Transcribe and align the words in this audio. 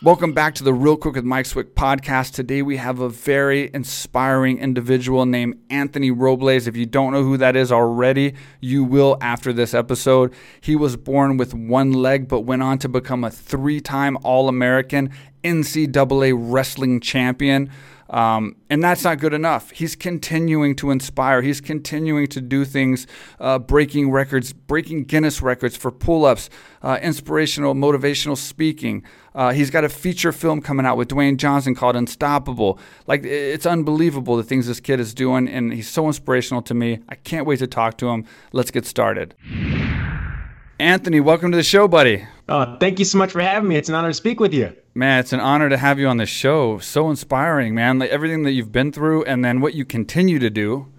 Welcome 0.00 0.32
back 0.32 0.54
to 0.54 0.62
the 0.62 0.72
Real 0.72 0.96
Quick 0.96 1.16
with 1.16 1.24
Mike 1.24 1.46
Swick 1.46 1.74
podcast. 1.74 2.32
Today 2.32 2.62
we 2.62 2.76
have 2.76 3.00
a 3.00 3.08
very 3.08 3.68
inspiring 3.74 4.60
individual 4.60 5.26
named 5.26 5.60
Anthony 5.70 6.12
Robles. 6.12 6.68
If 6.68 6.76
you 6.76 6.86
don't 6.86 7.12
know 7.12 7.24
who 7.24 7.36
that 7.38 7.56
is 7.56 7.72
already, 7.72 8.34
you 8.60 8.84
will 8.84 9.18
after 9.20 9.52
this 9.52 9.74
episode. 9.74 10.32
He 10.60 10.76
was 10.76 10.94
born 10.94 11.36
with 11.36 11.52
one 11.52 11.92
leg, 11.92 12.28
but 12.28 12.42
went 12.42 12.62
on 12.62 12.78
to 12.78 12.88
become 12.88 13.24
a 13.24 13.30
three 13.32 13.80
time 13.80 14.16
All 14.22 14.48
American 14.48 15.10
NCAA 15.42 16.32
wrestling 16.36 17.00
champion. 17.00 17.68
Um, 18.10 18.56
and 18.70 18.82
that's 18.82 19.04
not 19.04 19.18
good 19.18 19.34
enough. 19.34 19.70
He's 19.70 19.94
continuing 19.94 20.74
to 20.76 20.90
inspire. 20.90 21.42
He's 21.42 21.60
continuing 21.60 22.26
to 22.28 22.40
do 22.40 22.64
things, 22.64 23.06
uh, 23.38 23.58
breaking 23.58 24.10
records, 24.10 24.52
breaking 24.52 25.04
Guinness 25.04 25.42
records 25.42 25.76
for 25.76 25.90
pull 25.90 26.24
ups, 26.24 26.48
uh, 26.82 26.98
inspirational, 27.02 27.74
motivational 27.74 28.36
speaking. 28.36 29.02
Uh, 29.34 29.52
he's 29.52 29.70
got 29.70 29.84
a 29.84 29.88
feature 29.88 30.32
film 30.32 30.62
coming 30.62 30.86
out 30.86 30.96
with 30.96 31.08
Dwayne 31.08 31.36
Johnson 31.36 31.74
called 31.74 31.96
Unstoppable. 31.96 32.78
Like, 33.06 33.24
it's 33.24 33.66
unbelievable 33.66 34.36
the 34.36 34.42
things 34.42 34.66
this 34.66 34.80
kid 34.80 35.00
is 35.00 35.12
doing, 35.12 35.46
and 35.46 35.72
he's 35.72 35.88
so 35.88 36.06
inspirational 36.06 36.62
to 36.62 36.74
me. 36.74 37.00
I 37.08 37.14
can't 37.14 37.46
wait 37.46 37.58
to 37.58 37.66
talk 37.66 37.98
to 37.98 38.08
him. 38.08 38.24
Let's 38.52 38.70
get 38.70 38.86
started. 38.86 39.34
Anthony, 40.80 41.20
welcome 41.20 41.50
to 41.50 41.56
the 41.56 41.64
show, 41.64 41.88
buddy. 41.88 42.24
Oh, 42.48 42.76
thank 42.78 42.98
you 43.00 43.04
so 43.04 43.18
much 43.18 43.32
for 43.32 43.40
having 43.40 43.68
me. 43.68 43.76
It's 43.76 43.88
an 43.88 43.94
honor 43.96 44.08
to 44.08 44.14
speak 44.14 44.38
with 44.40 44.54
you. 44.54 44.74
Man, 44.98 45.20
it's 45.20 45.32
an 45.32 45.38
honor 45.38 45.68
to 45.68 45.76
have 45.76 46.00
you 46.00 46.08
on 46.08 46.16
the 46.16 46.26
show. 46.26 46.78
So 46.80 47.08
inspiring, 47.08 47.72
man. 47.72 48.00
Like 48.00 48.10
everything 48.10 48.42
that 48.42 48.50
you've 48.50 48.72
been 48.72 48.90
through 48.90 49.22
and 49.26 49.44
then 49.44 49.60
what 49.60 49.74
you 49.74 49.84
continue 49.84 50.40
to 50.40 50.50
do. 50.50 50.92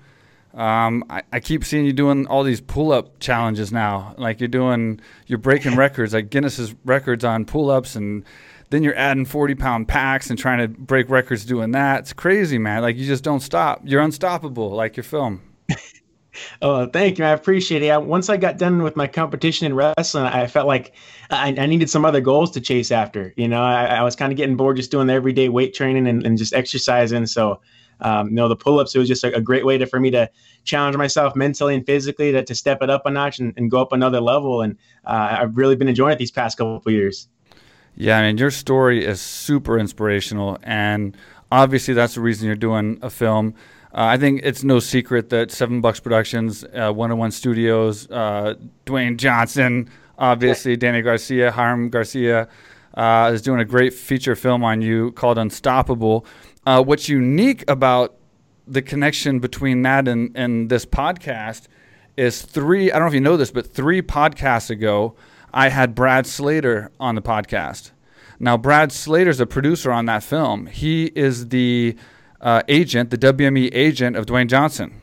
Um, 0.53 1.03
I, 1.09 1.23
I, 1.34 1.41
keep 1.41 1.66
seeing 1.66 1.85
you 1.85 1.91
doing 1.91 2.25
all 2.27 2.44
these 2.44 2.62
pull 2.62 2.94
up 2.94 3.20
challenges 3.20 3.73
now. 3.73 4.16
Like 4.17 4.39
you're 4.39 4.48
doing, 4.48 5.02
you're 5.27 5.38
breaking 5.38 5.75
records, 5.75 6.14
like 6.14 6.30
Guinness's 6.30 6.73
records 6.86 7.25
on 7.25 7.44
pull 7.44 7.69
ups, 7.69 7.97
and 7.97 8.23
then 8.69 8.83
you're 8.83 8.95
adding 8.95 9.25
40 9.25 9.56
pound 9.56 9.89
packs 9.89 10.30
and 10.30 10.39
trying 10.39 10.59
to 10.59 10.69
break 10.69 11.09
records 11.09 11.44
doing 11.44 11.72
that. 11.72 12.00
It's 12.00 12.13
crazy, 12.13 12.58
man. 12.58 12.81
Like 12.81 12.95
you 12.95 13.06
just 13.06 13.25
don't 13.25 13.41
stop. 13.41 13.81
You're 13.84 14.02
unstoppable, 14.02 14.69
like 14.69 14.95
your 14.95 15.03
film. 15.03 15.41
Oh, 16.61 16.85
thank 16.85 17.17
you. 17.17 17.25
I 17.25 17.30
appreciate 17.30 17.81
it. 17.81 18.03
Once 18.03 18.30
I 18.30 18.38
got 18.38 18.58
done 18.58 18.83
with 18.83 18.95
my 18.95 19.08
competition 19.08 19.66
in 19.66 19.73
wrestling, 19.73 20.25
I 20.25 20.47
felt 20.47 20.67
like 20.67 20.95
I, 21.30 21.55
I 21.58 21.66
needed 21.66 21.89
some 21.89 22.05
other 22.05 22.22
goals 22.22 22.52
to 22.52 22.61
chase 22.61 22.91
after. 22.91 23.33
You 23.35 23.47
know, 23.47 23.61
I, 23.61 23.85
I 23.85 24.03
was 24.03 24.16
kind 24.16 24.31
of 24.31 24.38
getting 24.38 24.55
bored 24.55 24.77
just 24.77 24.91
doing 24.91 25.07
the 25.07 25.13
everyday 25.13 25.50
weight 25.50 25.73
training 25.73 26.07
and, 26.07 26.25
and 26.25 26.38
just 26.38 26.53
exercising. 26.53 27.25
So, 27.25 27.61
um, 28.02 28.30
you 28.30 28.35
know, 28.35 28.47
the 28.47 28.55
pull 28.55 28.80
ups, 28.80 28.95
it 28.95 29.00
was 29.00 29.07
just 29.07 29.23
a, 29.23 29.35
a, 29.35 29.41
great 29.41 29.66
way 29.66 29.77
to, 29.77 29.85
for 29.85 30.00
me 30.00 30.09
to 30.11 30.30
challenge 30.63 30.95
myself 30.95 31.35
mentally 31.35 31.75
and 31.75 31.85
physically 31.85 32.31
to, 32.31 32.44
to 32.44 32.55
step 32.55 32.81
it 32.81 32.89
up 32.89 33.05
a 33.05 33.11
notch 33.11 33.39
and, 33.39 33.53
and 33.57 33.69
go 33.69 33.81
up 33.81 33.91
another 33.91 34.22
level. 34.22 34.61
And 34.61 34.77
uh, 35.05 35.38
I've 35.41 35.57
really 35.57 35.75
been 35.75 35.89
enjoying 35.89 36.13
it 36.13 36.19
these 36.19 36.31
past 36.31 36.57
couple 36.57 36.77
of 36.77 36.88
years. 36.88 37.27
Yeah, 37.95 38.19
I 38.19 38.27
mean, 38.27 38.38
your 38.38 38.52
story 38.52 39.05
is 39.05 39.19
super 39.19 39.77
inspirational. 39.77 40.57
And 40.63 41.17
obviously, 41.52 41.94
that's 41.94 42.16
the 42.16 42.22
reason 42.22 42.47
you're 42.47 42.55
doing 42.55 43.00
a 43.02 43.09
film. 43.09 43.55
Uh, 43.93 44.05
I 44.05 44.17
think 44.17 44.41
it's 44.43 44.63
no 44.63 44.79
secret 44.79 45.29
that 45.29 45.51
Seven 45.51 45.81
Bucks 45.81 45.99
Productions, 45.99 46.63
uh, 46.63 46.91
101 46.91 47.31
Studios, 47.31 48.09
uh, 48.11 48.53
Dwayne 48.85 49.17
Johnson, 49.17 49.89
obviously 50.17 50.77
Danny 50.77 51.01
Garcia, 51.01 51.51
Hiram 51.51 51.89
Garcia, 51.89 52.47
uh, 52.93 53.31
is 53.33 53.41
doing 53.41 53.59
a 53.59 53.65
great 53.65 53.93
feature 53.93 54.35
film 54.35 54.63
on 54.63 54.81
you 54.81 55.11
called 55.13 55.37
Unstoppable. 55.37 56.25
Uh, 56.65 56.83
what's 56.83 57.09
unique 57.09 57.63
about 57.67 58.15
the 58.67 58.81
connection 58.81 59.39
between 59.39 59.81
that 59.81 60.07
and, 60.07 60.31
and 60.35 60.69
this 60.69 60.85
podcast 60.85 61.67
is 62.15 62.41
three, 62.43 62.91
I 62.91 62.95
don't 62.95 63.03
know 63.03 63.07
if 63.07 63.13
you 63.13 63.21
know 63.21 63.37
this, 63.37 63.49
but 63.49 63.73
three 63.73 64.01
podcasts 64.01 64.69
ago, 64.69 65.15
I 65.51 65.69
had 65.69 65.95
Brad 65.95 66.27
Slater 66.27 66.91
on 66.99 67.15
the 67.15 67.21
podcast. 67.21 67.91
Now, 68.39 68.55
Brad 68.55 68.91
Slater's 68.91 69.39
a 69.39 69.47
producer 69.47 69.91
on 69.91 70.05
that 70.05 70.23
film. 70.23 70.67
He 70.67 71.05
is 71.16 71.49
the 71.49 71.95
uh, 72.41 72.63
agent, 72.67 73.09
the 73.09 73.17
WME 73.17 73.69
agent 73.73 74.16
of 74.16 74.25
Dwayne 74.25 74.47
Johnson. 74.47 75.00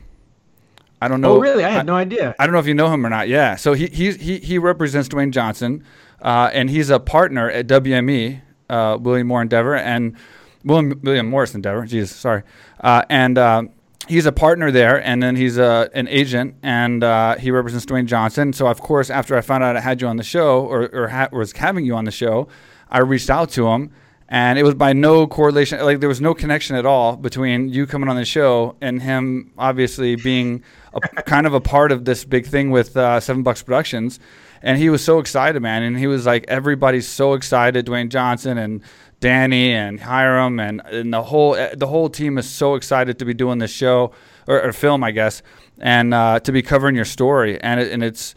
I 1.01 1.07
don't 1.07 1.21
know. 1.21 1.33
Oh, 1.35 1.39
really? 1.39 1.63
I 1.63 1.69
had 1.69 1.81
I, 1.81 1.83
no 1.83 1.95
idea. 1.95 2.35
I 2.39 2.45
don't 2.45 2.53
know 2.53 2.59
if 2.59 2.67
you 2.67 2.73
know 2.73 2.91
him 2.91 3.05
or 3.05 3.09
not. 3.09 3.27
Yeah. 3.27 3.55
So 3.55 3.73
he 3.73 3.87
he 3.87 4.11
he, 4.13 4.39
he 4.39 4.57
represents 4.57 5.07
Dwayne 5.07 5.31
Johnson, 5.31 5.83
uh, 6.21 6.49
and 6.51 6.69
he's 6.69 6.89
a 6.89 6.99
partner 6.99 7.49
at 7.49 7.67
WME, 7.67 8.41
uh, 8.69 8.97
William 8.99 9.27
Moore 9.27 9.43
Endeavor, 9.43 9.75
and 9.75 10.17
William 10.63 10.99
William 11.03 11.29
Morris 11.29 11.53
Endeavor. 11.53 11.85
Jesus, 11.85 12.15
sorry. 12.15 12.41
Uh, 12.81 13.03
and 13.09 13.37
uh, 13.37 13.63
he's 14.07 14.25
a 14.25 14.31
partner 14.31 14.71
there, 14.71 15.03
and 15.03 15.21
then 15.21 15.35
he's 15.35 15.57
a, 15.57 15.65
uh, 15.65 15.87
an 15.93 16.07
agent, 16.07 16.55
and 16.63 17.03
uh, 17.03 17.35
he 17.35 17.51
represents 17.51 17.85
Dwayne 17.85 18.07
Johnson. 18.07 18.51
So 18.51 18.67
of 18.67 18.81
course, 18.81 19.11
after 19.11 19.37
I 19.37 19.41
found 19.41 19.63
out 19.63 19.75
I 19.75 19.81
had 19.81 20.01
you 20.01 20.07
on 20.07 20.17
the 20.17 20.23
show, 20.23 20.61
or 20.65 20.89
or 20.93 21.09
ha- 21.09 21.29
was 21.31 21.51
having 21.51 21.85
you 21.85 21.95
on 21.95 22.05
the 22.05 22.11
show, 22.11 22.47
I 22.89 22.99
reached 22.99 23.29
out 23.29 23.51
to 23.51 23.67
him 23.67 23.91
and 24.29 24.59
it 24.59 24.63
was 24.63 24.75
by 24.75 24.93
no 24.93 25.25
correlation 25.27 25.79
like 25.83 25.99
there 25.99 26.09
was 26.09 26.21
no 26.21 26.33
connection 26.33 26.75
at 26.75 26.85
all 26.85 27.15
between 27.15 27.69
you 27.69 27.87
coming 27.87 28.09
on 28.09 28.15
the 28.15 28.25
show 28.25 28.75
and 28.81 29.01
him 29.01 29.51
obviously 29.57 30.15
being 30.15 30.63
a, 30.93 30.99
kind 31.23 31.47
of 31.47 31.53
a 31.53 31.61
part 31.61 31.91
of 31.91 32.05
this 32.05 32.25
big 32.25 32.45
thing 32.45 32.71
with 32.71 32.95
uh, 32.97 33.19
seven 33.19 33.43
bucks 33.43 33.63
productions. 33.63 34.19
And 34.61 34.79
he 34.79 34.89
was 34.89 35.03
so 35.03 35.19
excited 35.19 35.61
man. 35.61 35.83
And 35.83 35.97
he 35.97 36.07
was 36.07 36.25
like 36.25 36.45
everybody's 36.47 37.07
so 37.07 37.33
excited 37.33 37.85
dwayne 37.85 38.09
johnson 38.09 38.57
and 38.57 38.81
danny 39.19 39.73
and 39.73 39.99
hiram 39.99 40.59
and, 40.59 40.81
and 40.85 41.13
the 41.13 41.23
whole 41.23 41.55
eh, 41.55 41.73
the 41.75 41.87
whole 41.87 42.09
team 42.09 42.37
is 42.37 42.47
so 42.47 42.75
excited 42.75 43.17
to 43.19 43.25
be 43.25 43.33
doing 43.33 43.57
this 43.57 43.71
show 43.71 44.11
or, 44.47 44.61
or 44.61 44.71
film 44.71 45.03
i 45.03 45.09
guess 45.09 45.41
and 45.79 46.13
uh, 46.13 46.39
to 46.39 46.51
be 46.51 46.61
covering 46.61 46.95
your 46.95 47.05
story. 47.05 47.59
And, 47.61 47.79
it, 47.79 47.91
and 47.91 48.03
it's 48.03 48.35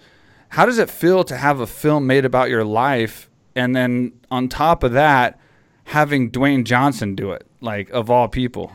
how 0.50 0.66
does 0.66 0.78
it 0.78 0.90
feel 0.90 1.24
to 1.24 1.36
have 1.36 1.60
a 1.60 1.66
film 1.66 2.06
made 2.06 2.24
about 2.24 2.50
your 2.50 2.64
life 2.64 3.30
and 3.54 3.74
then 3.74 4.12
on 4.30 4.48
top 4.48 4.82
of 4.82 4.92
that 4.92 5.38
having 5.90 6.30
Dwayne 6.30 6.62
Johnson 6.62 7.16
do 7.16 7.32
it, 7.32 7.44
like 7.60 7.90
of 7.90 8.10
all 8.10 8.28
people? 8.28 8.70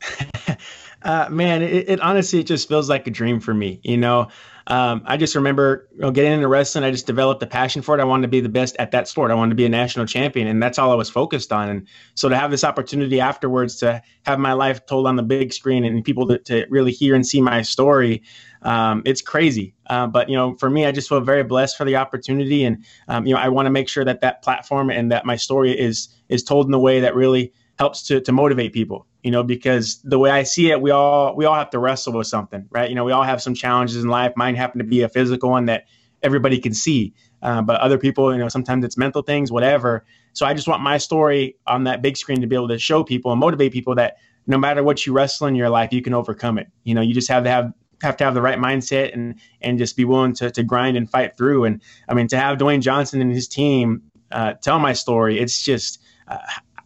uh, 1.02 1.28
man, 1.28 1.60
it, 1.60 1.90
it, 1.90 2.00
honestly 2.00 2.38
it 2.38 2.46
just 2.46 2.68
feels 2.68 2.88
like 2.88 3.04
a 3.08 3.10
dream 3.10 3.40
for 3.40 3.52
me. 3.52 3.80
You 3.82 3.96
know, 3.96 4.28
um, 4.68 5.02
I 5.06 5.16
just 5.16 5.34
remember 5.34 5.88
you 5.92 6.02
know, 6.02 6.12
getting 6.12 6.30
into 6.30 6.46
wrestling. 6.46 6.84
I 6.84 6.92
just 6.92 7.08
developed 7.08 7.42
a 7.42 7.48
passion 7.48 7.82
for 7.82 7.98
it. 7.98 8.00
I 8.00 8.04
wanted 8.04 8.22
to 8.22 8.28
be 8.28 8.40
the 8.40 8.48
best 8.48 8.76
at 8.78 8.92
that 8.92 9.08
sport. 9.08 9.32
I 9.32 9.34
wanted 9.34 9.50
to 9.50 9.56
be 9.56 9.64
a 9.64 9.68
national 9.68 10.06
champion, 10.06 10.46
and 10.46 10.62
that's 10.62 10.78
all 10.78 10.92
I 10.92 10.94
was 10.94 11.10
focused 11.10 11.52
on. 11.52 11.68
And 11.68 11.88
so 12.14 12.28
to 12.28 12.36
have 12.36 12.52
this 12.52 12.62
opportunity 12.62 13.20
afterwards 13.20 13.74
to 13.78 14.00
have 14.22 14.38
my 14.38 14.52
life 14.52 14.86
told 14.86 15.08
on 15.08 15.16
the 15.16 15.24
big 15.24 15.52
screen 15.52 15.84
and 15.84 16.04
people 16.04 16.28
to, 16.28 16.38
to 16.38 16.66
really 16.70 16.92
hear 16.92 17.16
and 17.16 17.26
see 17.26 17.40
my 17.40 17.62
story, 17.62 18.22
um, 18.62 19.02
it's 19.04 19.20
crazy. 19.20 19.74
Uh, 19.88 20.06
but 20.06 20.28
you 20.28 20.36
know, 20.36 20.54
for 20.58 20.70
me, 20.70 20.86
I 20.86 20.92
just 20.92 21.08
feel 21.08 21.20
very 21.20 21.42
blessed 21.42 21.76
for 21.76 21.84
the 21.84 21.96
opportunity, 21.96 22.62
and 22.62 22.84
um, 23.08 23.26
you 23.26 23.34
know, 23.34 23.40
I 23.40 23.48
want 23.48 23.66
to 23.66 23.70
make 23.70 23.88
sure 23.88 24.04
that 24.04 24.20
that 24.20 24.42
platform 24.42 24.90
and 24.90 25.10
that 25.10 25.26
my 25.26 25.34
story 25.34 25.76
is 25.76 26.08
is 26.30 26.42
told 26.44 26.66
in 26.66 26.74
a 26.74 26.78
way 26.78 27.00
that 27.00 27.14
really 27.14 27.52
helps 27.78 28.04
to 28.04 28.20
to 28.22 28.32
motivate 28.32 28.72
people. 28.72 29.06
You 29.22 29.30
know, 29.30 29.42
because 29.42 30.00
the 30.02 30.18
way 30.18 30.30
I 30.30 30.44
see 30.44 30.70
it, 30.70 30.80
we 30.80 30.90
all 30.90 31.36
we 31.36 31.44
all 31.44 31.54
have 31.54 31.70
to 31.70 31.78
wrestle 31.78 32.14
with 32.14 32.26
something, 32.26 32.66
right? 32.70 32.88
You 32.88 32.94
know, 32.94 33.04
we 33.04 33.12
all 33.12 33.22
have 33.22 33.42
some 33.42 33.54
challenges 33.54 34.02
in 34.02 34.08
life. 34.08 34.32
Mine 34.36 34.54
happen 34.54 34.78
to 34.78 34.84
be 34.84 35.02
a 35.02 35.08
physical 35.08 35.50
one 35.50 35.66
that 35.66 35.84
everybody 36.22 36.58
can 36.58 36.72
see, 36.72 37.14
uh, 37.42 37.62
but 37.62 37.80
other 37.80 37.98
people, 37.98 38.32
you 38.32 38.38
know, 38.38 38.48
sometimes 38.48 38.84
it's 38.84 38.96
mental 38.96 39.22
things, 39.22 39.50
whatever. 39.52 40.04
So 40.32 40.46
I 40.46 40.54
just 40.54 40.68
want 40.68 40.82
my 40.82 40.98
story 40.98 41.56
on 41.66 41.84
that 41.84 42.02
big 42.02 42.16
screen 42.16 42.40
to 42.42 42.46
be 42.46 42.54
able 42.54 42.68
to 42.68 42.78
show 42.78 43.02
people 43.04 43.32
and 43.32 43.40
motivate 43.40 43.72
people 43.72 43.96
that 43.96 44.16
no 44.46 44.58
matter 44.58 44.82
what 44.82 45.04
you 45.04 45.12
wrestle 45.12 45.46
in 45.46 45.54
your 45.54 45.68
life, 45.68 45.92
you 45.92 46.02
can 46.02 46.14
overcome 46.14 46.58
it. 46.58 46.68
You 46.84 46.94
know, 46.94 47.00
you 47.00 47.14
just 47.14 47.28
have 47.28 47.44
to 47.44 47.50
have 47.50 47.72
have 48.02 48.16
to 48.16 48.24
have 48.24 48.34
the 48.34 48.42
right 48.42 48.58
mindset 48.58 49.12
and 49.12 49.34
and 49.60 49.78
just 49.78 49.96
be 49.96 50.04
willing 50.04 50.34
to 50.34 50.50
to 50.50 50.62
grind 50.62 50.96
and 50.96 51.10
fight 51.10 51.36
through. 51.36 51.64
And 51.64 51.82
I 52.08 52.14
mean, 52.14 52.28
to 52.28 52.38
have 52.38 52.58
Dwayne 52.58 52.80
Johnson 52.80 53.20
and 53.20 53.32
his 53.32 53.48
team 53.48 54.02
uh, 54.30 54.54
tell 54.54 54.78
my 54.78 54.92
story, 54.92 55.38
it's 55.38 55.62
just 55.62 55.99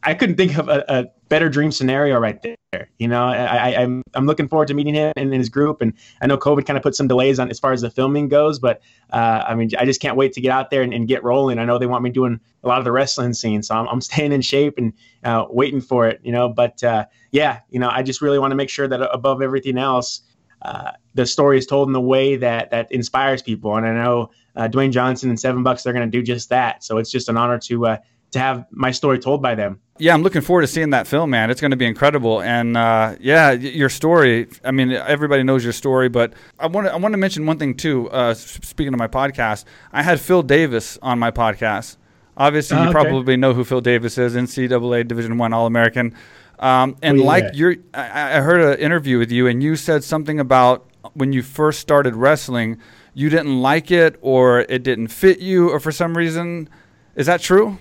I 0.05 0.15
couldn't 0.15 0.37
think 0.37 0.59
of 0.59 0.69
a, 0.69 0.85
a, 0.89 1.07
better 1.31 1.49
dream 1.49 1.73
scenario 1.73 2.19
right 2.19 2.41
there. 2.43 2.89
You 2.99 3.09
know, 3.09 3.25
I, 3.25 3.71
am 3.71 3.81
I'm, 3.81 4.03
I'm 4.15 4.27
looking 4.27 4.47
forward 4.47 4.69
to 4.69 4.75
meeting 4.75 4.95
him 4.95 5.13
and 5.17 5.33
his 5.33 5.49
group. 5.49 5.81
And 5.81 5.95
I 6.21 6.27
know 6.27 6.37
COVID 6.37 6.67
kind 6.67 6.77
of 6.77 6.83
put 6.83 6.95
some 6.95 7.09
delays 7.09 7.41
on 7.41 7.51
as 7.51 7.59
far 7.59 7.73
as 7.73 7.81
the 7.81 7.91
filming 7.91 8.29
goes, 8.29 8.59
but 8.59 8.83
uh, 9.11 9.43
I 9.49 9.55
mean, 9.55 9.71
I 9.79 9.85
just 9.85 10.01
can't 10.01 10.17
wait 10.17 10.35
to 10.35 10.41
get 10.41 10.53
out 10.53 10.71
there 10.71 10.83
and, 10.83 10.93
and, 10.93 11.09
get 11.09 11.25
rolling. 11.25 11.59
I 11.59 11.65
know 11.65 11.79
they 11.79 11.87
want 11.87 12.05
me 12.05 12.11
doing 12.11 12.39
a 12.63 12.69
lot 12.69 12.79
of 12.79 12.85
the 12.85 12.93
wrestling 12.93 13.33
scenes, 13.33 13.69
so 13.69 13.75
I'm, 13.75 13.89
I'm 13.89 14.01
staying 14.01 14.33
in 14.33 14.43
shape 14.43 14.75
and 14.77 14.93
uh, 15.25 15.47
waiting 15.49 15.81
for 15.81 16.07
it. 16.07 16.21
You 16.23 16.31
know, 16.31 16.51
but 16.51 16.85
uh, 16.85 17.07
yeah, 17.33 17.61
you 17.71 17.81
know, 17.81 17.89
I 17.91 18.03
just 18.03 18.21
really 18.21 18.39
want 18.39 18.53
to 18.53 18.57
make 18.57 18.71
sure 18.71 18.87
that 18.87 19.01
above 19.01 19.43
everything 19.43 19.79
else 19.79 20.21
uh, 20.65 20.93
the 21.13 21.27
story 21.27 21.59
is 21.59 21.67
told 21.67 21.89
in 21.89 21.93
the 21.93 22.01
way 22.01 22.37
that 22.37 22.71
that 22.71 22.91
inspires 22.91 23.43
people. 23.43 23.77
And 23.77 23.87
I 23.87 23.93
know 23.93 24.31
uh, 24.57 24.69
Dwayne 24.69 24.93
Johnson 24.93 25.29
and 25.29 25.39
Seven 25.39 25.63
Bucks 25.63 25.83
they're 25.83 25.93
going 25.93 26.11
to 26.11 26.19
do 26.19 26.23
just 26.23 26.49
that. 26.49 26.83
So 26.83 26.97
it's 26.99 27.11
just 27.11 27.29
an 27.29 27.37
honor 27.37 27.59
to 27.61 27.87
uh, 27.87 27.97
to 28.35 28.41
have 28.41 28.67
my 28.71 28.91
story 28.91 29.21
told 29.21 29.41
by 29.41 29.55
them. 29.55 29.81
Yeah, 29.99 30.13
I'm 30.13 30.25
looking 30.25 30.43
forward 30.43 30.63
to 30.63 30.67
seeing 30.67 30.91
that 30.91 31.07
film, 31.07 31.31
man. 31.31 31.51
It's 31.51 31.61
going 31.61 31.71
to 31.71 31.77
be 31.77 31.87
incredible. 31.87 32.43
And 32.43 32.77
uh, 32.77 33.15
yeah, 33.21 33.53
your 33.53 33.89
story. 33.89 34.49
I 34.65 34.73
mean, 34.73 34.91
everybody 34.91 35.45
knows 35.45 35.63
your 35.63 35.73
story, 35.73 36.09
but 36.09 36.33
I 36.59 36.67
want 36.67 36.89
to 36.89 36.93
I 36.93 36.97
want 36.97 37.13
to 37.13 37.17
mention 37.17 37.47
one 37.47 37.59
thing 37.59 37.77
too. 37.77 38.11
Uh, 38.11 38.35
speaking 38.35 38.93
of 38.93 38.99
my 38.99 39.07
podcast, 39.07 39.65
I 39.93 40.03
had 40.03 40.21
Phil 40.21 40.43
Davis 40.43 40.99
on 41.01 41.21
my 41.21 41.31
podcast. 41.31 41.97
Obviously, 42.37 42.77
you 42.77 42.83
oh, 42.83 42.87
okay. 42.87 42.93
probably 42.93 43.37
know 43.37 43.55
who 43.55 43.63
Phil 43.63 43.81
Davis 43.81 44.19
is, 44.19 44.35
NCAA 44.35 45.07
Division 45.07 45.39
One 45.39 45.53
All 45.53 45.67
American. 45.67 46.13
Um, 46.59 46.97
and 47.01 47.21
yeah. 47.21 47.25
like 47.25 47.45
you're, 47.55 47.77
I, 47.95 48.39
I 48.39 48.41
heard 48.41 48.61
an 48.61 48.79
interview 48.81 49.21
with 49.21 49.31
you, 49.31 49.47
and 49.47 49.63
you 49.63 49.77
said 49.77 50.03
something 50.03 50.41
about 50.41 50.91
when 51.13 51.33
you 51.33 51.43
first 51.43 51.79
started 51.79 52.17
wrestling, 52.17 52.79
you 53.13 53.31
didn't 53.31 53.63
like 53.63 53.93
it, 53.93 54.17
or 54.21 54.61
it 54.63 54.83
didn't 54.83 55.09
fit 55.09 55.39
you, 55.39 55.71
or 55.71 55.79
for 55.79 55.93
some 55.93 56.17
reason. 56.17 56.69
Is 57.15 57.27
that 57.27 57.41
true? 57.41 57.79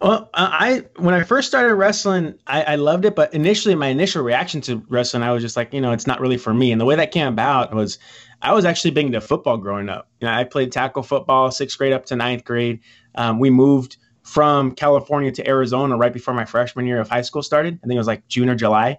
Well, 0.00 0.30
I 0.34 0.84
when 0.96 1.14
I 1.14 1.24
first 1.24 1.48
started 1.48 1.74
wrestling, 1.74 2.34
I, 2.46 2.62
I, 2.62 2.74
loved 2.76 3.04
it, 3.04 3.16
but 3.16 3.34
initially 3.34 3.74
my 3.74 3.88
initial 3.88 4.22
reaction 4.22 4.60
to 4.62 4.84
wrestling, 4.88 5.22
I 5.22 5.32
was 5.32 5.42
just 5.42 5.56
like, 5.56 5.72
you 5.72 5.80
know, 5.80 5.92
it's 5.92 6.06
not 6.06 6.20
really 6.20 6.36
for 6.36 6.54
me. 6.54 6.70
And 6.70 6.80
the 6.80 6.84
way 6.84 6.94
that 6.94 7.10
came 7.10 7.26
about 7.26 7.74
was 7.74 7.98
I 8.42 8.52
was 8.52 8.64
actually 8.64 8.92
big 8.92 9.06
into 9.06 9.20
football 9.20 9.56
growing 9.56 9.88
up. 9.88 10.08
You 10.20 10.28
know, 10.28 10.34
I 10.34 10.44
played 10.44 10.70
tackle 10.70 11.02
football 11.02 11.50
sixth 11.50 11.76
grade 11.76 11.92
up 11.92 12.06
to 12.06 12.16
ninth 12.16 12.44
grade. 12.44 12.80
Um, 13.16 13.40
we 13.40 13.50
moved 13.50 13.96
from 14.22 14.72
California 14.72 15.32
to 15.32 15.46
Arizona 15.48 15.96
right 15.96 16.12
before 16.12 16.34
my 16.34 16.44
freshman 16.44 16.86
year 16.86 17.00
of 17.00 17.08
high 17.08 17.22
school 17.22 17.42
started. 17.42 17.78
I 17.82 17.86
think 17.86 17.94
it 17.94 17.98
was 17.98 18.06
like 18.06 18.26
June 18.28 18.48
or 18.48 18.54
July. 18.54 18.98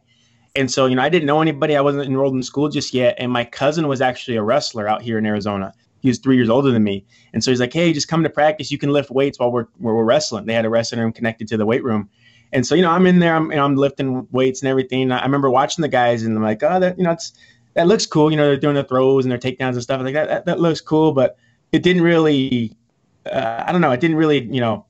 And 0.56 0.72
so, 0.72 0.86
you 0.86 0.96
know, 0.96 1.02
I 1.02 1.10
didn't 1.10 1.26
know 1.26 1.42
anybody. 1.42 1.76
I 1.76 1.82
wasn't 1.82 2.06
enrolled 2.08 2.34
in 2.34 2.44
school 2.44 2.70
just 2.70 2.94
yet. 2.94 3.16
And 3.18 3.32
my 3.32 3.44
cousin 3.44 3.88
was 3.88 4.02
actually 4.02 4.38
a 4.38 4.44
wrestler 4.44 4.88
out 4.88 5.02
here 5.02 5.18
in 5.18 5.26
Arizona. 5.26 5.74
He 6.06 6.10
was 6.10 6.20
three 6.20 6.36
years 6.36 6.50
older 6.50 6.70
than 6.70 6.84
me. 6.84 7.04
And 7.34 7.44
so 7.44 7.50
he's 7.50 7.60
like, 7.60 7.74
hey, 7.74 7.92
just 7.92 8.08
come 8.08 8.22
to 8.22 8.30
practice. 8.30 8.72
You 8.72 8.78
can 8.78 8.92
lift 8.92 9.10
weights 9.10 9.40
while 9.40 9.52
we're, 9.52 9.66
we're 9.80 10.04
wrestling. 10.04 10.46
They 10.46 10.54
had 10.54 10.64
a 10.64 10.70
wrestling 10.70 11.02
room 11.02 11.12
connected 11.12 11.48
to 11.48 11.58
the 11.58 11.66
weight 11.66 11.84
room. 11.84 12.10
And 12.54 12.66
so, 12.66 12.76
you 12.76 12.84
know, 12.84 12.92
I'm 12.92 13.08
in 13.08 13.18
there, 13.18 13.36
I'm, 13.36 13.50
you 13.50 13.58
know, 13.58 13.66
I'm 13.66 13.76
lifting 13.76 14.28
weights 14.32 14.62
and 14.62 14.70
everything. 14.70 15.12
I 15.12 15.24
remember 15.24 15.50
watching 15.50 15.82
the 15.82 15.88
guys 15.88 16.22
and 16.22 16.38
I'm 16.38 16.44
like, 16.44 16.62
oh, 16.62 16.80
that, 16.80 16.98
you 17.00 17.04
know, 17.04 17.12
it's, 17.12 17.34
that 17.74 17.88
looks 17.88 18.06
cool. 18.06 18.30
You 18.30 18.38
know, 18.38 18.46
they're 18.46 18.56
doing 18.56 18.76
the 18.76 18.84
throws 18.84 19.26
and 19.26 19.32
their 19.32 19.40
takedowns 19.40 19.74
and 19.74 19.82
stuff 19.82 20.00
like 20.02 20.14
that. 20.14 20.28
That, 20.28 20.46
that 20.46 20.60
looks 20.60 20.80
cool, 20.80 21.12
but 21.12 21.38
it 21.72 21.82
didn't 21.82 22.04
really, 22.04 22.78
uh, 23.26 23.64
I 23.66 23.72
don't 23.72 23.82
know, 23.82 23.92
it 23.92 24.00
didn't 24.00 24.18
really, 24.18 24.44
you 24.44 24.62
know, 24.62 24.86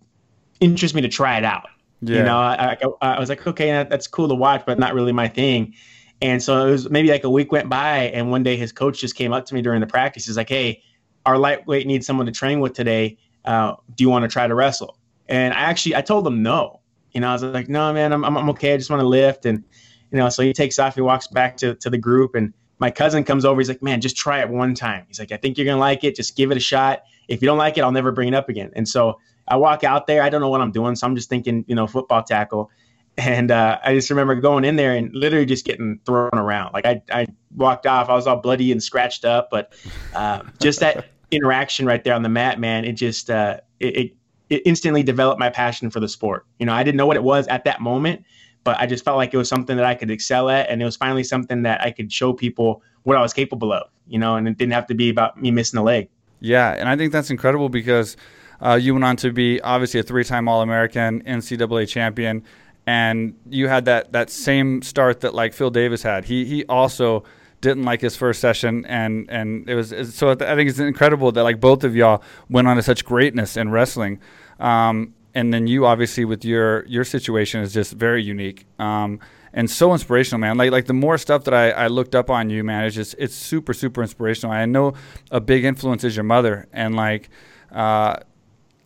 interest 0.60 0.94
me 0.96 1.02
to 1.02 1.08
try 1.08 1.38
it 1.38 1.46
out. 1.46 1.70
Yeah. 2.02 2.18
You 2.18 2.24
know, 2.24 2.38
I, 2.38 2.78
I, 3.02 3.16
I 3.16 3.20
was 3.22 3.30
like, 3.30 3.48
okay, 3.48 3.68
that, 3.72 3.90
that's 3.90 4.08
cool 4.08 4.28
to 4.28 4.36
watch, 4.36 4.64
but 4.66 4.78
not 4.78 4.94
really 4.94 5.14
my 5.14 5.30
thing. 5.30 5.76
And 6.22 6.42
so 6.42 6.68
it 6.68 6.72
was 6.72 6.90
maybe 6.90 7.10
like 7.10 7.24
a 7.24 7.30
week 7.30 7.52
went 7.52 7.70
by, 7.70 8.04
and 8.14 8.32
one 8.32 8.42
day 8.42 8.56
his 8.56 8.72
coach 8.72 9.00
just 9.00 9.16
came 9.16 9.34
up 9.34 9.46
to 9.48 9.54
me 9.54 9.62
during 9.62 9.82
the 9.82 9.88
practice. 9.88 10.26
He's 10.26 10.38
like, 10.38 10.48
"Hey, 10.48 10.82
our 11.26 11.38
lightweight 11.38 11.88
needs 11.88 12.06
someone 12.06 12.26
to 12.26 12.32
train 12.32 12.60
with 12.60 12.74
today. 12.74 13.18
Uh, 13.44 13.76
do 13.96 14.04
you 14.04 14.10
want 14.10 14.24
to 14.24 14.30
try 14.30 14.48
to 14.48 14.56
wrestle?" 14.56 14.98
And 15.28 15.54
I 15.54 15.62
actually 15.62 15.96
I 15.96 16.02
told 16.02 16.26
him 16.26 16.44
no. 16.44 16.82
You 17.12 17.22
know, 17.22 17.30
I 17.30 17.34
was 17.34 17.44
like, 17.44 17.70
"No, 17.70 17.94
man, 17.94 18.12
I'm 18.14 18.24
I'm, 18.24 18.50
okay. 18.52 18.74
I 18.74 18.78
just 18.78 18.90
want 18.90 19.02
to 19.02 19.08
lift." 19.08 19.46
And 19.46 19.64
you 20.12 20.18
know, 20.18 20.30
so 20.30 20.44
he 20.44 20.54
takes 20.54 20.80
off. 20.80 20.96
He 20.96 21.02
walks 21.02 21.28
back 21.28 21.58
to 21.58 21.76
to 21.76 21.90
the 21.90 21.98
group, 21.98 22.36
and 22.36 22.54
my 22.80 22.92
cousin 22.92 23.24
comes 23.24 23.46
over. 23.46 23.60
He's 23.60 23.70
like, 23.70 23.82
"Man, 23.82 24.02
just 24.02 24.18
try 24.18 24.42
it 24.42 24.50
one 24.50 24.76
time." 24.76 25.06
He's 25.08 25.20
like, 25.20 25.32
"I 25.32 25.38
think 25.38 25.58
you're 25.58 25.66
gonna 25.66 25.80
like 25.80 26.04
it. 26.04 26.16
Just 26.16 26.36
give 26.36 26.52
it 26.52 26.58
a 26.58 26.62
shot. 26.62 27.04
If 27.28 27.42
you 27.42 27.48
don't 27.48 27.58
like 27.58 27.78
it, 27.78 27.82
I'll 27.82 27.92
never 27.92 28.12
bring 28.12 28.28
it 28.28 28.34
up 28.34 28.50
again." 28.50 28.72
And 28.76 28.88
so 28.88 29.20
I 29.48 29.58
walk 29.58 29.84
out 29.84 30.08
there. 30.08 30.22
I 30.22 30.30
don't 30.30 30.42
know 30.42 30.50
what 30.50 30.62
I'm 30.62 30.72
doing, 30.72 30.96
so 30.96 31.08
I'm 31.08 31.16
just 31.16 31.30
thinking, 31.30 31.66
you 31.68 31.76
know, 31.76 31.88
football 31.88 32.24
tackle. 32.24 32.72
And 33.18 33.50
uh, 33.50 33.80
I 33.84 33.94
just 33.94 34.10
remember 34.10 34.36
going 34.36 34.66
in 34.66 34.76
there 34.76 34.94
and 34.94 35.14
literally 35.16 35.46
just 35.46 35.66
getting 35.66 36.00
thrown 36.06 36.32
around. 36.34 36.74
Like 36.74 36.86
I, 36.86 37.02
I 37.12 37.28
walked 37.56 37.86
off, 37.86 38.10
I 38.10 38.14
was 38.14 38.28
all 38.28 38.38
bloody 38.38 38.72
and 38.72 38.84
scratched 38.84 39.24
up, 39.24 39.50
but 39.50 39.74
uh, 40.14 40.42
just 40.60 40.82
that 40.82 41.06
interaction 41.32 41.86
right 41.86 42.04
there 42.04 42.14
on 42.14 42.24
the 42.24 42.30
mat, 42.30 42.60
man, 42.60 42.86
it 42.86 42.94
just 42.94 43.30
uh, 43.30 43.60
it, 43.80 44.14
it, 44.50 44.62
instantly 44.66 45.04
developed 45.04 45.40
my 45.40 45.50
passion 45.50 45.90
for 45.90 46.00
the 46.00 46.08
sport. 46.08 46.46
You 46.60 46.66
know, 46.66 46.74
I 46.74 46.84
didn't 46.84 46.98
know 46.98 47.08
what 47.08 47.18
it 47.18 47.24
was 47.24 47.48
at 47.48 47.64
that 47.66 47.82
moment, 47.82 48.24
but 48.64 48.80
I 48.80 48.86
just 48.86 49.04
felt 49.04 49.18
like 49.18 49.34
it 49.34 49.38
was 49.38 49.50
something 49.50 49.76
that 49.78 49.86
I 49.86 49.96
could 49.96 50.12
excel 50.12 50.50
at, 50.50 50.70
and 50.70 50.82
it 50.82 50.86
was 50.86 50.96
finally 50.96 51.24
something 51.24 51.64
that 51.64 51.82
I 51.82 51.92
could 51.92 52.12
show 52.12 52.34
people 52.34 52.82
what 53.04 53.18
I 53.18 53.22
was 53.22 53.34
capable 53.34 53.74
of. 53.74 53.90
You 54.08 54.20
know, 54.20 54.36
and 54.36 54.48
it 54.48 54.58
didn't 54.58 54.74
have 54.74 54.88
to 54.88 54.94
be 54.94 55.10
about 55.10 55.42
me 55.42 55.52
missing 55.52 55.80
a 55.80 55.84
leg. 55.84 56.10
Yeah, 56.40 56.72
and 56.72 56.88
I 56.88 56.96
think 56.96 57.12
that's 57.12 57.32
incredible 57.32 57.70
because 57.70 58.18
uh, 58.62 58.78
you 58.80 58.94
went 58.94 59.04
on 59.04 59.16
to 59.18 59.32
be 59.32 59.60
obviously 59.62 60.00
a 60.00 60.04
three-time 60.04 60.48
All-American, 60.48 61.24
NCAA 61.24 61.88
champion, 61.88 62.44
and 62.86 63.36
you 63.50 63.68
had 63.68 63.86
that 63.86 64.12
that 64.12 64.30
same 64.30 64.82
start 64.82 65.22
that 65.22 65.34
like 65.34 65.54
Phil 65.54 65.72
Davis 65.72 66.04
had. 66.04 66.26
He 66.26 66.46
he 66.46 66.66
also 66.66 67.24
didn't 67.66 67.84
like 67.84 68.02
his 68.02 68.16
first 68.16 68.40
session, 68.40 68.86
and 68.86 69.30
and 69.30 69.70
it 69.70 69.76
was 69.76 69.94
so. 70.14 70.32
I 70.32 70.36
think 70.36 70.70
it's 70.70 70.80
incredible 70.80 71.32
that 71.32 71.44
like 71.44 71.60
both 71.60 71.84
of 71.84 71.96
y'all 71.96 72.22
went 72.50 72.68
on 72.68 72.78
to 72.78 72.84
such 72.84 73.04
greatness 73.04 73.58
in 73.58 73.72
wrestling. 73.72 74.20
Um, 74.60 75.14
and 75.34 75.54
then 75.54 75.68
you 75.68 75.86
obviously 75.86 76.26
with 76.26 76.46
your 76.46 76.86
your 76.86 77.04
situation 77.04 77.62
is 77.62 77.74
just 77.74 77.92
very 77.94 78.24
unique 78.24 78.66
um, 78.80 79.20
and 79.52 79.70
so 79.70 79.92
inspirational, 79.94 80.40
man. 80.40 80.58
Like 80.58 80.72
like 80.72 80.86
the 80.86 80.94
more 80.94 81.18
stuff 81.18 81.44
that 81.46 81.54
I, 81.54 81.72
I 81.72 81.88
looked 81.88 82.14
up 82.14 82.30
on 82.30 82.50
you, 82.50 82.64
man, 82.64 82.86
it's 82.86 82.96
just 82.96 83.16
it's 83.18 83.36
super 83.36 83.74
super 83.74 84.02
inspirational. 84.02 84.54
I 84.54 84.66
know 84.66 84.94
a 85.32 85.42
big 85.42 85.66
influence 85.66 86.04
is 86.04 86.16
your 86.16 86.24
mother, 86.24 86.68
and 86.72 86.96
like 86.96 87.30
uh, 87.72 88.18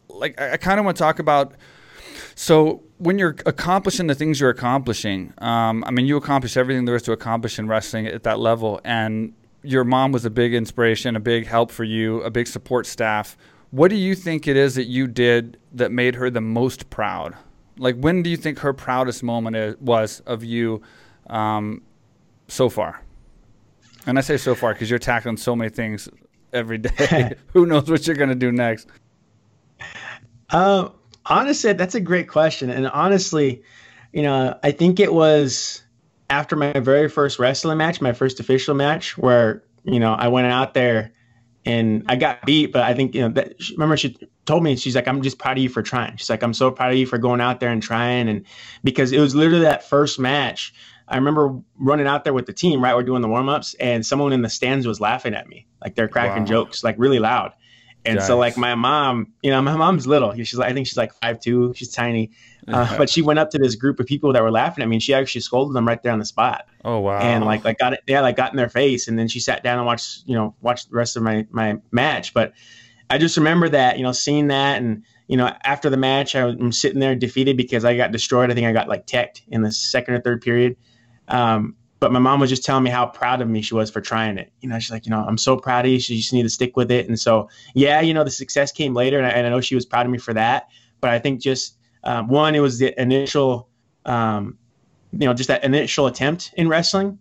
like 0.09 0.39
I, 0.39 0.53
I 0.53 0.57
kind 0.57 0.79
of 0.79 0.85
want 0.85 0.97
to 0.97 1.03
talk 1.03 1.19
about 1.19 1.53
so 2.35 2.83
when 2.99 3.17
you're 3.17 3.35
accomplishing 3.45 4.07
the 4.07 4.15
things 4.15 4.39
you're 4.39 4.49
accomplishing, 4.49 5.33
um, 5.39 5.83
I 5.87 5.91
mean, 5.91 6.05
you 6.05 6.17
accomplish 6.17 6.57
everything 6.57 6.85
there 6.85 6.95
is 6.95 7.01
to 7.03 7.13
accomplish 7.13 7.57
in 7.57 7.67
wrestling 7.67 8.05
at 8.07 8.23
that 8.23 8.39
level, 8.39 8.81
and 8.83 9.33
your 9.63 9.85
mom 9.85 10.11
was 10.11 10.25
a 10.25 10.29
big 10.29 10.53
inspiration, 10.53 11.15
a 11.15 11.19
big 11.19 11.47
help 11.47 11.71
for 11.71 11.85
you, 11.85 12.21
a 12.21 12.29
big 12.29 12.47
support 12.47 12.85
staff. 12.85 13.37
What 13.71 13.89
do 13.89 13.95
you 13.95 14.15
think 14.15 14.47
it 14.47 14.57
is 14.57 14.75
that 14.75 14.85
you 14.85 15.07
did 15.07 15.57
that 15.73 15.91
made 15.91 16.15
her 16.15 16.29
the 16.29 16.41
most 16.41 16.89
proud? 16.89 17.35
Like, 17.77 17.95
when 17.95 18.21
do 18.21 18.29
you 18.29 18.37
think 18.37 18.59
her 18.59 18.73
proudest 18.73 19.23
moment 19.23 19.55
is, 19.55 19.75
was 19.79 20.19
of 20.25 20.43
you 20.43 20.81
um, 21.27 21.81
so 22.49 22.67
far? 22.67 23.01
And 24.05 24.17
I 24.17 24.21
say 24.21 24.35
so 24.35 24.55
far 24.55 24.73
because 24.73 24.89
you're 24.89 24.99
tackling 24.99 25.37
so 25.37 25.55
many 25.55 25.69
things 25.69 26.09
every 26.51 26.79
day. 26.79 27.35
Who 27.53 27.65
knows 27.65 27.89
what 27.89 28.05
you're 28.07 28.15
going 28.17 28.29
to 28.29 28.35
do 28.35 28.51
next? 28.51 28.87
Um, 30.49 30.93
honestly, 31.29 31.73
that's 31.73 31.95
a 31.95 32.01
great 32.01 32.27
question. 32.27 32.69
And 32.69 32.87
honestly, 32.87 33.63
you 34.11 34.23
know, 34.23 34.57
I 34.63 34.71
think 34.71 34.99
it 34.99 35.13
was 35.13 35.83
after 36.29 36.55
my 36.55 36.73
very 36.73 37.09
first 37.09 37.39
wrestling 37.39 37.77
match, 37.77 38.01
my 38.01 38.13
first 38.13 38.39
official 38.39 38.75
match, 38.75 39.17
where 39.17 39.63
you 39.83 39.99
know 39.99 40.13
I 40.13 40.27
went 40.27 40.47
out 40.47 40.73
there 40.73 41.13
and 41.65 42.03
I 42.07 42.15
got 42.15 42.45
beat. 42.45 42.71
But 42.71 42.83
I 42.83 42.93
think 42.93 43.15
you 43.15 43.21
know 43.21 43.29
that 43.29 43.53
remember 43.71 43.97
she 43.97 44.17
told 44.45 44.63
me 44.63 44.75
she's 44.75 44.95
like 44.95 45.07
I'm 45.07 45.21
just 45.21 45.37
proud 45.37 45.57
of 45.57 45.63
you 45.63 45.69
for 45.69 45.83
trying. 45.83 46.17
She's 46.17 46.29
like 46.29 46.43
I'm 46.43 46.53
so 46.53 46.71
proud 46.71 46.91
of 46.91 46.97
you 46.97 47.05
for 47.05 47.17
going 47.17 47.41
out 47.41 47.59
there 47.59 47.69
and 47.69 47.81
trying. 47.81 48.27
And 48.27 48.45
because 48.83 49.11
it 49.11 49.19
was 49.19 49.35
literally 49.35 49.63
that 49.63 49.87
first 49.87 50.19
match. 50.19 50.73
I 51.11 51.15
remember 51.15 51.59
running 51.79 52.05
out 52.05 52.23
there 52.23 52.33
with 52.33 52.45
the 52.45 52.53
team, 52.53 52.83
right? 52.83 52.95
We're 52.95 53.01
doing 53.01 53.23
the 53.23 53.27
warm 53.27 53.49
ups, 53.49 53.73
and 53.79 54.05
someone 54.05 54.31
in 54.31 54.43
the 54.43 54.49
stands 54.49 54.85
was 54.85 55.01
laughing 55.01 55.33
at 55.33 55.47
me, 55.47 55.65
like 55.81 55.95
they're 55.95 56.07
cracking 56.07 56.43
wow. 56.43 56.49
jokes, 56.49 56.83
like 56.83 56.93
really 56.99 57.17
loud. 57.17 57.53
And 58.05 58.21
so 58.21 58.37
like 58.37 58.57
my 58.57 58.75
mom, 58.75 59.33
you 59.41 59.51
know, 59.51 59.61
my 59.61 59.75
mom's 59.75 60.07
little. 60.07 60.33
She's 60.33 60.55
like 60.55 60.71
I 60.71 60.73
think 60.73 60.87
she's 60.87 60.97
like 60.97 61.13
five 61.15 61.39
two. 61.39 61.73
She's 61.75 61.91
tiny. 61.93 62.31
Uh, 62.67 62.97
but 62.97 63.09
she 63.09 63.21
went 63.21 63.39
up 63.39 63.49
to 63.49 63.57
this 63.57 63.75
group 63.75 63.99
of 63.99 64.05
people 64.05 64.31
that 64.33 64.43
were 64.43 64.51
laughing 64.51 64.83
at 64.83 64.87
me 64.87 64.97
and 64.97 65.03
she 65.03 65.13
actually 65.13 65.41
scolded 65.41 65.75
them 65.75 65.87
right 65.87 66.01
there 66.03 66.11
on 66.11 66.19
the 66.19 66.25
spot. 66.25 66.65
Oh 66.85 66.99
wow. 66.99 67.19
And 67.19 67.43
like 67.43 67.65
like 67.65 67.77
got 67.77 67.93
it 67.93 68.01
yeah, 68.07 68.21
like 68.21 68.35
got 68.35 68.51
in 68.51 68.57
their 68.57 68.69
face 68.69 69.07
and 69.07 69.17
then 69.17 69.27
she 69.27 69.39
sat 69.39 69.63
down 69.63 69.77
and 69.77 69.85
watched, 69.85 70.23
you 70.25 70.35
know, 70.35 70.55
watched 70.61 70.89
the 70.89 70.95
rest 70.95 71.17
of 71.17 71.23
my 71.23 71.45
my 71.51 71.77
match. 71.91 72.33
But 72.33 72.53
I 73.09 73.17
just 73.17 73.37
remember 73.37 73.69
that, 73.69 73.97
you 73.97 74.03
know, 74.03 74.11
seeing 74.11 74.47
that 74.47 74.81
and 74.81 75.03
you 75.27 75.37
know, 75.37 75.53
after 75.63 75.91
the 75.91 75.97
match, 75.97 76.35
I'm 76.35 76.71
sitting 76.71 76.99
there 76.99 77.13
defeated 77.15 77.55
because 77.55 77.85
I 77.85 77.95
got 77.95 78.11
destroyed. 78.11 78.49
I 78.49 78.55
think 78.55 78.65
I 78.65 78.71
got 78.71 78.87
like 78.87 79.05
teched 79.05 79.43
in 79.47 79.61
the 79.61 79.71
second 79.71 80.15
or 80.15 80.21
third 80.21 80.41
period. 80.41 80.75
Um, 81.27 81.75
but 81.99 82.11
my 82.11 82.19
mom 82.19 82.39
was 82.39 82.49
just 82.49 82.63
telling 82.63 82.83
me 82.83 82.89
how 82.89 83.05
proud 83.05 83.41
of 83.41 83.49
me 83.49 83.61
she 83.61 83.73
was 83.73 83.91
for 83.91 84.01
trying 84.01 84.37
it. 84.37 84.51
You 84.61 84.69
know, 84.69 84.79
she's 84.79 84.91
like, 84.91 85.05
you 85.05 85.09
know, 85.09 85.23
I'm 85.27 85.37
so 85.37 85.57
proud 85.57 85.85
of 85.85 85.91
you. 85.91 85.99
She 85.99 86.17
just 86.17 86.33
need 86.33 86.43
to 86.43 86.49
stick 86.49 86.77
with 86.77 86.91
it. 86.91 87.07
And 87.07 87.19
so, 87.19 87.49
yeah, 87.73 88.01
you 88.01 88.13
know, 88.13 88.23
the 88.23 88.31
success 88.31 88.71
came 88.71 88.93
later, 88.93 89.17
and 89.17 89.27
I, 89.27 89.31
and 89.31 89.45
I 89.45 89.49
know 89.49 89.61
she 89.61 89.75
was 89.75 89.85
proud 89.85 90.05
of 90.05 90.11
me 90.11 90.17
for 90.17 90.33
that. 90.33 90.69
But 91.01 91.09
I 91.09 91.19
think 91.19 91.41
just 91.41 91.77
um, 92.03 92.27
one, 92.27 92.55
it 92.55 92.59
was 92.59 92.79
the 92.79 92.99
initial, 93.01 93.69
um, 94.05 94.57
you 95.11 95.25
know, 95.25 95.33
just 95.33 95.47
that 95.49 95.63
initial 95.63 96.07
attempt 96.07 96.53
in 96.55 96.69
wrestling, 96.69 97.19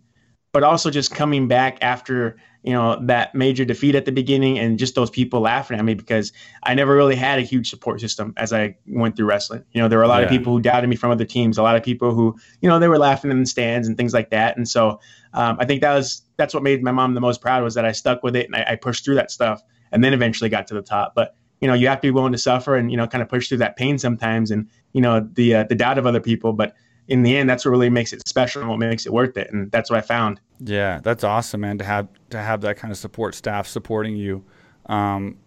but 0.51 0.63
also 0.63 0.89
just 0.89 1.13
coming 1.13 1.47
back 1.47 1.77
after 1.81 2.37
you 2.63 2.73
know 2.73 2.99
that 3.05 3.33
major 3.33 3.63
defeat 3.63 3.95
at 3.95 4.05
the 4.05 4.11
beginning 4.11 4.59
and 4.59 4.77
just 4.77 4.95
those 4.95 5.09
people 5.09 5.39
laughing 5.39 5.79
at 5.79 5.85
me 5.85 5.93
because 5.93 6.33
I 6.63 6.75
never 6.75 6.95
really 6.95 7.15
had 7.15 7.39
a 7.39 7.41
huge 7.41 7.69
support 7.69 8.01
system 8.01 8.33
as 8.37 8.51
I 8.51 8.75
went 8.87 9.15
through 9.15 9.27
wrestling. 9.27 9.63
You 9.71 9.81
know, 9.81 9.87
there 9.87 9.97
were 9.97 10.03
a 10.03 10.09
lot 10.09 10.19
yeah. 10.19 10.25
of 10.25 10.29
people 10.29 10.53
who 10.53 10.61
doubted 10.61 10.89
me 10.89 10.95
from 10.95 11.11
other 11.11 11.25
teams, 11.25 11.57
a 11.57 11.63
lot 11.63 11.75
of 11.75 11.83
people 11.83 12.13
who 12.13 12.37
you 12.61 12.69
know 12.69 12.79
they 12.79 12.87
were 12.87 12.97
laughing 12.97 13.31
in 13.31 13.39
the 13.39 13.45
stands 13.45 13.87
and 13.87 13.95
things 13.95 14.13
like 14.13 14.29
that. 14.31 14.57
And 14.57 14.67
so 14.67 14.99
um, 15.33 15.57
I 15.59 15.65
think 15.65 15.81
that 15.81 15.93
was 15.93 16.23
that's 16.37 16.53
what 16.53 16.63
made 16.63 16.83
my 16.83 16.91
mom 16.91 17.13
the 17.13 17.21
most 17.21 17.41
proud 17.41 17.63
was 17.63 17.75
that 17.75 17.85
I 17.85 17.91
stuck 17.91 18.23
with 18.23 18.35
it 18.35 18.47
and 18.47 18.55
I, 18.55 18.71
I 18.71 18.75
pushed 18.75 19.05
through 19.05 19.15
that 19.15 19.31
stuff 19.31 19.61
and 19.91 20.03
then 20.03 20.13
eventually 20.13 20.49
got 20.49 20.67
to 20.67 20.73
the 20.73 20.81
top. 20.81 21.15
But 21.15 21.35
you 21.61 21.67
know, 21.67 21.73
you 21.73 21.87
have 21.87 21.99
to 21.99 22.07
be 22.07 22.11
willing 22.11 22.31
to 22.31 22.37
suffer 22.37 22.75
and 22.75 22.91
you 22.91 22.97
know 22.97 23.07
kind 23.07 23.21
of 23.21 23.29
push 23.29 23.47
through 23.47 23.59
that 23.59 23.77
pain 23.77 23.97
sometimes 23.97 24.51
and 24.51 24.67
you 24.93 25.01
know 25.01 25.27
the 25.33 25.55
uh, 25.55 25.63
the 25.63 25.75
doubt 25.75 25.97
of 25.97 26.05
other 26.05 26.21
people, 26.21 26.53
but 26.53 26.75
in 27.09 27.23
the 27.23 27.35
end, 27.35 27.49
that's 27.49 27.65
what 27.65 27.71
really 27.71 27.89
makes 27.89 28.13
it 28.13 28.25
special 28.27 28.61
and 28.61 28.69
what 28.69 28.77
makes 28.77 29.05
it 29.05 29.11
worth 29.11 29.35
it. 29.35 29.51
And 29.51 29.71
that's 29.71 29.89
what 29.89 29.97
I 29.97 30.01
found. 30.01 30.39
Yeah, 30.59 30.99
that's 31.01 31.23
awesome, 31.23 31.61
man. 31.61 31.77
To 31.77 31.85
have 31.85 32.07
to 32.31 32.37
have 32.37 32.61
that 32.61 32.77
kind 32.77 32.91
of 32.91 32.97
support 32.97 33.35
staff 33.35 33.67
supporting 33.67 34.17
you, 34.17 34.43
um, 34.87 35.37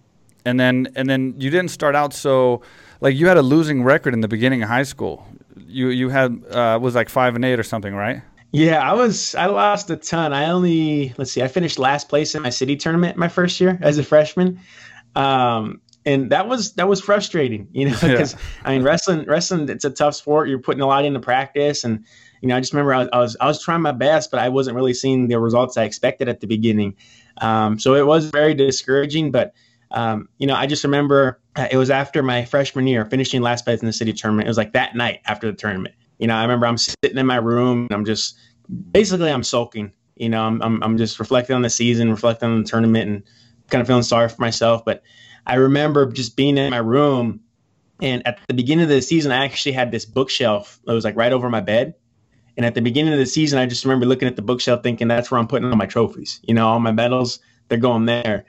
and 0.44 0.58
then 0.58 0.88
and 0.96 1.08
then 1.08 1.34
you 1.38 1.50
didn't 1.50 1.70
start 1.70 1.94
out 1.94 2.14
so 2.14 2.62
like 3.00 3.16
you 3.16 3.28
had 3.28 3.36
a 3.36 3.42
losing 3.42 3.82
record 3.82 4.14
in 4.14 4.20
the 4.20 4.28
beginning 4.28 4.62
of 4.62 4.68
high 4.68 4.84
school. 4.84 5.26
You 5.56 5.88
you 5.88 6.08
had 6.08 6.42
uh, 6.50 6.78
was 6.80 6.94
like 6.94 7.08
five 7.08 7.34
and 7.34 7.44
eight 7.44 7.58
or 7.58 7.62
something, 7.62 7.94
right? 7.94 8.22
Yeah, 8.52 8.80
I 8.80 8.94
was. 8.94 9.34
I 9.34 9.46
lost 9.46 9.90
a 9.90 9.96
ton. 9.96 10.32
I 10.32 10.50
only 10.50 11.14
let's 11.16 11.32
see. 11.32 11.42
I 11.42 11.48
finished 11.48 11.78
last 11.78 12.08
place 12.08 12.34
in 12.34 12.42
my 12.42 12.50
city 12.50 12.76
tournament 12.76 13.16
my 13.16 13.28
first 13.28 13.60
year 13.60 13.78
as 13.82 13.98
a 13.98 14.04
freshman. 14.04 14.60
Um, 15.14 15.80
and 16.04 16.30
that 16.30 16.48
was 16.48 16.74
that 16.74 16.88
was 16.88 17.00
frustrating, 17.00 17.68
you 17.72 17.86
know, 17.86 17.96
because 18.00 18.34
yeah. 18.34 18.40
I 18.64 18.72
mean 18.74 18.82
wrestling 18.82 19.24
wrestling 19.26 19.68
it's 19.68 19.84
a 19.84 19.90
tough 19.90 20.14
sport. 20.14 20.48
You're 20.48 20.58
putting 20.58 20.82
a 20.82 20.86
lot 20.86 21.04
into 21.04 21.20
practice, 21.20 21.84
and 21.84 22.04
you 22.42 22.48
know 22.48 22.56
I 22.56 22.60
just 22.60 22.74
remember 22.74 22.92
I 22.92 22.98
was 22.98 23.08
I 23.12 23.18
was, 23.18 23.36
I 23.40 23.46
was 23.46 23.62
trying 23.62 23.80
my 23.80 23.92
best, 23.92 24.30
but 24.30 24.40
I 24.40 24.50
wasn't 24.50 24.76
really 24.76 24.92
seeing 24.92 25.28
the 25.28 25.38
results 25.38 25.76
I 25.76 25.84
expected 25.84 26.28
at 26.28 26.40
the 26.40 26.46
beginning. 26.46 26.96
Um, 27.40 27.78
so 27.78 27.94
it 27.94 28.06
was 28.06 28.26
very 28.26 28.52
discouraging. 28.52 29.30
But 29.30 29.54
um, 29.90 30.28
you 30.38 30.46
know 30.46 30.54
I 30.54 30.66
just 30.66 30.84
remember 30.84 31.40
uh, 31.56 31.68
it 31.70 31.76
was 31.76 31.88
after 31.88 32.22
my 32.22 32.44
freshman 32.44 32.86
year, 32.86 33.04
finishing 33.06 33.40
last 33.40 33.64
place 33.64 33.80
in 33.80 33.86
the 33.86 33.92
city 33.92 34.12
tournament. 34.12 34.46
It 34.46 34.50
was 34.50 34.58
like 34.58 34.72
that 34.72 34.94
night 34.94 35.20
after 35.24 35.50
the 35.50 35.56
tournament. 35.56 35.94
You 36.18 36.26
know, 36.26 36.34
I 36.34 36.42
remember 36.42 36.66
I'm 36.66 36.78
sitting 36.78 37.16
in 37.16 37.26
my 37.26 37.36
room 37.36 37.86
and 37.90 37.92
I'm 37.92 38.04
just 38.04 38.36
basically 38.90 39.30
I'm 39.30 39.42
sulking. 39.42 39.92
You 40.16 40.28
know, 40.28 40.42
I'm 40.42 40.60
I'm, 40.62 40.82
I'm 40.82 40.98
just 40.98 41.18
reflecting 41.18 41.56
on 41.56 41.62
the 41.62 41.70
season, 41.70 42.10
reflecting 42.10 42.50
on 42.50 42.62
the 42.62 42.68
tournament, 42.68 43.08
and 43.08 43.22
kind 43.70 43.80
of 43.80 43.86
feeling 43.86 44.02
sorry 44.02 44.28
for 44.28 44.40
myself. 44.40 44.84
But 44.84 45.02
I 45.46 45.54
remember 45.54 46.10
just 46.10 46.36
being 46.36 46.58
in 46.58 46.70
my 46.70 46.78
room, 46.78 47.40
and 48.00 48.26
at 48.26 48.38
the 48.48 48.54
beginning 48.54 48.84
of 48.84 48.88
the 48.88 49.02
season, 49.02 49.32
I 49.32 49.44
actually 49.44 49.72
had 49.72 49.90
this 49.90 50.04
bookshelf 50.04 50.80
that 50.84 50.92
was 50.92 51.04
like 51.04 51.16
right 51.16 51.32
over 51.32 51.48
my 51.50 51.60
bed. 51.60 51.94
And 52.56 52.66
at 52.66 52.74
the 52.74 52.82
beginning 52.82 53.12
of 53.12 53.18
the 53.18 53.26
season, 53.26 53.58
I 53.58 53.66
just 53.66 53.84
remember 53.84 54.06
looking 54.06 54.28
at 54.28 54.36
the 54.36 54.42
bookshelf, 54.42 54.82
thinking 54.82 55.08
that's 55.08 55.30
where 55.30 55.40
I'm 55.40 55.48
putting 55.48 55.68
all 55.68 55.76
my 55.76 55.86
trophies. 55.86 56.40
You 56.42 56.54
know, 56.54 56.68
all 56.68 56.80
my 56.80 56.92
medals, 56.92 57.38
they're 57.68 57.78
going 57.78 58.04
there. 58.04 58.44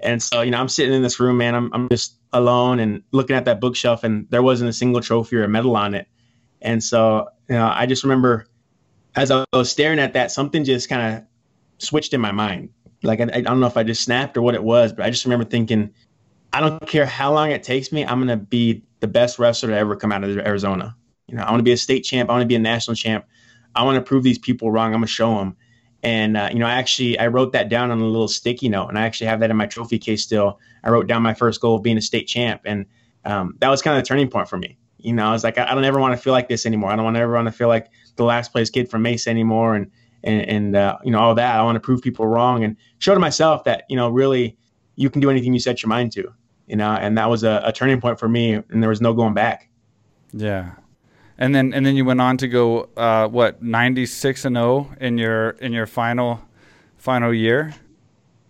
And 0.00 0.22
so, 0.22 0.42
you 0.42 0.50
know, 0.50 0.60
I'm 0.60 0.68
sitting 0.68 0.94
in 0.94 1.02
this 1.02 1.18
room, 1.18 1.38
man. 1.38 1.54
I'm, 1.54 1.70
I'm 1.72 1.88
just 1.88 2.16
alone 2.32 2.80
and 2.80 3.02
looking 3.12 3.34
at 3.34 3.46
that 3.46 3.60
bookshelf, 3.60 4.04
and 4.04 4.26
there 4.30 4.42
wasn't 4.42 4.68
a 4.68 4.72
single 4.74 5.00
trophy 5.00 5.36
or 5.36 5.44
a 5.44 5.48
medal 5.48 5.74
on 5.74 5.94
it. 5.94 6.06
And 6.60 6.84
so, 6.84 7.28
you 7.48 7.54
know, 7.54 7.70
I 7.72 7.86
just 7.86 8.04
remember 8.04 8.46
as 9.14 9.30
I 9.30 9.44
was 9.52 9.70
staring 9.70 9.98
at 9.98 10.12
that, 10.12 10.30
something 10.30 10.64
just 10.64 10.88
kind 10.88 11.16
of 11.16 11.24
switched 11.78 12.12
in 12.12 12.20
my 12.20 12.32
mind. 12.32 12.70
Like, 13.02 13.20
I, 13.20 13.24
I 13.24 13.40
don't 13.40 13.60
know 13.60 13.66
if 13.66 13.76
I 13.76 13.82
just 13.82 14.02
snapped 14.02 14.36
or 14.36 14.42
what 14.42 14.54
it 14.54 14.62
was, 14.62 14.92
but 14.92 15.04
I 15.04 15.10
just 15.10 15.24
remember 15.24 15.44
thinking, 15.44 15.92
I 16.52 16.60
don't 16.60 16.86
care 16.86 17.06
how 17.06 17.32
long 17.32 17.50
it 17.50 17.62
takes 17.62 17.90
me, 17.90 18.04
I'm 18.04 18.18
going 18.18 18.38
to 18.38 18.44
be 18.44 18.84
the 19.00 19.08
best 19.08 19.38
wrestler 19.38 19.70
to 19.70 19.76
ever 19.76 19.96
come 19.96 20.12
out 20.12 20.24
of 20.24 20.36
Arizona. 20.38 20.94
You 21.26 21.36
know, 21.36 21.42
I 21.42 21.50
want 21.50 21.60
to 21.60 21.64
be 21.64 21.72
a 21.72 21.76
state 21.76 22.02
champ. 22.02 22.30
I 22.30 22.34
want 22.34 22.42
to 22.42 22.46
be 22.46 22.54
a 22.54 22.60
national 22.60 22.94
champ. 22.94 23.24
I 23.76 23.84
want 23.84 23.96
to 23.96 24.02
prove 24.02 24.24
these 24.24 24.38
people 24.38 24.70
wrong. 24.70 24.94
I'm 24.94 25.00
to 25.02 25.06
show 25.06 25.38
them. 25.38 25.56
And 26.02 26.36
uh, 26.36 26.50
you 26.52 26.58
know, 26.58 26.66
I 26.66 26.74
actually 26.74 27.18
I 27.18 27.26
wrote 27.26 27.52
that 27.52 27.68
down 27.68 27.90
on 27.90 28.00
a 28.00 28.06
little 28.06 28.28
sticky 28.28 28.68
note, 28.68 28.88
and 28.88 28.98
I 28.98 29.02
actually 29.02 29.26
have 29.28 29.40
that 29.40 29.50
in 29.50 29.56
my 29.56 29.66
trophy 29.66 29.98
case 29.98 30.22
still. 30.22 30.60
I 30.84 30.90
wrote 30.90 31.06
down 31.06 31.22
my 31.22 31.34
first 31.34 31.60
goal 31.60 31.76
of 31.76 31.82
being 31.82 31.98
a 31.98 32.02
state 32.02 32.26
champ, 32.26 32.62
and 32.64 32.86
um, 33.24 33.56
that 33.58 33.68
was 33.68 33.82
kind 33.82 33.96
of 33.96 34.02
the 34.02 34.06
turning 34.06 34.28
point 34.28 34.48
for 34.48 34.56
me. 34.56 34.78
You 34.98 35.12
know, 35.12 35.26
I 35.26 35.32
was 35.32 35.42
like, 35.42 35.58
I, 35.58 35.70
I 35.70 35.74
don't 35.74 35.84
ever 35.84 35.98
want 35.98 36.14
to 36.14 36.22
feel 36.22 36.32
like 36.32 36.48
this 36.48 36.64
anymore. 36.64 36.90
I 36.90 36.96
don't 36.96 37.04
want 37.04 37.16
to 37.16 37.20
ever 37.20 37.32
want 37.32 37.46
to 37.48 37.52
feel 37.52 37.68
like 37.68 37.88
the 38.16 38.24
last 38.24 38.52
place 38.52 38.70
kid 38.70 38.88
from 38.88 39.02
Mesa 39.02 39.30
anymore, 39.30 39.74
and 39.74 39.90
and, 40.22 40.42
and 40.48 40.76
uh, 40.76 40.98
you 41.02 41.10
know 41.10 41.18
all 41.18 41.34
that. 41.34 41.58
I 41.58 41.62
want 41.62 41.76
to 41.76 41.80
prove 41.80 42.02
people 42.02 42.26
wrong 42.26 42.62
and 42.62 42.76
show 42.98 43.14
to 43.14 43.20
myself 43.20 43.64
that 43.64 43.84
you 43.88 43.96
know 43.96 44.08
really 44.08 44.56
you 44.96 45.10
can 45.10 45.20
do 45.20 45.30
anything 45.30 45.54
you 45.54 45.60
set 45.60 45.82
your 45.82 45.88
mind 45.88 46.12
to. 46.12 46.32
You 46.66 46.76
know, 46.76 46.90
and 46.90 47.16
that 47.16 47.30
was 47.30 47.44
a, 47.44 47.62
a 47.64 47.72
turning 47.72 48.00
point 48.00 48.18
for 48.18 48.28
me, 48.28 48.54
and 48.54 48.82
there 48.82 48.90
was 48.90 49.00
no 49.00 49.14
going 49.14 49.34
back. 49.34 49.68
Yeah, 50.32 50.72
and 51.38 51.54
then 51.54 51.72
and 51.72 51.84
then 51.84 51.96
you 51.96 52.04
went 52.04 52.20
on 52.20 52.36
to 52.38 52.48
go 52.48 52.88
uh, 52.96 53.28
what 53.28 53.62
ninety 53.62 54.06
six 54.06 54.44
and 54.44 54.56
zero 54.56 54.88
oh 54.90 54.94
in 55.00 55.18
your 55.18 55.50
in 55.50 55.72
your 55.72 55.86
final 55.86 56.40
final 56.98 57.32
year. 57.32 57.74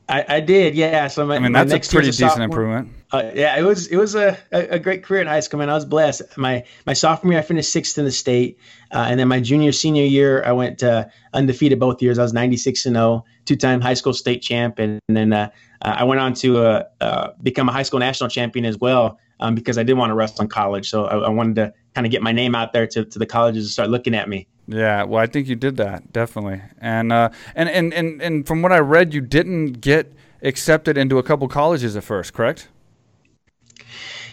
I, 0.08 0.24
I 0.28 0.40
did, 0.40 0.76
yeah. 0.76 1.08
So 1.08 1.26
my, 1.26 1.34
I 1.34 1.38
mean, 1.40 1.50
that's 1.50 1.72
a 1.72 1.80
pretty 1.80 2.08
decent 2.08 2.30
sophomore. 2.30 2.44
improvement. 2.44 2.92
Uh, 3.10 3.30
yeah, 3.34 3.56
it 3.56 3.62
was 3.62 3.88
it 3.88 3.96
was 3.96 4.14
a, 4.14 4.38
a, 4.52 4.78
great 4.78 5.02
career 5.02 5.20
in 5.20 5.26
high 5.26 5.40
school. 5.40 5.58
Man, 5.58 5.68
I 5.68 5.74
was 5.74 5.84
blessed. 5.84 6.36
My 6.36 6.64
my 6.86 6.92
sophomore 6.92 7.32
year, 7.32 7.40
I 7.40 7.42
finished 7.42 7.72
sixth 7.72 7.98
in 7.98 8.04
the 8.04 8.12
state, 8.12 8.58
uh, 8.92 9.06
and 9.08 9.18
then 9.18 9.26
my 9.26 9.40
junior 9.40 9.72
senior 9.72 10.04
year, 10.04 10.44
I 10.44 10.52
went 10.52 10.82
uh, 10.82 11.06
undefeated 11.32 11.80
both 11.80 12.00
years. 12.02 12.18
I 12.18 12.22
was 12.22 12.32
ninety 12.32 12.56
six 12.56 12.86
and 12.86 12.94
zero, 12.94 13.04
oh, 13.04 13.24
two 13.46 13.56
time 13.56 13.80
high 13.80 13.94
school 13.94 14.12
state 14.12 14.42
champ, 14.42 14.78
and, 14.78 15.00
and 15.08 15.16
then 15.16 15.32
uh, 15.32 15.50
I 15.82 16.04
went 16.04 16.20
on 16.20 16.34
to 16.34 16.58
uh, 16.58 16.84
uh, 17.00 17.30
become 17.42 17.68
a 17.68 17.72
high 17.72 17.82
school 17.82 18.00
national 18.00 18.30
champion 18.30 18.64
as 18.64 18.78
well 18.78 19.18
um, 19.40 19.54
because 19.54 19.78
I 19.78 19.82
did 19.82 19.94
want 19.94 20.10
to 20.10 20.14
wrestle 20.14 20.42
in 20.42 20.48
college. 20.48 20.88
So 20.88 21.06
I, 21.06 21.18
I 21.18 21.28
wanted 21.28 21.56
to 21.56 21.74
kind 21.94 22.06
of 22.06 22.10
get 22.10 22.22
my 22.22 22.32
name 22.32 22.54
out 22.54 22.72
there 22.72 22.86
to, 22.88 23.04
to 23.04 23.18
the 23.18 23.26
colleges 23.26 23.66
to 23.66 23.72
start 23.72 23.90
looking 23.90 24.14
at 24.14 24.28
me. 24.28 24.46
Yeah, 24.68 25.04
well, 25.04 25.22
I 25.22 25.26
think 25.26 25.46
you 25.46 25.54
did 25.54 25.76
that 25.76 26.12
definitely, 26.12 26.60
and 26.80 27.12
uh, 27.12 27.30
and, 27.54 27.68
and 27.68 27.94
and 27.94 28.20
and 28.20 28.46
from 28.46 28.62
what 28.62 28.72
I 28.72 28.78
read, 28.78 29.14
you 29.14 29.20
didn't 29.20 29.74
get 29.74 30.12
accepted 30.42 30.98
into 30.98 31.18
a 31.18 31.22
couple 31.22 31.46
colleges 31.46 31.96
at 31.96 32.02
first, 32.02 32.32
correct? 32.32 32.68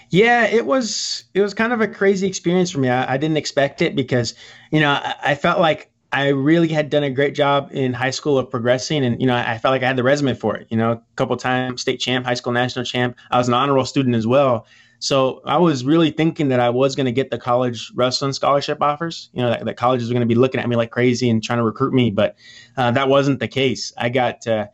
Yeah, 0.09 0.45
it 0.45 0.65
was 0.65 1.23
it 1.33 1.41
was 1.41 1.53
kind 1.53 1.73
of 1.73 1.81
a 1.81 1.87
crazy 1.87 2.27
experience 2.27 2.71
for 2.71 2.79
me. 2.79 2.89
I, 2.89 3.13
I 3.13 3.17
didn't 3.17 3.37
expect 3.37 3.81
it 3.81 3.95
because 3.95 4.35
you 4.71 4.79
know 4.79 4.91
I, 4.91 5.15
I, 5.23 5.35
felt 5.35 5.59
like 5.59 5.91
I 6.11 6.27
really 6.27 6.67
had 6.67 6.91
done 6.91 7.03
a 7.03 7.09
great 7.09 7.33
job 7.33 7.69
in 7.71 7.93
high 7.93 8.11
school 8.11 8.37
of 8.37 8.49
progressing, 8.49 9.03
and 9.03 9.19
you 9.19 9.25
know 9.25 9.35
I 9.35 9.57
felt 9.57 9.71
like 9.71 9.81
I 9.81 9.87
had 9.87 9.97
the 9.97 10.03
resume 10.03 10.35
for 10.35 10.55
it. 10.55 10.67
You 10.69 10.77
know, 10.77 10.91
a 10.91 11.01
couple 11.15 11.35
times 11.37 11.81
state 11.81 11.99
champ, 11.99 12.27
high 12.27 12.35
school 12.35 12.53
national 12.53 12.85
champ. 12.85 13.17
I 13.31 13.39
was 13.39 13.47
an 13.47 13.55
honor 13.55 13.73
roll 13.73 13.85
student 13.85 14.15
as 14.15 14.27
well, 14.27 14.67
so 15.03 15.41
I 15.43 15.57
was 15.57 15.83
really 15.83 16.11
thinking 16.11 16.47
that 16.47 16.61
I 16.61 16.69
was 16.69 16.95
going 16.95 17.07
to 17.07 17.11
get 17.11 17.29
the 17.29 17.37
college 17.37 17.91
wrestling 17.93 18.31
scholarship 18.31 18.81
offers. 18.81 19.29
You 19.33 19.41
know, 19.41 19.49
that, 19.49 19.65
that 19.65 19.75
colleges 19.75 20.07
were 20.07 20.13
going 20.13 20.25
to 20.25 20.33
be 20.33 20.39
looking 20.39 20.61
at 20.61 20.69
me 20.69 20.77
like 20.77 20.91
crazy 20.91 21.29
and 21.29 21.43
trying 21.43 21.59
to 21.59 21.65
recruit 21.65 21.93
me, 21.93 22.09
but 22.09 22.37
uh, 22.77 22.91
that 22.91 23.09
wasn't 23.09 23.39
the 23.39 23.49
case. 23.49 23.91
I 23.97 24.07
got 24.07 24.47
uh, 24.47 24.67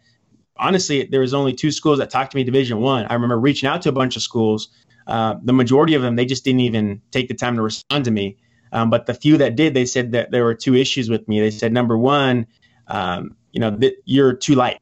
honestly, 0.55 1.05
there 1.05 1.21
was 1.21 1.33
only 1.33 1.53
two 1.53 1.71
schools 1.71 1.97
that 1.97 2.11
talked 2.11 2.29
to 2.33 2.37
me 2.37 2.43
Division 2.43 2.79
One. 2.79 3.05
I. 3.05 3.07
I 3.09 3.13
remember 3.15 3.39
reaching 3.39 3.67
out 3.67 3.81
to 3.81 3.89
a 3.89 3.91
bunch 3.91 4.15
of 4.15 4.21
schools. 4.21 4.69
Uh, 5.07 5.37
the 5.43 5.53
majority 5.53 5.95
of 5.95 6.03
them, 6.03 6.15
they 6.15 6.25
just 6.25 6.43
didn't 6.43 6.59
even 6.59 7.01
take 7.09 7.27
the 7.27 7.33
time 7.33 7.55
to 7.55 7.63
respond 7.63 8.05
to 8.05 8.11
me. 8.11 8.37
Um, 8.71 8.91
but 8.91 9.07
the 9.07 9.15
few 9.15 9.35
that 9.37 9.55
did, 9.55 9.73
they 9.73 9.85
said 9.85 10.11
that 10.11 10.29
there 10.29 10.43
were 10.43 10.53
two 10.53 10.75
issues 10.75 11.09
with 11.09 11.27
me. 11.27 11.39
They 11.39 11.49
said, 11.49 11.73
number 11.73 11.97
one, 11.97 12.45
um, 12.87 13.35
you 13.51 13.59
know, 13.59 13.75
th- 13.75 13.95
you're 14.05 14.33
too 14.33 14.53
light. 14.53 14.79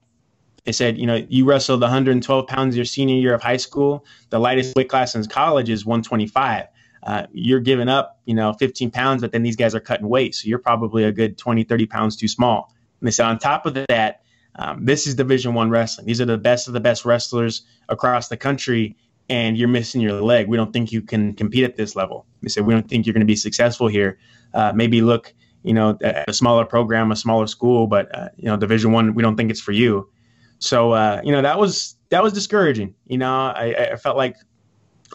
They 0.67 0.73
said, 0.73 0.97
you 0.97 1.07
know, 1.07 1.25
you 1.29 1.45
wrestled 1.45 1.79
112 1.79 2.45
pounds 2.45 2.75
your 2.75 2.83
senior 2.83 3.15
year 3.15 3.33
of 3.33 3.41
high 3.41 3.55
school. 3.55 4.05
The 4.31 4.37
lightest 4.37 4.75
weight 4.75 4.89
class 4.89 5.15
in 5.15 5.23
college 5.27 5.69
is 5.69 5.85
125. 5.85 6.65
Uh, 7.03 7.25
you're 7.31 7.61
giving 7.61 7.87
up, 7.87 8.19
you 8.25 8.33
know, 8.33 8.51
15 8.51 8.91
pounds, 8.91 9.21
but 9.21 9.31
then 9.31 9.43
these 9.43 9.55
guys 9.55 9.73
are 9.75 9.79
cutting 9.79 10.09
weight. 10.09 10.35
So 10.35 10.49
you're 10.49 10.59
probably 10.59 11.05
a 11.05 11.13
good 11.13 11.37
20, 11.37 11.63
30 11.63 11.85
pounds 11.85 12.17
too 12.17 12.27
small. 12.27 12.75
And 12.99 13.07
they 13.07 13.11
said, 13.11 13.27
on 13.27 13.39
top 13.39 13.65
of 13.65 13.75
that, 13.87 14.23
um, 14.55 14.83
this 14.83 15.07
is 15.07 15.15
Division 15.15 15.53
One 15.53 15.69
wrestling. 15.69 16.05
These 16.05 16.19
are 16.19 16.25
the 16.25 16.37
best 16.37 16.67
of 16.67 16.73
the 16.73 16.81
best 16.81 17.05
wrestlers 17.05 17.61
across 17.87 18.27
the 18.27 18.35
country, 18.35 18.97
and 19.29 19.57
you're 19.57 19.69
missing 19.69 20.01
your 20.01 20.19
leg. 20.21 20.49
We 20.49 20.57
don't 20.57 20.73
think 20.73 20.91
you 20.91 21.01
can 21.01 21.33
compete 21.33 21.63
at 21.63 21.77
this 21.77 21.95
level. 21.95 22.25
They 22.41 22.49
said, 22.49 22.65
we 22.65 22.73
don't 22.73 22.89
think 22.89 23.05
you're 23.05 23.13
going 23.13 23.21
to 23.21 23.25
be 23.25 23.37
successful 23.37 23.87
here. 23.87 24.19
Uh, 24.53 24.73
maybe 24.75 24.99
look, 24.99 25.33
you 25.63 25.73
know, 25.73 25.97
a 26.01 26.33
smaller 26.33 26.65
program, 26.65 27.13
a 27.13 27.15
smaller 27.15 27.47
school, 27.47 27.87
but 27.87 28.13
uh, 28.13 28.27
you 28.35 28.47
know, 28.47 28.57
Division 28.57 28.91
One, 28.91 29.13
we 29.13 29.23
don't 29.23 29.37
think 29.37 29.49
it's 29.49 29.61
for 29.61 29.71
you. 29.71 30.09
So 30.59 30.91
uh, 30.91 31.21
you 31.23 31.31
know 31.31 31.41
that 31.41 31.59
was 31.59 31.95
that 32.09 32.23
was 32.23 32.33
discouraging. 32.33 32.95
You 33.07 33.17
know, 33.17 33.31
I, 33.31 33.91
I 33.91 33.95
felt 33.95 34.17
like 34.17 34.35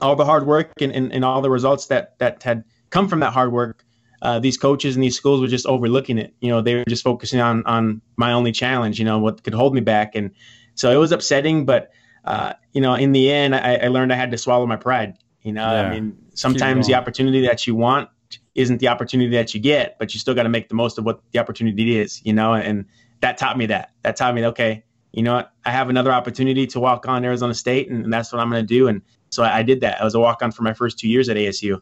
all 0.01 0.17
the 0.17 0.25
hard 0.25 0.47
work 0.47 0.73
and, 0.81 0.93
and, 0.93 1.13
and, 1.13 1.25
all 1.25 1.43
the 1.43 1.51
results 1.51 1.87
that 1.87 2.19
that 2.19 2.43
had 2.43 2.65
come 2.91 3.09
from 3.09 3.21
that 3.21 3.33
hard 3.33 3.53
work, 3.53 3.85
uh, 4.23 4.39
these 4.39 4.57
coaches 4.57 4.97
and 4.97 5.03
these 5.03 5.17
schools 5.17 5.41
were 5.41 5.47
just 5.47 5.67
overlooking 5.67 6.19
it. 6.19 6.35
You 6.41 6.51
know, 6.51 6.61
they 6.63 6.77
were 6.77 6.85
just 6.85 7.03
focusing 7.03 7.41
on 7.41 7.65
on 7.67 8.01
my 8.17 8.33
only 8.33 8.53
challenge. 8.53 8.99
You 8.99 9.05
know, 9.05 9.19
what 9.19 9.43
could 9.43 9.55
hold 9.55 9.75
me 9.75 9.81
back, 9.81 10.15
and 10.15 10.31
so 10.75 10.91
it 10.91 10.97
was 10.97 11.13
upsetting. 11.13 11.65
But 11.65 11.91
uh, 12.25 12.53
you 12.73 12.81
know, 12.81 12.95
in 12.95 13.13
the 13.13 13.31
end, 13.31 13.55
I, 13.55 13.77
I, 13.77 13.89
learned 13.89 14.13
I 14.13 14.17
had 14.17 14.31
to 14.31 14.39
swallow 14.39 14.67
my 14.67 14.77
pride. 14.77 15.19
You 15.43 15.53
know, 15.53 15.65
yeah. 15.65 15.83
I 15.83 15.91
mean, 15.91 16.17
sometimes 16.35 16.87
the 16.87 16.95
opportunity 16.95 17.45
that 17.47 17.67
you 17.67 17.75
want 17.75 18.09
isn't 18.55 18.79
the 18.79 18.89
opportunity 18.89 19.31
that 19.31 19.55
you 19.55 19.61
get, 19.61 19.99
but 19.99 20.15
you 20.15 20.21
still 20.21 20.35
got 20.35 20.45
to 20.45 20.49
make 20.49 20.69
the 20.69 20.77
most 20.77 20.99
of 20.99 21.05
what 21.05 21.21
the 21.33 21.41
opportunity 21.41 21.99
is. 21.99 22.21
You 22.25 22.33
know, 22.33 22.55
and 22.55 22.85
that 23.21 23.39
taught 23.39 23.59
me 23.59 23.67
that. 23.67 23.91
That 24.03 24.17
taught 24.17 24.35
me, 24.35 24.47
okay, 24.47 24.85
you 25.13 25.23
know 25.23 25.35
what? 25.35 25.53
I 25.65 25.71
have 25.71 25.91
another 25.91 26.13
opportunity 26.13 26.67
to 26.69 26.81
walk 26.81 27.07
on 27.07 27.25
Arizona 27.25 27.55
State, 27.55 27.91
and, 27.91 28.05
and 28.05 28.13
that's 28.13 28.33
what 28.33 28.41
I'm 28.41 28.51
going 28.51 28.63
to 28.63 28.67
do. 28.67 28.89
And 28.89 29.03
so 29.31 29.43
I, 29.43 29.59
I, 29.59 29.63
did 29.63 29.81
that. 29.83 30.01
I 30.01 30.05
was 30.05 30.15
a 30.15 30.21
walk 30.21 30.43
on 30.43 30.53
for 30.53 30.63
my 30.63 30.73
first 30.73 30.99
two 30.99 31.09
years 31.09 31.29
at 31.29 31.37
ASU. 31.37 31.81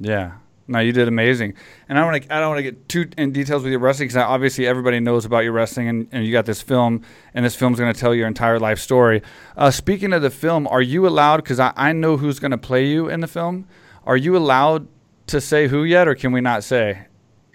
Yeah. 0.00 0.32
No, 0.68 0.78
you 0.78 0.92
did 0.92 1.08
amazing. 1.08 1.54
And 1.88 1.98
I 1.98 2.04
want 2.04 2.22
to 2.22 2.34
I 2.34 2.40
don't 2.40 2.50
want 2.50 2.58
to 2.58 2.62
get 2.62 2.88
too 2.88 3.08
in 3.18 3.32
details 3.32 3.62
with 3.62 3.72
your 3.72 3.80
wrestling 3.80 4.08
because 4.08 4.22
obviously 4.22 4.66
everybody 4.66 5.00
knows 5.00 5.24
about 5.24 5.40
your 5.40 5.52
wrestling, 5.52 5.88
and, 5.88 6.08
and 6.12 6.24
you 6.24 6.32
got 6.32 6.46
this 6.46 6.62
film, 6.62 7.02
and 7.34 7.44
this 7.44 7.54
film's 7.54 7.78
going 7.78 7.92
to 7.92 7.98
tell 7.98 8.14
your 8.14 8.26
entire 8.26 8.58
life 8.58 8.78
story. 8.78 9.22
Uh, 9.56 9.70
speaking 9.70 10.12
of 10.12 10.22
the 10.22 10.30
film, 10.30 10.66
are 10.68 10.82
you 10.82 11.06
allowed? 11.06 11.38
Because 11.38 11.60
I, 11.60 11.72
I 11.76 11.92
know 11.92 12.16
who's 12.16 12.38
going 12.38 12.52
to 12.52 12.58
play 12.58 12.86
you 12.86 13.08
in 13.08 13.20
the 13.20 13.26
film. 13.26 13.66
Are 14.06 14.16
you 14.16 14.36
allowed 14.36 14.88
to 15.28 15.40
say 15.40 15.68
who 15.68 15.84
yet, 15.84 16.08
or 16.08 16.14
can 16.14 16.32
we 16.32 16.40
not 16.40 16.64
say? 16.64 17.06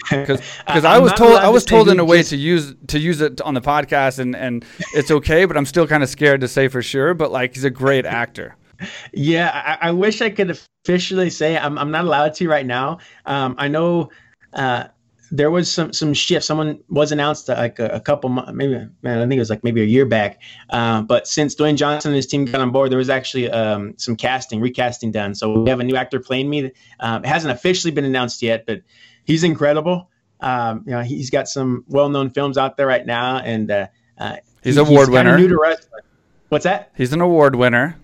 Because 0.09 0.41
because 0.65 0.85
I 0.85 0.97
was 0.97 1.13
told 1.13 1.33
I 1.33 1.49
was 1.49 1.65
told 1.65 1.89
in 1.89 1.99
a 1.99 2.05
way 2.05 2.19
just, 2.19 2.31
to 2.31 2.37
use 2.37 2.75
to 2.87 2.99
use 2.99 3.21
it 3.21 3.41
on 3.41 3.53
the 3.53 3.61
podcast 3.61 4.19
and 4.19 4.35
and 4.35 4.65
it's 4.93 5.11
okay, 5.11 5.45
but 5.45 5.57
I'm 5.57 5.65
still 5.65 5.87
kind 5.87 6.03
of 6.03 6.09
scared 6.09 6.41
to 6.41 6.47
say 6.47 6.67
for 6.67 6.81
sure. 6.81 7.13
But 7.13 7.31
like 7.31 7.53
he's 7.53 7.63
a 7.63 7.69
great 7.69 8.05
actor. 8.05 8.55
Yeah, 9.13 9.77
I, 9.81 9.89
I 9.89 9.91
wish 9.91 10.21
I 10.21 10.29
could 10.29 10.51
officially 10.51 11.29
say 11.29 11.57
I'm 11.57 11.77
I'm 11.77 11.91
not 11.91 12.05
allowed 12.05 12.33
to 12.35 12.47
right 12.47 12.65
now. 12.65 12.99
Um, 13.25 13.55
I 13.57 13.67
know. 13.67 14.09
Uh, 14.53 14.85
there 15.31 15.51
was 15.51 15.71
some 15.71 15.91
some 15.93 16.13
shift. 16.13 16.45
Someone 16.45 16.79
was 16.89 17.11
announced 17.11 17.49
like 17.49 17.79
a, 17.79 17.87
a 17.87 17.99
couple 17.99 18.29
months, 18.29 18.51
maybe 18.53 18.87
man, 19.01 19.17
I 19.19 19.21
think 19.21 19.33
it 19.33 19.39
was 19.39 19.49
like 19.49 19.63
maybe 19.63 19.81
a 19.81 19.85
year 19.85 20.05
back. 20.05 20.39
Uh, 20.69 21.01
but 21.01 21.27
since 21.27 21.55
Dwayne 21.55 21.75
Johnson 21.75 22.11
and 22.11 22.15
his 22.15 22.27
team 22.27 22.45
got 22.45 22.61
on 22.61 22.71
board, 22.71 22.91
there 22.91 22.97
was 22.97 23.09
actually 23.09 23.49
um, 23.49 23.93
some 23.97 24.15
casting, 24.15 24.61
recasting 24.61 25.11
done. 25.11 25.35
So 25.35 25.61
we 25.61 25.69
have 25.69 25.79
a 25.79 25.83
new 25.83 25.95
actor 25.95 26.19
playing 26.19 26.49
me. 26.49 26.71
Um, 26.99 27.23
it 27.23 27.27
hasn't 27.27 27.51
officially 27.51 27.91
been 27.91 28.05
announced 28.05 28.41
yet, 28.41 28.65
but 28.65 28.81
he's 29.27 29.43
incredible. 29.43 30.09
Um, 30.39 30.83
you 30.87 30.93
know, 30.93 31.01
he's 31.03 31.29
got 31.29 31.47
some 31.47 31.85
well-known 31.87 32.31
films 32.31 32.57
out 32.57 32.77
there 32.77 32.87
right 32.87 33.05
now, 33.05 33.37
and 33.37 33.69
uh, 33.69 33.87
uh, 34.17 34.37
he's 34.63 34.77
an 34.77 34.87
award 34.87 35.09
winner. 35.09 35.37
New 35.37 35.47
to 35.49 35.59
wrestling. 35.59 36.03
What's 36.49 36.63
that? 36.63 36.91
He's 36.95 37.13
an 37.13 37.21
award 37.21 37.55
winner. 37.55 37.95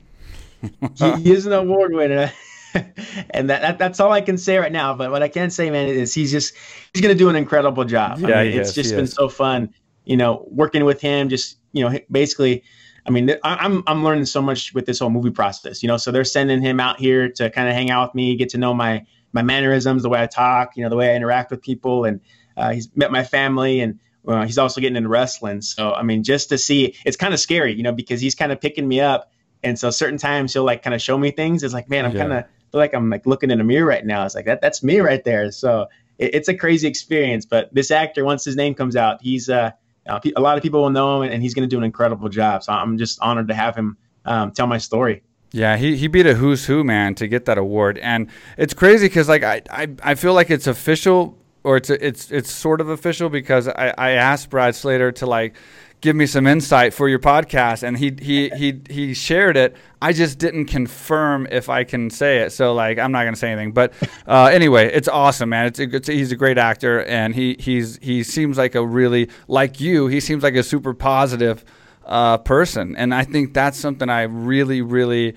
he, 0.95 1.11
he, 1.21 1.31
is 1.31 1.47
an 1.47 1.53
award 1.53 1.93
winner. 1.93 2.31
and 2.73 3.49
that, 3.49 3.61
that, 3.61 3.77
that's 3.79 3.99
all 3.99 4.11
I 4.11 4.21
can 4.21 4.37
say 4.37 4.57
right 4.57 4.71
now. 4.71 4.93
But 4.93 5.09
what 5.09 5.23
I 5.23 5.29
can 5.29 5.49
say, 5.49 5.71
man, 5.71 5.87
is 5.87 6.13
he's 6.13 6.31
just 6.31 6.53
he's 6.93 7.01
going 7.01 7.15
to 7.15 7.17
do 7.17 7.29
an 7.29 7.35
incredible 7.35 7.85
job. 7.85 8.19
Yeah, 8.19 8.39
I 8.39 8.49
mean, 8.49 8.59
it's 8.59 8.69
is, 8.69 8.75
just 8.75 8.91
been 8.91 9.05
is. 9.05 9.13
so 9.13 9.29
fun 9.29 9.73
you 10.05 10.17
know, 10.17 10.45
working 10.49 10.85
with 10.85 11.01
him, 11.01 11.29
just 11.29 11.57
you 11.71 11.83
know, 11.83 11.97
basically. 12.11 12.63
I 13.05 13.09
mean, 13.09 13.35
I'm 13.43 13.83
I'm 13.85 14.03
learning 14.05 14.25
so 14.25 14.41
much 14.41 14.73
with 14.73 14.85
this 14.85 14.99
whole 14.99 15.09
movie 15.09 15.31
process, 15.31 15.83
you 15.83 15.87
know. 15.87 15.97
So 15.97 16.11
they're 16.11 16.23
sending 16.23 16.61
him 16.61 16.79
out 16.79 16.99
here 16.99 17.29
to 17.31 17.49
kind 17.49 17.67
of 17.67 17.75
hang 17.75 17.91
out 17.91 18.09
with 18.09 18.15
me, 18.15 18.37
get 18.37 18.49
to 18.49 18.57
know 18.57 18.73
my 18.73 19.05
my 19.33 19.41
mannerisms, 19.41 20.03
the 20.03 20.09
way 20.09 20.21
I 20.21 20.27
talk, 20.27 20.77
you 20.77 20.83
know, 20.83 20.89
the 20.89 20.95
way 20.95 21.11
I 21.11 21.15
interact 21.15 21.51
with 21.51 21.61
people, 21.61 22.05
and 22.05 22.21
uh, 22.55 22.71
he's 22.71 22.89
met 22.95 23.11
my 23.11 23.23
family, 23.23 23.81
and 23.81 23.99
uh, 24.27 24.45
he's 24.45 24.57
also 24.57 24.79
getting 24.79 24.95
into 24.95 25.09
wrestling. 25.09 25.61
So 25.61 25.91
I 25.91 26.03
mean, 26.03 26.23
just 26.23 26.49
to 26.49 26.57
see, 26.57 26.95
it's 27.05 27.17
kind 27.17 27.33
of 27.33 27.39
scary, 27.39 27.73
you 27.73 27.83
know, 27.83 27.91
because 27.91 28.21
he's 28.21 28.35
kind 28.35 28.51
of 28.51 28.61
picking 28.61 28.87
me 28.87 29.01
up, 29.01 29.31
and 29.63 29.77
so 29.77 29.89
certain 29.89 30.17
times 30.17 30.53
he'll 30.53 30.63
like 30.63 30.83
kind 30.83 30.93
of 30.93 31.01
show 31.01 31.17
me 31.17 31.31
things. 31.31 31.63
It's 31.63 31.73
like, 31.73 31.89
man, 31.89 32.05
I'm 32.05 32.13
yeah. 32.13 32.21
kind 32.21 32.33
of 32.33 32.45
like 32.71 32.93
I'm 32.93 33.09
like 33.09 33.25
looking 33.25 33.51
in 33.51 33.59
a 33.59 33.63
mirror 33.63 33.85
right 33.85 34.05
now. 34.05 34.25
It's 34.25 34.35
like 34.35 34.45
that 34.45 34.61
that's 34.61 34.83
me 34.83 34.99
right 34.99 35.23
there. 35.23 35.51
So 35.51 35.87
it, 36.17 36.35
it's 36.35 36.47
a 36.47 36.53
crazy 36.53 36.87
experience. 36.87 37.45
But 37.45 37.73
this 37.73 37.91
actor, 37.91 38.23
once 38.23 38.45
his 38.45 38.55
name 38.55 38.75
comes 38.75 38.95
out, 38.95 39.21
he's 39.21 39.49
uh, 39.49 39.71
uh 40.07 40.19
a 40.35 40.41
lot 40.41 40.57
of 40.57 40.63
people 40.63 40.81
will 40.81 40.89
know 40.89 41.21
him, 41.21 41.31
and 41.31 41.41
he's 41.41 41.53
going 41.53 41.67
to 41.67 41.73
do 41.73 41.77
an 41.77 41.83
incredible 41.83 42.29
job. 42.29 42.63
So 42.63 42.73
I'm 42.73 42.97
just 42.97 43.19
honored 43.21 43.47
to 43.49 43.53
have 43.55 43.75
him 43.75 43.97
um, 44.25 44.51
tell 44.51 44.67
my 44.67 44.77
story. 44.77 45.23
Yeah, 45.55 45.77
he, 45.77 45.95
he 45.95 46.07
beat 46.07 46.25
a 46.25 46.33
who's 46.33 46.65
who 46.65 46.83
man 46.83 47.13
to 47.15 47.27
get 47.27 47.45
that 47.45 47.59
award, 47.59 47.99
and 47.99 48.27
it's 48.57 48.73
crazy 48.73 49.05
because 49.05 49.29
like 49.29 49.43
I, 49.43 49.61
I 49.69 49.87
I 50.01 50.15
feel 50.15 50.33
like 50.33 50.49
it's 50.49 50.65
official 50.65 51.37
or 51.63 51.77
it's 51.77 51.91
it's 51.91 52.31
it's 52.31 52.51
sort 52.51 52.81
of 52.81 52.89
official 52.89 53.29
because 53.29 53.67
I, 53.67 53.93
I 53.95 54.09
asked 54.11 54.49
Brad 54.49 54.73
Slater 54.73 55.11
to 55.11 55.27
like 55.27 55.53
give 56.01 56.15
me 56.15 56.25
some 56.25 56.47
insight 56.47 56.91
for 56.91 57.07
your 57.07 57.19
podcast 57.19 57.83
and 57.83 57.97
he 57.97 58.15
he 58.19 58.49
he 58.49 58.81
he 58.89 59.13
shared 59.13 59.55
it. 59.55 59.75
I 60.01 60.11
just 60.11 60.39
didn't 60.39 60.65
confirm 60.65 61.47
if 61.49 61.69
i 61.69 61.85
can 61.85 62.09
say 62.09 62.39
it 62.39 62.51
so 62.51 62.73
like 62.73 62.99
i'm 62.99 63.13
not 63.13 63.21
going 63.21 63.35
to 63.35 63.39
say 63.39 63.51
anything. 63.51 63.73
But 63.73 63.93
uh, 64.27 64.45
anyway 64.51 64.91
it's 64.91 65.07
awesome 65.07 65.49
man. 65.49 65.67
It's, 65.67 65.79
it's 65.79 66.07
he's 66.07 66.31
a 66.31 66.35
great 66.35 66.57
actor 66.57 67.05
and 67.05 67.35
he 67.35 67.55
he's 67.59 67.99
he 68.01 68.23
seems 68.23 68.57
like 68.57 68.75
a 68.75 68.85
really 68.85 69.29
like 69.47 69.79
you 69.79 70.07
he 70.07 70.19
seems 70.19 70.41
like 70.41 70.55
a 70.55 70.63
super 70.63 70.95
positive 70.95 71.63
uh, 72.05 72.37
person 72.37 72.95
and 72.95 73.13
i 73.13 73.23
think 73.23 73.53
that's 73.53 73.77
something 73.77 74.09
i 74.09 74.23
really 74.23 74.81
really 74.81 75.35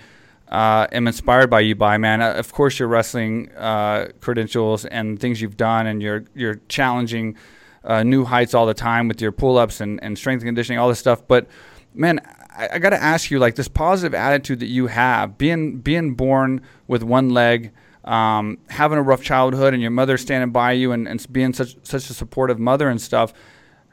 uh, 0.48 0.86
am 0.92 1.06
inspired 1.06 1.50
by 1.50 1.60
you 1.60 1.74
by, 1.74 1.98
man. 1.98 2.22
Uh, 2.22 2.34
of 2.34 2.52
course, 2.52 2.78
your 2.78 2.88
wrestling 2.88 3.50
uh, 3.56 4.08
credentials 4.20 4.84
and 4.84 5.18
things 5.18 5.40
you've 5.40 5.56
done, 5.56 5.86
and 5.86 6.02
you're 6.02 6.24
you're 6.34 6.60
challenging 6.68 7.36
uh, 7.84 8.02
new 8.02 8.24
heights 8.24 8.54
all 8.54 8.66
the 8.66 8.74
time 8.74 9.08
with 9.08 9.20
your 9.20 9.32
pull 9.32 9.58
ups 9.58 9.80
and, 9.80 10.02
and 10.02 10.16
strength 10.16 10.42
and 10.42 10.48
conditioning, 10.48 10.78
all 10.78 10.88
this 10.88 10.98
stuff. 10.98 11.26
But 11.26 11.48
man, 11.94 12.20
I, 12.56 12.68
I 12.74 12.78
got 12.78 12.90
to 12.90 13.02
ask 13.02 13.30
you, 13.30 13.38
like 13.38 13.56
this 13.56 13.68
positive 13.68 14.14
attitude 14.14 14.60
that 14.60 14.66
you 14.66 14.86
have, 14.86 15.36
being 15.36 15.78
being 15.78 16.14
born 16.14 16.62
with 16.86 17.02
one 17.02 17.30
leg. 17.30 17.72
Um, 18.04 18.58
having 18.68 18.98
a 18.98 19.02
rough 19.02 19.20
childhood 19.20 19.74
and 19.74 19.82
your 19.82 19.90
mother 19.90 20.16
standing 20.16 20.52
by 20.52 20.70
you 20.70 20.92
and, 20.92 21.08
and 21.08 21.26
being 21.32 21.52
such 21.52 21.76
such 21.82 22.08
a 22.08 22.14
supportive 22.14 22.56
mother 22.56 22.88
and 22.88 23.02
stuff 23.02 23.34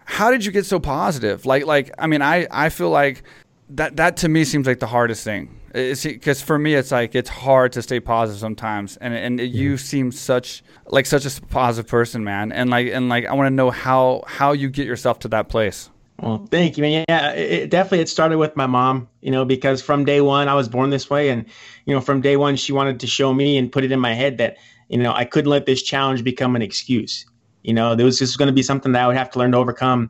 how 0.05 0.31
did 0.31 0.45
you 0.45 0.51
get 0.51 0.65
so 0.65 0.79
positive? 0.79 1.45
Like 1.45 1.65
like 1.65 1.91
i 1.98 2.07
mean 2.07 2.22
i 2.22 2.48
i 2.51 2.69
feel 2.69 2.89
like 2.89 3.24
that 3.69 3.95
that 3.98 4.17
to 4.17 4.29
me 4.29 4.43
seems 4.43 4.67
like 4.67 4.79
the 4.79 4.88
hardest 4.88 5.24
thing. 5.24 5.60
Because 5.74 6.41
for 6.41 6.60
me 6.60 6.75
it's 6.75 6.91
like 6.91 7.15
it's 7.15 7.29
hard 7.29 7.72
to 7.74 7.81
stay 7.81 8.00
positive 8.00 8.39
sometimes 8.39 8.98
and 8.98 9.13
and 9.13 9.39
yeah. 9.39 9.45
you 9.45 9.77
seem 9.77 10.12
such 10.12 10.63
like 10.88 11.05
such 11.05 11.25
a 11.25 11.41
positive 11.48 11.89
person 11.89 12.24
man. 12.24 12.51
And 12.51 12.69
like 12.69 12.88
and 12.88 13.10
like 13.10 13.25
i 13.25 13.33
want 13.33 13.48
to 13.48 13.55
know 13.55 13.72
how 13.72 14.24
how 14.27 14.51
you 14.51 14.69
get 14.69 14.86
yourself 14.86 15.19
to 15.19 15.27
that 15.29 15.50
place. 15.50 15.89
Well 16.19 16.45
thank 16.51 16.77
you 16.77 16.83
man. 16.83 17.05
Yeah 17.10 17.31
it, 17.31 17.69
definitely 17.69 18.01
it 18.01 18.10
started 18.10 18.38
with 18.38 18.55
my 18.55 18.67
mom 18.67 19.07
you 19.22 19.31
know 19.31 19.45
because 19.45 19.81
from 19.81 20.05
day 20.05 20.22
one 20.22 20.48
i 20.48 20.53
was 20.53 20.69
born 20.69 20.89
this 20.91 21.10
way 21.10 21.29
and 21.29 21.45
you 21.86 21.93
know 21.93 22.01
from 22.01 22.22
day 22.22 22.38
one 22.38 22.55
she 22.55 22.72
wanted 22.72 23.00
to 23.00 23.07
show 23.07 23.33
me 23.33 23.57
and 23.57 23.72
put 23.72 23.83
it 23.83 23.91
in 23.91 24.00
my 24.00 24.13
head 24.13 24.38
that 24.38 24.57
you 24.89 24.98
know 24.98 25.12
i 25.13 25.25
couldn't 25.25 25.50
let 25.50 25.65
this 25.65 25.81
challenge 25.81 26.24
become 26.24 26.55
an 26.55 26.62
excuse 26.62 27.25
you 27.63 27.74
know 27.74 27.96
there 27.96 28.05
was 28.05 28.20
just 28.20 28.38
going 28.38 28.48
to 28.48 28.53
be 28.53 28.63
something 28.63 28.91
that 28.91 29.03
i 29.03 29.08
would 29.08 29.15
have 29.15 29.29
to 29.29 29.39
learn 29.39 29.51
to 29.51 29.58
overcome 29.58 30.10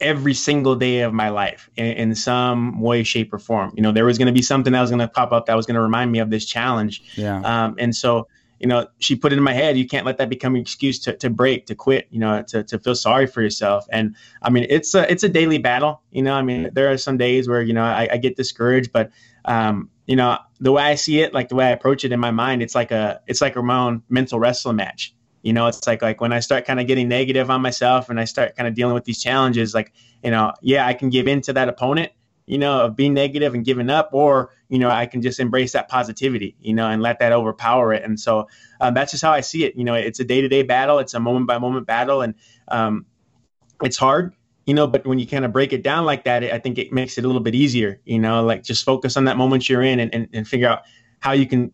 every 0.00 0.34
single 0.34 0.76
day 0.76 1.00
of 1.00 1.12
my 1.12 1.28
life 1.30 1.70
in, 1.76 1.86
in, 1.86 2.14
some 2.14 2.80
way, 2.80 3.02
shape, 3.02 3.32
or 3.32 3.38
form. 3.38 3.72
You 3.74 3.82
know, 3.82 3.92
there 3.92 4.04
was 4.04 4.18
going 4.18 4.26
to 4.26 4.32
be 4.32 4.42
something 4.42 4.72
that 4.72 4.80
was 4.80 4.90
going 4.90 5.00
to 5.00 5.08
pop 5.08 5.32
up 5.32 5.46
that 5.46 5.56
was 5.56 5.66
going 5.66 5.76
to 5.76 5.80
remind 5.80 6.12
me 6.12 6.18
of 6.18 6.30
this 6.30 6.44
challenge. 6.44 7.02
Yeah. 7.16 7.40
Um, 7.40 7.76
and 7.78 7.94
so, 7.94 8.28
you 8.60 8.66
know, 8.66 8.86
she 8.98 9.16
put 9.16 9.32
it 9.32 9.36
in 9.36 9.42
my 9.42 9.52
head. 9.52 9.76
You 9.76 9.86
can't 9.86 10.04
let 10.06 10.18
that 10.18 10.28
become 10.28 10.54
an 10.54 10.60
excuse 10.60 10.98
to, 11.00 11.16
to 11.16 11.30
break, 11.30 11.66
to 11.66 11.74
quit. 11.74 12.08
You 12.10 12.20
know, 12.20 12.42
to, 12.48 12.62
to 12.64 12.78
feel 12.78 12.94
sorry 12.94 13.26
for 13.26 13.42
yourself. 13.42 13.86
And 13.90 14.16
I 14.42 14.50
mean, 14.50 14.66
it's 14.68 14.94
a 14.94 15.10
it's 15.10 15.22
a 15.22 15.28
daily 15.28 15.58
battle. 15.58 16.02
You 16.10 16.22
know, 16.22 16.34
I 16.34 16.42
mean, 16.42 16.70
there 16.72 16.90
are 16.90 16.98
some 16.98 17.18
days 17.18 17.48
where 17.48 17.62
you 17.62 17.74
know 17.74 17.84
I, 17.84 18.08
I 18.12 18.16
get 18.16 18.36
discouraged, 18.36 18.92
but 18.92 19.10
um, 19.44 19.90
you 20.06 20.16
know, 20.16 20.38
the 20.58 20.72
way 20.72 20.84
I 20.84 20.94
see 20.94 21.20
it, 21.20 21.34
like 21.34 21.50
the 21.50 21.54
way 21.54 21.66
I 21.66 21.70
approach 21.70 22.04
it 22.04 22.12
in 22.12 22.20
my 22.20 22.30
mind, 22.30 22.62
it's 22.62 22.74
like 22.74 22.90
a 22.90 23.20
it's 23.26 23.42
like 23.42 23.56
a 23.56 23.62
my 23.62 23.76
own 23.76 24.02
mental 24.08 24.38
wrestling 24.38 24.76
match 24.76 25.14
you 25.46 25.52
know 25.52 25.68
it's 25.68 25.86
like 25.86 26.02
like 26.02 26.20
when 26.20 26.32
i 26.32 26.40
start 26.40 26.66
kind 26.66 26.80
of 26.80 26.88
getting 26.88 27.08
negative 27.08 27.50
on 27.50 27.62
myself 27.62 28.10
and 28.10 28.18
i 28.18 28.24
start 28.24 28.56
kind 28.56 28.66
of 28.66 28.74
dealing 28.74 28.94
with 28.94 29.04
these 29.04 29.22
challenges 29.22 29.74
like 29.74 29.92
you 30.24 30.30
know 30.30 30.52
yeah 30.60 30.84
i 30.84 30.92
can 30.92 31.08
give 31.08 31.28
in 31.28 31.40
to 31.40 31.52
that 31.52 31.68
opponent 31.68 32.10
you 32.46 32.58
know 32.58 32.80
of 32.80 32.96
being 32.96 33.14
negative 33.14 33.54
and 33.54 33.64
giving 33.64 33.88
up 33.88 34.10
or 34.12 34.50
you 34.68 34.78
know 34.78 34.90
i 34.90 35.06
can 35.06 35.22
just 35.22 35.38
embrace 35.38 35.72
that 35.72 35.88
positivity 35.88 36.56
you 36.60 36.74
know 36.74 36.88
and 36.88 37.00
let 37.00 37.20
that 37.20 37.32
overpower 37.32 37.92
it. 37.92 38.02
And 38.02 38.18
so 38.18 38.48
um, 38.80 38.94
that's 38.94 39.12
just 39.12 39.22
how 39.22 39.30
i 39.30 39.40
see 39.40 39.64
it 39.64 39.76
you 39.76 39.84
know 39.84 39.94
it's 39.94 40.18
a 40.18 40.24
day-to-day 40.24 40.64
battle 40.64 40.98
it's 40.98 41.14
a 41.14 41.20
moment 41.20 41.46
by 41.46 41.58
moment 41.58 41.86
battle 41.86 42.22
and 42.22 42.34
um, 42.66 43.06
it's 43.82 43.96
hard 43.96 44.34
you 44.66 44.74
know 44.74 44.88
but 44.88 45.06
when 45.06 45.20
you 45.20 45.28
kind 45.28 45.44
of 45.44 45.52
break 45.52 45.72
it 45.72 45.84
down 45.84 46.04
like 46.04 46.24
that 46.24 46.42
i 46.42 46.58
think 46.58 46.76
it 46.76 46.92
makes 46.92 47.18
it 47.18 47.24
a 47.24 47.26
little 47.28 47.42
bit 47.42 47.54
easier 47.54 48.00
you 48.04 48.18
know 48.18 48.42
like 48.42 48.64
just 48.64 48.84
focus 48.84 49.16
on 49.16 49.26
that 49.26 49.36
moment 49.36 49.68
you're 49.68 49.82
in 49.82 50.00
and, 50.00 50.12
and, 50.12 50.28
and 50.32 50.48
figure 50.48 50.68
out 50.68 50.82
how 51.20 51.30
you 51.30 51.46
can 51.46 51.72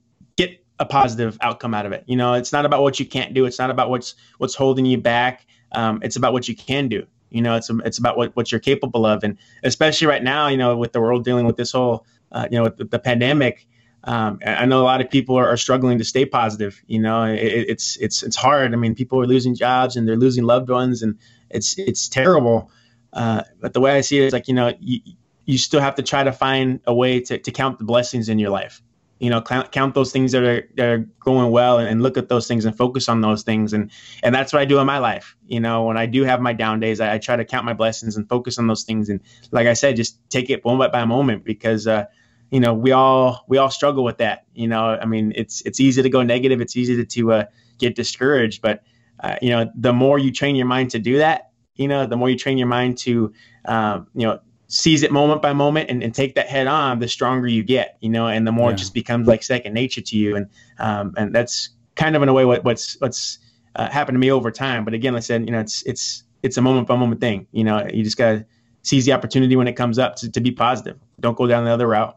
a 0.83 0.85
positive 0.85 1.39
outcome 1.41 1.75
out 1.75 1.87
of 1.87 1.93
it. 1.93 2.03
You 2.07 2.17
know, 2.17 2.35
it's 2.35 2.53
not 2.53 2.67
about 2.67 2.83
what 2.83 2.99
you 2.99 3.07
can't 3.07 3.33
do. 3.33 3.47
It's 3.47 3.59
not 3.59 3.71
about 3.71 3.89
what's 3.89 4.17
what's 4.39 4.57
holding 4.57 4.85
you 4.85 4.99
back. 4.99 5.47
Um, 5.71 6.01
it's 6.03 6.17
about 6.17 6.33
what 6.33 6.49
you 6.49 6.57
can 6.57 6.89
do. 6.89 7.07
You 7.31 7.41
know, 7.41 7.55
it's 7.55 7.71
it's 7.85 7.99
about 7.99 8.17
what, 8.17 8.35
what 8.35 8.51
you're 8.51 8.61
capable 8.61 9.07
of, 9.07 9.23
and 9.23 9.39
especially 9.63 10.09
right 10.09 10.23
now, 10.23 10.49
you 10.49 10.57
know, 10.57 10.77
with 10.77 10.93
the 10.93 11.01
world 11.01 11.25
dealing 11.25 11.47
with 11.47 11.57
this 11.57 11.71
whole, 11.71 12.05
uh, 12.33 12.49
you 12.51 12.59
know, 12.59 12.69
the, 12.69 12.85
the 12.85 12.99
pandemic. 12.99 13.67
Um, 14.05 14.41
I 14.45 14.67
know 14.67 14.83
a 14.83 14.83
lot 14.83 15.01
of 15.01 15.09
people 15.09 15.39
are, 15.39 15.49
are 15.49 15.57
struggling 15.57 15.99
to 15.99 16.05
stay 16.05 16.27
positive. 16.27 16.83
You 16.89 17.01
know, 17.01 17.23
it, 17.23 17.39
it's 17.39 17.97
it's 17.99 18.25
it's 18.25 18.37
hard. 18.37 18.75
I 18.75 18.77
mean, 18.77 18.97
people 18.97 19.21
are 19.21 19.27
losing 19.27 19.55
jobs 19.55 19.95
and 19.95 20.07
they're 20.07 20.17
losing 20.17 20.43
loved 20.43 20.69
ones, 20.69 21.03
and 21.03 21.19
it's 21.49 21.79
it's 21.79 22.09
terrible. 22.09 22.73
Uh, 23.13 23.45
but 23.61 23.73
the 23.73 23.81
way 23.81 23.93
I 23.93 24.01
see 24.01 24.19
it 24.19 24.25
is 24.25 24.33
like 24.33 24.49
you 24.49 24.55
know, 24.55 24.75
you, 24.81 24.99
you 25.45 25.59
still 25.59 25.81
have 25.81 25.95
to 25.95 26.03
try 26.03 26.25
to 26.25 26.33
find 26.33 26.81
a 26.87 26.93
way 26.93 27.21
to, 27.21 27.39
to 27.39 27.53
count 27.53 27.79
the 27.79 27.85
blessings 27.85 28.29
in 28.29 28.41
your 28.41 28.51
life 28.51 28.83
you 29.23 29.31
know 29.31 29.41
count, 29.41 29.71
count 29.71 29.95
those 29.95 30.11
things 30.11 30.33
that 30.33 30.43
are 30.43 30.69
that 30.75 30.87
are 30.87 30.99
going 31.21 31.53
well 31.53 31.79
and, 31.79 31.89
and, 31.89 32.03
look 32.03 32.17
at 32.17 32.29
those 32.29 32.49
things 32.49 32.65
and 32.65 32.77
focus 32.77 33.09
on 33.09 33.21
those 33.21 33.45
things. 33.45 33.73
And 33.73 33.89
and 34.25 34.35
that's 34.35 34.53
what 34.53 34.61
I 34.61 34.65
do 34.65 34.81
in 34.81 34.87
my 34.87 34.99
life. 34.99 35.37
You 35.47 35.61
know 35.61 35.85
when 35.85 35.97
I 35.97 36.07
do 36.07 36.25
have 36.25 36.41
my 36.41 36.53
down 36.53 36.81
days 36.81 37.01
I, 37.01 37.15
I 37.15 37.19
try 37.19 37.37
to 37.37 37.45
count 37.45 37.65
my 37.65 37.73
blessings 37.73 38.17
and 38.17 38.29
focus 38.29 38.59
on 38.59 38.67
those 38.67 38.83
things. 38.83 39.09
And 39.09 39.21
like 39.53 39.69
I 39.69 39.75
said 39.75 39.95
just 39.95 40.19
take 40.29 40.51
it 40.51 40.65
moment 40.65 40.91
by 40.91 41.05
moment 41.05 41.45
because 41.45 41.87
uh, 41.87 42.07
you 42.51 42.59
know 42.59 42.75
we 42.75 42.91
all 42.91 43.45
we 43.47 43.59
all 43.59 43.71
struggle 43.71 44.03
with 44.03 44.19
that. 44.19 44.45
You 44.55 44.67
know 44.67 44.99
I 45.01 45.07
mean 45.07 45.33
it's 45.37 45.63
it's 45.63 45.79
easy 45.79 46.03
to 46.03 46.11
go 46.11 46.25
negative. 46.25 46.61
It's 46.61 46.77
easy 46.77 46.97
to, 46.97 47.05
to 47.05 47.33
uh, 47.33 47.45
get 47.79 47.95
discouraged. 47.95 48.61
But 48.61 48.83
uh, 49.21 49.37
you 49.41 49.51
know 49.51 49.71
the 49.77 49.93
more 49.93 50.19
you 50.19 50.33
train 50.33 50.57
your 50.57 50.67
mind 50.67 50.91
to 50.91 50.99
do 50.99 51.19
that 51.19 51.53
you 51.77 51.89
know 51.89 52.07
the 52.07 52.17
more 52.17 52.29
you 52.29 52.37
train 52.37 52.59
your 52.59 52.67
mind 52.67 52.99
to 52.99 53.33
um, 53.65 54.07
you 54.15 54.27
know 54.27 54.41
seize 54.73 55.03
it 55.03 55.13
moment 55.13 55.43
by 55.43 55.53
moment 55.53 55.91
and, 55.91 56.03
and 56.03 56.15
take 56.15 56.35
that 56.35 56.49
head 56.49 56.67
on, 56.67 56.99
the 56.99 57.07
stronger 57.07 57.47
you 57.47 57.63
get, 57.63 57.99
you 58.01 58.09
know, 58.09 58.27
and 58.27 58.47
the 58.47 58.53
more 58.53 58.71
yeah. 58.71 58.75
it 58.75 58.79
just 58.79 58.95
becomes 58.95 59.29
like 59.29 59.43
second 59.43 59.75
nature 59.75 60.01
to 60.01 60.17
you. 60.17 60.35
And 60.35 60.49
um, 60.79 61.13
and 61.19 61.35
that's 61.35 61.69
kind 61.95 62.17
of 62.17 62.23
in 62.23 62.31
a 62.31 62.33
way 62.33 62.47
what, 62.47 62.65
what's 62.65 62.99
what's 62.99 63.39
uh, 63.77 63.91
happened 63.91 64.15
to 64.17 64.19
me 64.19 64.33
over 64.33 64.51
time. 64.51 64.87
But 64.87 64.95
again, 64.95 65.13
like 65.13 65.21
I 65.21 65.25
said, 65.25 65.45
you 65.45 65.53
know, 65.53 65.61
it's 65.61 65.83
it's 65.83 66.25
it's 66.43 66.57
a 66.57 66.63
moment 66.63 66.89
by 66.89 66.97
moment 66.97 67.21
thing. 67.21 67.47
You 67.53 67.65
know, 67.65 67.87
you 67.93 68.03
just 68.03 68.17
gotta 68.17 68.47
seize 68.81 69.05
the 69.05 69.13
opportunity 69.13 69.57
when 69.57 69.69
it 69.69 69.75
comes 69.75 69.99
up 69.99 70.17
to, 70.17 70.31
to 70.31 70.41
be 70.41 70.53
positive. 70.53 70.99
Don't 71.21 71.37
go 71.37 71.47
down 71.47 71.67
the 71.67 71.71
other 71.71 71.87
route. 71.87 72.17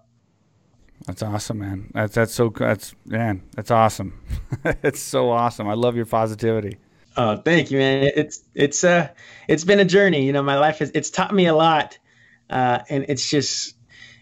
That's 1.07 1.23
awesome, 1.23 1.59
man. 1.59 1.91
That's 1.93 2.15
that's 2.15 2.33
so 2.33 2.53
that's 2.57 2.95
man, 3.05 3.43
that's 3.53 3.69
awesome. 3.69 4.17
it's 4.81 5.01
so 5.01 5.29
awesome. 5.29 5.67
I 5.67 5.73
love 5.73 5.97
your 5.97 6.05
positivity. 6.05 6.77
Oh, 7.17 7.35
thank 7.35 7.69
you, 7.69 7.79
man. 7.79 8.11
It's 8.15 8.45
it's 8.53 8.85
uh 8.85 9.09
it's 9.49 9.65
been 9.65 9.81
a 9.81 9.85
journey. 9.85 10.25
You 10.25 10.31
know, 10.31 10.41
my 10.41 10.57
life 10.57 10.79
has 10.79 10.91
it's 10.93 11.09
taught 11.09 11.35
me 11.35 11.47
a 11.47 11.53
lot 11.53 11.97
uh, 12.49 12.79
and 12.89 13.05
it's 13.09 13.29
just 13.29 13.75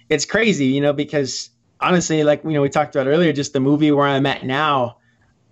it's 0.09 0.25
crazy, 0.25 0.67
you 0.67 0.81
know, 0.81 0.93
because 0.93 1.49
honestly, 1.79 2.23
like 2.23 2.43
you 2.43 2.51
know, 2.51 2.61
we 2.61 2.69
talked 2.69 2.95
about 2.95 3.07
earlier, 3.07 3.33
just 3.33 3.53
the 3.53 3.59
movie 3.59 3.91
where 3.91 4.07
I'm 4.07 4.25
at 4.25 4.45
now, 4.45 4.97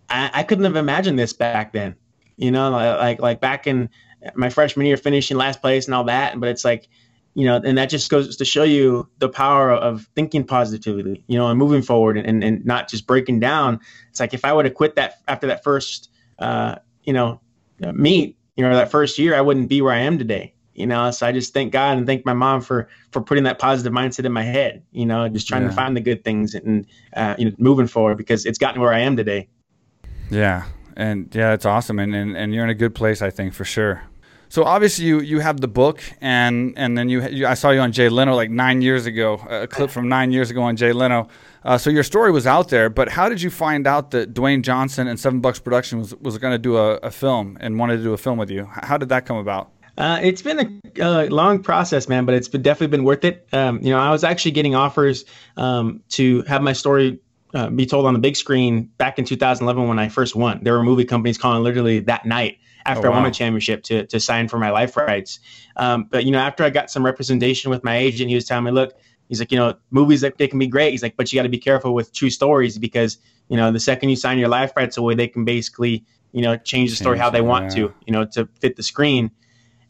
I, 0.09 0.29
I 0.33 0.43
couldn't 0.43 0.65
have 0.65 0.75
imagined 0.75 1.19
this 1.19 1.33
back 1.33 1.73
then. 1.73 1.95
You 2.37 2.51
know, 2.51 2.71
like 2.71 3.19
like 3.19 3.41
back 3.41 3.67
in 3.67 3.89
my 4.35 4.49
freshman 4.49 4.85
year, 4.85 4.97
finishing 4.97 5.37
last 5.37 5.61
place 5.61 5.85
and 5.85 5.95
all 5.95 6.05
that. 6.05 6.39
But 6.39 6.49
it's 6.49 6.65
like, 6.65 6.87
you 7.33 7.45
know, 7.45 7.61
and 7.63 7.77
that 7.77 7.89
just 7.89 8.09
goes 8.09 8.37
to 8.37 8.45
show 8.45 8.63
you 8.63 9.09
the 9.19 9.29
power 9.29 9.71
of 9.71 10.07
thinking 10.15 10.43
positively, 10.43 11.23
you 11.27 11.37
know, 11.37 11.47
and 11.49 11.59
moving 11.59 11.81
forward 11.81 12.17
and, 12.17 12.27
and, 12.27 12.43
and 12.43 12.65
not 12.65 12.89
just 12.89 13.05
breaking 13.05 13.39
down. 13.39 13.79
It's 14.09 14.19
like 14.19 14.33
if 14.33 14.45
I 14.45 14.53
would 14.53 14.65
have 14.65 14.73
quit 14.73 14.95
that 14.95 15.21
after 15.27 15.47
that 15.47 15.63
first, 15.63 16.09
uh, 16.39 16.75
you 17.03 17.13
know, 17.13 17.41
meet, 17.79 18.37
you 18.55 18.63
know, 18.63 18.75
that 18.75 18.91
first 18.91 19.19
year, 19.19 19.35
I 19.35 19.41
wouldn't 19.41 19.69
be 19.69 19.81
where 19.81 19.93
I 19.93 19.99
am 19.99 20.17
today 20.17 20.53
you 20.73 20.85
know 20.85 21.11
so 21.11 21.25
i 21.25 21.31
just 21.31 21.53
thank 21.53 21.71
god 21.71 21.97
and 21.97 22.07
thank 22.07 22.25
my 22.25 22.33
mom 22.33 22.61
for 22.61 22.87
for 23.11 23.21
putting 23.21 23.43
that 23.43 23.59
positive 23.59 23.91
mindset 23.91 24.25
in 24.25 24.31
my 24.31 24.43
head 24.43 24.81
you 24.91 25.05
know 25.05 25.27
just 25.27 25.47
trying 25.47 25.63
yeah. 25.63 25.69
to 25.69 25.73
find 25.73 25.95
the 25.95 26.01
good 26.01 26.23
things 26.23 26.55
and 26.55 26.85
uh, 27.15 27.35
you 27.37 27.45
know 27.45 27.51
moving 27.57 27.87
forward 27.87 28.17
because 28.17 28.45
it's 28.45 28.57
gotten 28.57 28.81
where 28.81 28.93
i 28.93 28.99
am 28.99 29.15
today 29.15 29.47
yeah 30.29 30.65
and 30.95 31.33
yeah 31.35 31.53
it's 31.53 31.65
awesome 31.65 31.99
and, 31.99 32.15
and 32.15 32.35
and 32.37 32.53
you're 32.53 32.63
in 32.63 32.69
a 32.69 32.75
good 32.75 32.95
place 32.95 33.21
i 33.21 33.29
think 33.29 33.53
for 33.53 33.65
sure 33.65 34.03
so 34.51 34.65
obviously 34.65 35.05
you 35.05 35.21
you 35.21 35.39
have 35.39 35.61
the 35.61 35.69
book, 35.69 36.03
and 36.19 36.73
and 36.75 36.97
then 36.97 37.07
you, 37.07 37.25
you 37.29 37.47
I 37.47 37.53
saw 37.53 37.69
you 37.69 37.79
on 37.79 37.93
Jay 37.93 38.09
Leno 38.09 38.35
like 38.35 38.49
nine 38.49 38.81
years 38.81 39.05
ago, 39.05 39.35
a 39.49 39.65
clip 39.65 39.89
from 39.89 40.09
nine 40.09 40.33
years 40.33 40.51
ago 40.51 40.61
on 40.61 40.75
Jay 40.75 40.91
Leno. 40.91 41.29
Uh, 41.63 41.77
so 41.77 41.89
your 41.89 42.03
story 42.03 42.33
was 42.33 42.45
out 42.45 42.67
there, 42.67 42.89
but 42.89 43.07
how 43.07 43.29
did 43.29 43.41
you 43.41 43.49
find 43.49 43.87
out 43.87 44.11
that 44.11 44.33
Dwayne 44.33 44.61
Johnson 44.61 45.07
and 45.07 45.17
Seven 45.17 45.39
Bucks 45.39 45.59
Production 45.59 45.99
was 45.99 46.13
was 46.15 46.37
going 46.37 46.51
to 46.51 46.57
do 46.57 46.75
a, 46.75 46.95
a, 46.97 47.11
film 47.11 47.57
and 47.61 47.79
wanted 47.79 47.97
to 47.97 48.03
do 48.03 48.11
a 48.11 48.17
film 48.17 48.37
with 48.37 48.51
you? 48.51 48.65
How 48.65 48.97
did 48.97 49.07
that 49.07 49.25
come 49.25 49.37
about? 49.37 49.71
Uh, 50.01 50.19
it's 50.23 50.41
been 50.41 50.81
a, 50.97 51.01
a, 51.03 51.29
long 51.29 51.61
process, 51.61 52.09
man, 52.09 52.25
but 52.25 52.33
it's 52.33 52.47
been, 52.47 52.63
definitely 52.63 52.87
been 52.87 53.03
worth 53.03 53.23
it. 53.23 53.47
Um, 53.53 53.79
you 53.83 53.91
know, 53.91 53.99
I 53.99 54.09
was 54.09 54.23
actually 54.23 54.49
getting 54.49 54.73
offers 54.73 55.25
um, 55.57 56.01
to 56.09 56.41
have 56.43 56.63
my 56.63 56.73
story 56.73 57.19
uh, 57.53 57.69
be 57.69 57.85
told 57.85 58.07
on 58.07 58.13
the 58.13 58.19
big 58.19 58.35
screen 58.35 58.89
back 58.97 59.19
in 59.19 59.25
2011 59.25 59.87
when 59.87 59.99
I 59.99 60.09
first 60.09 60.35
won. 60.35 60.63
There 60.63 60.73
were 60.73 60.81
movie 60.81 61.05
companies 61.05 61.37
calling 61.37 61.61
literally 61.61 61.99
that 61.99 62.25
night 62.25 62.57
after 62.83 63.07
oh, 63.07 63.11
wow. 63.11 63.17
I 63.17 63.19
won 63.19 63.23
my 63.27 63.29
championship 63.29 63.83
to 63.83 64.07
to 64.07 64.19
sign 64.19 64.47
for 64.47 64.57
my 64.57 64.71
life 64.71 64.97
rights. 64.97 65.39
Um, 65.75 66.07
but 66.09 66.25
you 66.25 66.31
know, 66.31 66.39
after 66.39 66.63
I 66.63 66.71
got 66.71 66.89
some 66.89 67.05
representation 67.05 67.69
with 67.69 67.83
my 67.83 67.95
agent, 67.95 68.29
he 68.29 68.33
was 68.33 68.45
telling 68.45 68.63
me, 68.63 68.71
look, 68.71 68.97
he's 69.29 69.39
like, 69.39 69.51
you 69.51 69.59
know, 69.59 69.75
movies 69.91 70.21
that 70.21 70.39
they 70.39 70.47
can 70.47 70.57
be 70.57 70.65
great. 70.65 70.89
He's 70.89 71.03
like, 71.03 71.15
but 71.15 71.31
you 71.31 71.37
got 71.37 71.43
to 71.43 71.49
be 71.49 71.59
careful 71.59 71.93
with 71.93 72.11
true 72.11 72.31
stories 72.31 72.79
because 72.79 73.19
you 73.49 73.57
know 73.57 73.71
the 73.71 73.79
second 73.79 74.09
you 74.09 74.15
sign 74.15 74.39
your 74.39 74.49
life 74.49 74.71
rights 74.75 74.97
away, 74.97 75.13
they 75.13 75.27
can 75.27 75.45
basically 75.45 76.05
you 76.31 76.41
know 76.41 76.57
change 76.57 76.89
the 76.89 76.95
story 76.95 77.19
how 77.19 77.29
they 77.29 77.41
want 77.41 77.65
yeah. 77.65 77.87
to, 77.87 77.93
you 78.07 78.13
know, 78.13 78.25
to 78.25 78.49
fit 78.61 78.77
the 78.77 78.83
screen. 78.83 79.29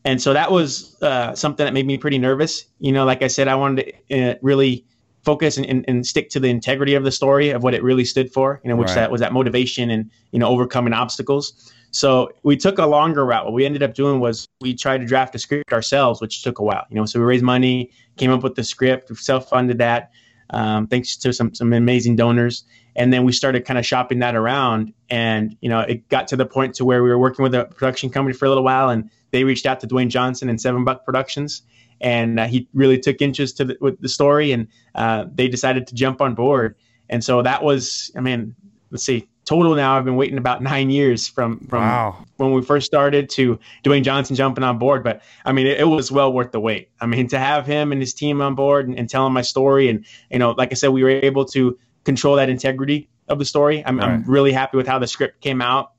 And 0.03 0.21
so 0.21 0.33
that 0.33 0.51
was 0.51 1.01
uh, 1.01 1.35
something 1.35 1.65
that 1.65 1.73
made 1.73 1.85
me 1.85 1.97
pretty 1.97 2.17
nervous. 2.17 2.65
You 2.79 2.91
know, 2.91 3.05
like 3.05 3.21
I 3.21 3.27
said, 3.27 3.47
I 3.47 3.55
wanted 3.55 3.93
to 4.09 4.31
uh, 4.31 4.35
really 4.41 4.85
focus 5.23 5.57
and, 5.57 5.65
and, 5.67 5.85
and, 5.87 6.05
stick 6.07 6.31
to 6.31 6.39
the 6.39 6.49
integrity 6.49 6.95
of 6.95 7.03
the 7.03 7.11
story 7.11 7.51
of 7.51 7.61
what 7.61 7.75
it 7.75 7.83
really 7.83 8.05
stood 8.05 8.33
for, 8.33 8.59
you 8.63 8.69
know, 8.69 8.75
which 8.75 8.87
right. 8.87 8.95
that 8.95 9.11
was 9.11 9.21
that 9.21 9.31
motivation 9.31 9.91
and, 9.91 10.09
you 10.31 10.39
know, 10.39 10.47
overcoming 10.47 10.93
obstacles. 10.93 11.71
So 11.91 12.31
we 12.41 12.57
took 12.57 12.79
a 12.79 12.87
longer 12.87 13.23
route. 13.23 13.45
What 13.45 13.53
we 13.53 13.65
ended 13.65 13.83
up 13.83 13.93
doing 13.93 14.19
was 14.19 14.47
we 14.61 14.73
tried 14.73 14.99
to 14.99 15.05
draft 15.05 15.35
a 15.35 15.39
script 15.39 15.73
ourselves, 15.73 16.21
which 16.21 16.41
took 16.41 16.57
a 16.57 16.63
while, 16.63 16.85
you 16.89 16.95
know, 16.95 17.05
so 17.05 17.19
we 17.19 17.25
raised 17.25 17.43
money, 17.43 17.91
came 18.17 18.31
up 18.31 18.41
with 18.41 18.55
the 18.55 18.63
script, 18.63 19.15
self-funded 19.15 19.77
that, 19.77 20.11
um, 20.51 20.87
thanks 20.87 21.17
to 21.17 21.33
some, 21.33 21.53
some 21.55 21.73
amazing 21.73 22.15
donors. 22.15 22.63
And 22.95 23.11
then 23.11 23.23
we 23.23 23.31
started 23.31 23.65
kind 23.65 23.79
of 23.79 23.85
shopping 23.85 24.19
that 24.19 24.35
around 24.35 24.93
and, 25.09 25.57
you 25.61 25.69
know, 25.69 25.79
it 25.79 26.07
got 26.09 26.27
to 26.29 26.35
the 26.35 26.45
point 26.45 26.75
to 26.75 26.85
where 26.85 27.01
we 27.03 27.09
were 27.09 27.17
working 27.19 27.43
with 27.43 27.55
a 27.55 27.65
production 27.65 28.09
company 28.09 28.35
for 28.35 28.45
a 28.45 28.49
little 28.49 28.63
while 28.63 28.89
and 28.89 29.09
they 29.31 29.45
reached 29.45 29.65
out 29.65 29.79
to 29.79 29.87
Dwayne 29.87 30.09
Johnson 30.09 30.49
and 30.49 30.59
Seven 30.59 30.83
Buck 30.83 31.05
Productions 31.05 31.63
and 32.01 32.39
uh, 32.39 32.47
he 32.47 32.67
really 32.73 32.99
took 32.99 33.21
interest 33.21 33.57
to 33.57 33.65
the, 33.65 33.77
with 33.79 34.01
the 34.01 34.09
story, 34.09 34.51
and 34.51 34.67
uh, 34.95 35.25
they 35.33 35.47
decided 35.47 35.87
to 35.87 35.95
jump 35.95 36.19
on 36.19 36.35
board. 36.35 36.75
And 37.09 37.23
so 37.23 37.41
that 37.43 37.63
was, 37.63 38.11
I 38.17 38.21
mean, 38.21 38.55
let's 38.89 39.05
see, 39.05 39.29
total 39.51 39.75
now 39.75 39.97
I've 39.97 40.05
been 40.05 40.15
waiting 40.15 40.37
about 40.37 40.63
nine 40.71 40.89
years 40.89 41.27
from 41.27 41.59
from 41.67 41.81
wow. 41.81 42.25
when 42.37 42.53
we 42.53 42.61
first 42.61 42.85
started 42.85 43.29
to 43.31 43.59
Dwayne 43.83 44.03
Johnson 44.03 44.35
jumping 44.35 44.63
on 44.63 44.77
board. 44.77 45.03
But 45.03 45.21
I 45.43 45.51
mean, 45.51 45.67
it, 45.67 45.81
it, 45.81 45.83
was 45.83 46.09
well 46.09 46.31
worth 46.31 46.53
the 46.53 46.59
wait. 46.59 46.89
I 47.01 47.05
mean, 47.05 47.27
to 47.27 47.39
have 47.39 47.65
him 47.65 47.91
and 47.91 47.99
his 47.99 48.13
team 48.13 48.41
on 48.41 48.55
board 48.55 48.87
and, 48.87 48.97
and 48.97 49.09
telling 49.09 49.33
my 49.33 49.41
story, 49.41 49.89
and 49.89 50.05
you 50.29 50.39
know, 50.39 50.51
like 50.51 50.71
I 50.71 50.75
said, 50.75 50.89
we 50.89 51.03
were 51.03 51.09
able 51.09 51.43
to 51.45 51.77
control 52.05 52.37
that 52.37 52.49
integrity 52.49 53.09
of 53.27 53.39
the 53.39 53.45
story. 53.45 53.83
I'm, 53.85 53.99
right. 53.99 54.09
I'm 54.09 54.23
really 54.23 54.53
happy 54.53 54.77
with 54.77 54.87
how 54.87 54.99
the 54.99 55.07
script 55.07 55.41
came 55.41 55.61
out. 55.61 55.91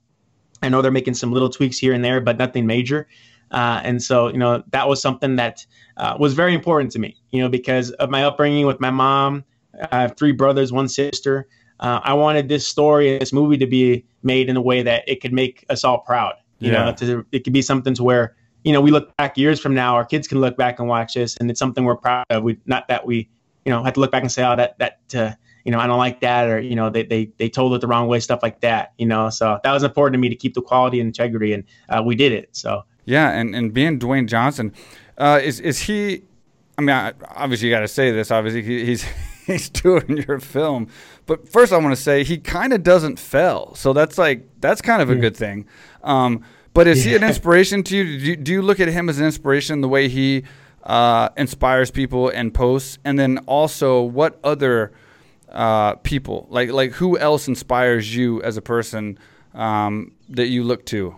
I 0.62 0.68
know 0.68 0.80
they're 0.80 0.90
making 0.90 1.14
some 1.14 1.32
little 1.32 1.50
tweaks 1.50 1.78
here 1.78 1.92
and 1.92 2.04
there, 2.04 2.20
but 2.20 2.38
nothing 2.38 2.66
major. 2.66 3.06
Uh, 3.50 3.80
and 3.84 4.02
so, 4.02 4.28
you 4.28 4.38
know, 4.38 4.62
that 4.70 4.88
was 4.88 5.02
something 5.02 5.36
that 5.36 5.66
uh, 5.98 6.16
was 6.18 6.32
very 6.32 6.54
important 6.54 6.90
to 6.92 6.98
me, 6.98 7.16
you 7.30 7.42
know, 7.42 7.50
because 7.50 7.90
of 7.90 8.08
my 8.08 8.24
upbringing 8.24 8.66
with 8.66 8.80
my 8.80 8.90
mom. 8.90 9.44
I 9.90 10.00
have 10.02 10.16
three 10.16 10.32
brothers, 10.32 10.72
one 10.72 10.88
sister. 10.88 11.48
Uh, 11.82 12.00
I 12.04 12.14
wanted 12.14 12.48
this 12.48 12.66
story, 12.66 13.18
this 13.18 13.32
movie 13.32 13.58
to 13.58 13.66
be 13.66 14.06
made 14.22 14.48
in 14.48 14.56
a 14.56 14.62
way 14.62 14.82
that 14.82 15.02
it 15.08 15.20
could 15.20 15.32
make 15.32 15.66
us 15.68 15.82
all 15.82 15.98
proud. 15.98 16.34
You 16.60 16.70
yeah. 16.70 16.84
know, 16.84 16.92
to, 16.92 17.26
it 17.32 17.42
could 17.42 17.52
be 17.52 17.60
something 17.60 17.92
to 17.94 18.04
where, 18.04 18.36
you 18.62 18.72
know, 18.72 18.80
we 18.80 18.92
look 18.92 19.14
back 19.16 19.36
years 19.36 19.58
from 19.58 19.74
now, 19.74 19.96
our 19.96 20.04
kids 20.04 20.28
can 20.28 20.40
look 20.40 20.56
back 20.56 20.78
and 20.78 20.88
watch 20.88 21.14
this, 21.14 21.36
and 21.36 21.50
it's 21.50 21.58
something 21.58 21.84
we're 21.84 21.96
proud 21.96 22.24
of. 22.30 22.44
We 22.44 22.56
not 22.66 22.86
that 22.86 23.04
we, 23.04 23.28
you 23.64 23.70
know, 23.72 23.82
have 23.82 23.94
to 23.94 24.00
look 24.00 24.12
back 24.12 24.22
and 24.22 24.30
say, 24.30 24.44
oh, 24.44 24.54
that 24.54 24.78
that 24.78 25.00
uh, 25.12 25.32
you 25.64 25.72
know, 25.72 25.80
I 25.80 25.88
don't 25.88 25.98
like 25.98 26.20
that, 26.20 26.48
or 26.48 26.60
you 26.60 26.76
know, 26.76 26.88
they 26.88 27.02
they 27.02 27.32
they 27.38 27.48
told 27.48 27.74
it 27.74 27.80
the 27.80 27.88
wrong 27.88 28.06
way, 28.06 28.20
stuff 28.20 28.44
like 28.44 28.60
that. 28.60 28.92
You 28.96 29.06
know, 29.06 29.28
so 29.28 29.58
that 29.64 29.72
was 29.72 29.82
important 29.82 30.14
to 30.14 30.18
me 30.18 30.28
to 30.28 30.36
keep 30.36 30.54
the 30.54 30.62
quality 30.62 31.00
and 31.00 31.08
integrity, 31.08 31.52
and 31.52 31.64
uh, 31.88 32.00
we 32.04 32.14
did 32.14 32.30
it. 32.30 32.50
So 32.52 32.84
yeah, 33.04 33.30
and, 33.30 33.56
and 33.56 33.74
being 33.74 33.98
Dwayne 33.98 34.28
Johnson, 34.28 34.72
uh, 35.18 35.40
is 35.42 35.58
is 35.58 35.80
he? 35.80 36.22
I 36.78 36.82
mean, 36.82 36.94
I, 36.94 37.12
obviously 37.34 37.68
you 37.68 37.74
got 37.74 37.80
to 37.80 37.88
say 37.88 38.12
this. 38.12 38.30
Obviously 38.30 38.62
he, 38.62 38.84
he's 38.84 39.04
he's 39.46 39.68
doing 39.70 40.22
your 40.28 40.38
film, 40.38 40.88
but 41.26 41.48
first 41.48 41.72
I 41.72 41.78
want 41.78 41.94
to 41.94 42.00
say 42.00 42.24
he 42.24 42.38
kind 42.38 42.72
of 42.72 42.82
doesn't 42.82 43.18
fail, 43.18 43.74
so 43.74 43.92
that's 43.92 44.18
like 44.18 44.46
that's 44.60 44.80
kind 44.80 45.02
of 45.02 45.10
a 45.10 45.16
good 45.16 45.36
thing. 45.36 45.66
Um, 46.02 46.44
but 46.74 46.86
is 46.86 47.04
yeah. 47.04 47.10
he 47.10 47.16
an 47.16 47.24
inspiration 47.24 47.82
to 47.84 47.96
you? 47.96 48.04
Do, 48.04 48.24
you? 48.24 48.36
do 48.36 48.52
you 48.52 48.62
look 48.62 48.80
at 48.80 48.88
him 48.88 49.08
as 49.08 49.18
an 49.18 49.26
inspiration 49.26 49.80
the 49.80 49.88
way 49.88 50.08
he 50.08 50.44
uh, 50.84 51.28
inspires 51.36 51.90
people 51.90 52.28
and 52.28 52.52
posts, 52.52 52.98
and 53.04 53.18
then 53.18 53.38
also 53.46 54.02
what 54.02 54.38
other 54.42 54.92
uh, 55.48 55.96
people 55.96 56.46
like 56.50 56.70
like 56.70 56.92
who 56.92 57.18
else 57.18 57.48
inspires 57.48 58.14
you 58.14 58.42
as 58.42 58.56
a 58.56 58.62
person 58.62 59.18
um, 59.54 60.12
that 60.28 60.48
you 60.48 60.64
look 60.64 60.86
to? 60.86 61.14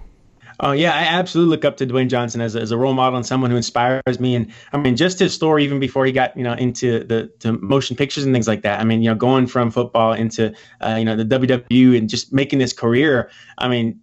Oh 0.61 0.73
yeah, 0.73 0.93
I 0.93 1.03
absolutely 1.03 1.51
look 1.51 1.65
up 1.65 1.77
to 1.79 1.87
Dwayne 1.87 2.09
Johnson 2.09 2.41
as 2.41 2.55
a, 2.55 2.61
as 2.61 2.71
a 2.71 2.77
role 2.77 2.95
model 2.95 3.17
and 3.17 3.27
someone 3.27 3.51
who 3.51 3.57
inspires 3.57 4.21
me. 4.21 4.37
And 4.37 4.53
I 4.73 4.79
mean, 4.79 4.97
just 4.97 5.19
his 5.19 5.35
story, 5.35 5.65
even 5.65 5.81
before 5.81 6.07
he 6.07 6.13
got 6.13 6.37
you 6.37 6.45
know 6.45 6.53
into 6.53 7.05
the 7.05 7.27
to 7.41 7.53
motion 7.53 7.97
pictures 7.97 8.25
and 8.25 8.35
things 8.35 8.47
like 8.47 8.63
that. 8.63 8.81
I 8.81 8.85
mean, 8.85 9.03
you 9.03 9.11
know, 9.11 9.17
going 9.17 9.47
from 9.47 9.71
football 9.71 10.13
into 10.13 10.55
uh, 10.81 10.97
you 10.99 11.05
know 11.05 11.17
the 11.17 11.25
WWE 11.25 11.99
and 11.99 12.09
just 12.09 12.33
making 12.33 12.61
this 12.61 12.73
career. 12.73 13.31
I 13.59 13.69
mean, 13.69 14.01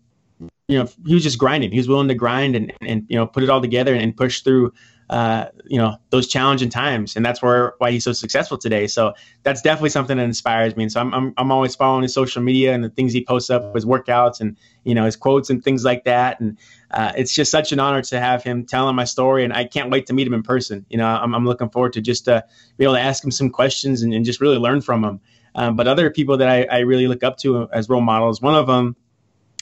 you 0.67 0.79
know, 0.79 0.89
he 1.05 1.13
was 1.13 1.23
just 1.23 1.37
grinding. 1.37 1.71
He 1.71 1.77
was 1.77 1.87
willing 1.87 2.09
to 2.09 2.15
grind 2.15 2.55
and 2.55 2.73
and 2.81 3.05
you 3.07 3.15
know 3.15 3.27
put 3.27 3.43
it 3.43 3.49
all 3.49 3.61
together 3.61 3.95
and 3.95 4.15
push 4.15 4.41
through 4.41 4.73
uh, 5.11 5.49
you 5.65 5.77
know 5.77 5.97
those 6.09 6.25
challenging 6.25 6.69
times, 6.69 7.17
and 7.17 7.25
that's 7.25 7.41
where 7.41 7.73
why 7.79 7.91
he's 7.91 8.05
so 8.05 8.13
successful 8.13 8.57
today. 8.57 8.87
So 8.87 9.13
that's 9.43 9.61
definitely 9.61 9.89
something 9.89 10.15
that 10.15 10.23
inspires 10.23 10.77
me. 10.77 10.83
And 10.83 10.91
so 10.91 11.01
I'm 11.01 11.13
I'm, 11.13 11.33
I'm 11.35 11.51
always 11.51 11.75
following 11.75 12.03
his 12.03 12.13
social 12.13 12.41
media 12.41 12.73
and 12.73 12.81
the 12.81 12.89
things 12.89 13.11
he 13.11 13.23
posts 13.23 13.49
up, 13.49 13.75
his 13.75 13.85
workouts 13.85 14.39
and 14.39 14.55
you 14.85 14.95
know 14.95 15.03
his 15.03 15.17
quotes 15.17 15.49
and 15.49 15.61
things 15.61 15.83
like 15.83 16.05
that. 16.05 16.39
And 16.39 16.57
uh, 16.91 17.11
it's 17.17 17.35
just 17.35 17.51
such 17.51 17.73
an 17.73 17.79
honor 17.81 18.01
to 18.03 18.21
have 18.21 18.41
him 18.41 18.65
telling 18.65 18.95
my 18.95 19.03
story, 19.03 19.43
and 19.43 19.51
I 19.51 19.65
can't 19.65 19.91
wait 19.91 20.05
to 20.05 20.13
meet 20.13 20.25
him 20.25 20.33
in 20.33 20.43
person. 20.43 20.85
You 20.89 20.97
know, 20.97 21.05
I'm, 21.05 21.35
I'm 21.35 21.45
looking 21.45 21.69
forward 21.69 21.91
to 21.93 22.01
just 22.01 22.29
uh, 22.29 22.41
be 22.77 22.85
able 22.85 22.95
to 22.95 23.01
ask 23.01 23.21
him 23.21 23.31
some 23.31 23.49
questions 23.49 24.03
and, 24.03 24.13
and 24.13 24.23
just 24.23 24.39
really 24.39 24.57
learn 24.57 24.79
from 24.79 25.03
him. 25.03 25.19
Um, 25.55 25.75
but 25.75 25.87
other 25.87 26.09
people 26.09 26.37
that 26.37 26.47
I, 26.47 26.63
I 26.63 26.79
really 26.79 27.09
look 27.09 27.21
up 27.21 27.35
to 27.39 27.67
as 27.73 27.89
role 27.89 27.99
models, 27.99 28.41
one 28.41 28.55
of 28.55 28.67
them 28.67 28.95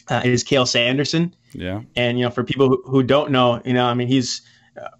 uh, 0.09 0.21
is 0.23 0.43
Cael 0.43 0.67
Sanderson. 0.67 1.33
Yeah. 1.53 1.81
And 1.95 2.19
you 2.19 2.25
know, 2.25 2.29
for 2.29 2.43
people 2.43 2.69
who, 2.69 2.83
who 2.85 3.01
don't 3.01 3.31
know, 3.31 3.63
you 3.65 3.73
know, 3.73 3.87
I 3.87 3.95
mean, 3.95 4.07
he's 4.07 4.43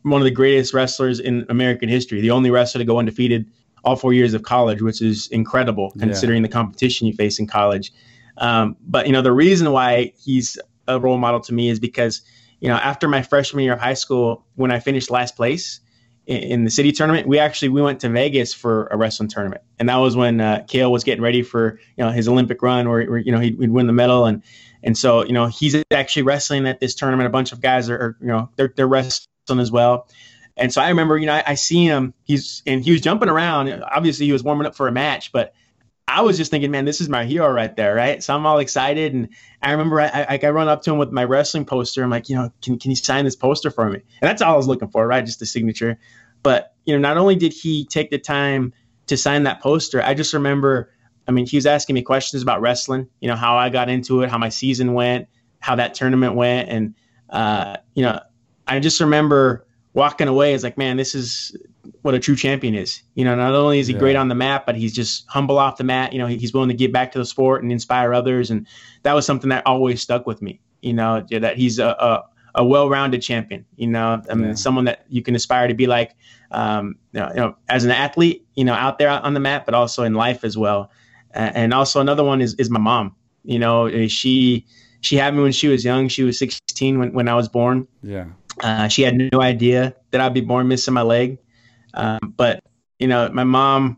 one 0.03 0.21
of 0.21 0.25
the 0.25 0.31
greatest 0.31 0.73
wrestlers 0.73 1.19
in 1.19 1.45
American 1.49 1.89
history, 1.89 2.21
the 2.21 2.31
only 2.31 2.51
wrestler 2.51 2.79
to 2.79 2.85
go 2.85 2.99
undefeated 2.99 3.45
all 3.83 3.95
four 3.95 4.13
years 4.13 4.33
of 4.33 4.43
college, 4.43 4.81
which 4.81 5.01
is 5.01 5.27
incredible 5.27 5.91
considering 5.99 6.41
yeah. 6.41 6.47
the 6.47 6.53
competition 6.53 7.07
you 7.07 7.13
face 7.13 7.39
in 7.39 7.47
college. 7.47 7.91
Um, 8.37 8.75
but 8.81 9.07
you 9.07 9.13
know, 9.13 9.21
the 9.21 9.31
reason 9.31 9.71
why 9.71 10.13
he's 10.17 10.57
a 10.87 10.99
role 10.99 11.17
model 11.17 11.39
to 11.41 11.53
me 11.53 11.69
is 11.69 11.79
because 11.79 12.21
you 12.59 12.67
know, 12.67 12.75
after 12.75 13.07
my 13.07 13.21
freshman 13.21 13.63
year 13.63 13.73
of 13.73 13.79
high 13.79 13.93
school, 13.93 14.45
when 14.55 14.71
I 14.71 14.79
finished 14.79 15.09
last 15.09 15.35
place 15.35 15.79
in, 16.25 16.37
in 16.37 16.63
the 16.65 16.69
city 16.69 16.91
tournament, 16.91 17.27
we 17.27 17.39
actually 17.39 17.69
we 17.69 17.81
went 17.81 18.01
to 18.01 18.09
Vegas 18.09 18.53
for 18.53 18.87
a 18.87 18.97
wrestling 18.97 19.29
tournament, 19.29 19.61
and 19.79 19.87
that 19.87 19.97
was 19.97 20.15
when 20.15 20.41
uh, 20.41 20.65
Cael 20.67 20.91
was 20.91 21.03
getting 21.03 21.23
ready 21.23 21.41
for 21.41 21.79
you 21.97 22.03
know 22.03 22.11
his 22.11 22.27
Olympic 22.27 22.61
run, 22.61 22.89
where, 22.89 23.05
where 23.05 23.19
you 23.19 23.31
know 23.31 23.39
he'd, 23.39 23.57
he'd 23.59 23.71
win 23.71 23.87
the 23.87 23.93
medal 23.93 24.25
and. 24.25 24.43
And 24.81 24.97
so, 24.97 25.25
you 25.25 25.33
know, 25.33 25.47
he's 25.47 25.75
actually 25.91 26.21
wrestling 26.21 26.65
at 26.65 26.79
this 26.79 26.95
tournament. 26.95 27.27
A 27.27 27.29
bunch 27.29 27.51
of 27.51 27.59
guys 27.59 27.89
are, 27.89 27.97
are 27.97 28.17
you 28.21 28.27
know, 28.27 28.49
they're, 28.55 28.71
they're 28.73 28.87
wrestling 28.87 29.28
as 29.57 29.71
well. 29.71 30.07
And 30.59 30.73
so 30.73 30.81
I 30.81 30.89
remember, 30.89 31.17
you 31.17 31.25
know, 31.25 31.33
I, 31.33 31.43
I 31.47 31.55
seen 31.55 31.88
him. 31.88 32.13
He's 32.25 32.62
and 32.67 32.83
he 32.83 32.91
was 32.91 33.01
jumping 33.01 33.29
around. 33.29 33.71
Obviously, 33.83 34.25
he 34.25 34.33
was 34.33 34.43
warming 34.43 34.67
up 34.67 34.75
for 34.75 34.88
a 34.88 34.91
match, 34.91 35.31
but 35.31 35.53
I 36.09 36.21
was 36.21 36.38
just 36.38 36.49
thinking, 36.49 36.71
man, 36.71 36.85
this 36.85 37.01
is 37.01 37.07
my 37.07 37.23
hero 37.25 37.51
right 37.51 37.73
there, 37.75 37.93
right? 37.93 38.21
So 38.21 38.35
I'm 38.35 38.45
all 38.45 38.57
excited, 38.57 39.13
and 39.13 39.29
I 39.62 39.71
remember 39.71 40.01
I, 40.01 40.07
I, 40.07 40.39
I 40.41 40.49
run 40.49 40.67
up 40.67 40.81
to 40.83 40.91
him 40.91 40.97
with 40.97 41.12
my 41.12 41.23
wrestling 41.23 41.65
poster. 41.65 42.03
I'm 42.03 42.09
like, 42.09 42.29
you 42.29 42.35
know, 42.35 42.51
can 42.62 42.77
can 42.79 42.91
you 42.91 42.97
sign 42.97 43.25
this 43.25 43.35
poster 43.35 43.71
for 43.71 43.89
me? 43.89 43.99
And 44.21 44.27
that's 44.27 44.41
all 44.41 44.53
I 44.53 44.57
was 44.57 44.67
looking 44.67 44.89
for, 44.89 45.07
right? 45.07 45.25
Just 45.25 45.41
a 45.41 45.45
signature. 45.45 45.99
But 46.43 46.73
you 46.85 46.93
know, 46.93 46.99
not 46.99 47.17
only 47.17 47.35
did 47.35 47.53
he 47.53 47.85
take 47.85 48.09
the 48.09 48.17
time 48.17 48.73
to 49.07 49.17
sign 49.17 49.43
that 49.43 49.62
poster, 49.62 50.01
I 50.01 50.13
just 50.13 50.33
remember. 50.33 50.91
I 51.27 51.31
mean, 51.31 51.45
he 51.45 51.57
was 51.57 51.67
asking 51.67 51.93
me 51.93 52.01
questions 52.01 52.41
about 52.41 52.59
wrestling. 52.59 53.07
You 53.19 53.29
know, 53.29 53.35
how 53.35 53.57
I 53.57 53.69
got 53.69 53.88
into 53.88 54.23
it, 54.23 54.31
how 54.31 54.39
my 54.39 54.49
season 54.49 54.93
went, 54.93 55.27
how 55.59 55.75
that 55.75 55.93
tournament 55.93 56.33
went, 56.33 56.69
and 56.69 56.95
uh, 57.29 57.77
you 57.93 58.01
know, 58.01 58.19
I 58.69 58.79
just 58.79 58.99
remember 58.99 59.65
walking 59.93 60.27
away 60.27 60.53
as 60.53 60.63
like, 60.63 60.77
man, 60.77 60.97
this 60.97 61.15
is 61.15 61.55
what 62.03 62.13
a 62.13 62.19
true 62.19 62.36
champion 62.36 62.75
is. 62.75 63.01
You 63.15 63.25
know, 63.25 63.36
not 63.36 63.53
only 63.53 63.79
is 63.79 63.88
he 63.88 63.93
yeah. 63.93 63.99
great 63.99 64.15
on 64.15 64.29
the 64.29 64.36
mat, 64.36 64.65
but 64.65 64.75
he's 64.75 64.93
just 64.93 65.25
humble 65.27 65.58
off 65.58 65.77
the 65.77 65.84
mat. 65.84 66.13
You 66.13 66.19
know, 66.19 66.27
he's 66.27 66.53
willing 66.53 66.69
to 66.69 66.75
give 66.75 66.91
back 66.91 67.12
to 67.13 67.17
the 67.17 67.25
sport 67.25 67.63
and 67.63 67.71
inspire 67.71 68.13
others. 68.13 68.51
And 68.51 68.67
that 69.03 69.13
was 69.13 69.25
something 69.25 69.49
that 69.49 69.65
always 69.65 70.01
stuck 70.01 70.25
with 70.25 70.41
me. 70.41 70.62
You 70.82 70.93
know, 70.93 71.25
that 71.29 71.58
he's 71.58 71.79
a, 71.79 71.88
a, 71.88 72.23
a 72.55 72.65
well-rounded 72.65 73.21
champion. 73.21 73.65
You 73.75 73.88
know, 73.88 74.21
I 74.29 74.34
mean, 74.36 74.49
yeah. 74.49 74.53
someone 74.53 74.86
that 74.86 75.05
you 75.10 75.21
can 75.21 75.36
aspire 75.36 75.67
to 75.67 75.73
be 75.73 75.88
like, 75.88 76.15
um, 76.51 76.95
you, 77.12 77.19
know, 77.19 77.29
you 77.29 77.36
know, 77.36 77.55
as 77.67 77.84
an 77.84 77.91
athlete, 77.91 78.45
you 78.55 78.63
know, 78.63 78.73
out 78.73 78.99
there 78.99 79.10
on 79.10 79.34
the 79.34 79.39
mat, 79.39 79.65
but 79.65 79.73
also 79.73 80.03
in 80.03 80.13
life 80.13 80.43
as 80.43 80.58
well. 80.58 80.91
And 81.32 81.73
also 81.75 82.01
another 82.01 82.23
one 82.23 82.41
is 82.41 82.55
is 82.55 82.71
my 82.71 82.79
mom. 82.79 83.15
You 83.43 83.60
know, 83.60 84.08
she 84.08 84.65
she 85.01 85.15
had 85.15 85.36
me 85.36 85.43
when 85.43 85.51
she 85.51 85.67
was 85.67 85.86
young. 85.86 86.08
She 86.08 86.23
was 86.23 86.39
16 86.39 86.97
when, 86.97 87.13
when 87.13 87.27
I 87.27 87.36
was 87.36 87.47
born. 87.47 87.88
Yeah 88.01 88.25
Uh, 88.61 88.87
she 88.87 89.01
had 89.01 89.15
no 89.15 89.41
idea 89.41 89.95
that 90.11 90.21
I'd 90.21 90.33
be 90.33 90.41
born 90.41 90.67
missing 90.67 90.93
my 90.93 91.01
leg. 91.01 91.39
Um, 91.93 92.19
but 92.35 92.63
you 92.99 93.07
know, 93.07 93.29
my 93.29 93.43
mom 93.43 93.97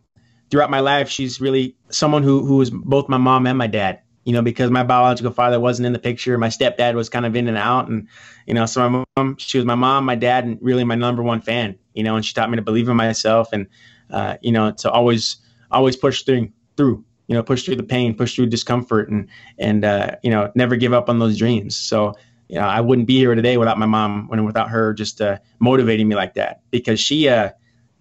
throughout 0.50 0.70
my 0.70 0.80
life, 0.80 1.10
she's 1.10 1.42
really 1.42 1.76
someone 1.90 2.24
who 2.24 2.46
who 2.46 2.58
was 2.58 2.70
both 2.70 3.10
my 3.10 3.18
mom 3.18 3.48
and 3.48 3.58
my 3.58 3.68
dad. 3.68 4.02
You 4.24 4.34
know, 4.34 4.44
because 4.44 4.70
my 4.70 4.84
biological 4.84 5.32
father 5.32 5.60
wasn't 5.60 5.88
in 5.88 5.94
the 5.94 6.00
picture, 6.00 6.38
my 6.38 6.50
stepdad 6.50 6.94
was 6.94 7.10
kind 7.10 7.26
of 7.26 7.36
in 7.36 7.48
and 7.48 7.58
out, 7.58 7.88
and 7.88 8.08
you 8.46 8.54
know, 8.54 8.68
so 8.68 8.88
my 8.88 9.04
mom, 9.18 9.36
she 9.38 9.58
was 9.58 9.66
my 9.66 9.74
mom, 9.74 10.06
my 10.06 10.14
dad, 10.14 10.46
and 10.46 10.60
really 10.62 10.84
my 10.84 10.94
number 10.94 11.24
one 11.24 11.42
fan. 11.42 11.80
You 11.96 12.04
know, 12.04 12.16
and 12.16 12.24
she 12.24 12.34
taught 12.34 12.50
me 12.52 12.56
to 12.58 12.62
believe 12.62 12.88
in 12.88 12.96
myself, 12.96 13.52
and 13.52 13.68
uh, 14.12 14.38
you 14.42 14.52
know, 14.52 14.72
to 14.74 14.92
always 14.92 15.38
always 15.72 15.96
push 15.96 16.22
through 16.22 16.50
through. 16.78 17.04
You 17.28 17.36
know, 17.36 17.44
push 17.44 17.64
through 17.64 17.78
the 17.78 17.84
pain, 17.84 18.14
push 18.14 18.36
through 18.36 18.48
discomfort, 18.48 19.10
and 19.10 19.28
and 19.58 19.84
uh, 19.84 20.18
you 20.22 20.30
know, 20.30 20.52
never 20.54 20.76
give 20.76 20.94
up 20.94 21.10
on 21.10 21.18
those 21.18 21.38
dreams. 21.38 21.76
So 21.76 22.14
you 22.52 22.60
know, 22.60 22.68
I 22.68 22.82
wouldn't 22.82 23.08
be 23.08 23.18
here 23.18 23.34
today 23.34 23.56
without 23.56 23.80
my 23.80 23.86
mom 23.86 24.28
and 24.30 24.46
without 24.46 24.70
her 24.70 24.94
just 24.94 25.22
uh, 25.22 25.38
motivating 25.60 26.10
me 26.10 26.16
like 26.16 26.34
that 26.34 26.60
because 26.70 27.00
she, 27.00 27.30
uh, 27.30 27.52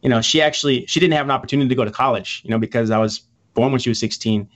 you 0.02 0.08
know, 0.08 0.20
she 0.20 0.42
actually 0.42 0.86
she 0.86 0.98
didn't 0.98 1.12
have 1.14 1.24
an 1.24 1.30
opportunity 1.30 1.68
to 1.68 1.74
go 1.76 1.84
to 1.84 1.90
college, 1.92 2.42
you 2.44 2.50
know, 2.50 2.58
because 2.58 2.90
I 2.90 2.98
was 2.98 3.22
born 3.54 3.70
when 3.70 3.80
she 3.80 3.90
was 3.90 4.00
16. 4.00 4.48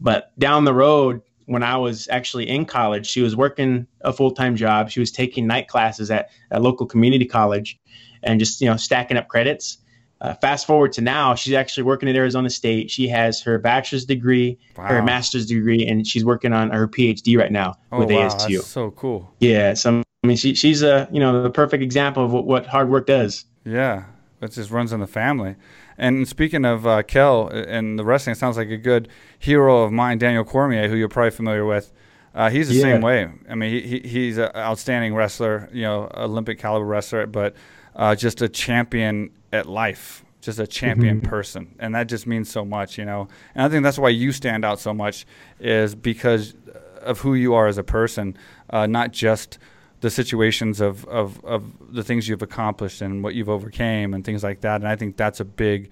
But 0.00 0.30
down 0.38 0.64
the 0.64 0.72
road, 0.72 1.22
when 1.46 1.64
I 1.64 1.76
was 1.76 2.06
actually 2.08 2.48
in 2.48 2.66
college, 2.66 3.04
she 3.04 3.20
was 3.20 3.34
working 3.34 3.88
a 4.02 4.12
full 4.12 4.30
time 4.30 4.54
job. 4.54 4.90
She 4.90 5.00
was 5.00 5.10
taking 5.10 5.48
night 5.48 5.66
classes 5.66 6.08
at 6.12 6.30
a 6.52 6.60
local 6.60 6.86
community 6.86 7.24
college, 7.24 7.80
and 8.22 8.38
just 8.38 8.60
you 8.60 8.68
know 8.70 8.76
stacking 8.76 9.16
up 9.16 9.26
credits. 9.26 9.78
Uh, 10.22 10.34
fast 10.34 10.68
forward 10.68 10.92
to 10.92 11.00
now, 11.00 11.34
she's 11.34 11.52
actually 11.52 11.82
working 11.82 12.08
at 12.08 12.14
Arizona 12.14 12.48
State. 12.48 12.92
She 12.92 13.08
has 13.08 13.42
her 13.42 13.58
bachelor's 13.58 14.04
degree, 14.04 14.56
wow. 14.76 14.86
her 14.86 15.02
master's 15.02 15.46
degree, 15.46 15.84
and 15.84 16.06
she's 16.06 16.24
working 16.24 16.52
on 16.52 16.70
her 16.70 16.86
PhD 16.86 17.36
right 17.36 17.50
now 17.50 17.74
oh, 17.90 17.98
with 17.98 18.12
wow, 18.12 18.28
ASTU. 18.28 18.58
That's 18.58 18.68
so 18.68 18.92
cool. 18.92 19.34
Yeah, 19.40 19.74
so 19.74 20.00
I 20.22 20.26
mean, 20.26 20.36
she, 20.36 20.54
she's 20.54 20.82
a 20.84 21.08
you 21.10 21.18
know 21.18 21.42
the 21.42 21.50
perfect 21.50 21.82
example 21.82 22.24
of 22.24 22.32
what, 22.32 22.46
what 22.46 22.66
hard 22.66 22.88
work 22.88 23.08
does. 23.08 23.44
Yeah, 23.64 24.04
it 24.40 24.52
just 24.52 24.70
runs 24.70 24.92
in 24.92 25.00
the 25.00 25.08
family. 25.08 25.56
And 25.98 26.26
speaking 26.28 26.64
of 26.64 26.86
uh, 26.86 27.02
Cael 27.02 27.52
and 27.52 27.98
the 27.98 28.04
wrestling, 28.04 28.32
it 28.32 28.38
sounds 28.38 28.56
like 28.56 28.70
a 28.70 28.76
good 28.76 29.08
hero 29.40 29.82
of 29.82 29.90
mine, 29.90 30.18
Daniel 30.18 30.44
Cormier, 30.44 30.88
who 30.88 30.94
you're 30.94 31.08
probably 31.08 31.32
familiar 31.32 31.66
with. 31.66 31.92
Uh, 32.32 32.48
he's 32.48 32.68
the 32.68 32.76
yeah. 32.76 32.82
same 32.82 33.00
way. 33.02 33.28
I 33.50 33.56
mean, 33.56 33.70
he, 33.70 33.80
he, 33.80 34.08
he's 34.08 34.38
an 34.38 34.50
outstanding 34.54 35.14
wrestler, 35.14 35.68
you 35.72 35.82
know, 35.82 36.08
Olympic 36.14 36.60
caliber 36.60 36.86
wrestler, 36.86 37.26
but 37.26 37.54
uh, 37.94 38.14
just 38.14 38.40
a 38.40 38.48
champion 38.48 39.30
at 39.52 39.66
life, 39.66 40.24
just 40.40 40.58
a 40.58 40.66
champion 40.66 41.20
mm-hmm. 41.20 41.28
person, 41.28 41.74
and 41.78 41.94
that 41.94 42.08
just 42.08 42.26
means 42.26 42.50
so 42.50 42.64
much, 42.64 42.98
you 42.98 43.04
know. 43.04 43.28
And 43.54 43.64
I 43.64 43.68
think 43.68 43.82
that's 43.82 43.98
why 43.98 44.08
you 44.08 44.32
stand 44.32 44.64
out 44.64 44.80
so 44.80 44.92
much, 44.92 45.26
is 45.60 45.94
because 45.94 46.54
of 47.00 47.20
who 47.20 47.34
you 47.34 47.54
are 47.54 47.66
as 47.66 47.78
a 47.78 47.84
person, 47.84 48.36
uh, 48.70 48.86
not 48.86 49.12
just 49.12 49.58
the 50.00 50.10
situations 50.10 50.80
of, 50.80 51.04
of, 51.06 51.42
of 51.44 51.94
the 51.94 52.02
things 52.02 52.28
you've 52.28 52.42
accomplished 52.42 53.00
and 53.02 53.22
what 53.22 53.34
you've 53.34 53.48
overcame 53.48 54.14
and 54.14 54.24
things 54.24 54.42
like 54.42 54.60
that. 54.62 54.80
And 54.80 54.88
I 54.88 54.96
think 54.96 55.16
that's 55.16 55.38
a 55.38 55.44
big 55.44 55.90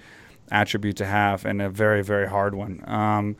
attribute 0.51 0.97
to 0.97 1.07
have 1.07 1.45
and 1.45 1.63
a 1.63 1.71
very, 1.71 2.03
very 2.03 2.29
hard 2.29 2.55
one. 2.55 2.83
Um, 2.89 3.37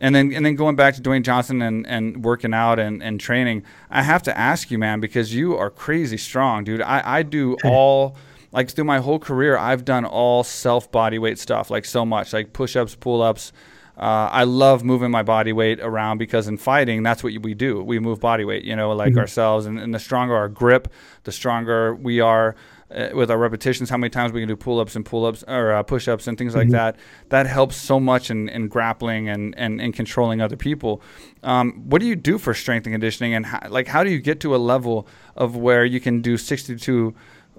and 0.00 0.14
then 0.14 0.32
and 0.32 0.44
then 0.44 0.54
going 0.56 0.76
back 0.76 0.94
to 0.96 1.02
Dwayne 1.02 1.22
Johnson 1.22 1.62
and, 1.62 1.86
and 1.86 2.24
working 2.24 2.52
out 2.52 2.78
and, 2.78 3.02
and 3.02 3.20
training, 3.20 3.64
I 3.90 4.02
have 4.02 4.22
to 4.24 4.36
ask 4.36 4.70
you, 4.70 4.78
man, 4.78 5.00
because 5.00 5.34
you 5.34 5.56
are 5.56 5.70
crazy 5.70 6.16
strong, 6.16 6.64
dude. 6.64 6.82
I, 6.82 7.18
I 7.18 7.22
do 7.22 7.56
all 7.64 8.16
like 8.54 8.70
through 8.70 8.84
my 8.84 9.00
whole 9.00 9.18
career, 9.18 9.58
I've 9.58 9.84
done 9.84 10.04
all 10.04 10.44
self 10.44 10.90
body 10.90 11.18
weight 11.18 11.38
stuff, 11.38 11.70
like 11.70 11.84
so 11.84 12.06
much, 12.06 12.32
like 12.32 12.52
push 12.52 12.76
ups, 12.76 12.94
pull 12.94 13.20
ups, 13.20 13.52
uh, 13.96 14.28
I 14.32 14.42
love 14.44 14.82
moving 14.82 15.10
my 15.10 15.22
body 15.22 15.52
weight 15.52 15.78
around 15.80 16.18
because 16.18 16.48
in 16.48 16.56
fighting, 16.56 17.04
that's 17.04 17.22
what 17.22 17.32
we 17.42 17.54
do. 17.54 17.82
We 17.82 18.00
move 18.00 18.18
body 18.18 18.44
weight, 18.44 18.64
you 18.64 18.74
know, 18.74 18.90
like 18.92 19.10
mm-hmm. 19.10 19.20
ourselves. 19.20 19.66
And, 19.66 19.78
and, 19.78 19.94
the 19.94 20.00
stronger 20.00 20.34
our 20.34 20.48
grip, 20.48 20.88
the 21.22 21.30
stronger 21.30 21.94
we 21.94 22.18
are 22.18 22.56
uh, 22.90 23.10
with 23.14 23.30
our 23.30 23.38
repetitions, 23.38 23.90
how 23.90 23.96
many 23.96 24.10
times 24.10 24.32
we 24.32 24.40
can 24.40 24.48
do 24.48 24.56
pull 24.56 24.80
ups 24.80 24.96
and 24.96 25.06
pull 25.06 25.24
ups 25.24 25.44
or 25.46 25.72
uh, 25.72 25.82
push 25.84 26.08
ups 26.08 26.26
and 26.26 26.36
things 26.36 26.54
mm-hmm. 26.54 26.60
like 26.60 26.70
that. 26.70 26.96
That 27.28 27.46
helps 27.46 27.76
so 27.76 28.00
much 28.00 28.32
in, 28.32 28.48
in 28.48 28.66
grappling 28.66 29.28
and, 29.28 29.56
and, 29.56 29.80
and 29.80 29.94
controlling 29.94 30.40
other 30.40 30.56
people. 30.56 31.00
Um, 31.44 31.84
what 31.88 32.00
do 32.00 32.06
you 32.06 32.16
do 32.16 32.36
for 32.36 32.52
strength 32.52 32.86
and 32.86 32.94
conditioning? 32.94 33.32
And 33.32 33.46
how, 33.46 33.60
like, 33.68 33.86
how 33.86 34.02
do 34.02 34.10
you 34.10 34.18
get 34.18 34.40
to 34.40 34.56
a 34.56 34.58
level 34.58 35.06
of 35.36 35.54
where 35.54 35.84
you 35.84 36.00
can 36.00 36.20
do 36.20 36.36
62 36.36 37.14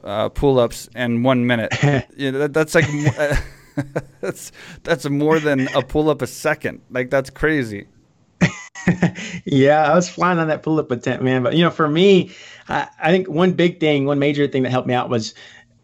uh, 0.06 0.30
pull 0.30 0.60
ups 0.60 0.88
in 0.96 1.24
one 1.24 1.46
minute? 1.46 1.74
you 2.16 2.32
know, 2.32 2.40
that, 2.40 2.54
that's 2.54 2.76
like. 2.76 2.86
that's 4.22 4.54
that's 4.84 5.10
more 5.10 5.38
than 5.40 5.68
a 5.76 5.82
pull 5.82 6.10
up 6.10 6.22
a 6.22 6.28
second. 6.28 6.82
Like 6.90 7.10
that's 7.10 7.30
crazy. 7.30 7.88
yeah, 9.46 9.92
I 9.92 9.96
was 9.96 10.10
flying 10.10 10.40
on 10.40 10.48
that 10.48 10.64
pull 10.64 10.80
up 10.80 10.92
attempt, 10.92 11.24
man. 11.24 11.44
But 11.44 11.56
you 11.56 11.64
know, 11.64 11.72
for 11.72 11.88
me, 11.88 12.32
I, 12.70 12.88
I 13.02 13.12
think 13.12 13.28
one 13.28 13.54
big 13.54 13.80
thing, 13.80 14.06
one 14.06 14.20
major 14.20 14.48
thing 14.48 14.64
that 14.64 14.70
helped 14.70 14.88
me 14.88 14.94
out 14.94 15.10
was 15.10 15.34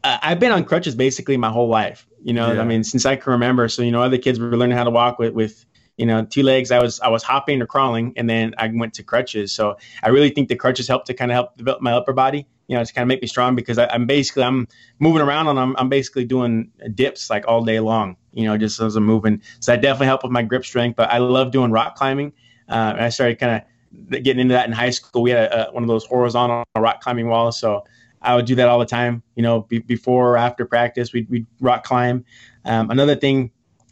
uh, 0.03 0.17
I've 0.21 0.39
been 0.39 0.51
on 0.51 0.63
crutches 0.63 0.95
basically 0.95 1.37
my 1.37 1.49
whole 1.49 1.67
life. 1.67 2.07
You 2.23 2.33
know, 2.33 2.51
yeah. 2.51 2.61
I 2.61 2.63
mean, 2.63 2.83
since 2.83 3.05
I 3.05 3.15
can 3.15 3.31
remember. 3.31 3.67
So 3.67 3.81
you 3.81 3.91
know, 3.91 4.01
other 4.01 4.17
kids 4.17 4.39
were 4.39 4.55
learning 4.55 4.77
how 4.77 4.83
to 4.83 4.91
walk 4.91 5.19
with 5.19 5.33
with 5.33 5.65
you 6.01 6.07
know 6.07 6.25
two 6.25 6.43
legs. 6.43 6.71
I 6.71 6.79
was 6.79 6.99
I 6.99 7.07
was 7.07 7.23
hopping 7.23 7.61
or 7.61 7.67
crawling, 7.67 8.13
and 8.17 8.29
then 8.29 8.55
I 8.57 8.67
went 8.73 8.93
to 8.95 9.03
crutches. 9.03 9.53
So 9.53 9.77
I 10.03 10.09
really 10.09 10.31
think 10.31 10.49
the 10.49 10.55
crutches 10.57 10.87
helped 10.87 11.07
to 11.07 11.13
kind 11.13 11.31
of 11.31 11.35
help 11.35 11.57
develop 11.57 11.81
my 11.81 11.93
upper 11.93 12.13
body 12.13 12.47
you 12.71 12.77
know, 12.77 12.83
to 12.85 12.93
kind 12.93 13.03
of 13.03 13.09
make 13.09 13.21
me 13.21 13.27
strong 13.27 13.53
because 13.53 13.77
I, 13.77 13.93
am 13.93 14.05
basically 14.05 14.43
I'm 14.43 14.65
moving 14.97 15.21
around 15.21 15.47
and 15.49 15.59
I'm, 15.59 15.75
I'm 15.77 15.89
basically 15.89 16.23
doing 16.23 16.71
dips 16.95 17.29
like 17.29 17.45
all 17.45 17.65
day 17.65 17.81
long. 17.81 18.15
You 18.31 18.45
know, 18.45 18.57
just 18.57 18.79
as 18.79 18.95
I'm 18.95 19.05
moving. 19.05 19.41
So 19.59 19.73
that 19.73 19.81
definitely 19.81 20.07
helped 20.07 20.23
with 20.23 20.31
my 20.31 20.41
grip 20.41 20.63
strength. 20.63 20.95
But 20.95 21.11
I 21.11 21.17
love 21.17 21.51
doing 21.51 21.71
rock 21.71 21.95
climbing. 21.95 22.31
Uh, 22.69 22.93
I 22.97 23.09
started 23.09 23.39
kind 23.39 23.61
of 23.61 24.23
getting 24.23 24.39
into 24.39 24.53
that 24.53 24.67
in 24.67 24.71
high 24.71 24.91
school. 24.91 25.21
We 25.21 25.31
had 25.31 25.51
a, 25.51 25.67
a, 25.67 25.73
one 25.73 25.83
of 25.83 25.89
those 25.89 26.05
horizontal 26.05 26.63
rock 26.77 27.01
climbing 27.01 27.27
walls, 27.27 27.59
so 27.59 27.83
I 28.21 28.37
would 28.37 28.45
do 28.45 28.55
that 28.55 28.69
all 28.69 28.79
the 28.79 28.85
time. 28.85 29.21
You 29.35 29.43
know, 29.43 29.63
be, 29.63 29.79
before 29.79 30.31
or 30.31 30.37
after 30.37 30.65
practice, 30.65 31.11
we'd, 31.11 31.29
we'd 31.29 31.47
rock 31.59 31.83
climb. 31.83 32.23
Um, 32.63 32.89
another 32.89 33.17
thing 33.17 33.51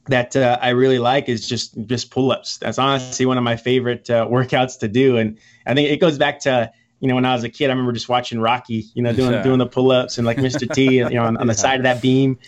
that 0.09 0.35
uh, 0.35 0.57
I 0.61 0.69
really 0.69 0.99
like 0.99 1.29
is 1.29 1.47
just 1.47 1.75
just 1.85 2.11
pull 2.11 2.31
ups. 2.31 2.57
That's 2.57 2.77
honestly 2.77 3.25
one 3.25 3.37
of 3.37 3.43
my 3.43 3.55
favorite 3.55 4.09
uh, 4.09 4.27
workouts 4.27 4.79
to 4.79 4.87
do, 4.87 5.17
and 5.17 5.37
I 5.65 5.73
think 5.73 5.89
it 5.89 5.99
goes 5.99 6.17
back 6.17 6.41
to 6.41 6.71
you 6.99 7.07
know, 7.07 7.15
when 7.15 7.25
I 7.25 7.33
was 7.33 7.43
a 7.43 7.49
kid, 7.49 7.67
I 7.67 7.69
remember 7.69 7.93
just 7.93 8.09
watching 8.09 8.41
Rocky, 8.41 8.85
you 8.93 9.01
know, 9.01 9.13
doing 9.13 9.31
yeah. 9.31 9.41
doing 9.41 9.57
the 9.57 9.65
pull 9.65 9.91
ups 9.91 10.17
and 10.17 10.27
like 10.27 10.37
Mr. 10.37 10.69
T, 10.73 10.95
you 10.95 11.09
know, 11.09 11.23
on, 11.23 11.37
on 11.37 11.47
the 11.47 11.53
side 11.65 11.77
of 11.77 11.83
that 11.83 12.01
beam. 12.01 12.39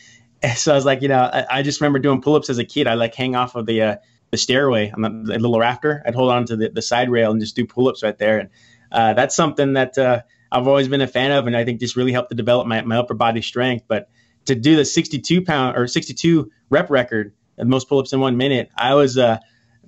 And 0.43 0.57
so 0.57 0.73
I 0.73 0.75
was 0.75 0.85
like, 0.85 1.01
you 1.01 1.07
know, 1.07 1.19
I, 1.19 1.45
I 1.49 1.61
just 1.61 1.79
remember 1.79 1.99
doing 1.99 2.21
pull 2.21 2.35
ups 2.35 2.49
as 2.49 2.57
a 2.57 2.65
kid. 2.65 2.87
I 2.87 2.95
like 2.95 3.15
hang 3.15 3.35
off 3.35 3.55
of 3.55 3.65
the 3.65 3.81
uh, 3.81 3.95
the 4.31 4.37
stairway 4.37 4.91
on 4.91 5.01
the, 5.01 5.09
the, 5.09 5.39
little 5.39 5.59
rafter. 5.59 6.03
I'd 6.05 6.15
hold 6.15 6.31
on 6.31 6.45
to 6.45 6.55
the, 6.55 6.69
the 6.69 6.81
side 6.81 7.09
rail 7.09 7.31
and 7.31 7.39
just 7.39 7.55
do 7.55 7.65
pull 7.65 7.87
ups 7.87 8.03
right 8.03 8.17
there. 8.17 8.39
And 8.39 8.49
uh, 8.91 9.13
that's 9.13 9.35
something 9.35 9.73
that 9.73 9.97
uh, 9.97 10.21
I've 10.51 10.67
always 10.67 10.87
been 10.87 11.01
a 11.01 11.07
fan 11.07 11.31
of, 11.31 11.47
and 11.47 11.55
I 11.55 11.63
think 11.63 11.79
just 11.79 11.95
really 11.95 12.13
helped 12.13 12.29
to 12.29 12.35
develop 12.35 12.67
my, 12.67 12.81
my 12.81 12.97
upper 12.97 13.13
body 13.13 13.41
strength. 13.41 13.85
But 13.87 14.09
to 14.45 14.55
do 14.55 14.75
the 14.75 14.85
62 14.85 15.43
pound 15.43 15.77
or 15.77 15.85
62 15.87 16.49
rep 16.69 16.89
record, 16.89 17.33
most 17.57 17.89
pull 17.89 17.99
ups 17.99 18.13
in 18.13 18.19
one 18.19 18.37
minute, 18.37 18.69
I 18.77 18.95
was, 18.95 19.17
uh, 19.17 19.37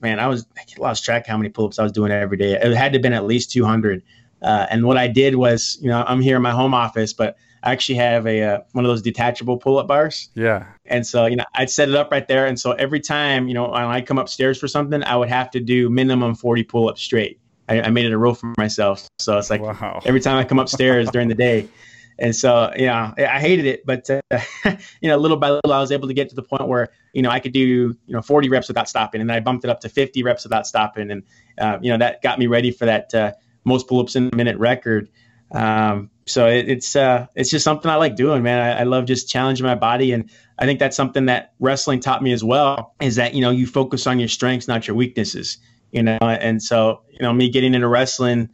man, 0.02 0.19
I 0.19 0.28
was 0.28 0.45
I 0.58 0.62
lost 0.80 1.04
track 1.04 1.28
how 1.28 1.38
many 1.38 1.49
pull 1.49 1.65
ups 1.65 1.80
I 1.80 1.84
was 1.84 1.91
doing 1.91 2.12
every 2.12 2.38
day. 2.38 2.54
It 2.54 2.73
had 2.73 2.93
to 2.93 2.97
have 2.97 3.02
been 3.02 3.13
at 3.13 3.26
least 3.26 3.52
200. 3.52 4.04
Uh, 4.41 4.67
and 4.69 4.86
what 4.86 4.97
I 4.97 5.08
did 5.08 5.36
was, 5.36 5.78
you 5.82 5.88
know, 5.88 6.04
I'm 6.06 6.21
here 6.21 6.36
in 6.36 6.41
my 6.41 6.52
home 6.52 6.73
office, 6.73 7.13
but 7.13 7.38
I 7.63 7.71
actually 7.71 7.95
have 7.95 8.28
a 8.28 8.43
uh, 8.43 8.60
one 8.73 8.84
of 8.84 8.89
those 8.89 9.02
detachable 9.02 9.58
pull-up 9.58 9.88
bars. 9.88 10.30
Yeah. 10.36 10.65
And 10.86 11.08
so, 11.08 11.26
you 11.26 11.38
know, 11.38 11.45
I'd 11.56 11.69
set 11.69 11.88
it 11.88 11.95
up 11.95 12.12
right 12.12 12.28
there, 12.28 12.45
and 12.45 12.60
so 12.60 12.73
every 12.73 12.99
time, 12.99 13.47
you 13.47 13.54
know, 13.54 13.69
when 13.69 13.82
I 13.84 14.02
come 14.02 14.17
upstairs 14.17 14.60
for 14.60 14.67
something, 14.67 15.02
I 15.02 15.15
would 15.15 15.30
have 15.30 15.49
to 15.52 15.62
do 15.62 15.89
minimum 15.89 16.36
40 16.36 16.63
pull-ups 16.63 17.02
straight. 17.02 17.39
I, 17.69 17.84
I 17.84 17.89
made 17.89 18.06
it 18.06 18.12
a 18.12 18.17
rule 18.17 18.34
for 18.34 18.54
myself. 18.58 19.08
So 19.19 19.38
it's 19.38 19.49
like 19.49 19.62
wow. 19.62 20.02
every 20.06 20.19
time 20.19 20.38
I 20.38 20.43
come 20.43 20.60
upstairs 20.60 21.10
during 21.10 21.30
the 21.30 21.36
day. 21.36 21.69
And 22.19 22.36
so, 22.36 22.71
know, 22.86 23.13
I 23.17 23.39
hated 23.39 23.65
it, 23.65 23.86
but 23.86 24.10
uh, 24.10 24.21
you 25.02 25.10
know, 25.10 25.17
little 25.17 25.38
by 25.38 25.49
little, 25.49 25.73
I 25.73 25.80
was 25.80 25.91
able 25.91 26.08
to 26.08 26.13
get 26.13 26.30
to 26.30 26.36
the 26.36 26.43
point 26.43 26.67
where 26.67 26.89
you 27.13 27.21
know 27.21 27.30
I 27.30 27.39
could 27.39 27.54
do 27.54 27.60
you 27.60 27.97
know 28.08 28.21
40 28.21 28.49
reps 28.49 28.67
without 28.67 28.88
stopping, 28.88 29.21
and 29.21 29.30
then 29.30 29.38
I 29.38 29.39
bumped 29.39 29.65
it 29.65 29.69
up 29.69 29.82
to 29.82 29.89
50 29.89 30.23
reps 30.23 30.43
without 30.43 30.67
stopping, 30.67 31.12
and 31.12 31.23
uh, 31.58 31.80
you 31.82 31.91
know 31.91 31.97
that 31.97 32.21
got 32.21 32.39
me 32.39 32.47
ready 32.47 32.71
for 32.71 32.86
that 32.86 33.13
uh, 33.13 33.34
most 33.63 33.88
pull-ups 33.88 34.15
in 34.15 34.30
a 34.32 34.36
minute 34.36 34.58
record. 34.58 35.10
Um, 35.52 36.10
so 36.26 36.47
it, 36.47 36.69
it's 36.69 36.95
uh, 36.95 37.28
it's 37.36 37.49
just 37.49 37.63
something 37.63 37.89
I 37.89 37.95
like 37.95 38.15
doing, 38.15 38.43
man. 38.43 38.60
I, 38.60 38.82
I, 38.82 38.84
love 38.84 39.06
just 39.06 39.30
challenging 39.30 39.65
my 39.65 39.76
body, 39.76 40.12
and 40.12 40.30
I 40.58 40.65
think 40.65 40.80
that's 40.80 40.95
something 40.95 41.28
that 41.28 41.54
wrestling 41.60 41.99
taught 41.99 42.23
me 42.23 42.32
as 42.34 42.43
well. 42.43 42.95
Is 42.99 43.17
that 43.17 43.34
you 43.34 43.41
know 43.41 43.52
you 43.52 43.67
focus 43.67 44.08
on 44.08 44.19
your 44.19 44.30
strengths, 44.30 44.67
not 44.67 44.88
your 44.88 44.95
weaknesses. 44.95 45.58
You 45.91 46.02
know, 46.02 46.17
and 46.21 46.62
so 46.62 47.04
you 47.12 47.19
know 47.21 47.32
me 47.34 47.49
getting 47.49 47.76
into 47.76 47.88
wrestling, 47.88 48.49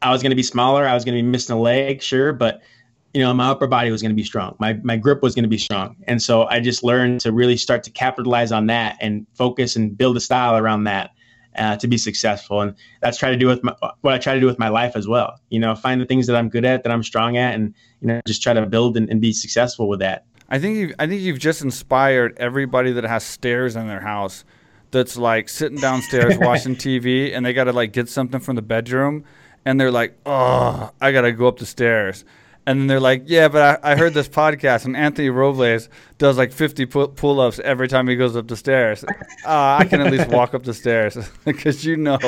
I 0.00 0.10
was 0.10 0.22
going 0.22 0.30
to 0.30 0.36
be 0.36 0.42
smaller. 0.42 0.86
I 0.86 0.94
was 0.94 1.04
going 1.04 1.18
to 1.18 1.22
be 1.22 1.28
missing 1.28 1.54
a 1.54 1.60
leg, 1.60 2.02
sure, 2.02 2.32
but 2.32 2.62
you 3.14 3.20
know 3.20 3.32
my 3.32 3.48
upper 3.48 3.66
body 3.66 3.90
was 3.90 4.02
going 4.02 4.10
to 4.10 4.16
be 4.16 4.24
strong. 4.24 4.56
My 4.58 4.74
my 4.82 4.96
grip 4.96 5.22
was 5.22 5.34
going 5.34 5.44
to 5.44 5.48
be 5.48 5.58
strong, 5.58 5.96
and 6.06 6.22
so 6.22 6.44
I 6.46 6.60
just 6.60 6.84
learned 6.84 7.20
to 7.22 7.32
really 7.32 7.56
start 7.56 7.82
to 7.84 7.90
capitalize 7.90 8.52
on 8.52 8.66
that 8.66 8.96
and 9.00 9.26
focus 9.34 9.76
and 9.76 9.96
build 9.96 10.16
a 10.16 10.20
style 10.20 10.56
around 10.56 10.84
that 10.84 11.12
uh, 11.56 11.76
to 11.76 11.88
be 11.88 11.98
successful. 11.98 12.60
And 12.60 12.74
that's 13.00 13.18
try 13.18 13.30
to 13.30 13.36
do 13.36 13.46
with 13.46 13.62
my, 13.62 13.74
what 14.00 14.14
I 14.14 14.18
try 14.18 14.34
to 14.34 14.40
do 14.40 14.46
with 14.46 14.58
my 14.58 14.68
life 14.68 14.94
as 14.94 15.08
well. 15.08 15.40
You 15.50 15.58
know, 15.58 15.74
find 15.74 16.00
the 16.00 16.06
things 16.06 16.26
that 16.26 16.36
I'm 16.36 16.48
good 16.48 16.64
at, 16.64 16.82
that 16.84 16.92
I'm 16.92 17.02
strong 17.02 17.36
at, 17.36 17.54
and 17.54 17.74
you 18.00 18.08
know, 18.08 18.20
just 18.26 18.42
try 18.42 18.52
to 18.52 18.64
build 18.66 18.96
and, 18.96 19.08
and 19.10 19.20
be 19.20 19.32
successful 19.32 19.88
with 19.88 20.00
that. 20.00 20.24
I 20.50 20.58
think 20.58 20.76
you 20.76 20.94
I 20.98 21.06
think 21.06 21.22
you've 21.22 21.38
just 21.38 21.62
inspired 21.62 22.36
everybody 22.38 22.92
that 22.92 23.04
has 23.04 23.24
stairs 23.24 23.76
in 23.76 23.86
their 23.88 24.00
house. 24.00 24.44
That's 24.90 25.18
like 25.18 25.48
sitting 25.50 25.78
downstairs 25.78 26.38
watching 26.40 26.76
TV, 26.76 27.34
and 27.34 27.44
they 27.44 27.52
got 27.52 27.64
to 27.64 27.72
like 27.72 27.92
get 27.92 28.08
something 28.08 28.40
from 28.40 28.56
the 28.56 28.62
bedroom, 28.62 29.24
and 29.64 29.78
they're 29.78 29.90
like, 29.90 30.16
"Oh, 30.24 30.90
I 31.00 31.12
got 31.12 31.22
to 31.22 31.32
go 31.32 31.48
up 31.48 31.58
the 31.58 31.66
stairs." 31.66 32.24
And 32.68 32.80
then 32.80 32.86
they're 32.86 33.00
like, 33.00 33.22
yeah, 33.24 33.48
but 33.48 33.80
I, 33.82 33.92
I 33.92 33.96
heard 33.96 34.12
this 34.12 34.28
podcast, 34.28 34.84
and 34.84 34.94
Anthony 34.94 35.30
Robles 35.30 35.88
does 36.18 36.36
like 36.36 36.52
50 36.52 36.84
pull 36.84 37.40
ups 37.40 37.58
every 37.60 37.88
time 37.88 38.06
he 38.08 38.14
goes 38.14 38.36
up 38.36 38.46
the 38.46 38.56
stairs. 38.56 39.06
Uh, 39.46 39.78
I 39.80 39.86
can 39.86 40.02
at 40.02 40.12
least 40.12 40.28
walk 40.28 40.52
up 40.52 40.64
the 40.64 40.74
stairs 40.74 41.16
because 41.46 41.82
you 41.86 41.96
know, 41.96 42.18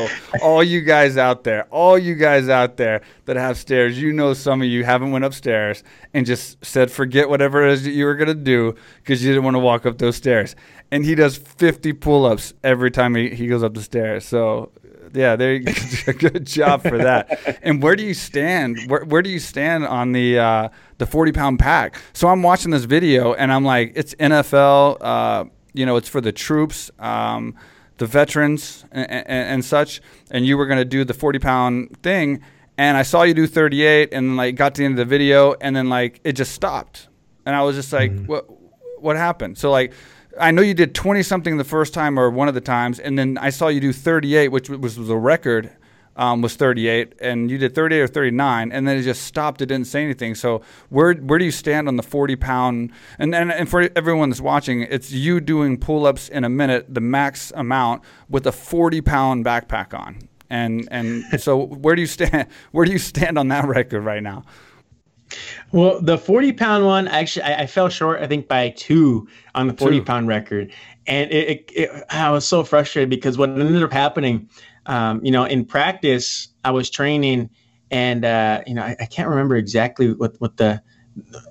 all 0.40 0.64
you 0.64 0.80
guys 0.80 1.18
out 1.18 1.44
there, 1.44 1.64
all 1.64 1.98
you 1.98 2.14
guys 2.14 2.48
out 2.48 2.78
there 2.78 3.02
that 3.26 3.36
have 3.36 3.58
stairs, 3.58 4.00
you 4.00 4.14
know, 4.14 4.32
some 4.32 4.62
of 4.62 4.68
you 4.68 4.82
haven't 4.82 5.10
went 5.10 5.26
upstairs 5.26 5.84
and 6.14 6.24
just 6.24 6.64
said, 6.64 6.90
forget 6.90 7.28
whatever 7.28 7.66
it 7.66 7.72
is 7.72 7.84
that 7.84 7.90
you 7.90 8.06
were 8.06 8.14
going 8.14 8.28
to 8.28 8.34
do 8.34 8.74
because 9.02 9.22
you 9.22 9.30
didn't 9.32 9.44
want 9.44 9.56
to 9.56 9.58
walk 9.58 9.84
up 9.84 9.98
those 9.98 10.16
stairs. 10.16 10.56
And 10.90 11.04
he 11.04 11.14
does 11.14 11.36
50 11.36 11.92
pull 11.92 12.24
ups 12.24 12.54
every 12.64 12.90
time 12.90 13.14
he, 13.14 13.28
he 13.28 13.46
goes 13.46 13.62
up 13.62 13.74
the 13.74 13.82
stairs. 13.82 14.24
So 14.24 14.72
yeah, 15.12 15.36
there 15.36 15.54
you 15.54 15.60
go. 15.60 15.72
Good 16.18 16.46
job 16.46 16.82
for 16.82 16.98
that. 16.98 17.58
and 17.62 17.82
where 17.82 17.96
do 17.96 18.02
you 18.02 18.14
stand? 18.14 18.78
Where, 18.88 19.04
where 19.04 19.22
do 19.22 19.30
you 19.30 19.38
stand 19.38 19.86
on 19.86 20.12
the 20.12 20.38
uh, 20.38 20.68
the 20.98 21.06
forty 21.06 21.32
pound 21.32 21.58
pack? 21.58 21.96
So 22.12 22.28
I'm 22.28 22.42
watching 22.42 22.70
this 22.70 22.84
video 22.84 23.34
and 23.34 23.52
I'm 23.52 23.64
like, 23.64 23.92
it's 23.96 24.14
NFL. 24.14 24.98
Uh, 25.00 25.44
you 25.72 25.86
know, 25.86 25.96
it's 25.96 26.08
for 26.08 26.20
the 26.20 26.32
troops, 26.32 26.90
um, 26.98 27.54
the 27.98 28.06
veterans, 28.06 28.84
and, 28.90 29.10
and, 29.10 29.26
and 29.28 29.64
such. 29.64 30.00
And 30.30 30.44
you 30.44 30.56
were 30.56 30.66
going 30.66 30.80
to 30.80 30.84
do 30.84 31.04
the 31.04 31.14
forty 31.14 31.38
pound 31.38 31.96
thing, 32.02 32.42
and 32.76 32.96
I 32.96 33.02
saw 33.02 33.22
you 33.22 33.34
do 33.34 33.46
38, 33.46 34.12
and 34.12 34.36
like 34.36 34.56
got 34.56 34.74
to 34.74 34.80
the 34.80 34.84
end 34.86 34.98
of 34.98 35.08
the 35.08 35.10
video, 35.10 35.54
and 35.60 35.74
then 35.76 35.88
like 35.88 36.20
it 36.24 36.32
just 36.32 36.52
stopped, 36.52 37.08
and 37.46 37.54
I 37.54 37.62
was 37.62 37.76
just 37.76 37.92
like, 37.92 38.10
mm-hmm. 38.10 38.26
what 38.26 38.46
what 39.00 39.16
happened? 39.16 39.58
So 39.58 39.70
like 39.70 39.92
I 40.38 40.50
know 40.50 40.62
you 40.62 40.74
did 40.74 40.94
20 40.94 41.22
something 41.22 41.56
the 41.56 41.64
first 41.64 41.92
time 41.92 42.18
or 42.18 42.30
one 42.30 42.48
of 42.48 42.54
the 42.54 42.60
times, 42.60 42.98
and 43.00 43.18
then 43.18 43.38
I 43.38 43.50
saw 43.50 43.68
you 43.68 43.80
do 43.80 43.92
38, 43.92 44.48
which 44.48 44.70
was, 44.70 44.98
was 44.98 45.08
a 45.10 45.16
record, 45.16 45.70
um, 46.16 46.42
was 46.42 46.54
38, 46.54 47.14
and 47.20 47.50
you 47.50 47.58
did 47.58 47.74
38 47.74 48.00
or 48.00 48.06
39, 48.06 48.72
and 48.72 48.86
then 48.86 48.96
it 48.96 49.02
just 49.02 49.22
stopped. 49.22 49.62
It 49.62 49.66
didn't 49.66 49.86
say 49.86 50.04
anything. 50.04 50.34
So 50.34 50.62
where 50.88 51.14
where 51.14 51.38
do 51.38 51.44
you 51.44 51.50
stand 51.50 51.88
on 51.88 51.96
the 51.96 52.02
40 52.02 52.36
pound? 52.36 52.92
And 53.18 53.34
and, 53.34 53.52
and 53.52 53.68
for 53.68 53.88
everyone 53.96 54.30
that's 54.30 54.40
watching, 54.40 54.82
it's 54.82 55.10
you 55.10 55.40
doing 55.40 55.78
pull 55.78 56.06
ups 56.06 56.28
in 56.28 56.44
a 56.44 56.48
minute, 56.48 56.92
the 56.92 57.00
max 57.00 57.52
amount 57.56 58.02
with 58.28 58.46
a 58.46 58.52
40 58.52 59.00
pound 59.00 59.44
backpack 59.44 59.98
on. 59.98 60.18
And 60.50 60.88
and 60.90 61.24
so 61.40 61.66
where 61.66 61.94
do 61.94 62.02
you 62.02 62.08
stand? 62.08 62.48
Where 62.72 62.84
do 62.84 62.92
you 62.92 62.98
stand 62.98 63.38
on 63.38 63.48
that 63.48 63.66
record 63.66 64.02
right 64.02 64.22
now? 64.22 64.44
Well, 65.72 66.00
the 66.00 66.18
40 66.18 66.52
pound 66.52 66.84
one, 66.84 67.08
actually, 67.08 67.42
I, 67.42 67.62
I, 67.62 67.66
fell 67.66 67.88
short, 67.88 68.20
I 68.20 68.26
think, 68.26 68.48
by 68.48 68.70
two 68.70 69.28
on 69.54 69.68
the 69.68 69.74
40 69.74 69.98
two. 69.98 70.04
pound 70.04 70.28
record. 70.28 70.72
And 71.06 71.30
it, 71.30 71.48
it, 71.48 71.72
it, 71.74 72.04
I 72.10 72.30
was 72.30 72.46
so 72.46 72.64
frustrated 72.64 73.10
because 73.10 73.38
what 73.38 73.50
ended 73.50 73.82
up 73.82 73.92
happening, 73.92 74.48
um, 74.86 75.24
you 75.24 75.30
know, 75.30 75.44
in 75.44 75.64
practice, 75.64 76.48
I 76.64 76.70
was 76.70 76.90
training 76.90 77.50
and, 77.90 78.24
uh, 78.24 78.62
you 78.66 78.74
know, 78.74 78.82
I, 78.82 78.96
I, 79.00 79.06
can't 79.06 79.28
remember 79.28 79.56
exactly 79.56 80.12
what, 80.12 80.40
what 80.40 80.56
the, 80.56 80.82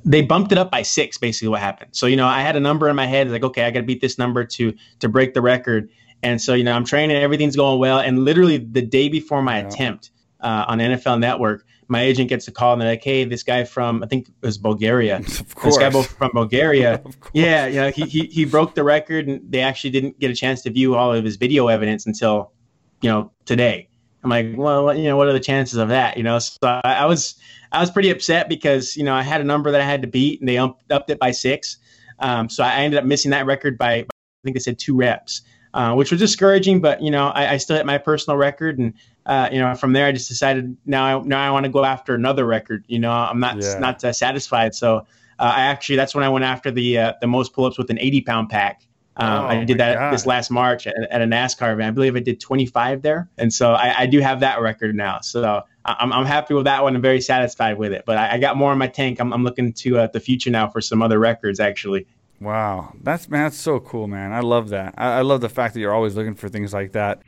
they 0.05 0.21
bumped 0.21 0.51
it 0.51 0.57
up 0.57 0.71
by 0.71 0.81
six, 0.81 1.17
basically 1.17 1.49
what 1.49 1.59
happened. 1.59 1.91
So, 1.93 2.05
you 2.05 2.15
know, 2.15 2.27
I 2.27 2.41
had 2.41 2.55
a 2.55 2.59
number 2.59 2.87
in 2.87 2.95
my 2.95 3.05
head, 3.05 3.29
like, 3.29 3.43
okay, 3.43 3.63
I 3.63 3.71
got 3.71 3.81
to 3.81 3.85
beat 3.85 4.01
this 4.01 4.17
number 4.17 4.45
to, 4.45 4.73
to 4.99 5.09
break 5.09 5.33
the 5.33 5.41
record. 5.41 5.89
And 6.23 6.41
so, 6.41 6.53
you 6.53 6.63
know, 6.63 6.73
I'm 6.73 6.85
training, 6.85 7.17
everything's 7.17 7.55
going 7.55 7.79
well. 7.79 7.99
And 7.99 8.23
literally 8.23 8.57
the 8.57 8.81
day 8.81 9.09
before 9.09 9.41
my 9.41 9.59
yeah. 9.59 9.67
attempt 9.67 10.11
uh, 10.41 10.65
on 10.67 10.79
NFL 10.79 11.19
Network, 11.19 11.65
my 11.89 12.01
agent 12.01 12.29
gets 12.29 12.47
a 12.47 12.51
call 12.51 12.73
and 12.73 12.81
they're 12.81 12.89
like, 12.89 13.03
"Hey, 13.03 13.25
this 13.25 13.43
guy 13.43 13.63
from 13.63 14.03
I 14.03 14.07
think 14.07 14.29
it 14.29 14.45
was 14.45 14.57
Bulgaria. 14.57 15.21
Of 15.39 15.55
course, 15.55 15.77
this 15.77 15.93
guy 15.93 16.03
from 16.03 16.31
Bulgaria. 16.33 17.01
yeah, 17.33 17.65
yeah, 17.65 17.89
he, 17.89 18.03
he 18.03 18.25
he 18.27 18.45
broke 18.45 18.75
the 18.75 18.83
record, 18.83 19.27
and 19.27 19.41
they 19.51 19.61
actually 19.61 19.89
didn't 19.89 20.19
get 20.19 20.29
a 20.31 20.35
chance 20.35 20.61
to 20.63 20.69
view 20.69 20.95
all 20.95 21.13
of 21.13 21.25
his 21.25 21.35
video 21.35 21.67
evidence 21.67 22.05
until 22.05 22.51
you 23.01 23.09
know 23.09 23.31
today. 23.45 23.89
I'm 24.23 24.29
like, 24.29 24.47
well, 24.55 24.95
you 24.95 25.05
know, 25.05 25.15
what 25.17 25.27
are 25.27 25.33
the 25.33 25.39
chances 25.39 25.79
of 25.79 25.89
that? 25.89 26.17
You 26.17 26.23
know, 26.23 26.39
so 26.39 26.57
I, 26.61 26.79
I 26.83 27.05
was 27.05 27.35
I 27.71 27.79
was 27.79 27.89
pretty 27.89 28.09
upset 28.09 28.49
because 28.49 28.95
you 28.95 29.03
know 29.03 29.15
I 29.15 29.23
had 29.23 29.41
a 29.41 29.45
number 29.45 29.71
that 29.71 29.81
I 29.81 29.85
had 29.85 30.01
to 30.03 30.07
beat, 30.07 30.39
and 30.39 30.47
they 30.47 30.57
upped, 30.57 30.91
upped 30.91 31.09
it 31.09 31.19
by 31.19 31.31
six. 31.31 31.77
Um, 32.19 32.49
so 32.49 32.63
I 32.63 32.81
ended 32.81 32.99
up 32.99 33.05
missing 33.05 33.31
that 33.31 33.45
record 33.45 33.77
by 33.77 33.93
I 33.93 34.05
think 34.43 34.55
they 34.55 34.59
said 34.59 34.77
two 34.77 34.95
reps. 34.95 35.41
Uh, 35.71 35.93
which 35.93 36.09
was 36.09 36.19
discouraging. 36.19 36.81
But 36.81 36.99
you 36.99 37.11
know, 37.11 37.27
I, 37.27 37.53
I, 37.53 37.57
still 37.57 37.77
hit 37.77 37.85
my 37.85 37.99
personal 37.99 38.37
record, 38.37 38.79
and 38.79 38.91
uh, 39.25 39.49
you 39.51 39.59
know, 39.59 39.75
from 39.75 39.93
there 39.93 40.05
I 40.05 40.11
just 40.11 40.27
decided 40.27 40.75
now 40.85 41.19
I, 41.19 41.23
now 41.23 41.47
I 41.47 41.51
want 41.51 41.65
to 41.65 41.71
go 41.71 41.85
after 41.85 42.15
another 42.15 42.45
record. 42.45 42.83
You 42.87 42.99
know, 42.99 43.11
I'm 43.11 43.39
not 43.39 43.61
yeah. 43.61 43.79
not 43.79 44.03
uh, 44.03 44.13
satisfied, 44.13 44.73
so 44.75 44.97
uh, 45.39 45.53
I 45.55 45.61
actually 45.61 45.97
that's 45.97 46.15
when 46.15 46.23
I 46.23 46.29
went 46.29 46.45
after 46.45 46.71
the 46.71 46.97
uh, 46.97 47.13
the 47.21 47.27
most 47.27 47.53
pull 47.53 47.65
ups 47.65 47.77
with 47.77 47.89
an 47.89 47.99
80 47.99 48.21
pound 48.21 48.49
pack. 48.49 48.81
Um, 49.17 49.43
oh, 49.43 49.47
I 49.47 49.63
did 49.65 49.79
that 49.79 49.97
God. 49.97 50.13
this 50.13 50.25
last 50.25 50.49
March 50.49 50.87
at, 50.87 50.93
at, 51.11 51.21
a 51.21 51.25
NASCAR 51.25 51.73
event. 51.73 51.89
I 51.89 51.91
believe 51.91 52.15
I 52.15 52.21
did 52.21 52.39
25 52.39 53.01
there, 53.01 53.29
and 53.37 53.53
so 53.53 53.73
I, 53.73 54.03
I 54.03 54.05
do 54.05 54.21
have 54.21 54.39
that 54.39 54.61
record 54.61 54.95
now. 54.95 55.19
So 55.19 55.63
I'm, 55.83 56.13
I'm 56.13 56.25
happy 56.25 56.53
with 56.53 56.65
that 56.65 56.83
one. 56.83 56.95
I'm 56.95 57.01
very 57.01 57.19
satisfied 57.19 57.77
with 57.77 57.91
it. 57.91 58.03
But 58.05 58.17
I, 58.17 58.35
I 58.35 58.37
got 58.37 58.55
more 58.55 58.71
in 58.71 58.77
my 58.77 58.87
tank. 58.87 59.19
I'm, 59.19 59.33
I'm 59.33 59.43
looking 59.43 59.73
to 59.73 59.99
uh, 59.99 60.07
the 60.07 60.19
future 60.19 60.49
now 60.49 60.69
for 60.69 60.81
some 60.81 61.01
other 61.01 61.19
records 61.19 61.59
actually. 61.59 62.07
Wow, 62.41 62.93
that's 63.03 63.27
man, 63.27 63.43
that's 63.43 63.57
so 63.57 63.81
cool, 63.81 64.07
man. 64.07 64.31
I 64.31 64.39
love 64.39 64.69
that. 64.69 64.93
I, 64.97 65.17
I 65.17 65.21
love 65.21 65.41
the 65.41 65.49
fact 65.49 65.73
that 65.73 65.81
you're 65.81 65.93
always 65.93 66.15
looking 66.15 66.35
for 66.35 66.47
things 66.47 66.73
like 66.73 66.93
that. 66.93 67.21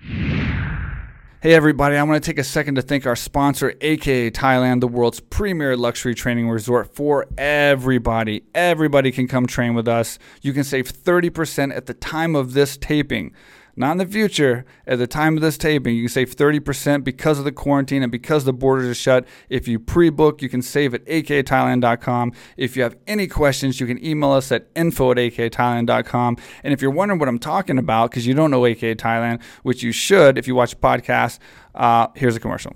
Hey, 1.43 1.55
everybody, 1.55 1.95
I 1.95 2.03
want 2.03 2.23
to 2.23 2.31
take 2.31 2.37
a 2.37 2.43
second 2.43 2.75
to 2.75 2.83
thank 2.83 3.07
our 3.07 3.15
sponsor, 3.15 3.73
AKA 3.81 4.29
Thailand, 4.29 4.79
the 4.79 4.87
world's 4.87 5.19
premier 5.19 5.75
luxury 5.75 6.13
training 6.13 6.47
resort 6.47 6.93
for 6.93 7.25
everybody. 7.35 8.43
Everybody 8.53 9.11
can 9.11 9.27
come 9.27 9.47
train 9.47 9.73
with 9.73 9.87
us. 9.87 10.19
You 10.43 10.53
can 10.53 10.63
save 10.63 10.93
30% 10.93 11.75
at 11.75 11.87
the 11.87 11.95
time 11.95 12.35
of 12.35 12.53
this 12.53 12.77
taping 12.77 13.33
not 13.75 13.93
in 13.93 13.97
the 13.97 14.05
future. 14.05 14.65
At 14.85 14.99
the 14.99 15.07
time 15.07 15.35
of 15.35 15.41
this 15.41 15.57
taping, 15.57 15.95
you 15.95 16.03
can 16.03 16.09
save 16.09 16.35
30% 16.35 17.03
because 17.03 17.39
of 17.39 17.45
the 17.45 17.51
quarantine 17.51 18.03
and 18.03 18.11
because 18.11 18.45
the 18.45 18.53
borders 18.53 18.87
are 18.87 18.95
shut. 18.95 19.25
If 19.49 19.67
you 19.67 19.79
pre 19.79 20.09
book, 20.09 20.41
you 20.41 20.49
can 20.49 20.61
save 20.61 20.93
at 20.93 21.05
akthailand.com. 21.05 22.33
If 22.57 22.75
you 22.75 22.83
have 22.83 22.97
any 23.07 23.27
questions, 23.27 23.79
you 23.79 23.87
can 23.87 24.03
email 24.03 24.31
us 24.31 24.51
at 24.51 24.67
info 24.75 25.11
at 25.11 25.17
akthailand.com. 25.17 26.37
And 26.63 26.73
if 26.73 26.81
you're 26.81 26.91
wondering 26.91 27.19
what 27.19 27.29
I'm 27.29 27.39
talking 27.39 27.77
about 27.77 28.11
because 28.11 28.27
you 28.27 28.33
don't 28.33 28.51
know 28.51 28.65
AK 28.65 28.79
Thailand, 28.97 29.41
which 29.63 29.83
you 29.83 29.91
should 29.91 30.37
if 30.37 30.47
you 30.47 30.55
watch 30.55 30.79
podcasts, 30.79 31.39
uh, 31.75 32.07
here's 32.15 32.35
a 32.35 32.39
commercial. 32.39 32.75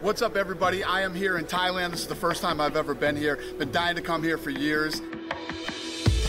What's 0.00 0.22
up, 0.22 0.34
everybody? 0.34 0.82
I 0.82 1.02
am 1.02 1.14
here 1.14 1.36
in 1.36 1.44
Thailand. 1.44 1.90
This 1.90 2.00
is 2.00 2.06
the 2.06 2.14
first 2.14 2.40
time 2.40 2.58
I've 2.58 2.74
ever 2.74 2.94
been 2.94 3.16
here. 3.16 3.38
Been 3.58 3.70
dying 3.70 3.96
to 3.96 4.02
come 4.02 4.22
here 4.22 4.38
for 4.38 4.48
years. 4.48 5.02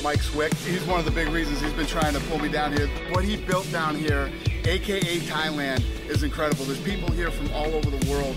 Mike 0.03 0.21
Swick. 0.21 0.53
He's 0.55 0.83
one 0.85 0.99
of 0.99 1.05
the 1.05 1.11
big 1.11 1.29
reasons 1.29 1.61
he's 1.61 1.73
been 1.73 1.85
trying 1.85 2.13
to 2.13 2.19
pull 2.21 2.39
me 2.39 2.49
down 2.49 2.73
here. 2.73 2.87
What 3.11 3.23
he 3.23 3.37
built 3.37 3.71
down 3.71 3.95
here, 3.95 4.31
AKA 4.65 5.19
Thailand, 5.19 5.83
is 6.09 6.23
incredible. 6.23 6.65
There's 6.65 6.81
people 6.81 7.11
here 7.11 7.29
from 7.29 7.51
all 7.53 7.67
over 7.67 7.89
the 7.89 8.09
world. 8.09 8.35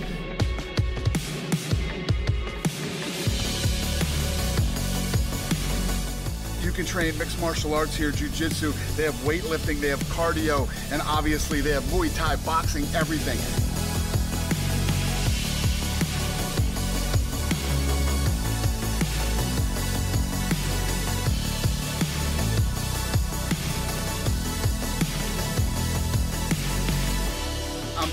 You 6.62 6.72
can 6.72 6.87
train 6.87 7.16
mixed 7.18 7.40
martial 7.40 7.74
arts 7.74 7.94
here, 7.94 8.11
jiu-jitsu. 8.11 8.72
They 8.96 9.05
have 9.05 9.14
weightlifting, 9.16 9.81
they 9.81 9.88
have 9.88 10.03
cardio, 10.05 10.68
and 10.92 11.03
obviously 11.03 11.61
they 11.61 11.70
have 11.70 11.85
Muay 11.85 12.14
Thai, 12.16 12.37
boxing, 12.37 12.85
everything. 12.94 13.38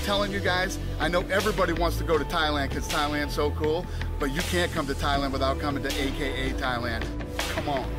Telling 0.00 0.32
you 0.32 0.40
guys, 0.40 0.78
I 1.00 1.08
know 1.08 1.20
everybody 1.22 1.72
wants 1.72 1.98
to 1.98 2.04
go 2.04 2.18
to 2.18 2.24
Thailand 2.24 2.68
because 2.68 2.88
Thailand's 2.88 3.34
so 3.34 3.50
cool, 3.52 3.86
but 4.18 4.32
you 4.32 4.40
can't 4.42 4.70
come 4.72 4.86
to 4.86 4.94
Thailand 4.94 5.32
without 5.32 5.58
coming 5.58 5.82
to 5.82 5.88
AKA 5.88 6.50
Thailand. 6.52 7.04
Come 7.38 7.68
on. 7.68 7.90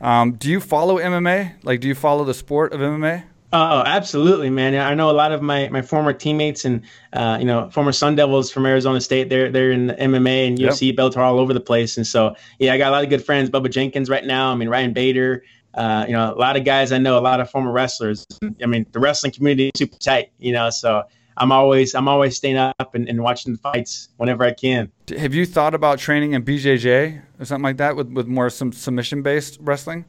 Um, 0.00 0.32
do 0.32 0.48
you 0.48 0.60
follow 0.60 0.98
MMA? 0.98 1.54
Like, 1.64 1.80
do 1.80 1.88
you 1.88 1.94
follow 1.94 2.24
the 2.24 2.34
sport 2.34 2.72
of 2.72 2.80
MMA? 2.80 3.24
Oh, 3.52 3.82
absolutely, 3.86 4.50
man. 4.50 4.74
I 4.74 4.94
know 4.94 5.08
a 5.10 5.12
lot 5.12 5.30
of 5.30 5.40
my, 5.40 5.68
my 5.68 5.80
former 5.80 6.12
teammates 6.12 6.64
and 6.64 6.82
uh, 7.12 7.36
you 7.38 7.46
know 7.46 7.70
former 7.70 7.92
Sun 7.92 8.16
Devils 8.16 8.50
from 8.50 8.66
Arizona 8.66 9.00
State. 9.00 9.28
They're 9.28 9.50
they're 9.50 9.70
in 9.70 9.86
the 9.88 9.94
MMA 9.94 10.48
and 10.48 10.58
UFC, 10.58 10.88
yep. 10.88 10.96
Bellator 10.96 11.18
all 11.18 11.38
over 11.38 11.52
the 11.52 11.60
place. 11.60 11.96
And 11.96 12.06
so 12.06 12.34
yeah, 12.58 12.72
I 12.72 12.78
got 12.78 12.88
a 12.88 12.90
lot 12.92 13.04
of 13.04 13.10
good 13.10 13.24
friends. 13.24 13.48
Bubba 13.48 13.70
Jenkins 13.70 14.10
right 14.10 14.24
now. 14.24 14.50
I 14.50 14.56
mean 14.56 14.68
Ryan 14.68 14.92
Bader. 14.92 15.44
Uh, 15.74 16.04
you 16.08 16.12
know 16.12 16.32
a 16.32 16.34
lot 16.34 16.56
of 16.56 16.64
guys 16.64 16.90
I 16.90 16.98
know. 16.98 17.18
A 17.18 17.20
lot 17.20 17.40
of 17.40 17.48
former 17.50 17.70
wrestlers. 17.70 18.26
I 18.62 18.66
mean 18.66 18.86
the 18.92 18.98
wrestling 18.98 19.32
community 19.32 19.68
is 19.68 19.78
super 19.78 19.98
tight. 19.98 20.32
You 20.38 20.52
know 20.52 20.70
so. 20.70 21.04
I'm 21.38 21.52
always 21.52 21.94
I'm 21.94 22.08
always 22.08 22.34
staying 22.34 22.56
up 22.56 22.94
and, 22.94 23.06
and 23.10 23.22
watching 23.22 23.52
the 23.52 23.58
fights 23.58 24.08
whenever 24.16 24.42
I 24.42 24.54
can. 24.54 24.90
Have 25.18 25.34
you 25.34 25.44
thought 25.44 25.74
about 25.74 25.98
training 25.98 26.32
in 26.32 26.42
BJJ 26.42 27.20
or 27.38 27.44
something 27.44 27.62
like 27.62 27.76
that 27.76 27.94
with, 27.94 28.10
with 28.10 28.26
more 28.26 28.48
some 28.48 28.72
submission 28.72 29.20
based 29.20 29.58
wrestling? 29.60 30.06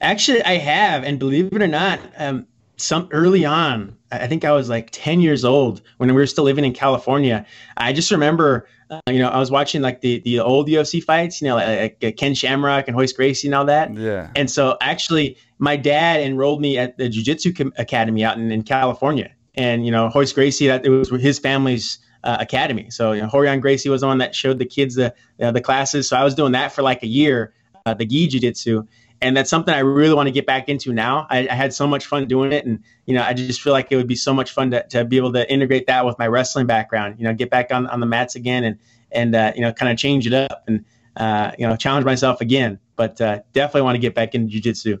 Actually, 0.00 0.42
I 0.42 0.54
have, 0.54 1.04
and 1.04 1.18
believe 1.18 1.52
it 1.52 1.60
or 1.60 1.66
not, 1.66 2.00
um, 2.16 2.46
some 2.80 3.08
early 3.12 3.44
on, 3.44 3.96
I 4.10 4.26
think 4.26 4.44
I 4.44 4.52
was 4.52 4.68
like 4.68 4.90
10 4.92 5.20
years 5.20 5.44
old 5.44 5.82
when 5.98 6.08
we 6.08 6.14
were 6.14 6.26
still 6.26 6.44
living 6.44 6.64
in 6.64 6.72
California. 6.72 7.46
I 7.76 7.92
just 7.92 8.10
remember, 8.10 8.66
uh, 8.90 9.00
you 9.08 9.18
know, 9.18 9.28
I 9.28 9.38
was 9.38 9.50
watching 9.50 9.82
like 9.82 10.00
the, 10.00 10.20
the 10.20 10.40
old 10.40 10.68
UFC 10.68 11.02
fights, 11.02 11.40
you 11.40 11.48
know, 11.48 11.56
like, 11.56 11.98
like 12.02 12.16
Ken 12.16 12.34
Shamrock 12.34 12.88
and 12.88 12.96
Royce 12.96 13.12
Gracie 13.12 13.48
and 13.48 13.54
all 13.54 13.64
that. 13.66 13.94
Yeah. 13.94 14.30
And 14.34 14.50
so 14.50 14.76
actually, 14.80 15.36
my 15.58 15.76
dad 15.76 16.20
enrolled 16.20 16.60
me 16.60 16.78
at 16.78 16.96
the 16.98 17.08
Jiu 17.08 17.22
Jitsu 17.22 17.70
Academy 17.76 18.24
out 18.24 18.36
in, 18.36 18.50
in 18.50 18.62
California. 18.62 19.30
And, 19.54 19.84
you 19.84 19.92
know, 19.92 20.10
Royce 20.14 20.32
Gracie, 20.32 20.66
that 20.66 20.84
it 20.84 20.90
was 20.90 21.10
his 21.10 21.38
family's 21.38 21.98
uh, 22.24 22.38
academy. 22.40 22.90
So, 22.90 23.12
you 23.12 23.22
know, 23.22 23.28
Rorion 23.28 23.60
Gracie 23.60 23.88
was 23.88 24.00
the 24.00 24.06
one 24.06 24.18
that 24.18 24.34
showed 24.34 24.58
the 24.58 24.66
kids 24.66 24.94
the, 24.94 25.14
uh, 25.40 25.52
the 25.52 25.60
classes. 25.60 26.08
So 26.08 26.16
I 26.16 26.24
was 26.24 26.34
doing 26.34 26.52
that 26.52 26.72
for 26.72 26.82
like 26.82 27.02
a 27.02 27.06
year, 27.06 27.52
uh, 27.86 27.94
the 27.94 28.04
gi 28.04 28.28
jiu 28.28 28.40
jitsu 28.40 28.86
and 29.22 29.36
that's 29.36 29.50
something 29.50 29.74
I 29.74 29.80
really 29.80 30.14
want 30.14 30.28
to 30.28 30.32
get 30.32 30.46
back 30.46 30.68
into 30.68 30.92
now. 30.92 31.26
I, 31.28 31.46
I, 31.48 31.54
had 31.54 31.74
so 31.74 31.86
much 31.86 32.06
fun 32.06 32.26
doing 32.26 32.52
it, 32.52 32.64
and 32.64 32.82
you 33.06 33.14
know, 33.14 33.22
I 33.22 33.34
just 33.34 33.60
feel 33.60 33.72
like 33.72 33.88
it 33.90 33.96
would 33.96 34.06
be 34.06 34.16
so 34.16 34.32
much 34.32 34.52
fun 34.52 34.70
to, 34.70 34.86
to 34.88 35.04
be 35.04 35.18
able 35.18 35.32
to 35.34 35.50
integrate 35.50 35.86
that 35.88 36.06
with 36.06 36.18
my 36.18 36.26
wrestling 36.26 36.66
background. 36.66 37.16
You 37.18 37.24
know, 37.24 37.34
get 37.34 37.50
back 37.50 37.70
on, 37.72 37.86
on 37.88 38.00
the 38.00 38.06
mats 38.06 38.34
again, 38.34 38.64
and 38.64 38.78
and 39.12 39.34
uh, 39.34 39.52
you 39.54 39.62
know, 39.62 39.72
kind 39.72 39.92
of 39.92 39.98
change 39.98 40.26
it 40.26 40.32
up, 40.32 40.64
and 40.66 40.84
uh, 41.16 41.52
you 41.58 41.66
know, 41.66 41.76
challenge 41.76 42.06
myself 42.06 42.40
again. 42.40 42.78
But 42.96 43.20
uh, 43.20 43.40
definitely 43.52 43.82
want 43.82 43.96
to 43.96 44.00
get 44.00 44.14
back 44.14 44.34
into 44.34 44.58
jujitsu. 44.58 45.00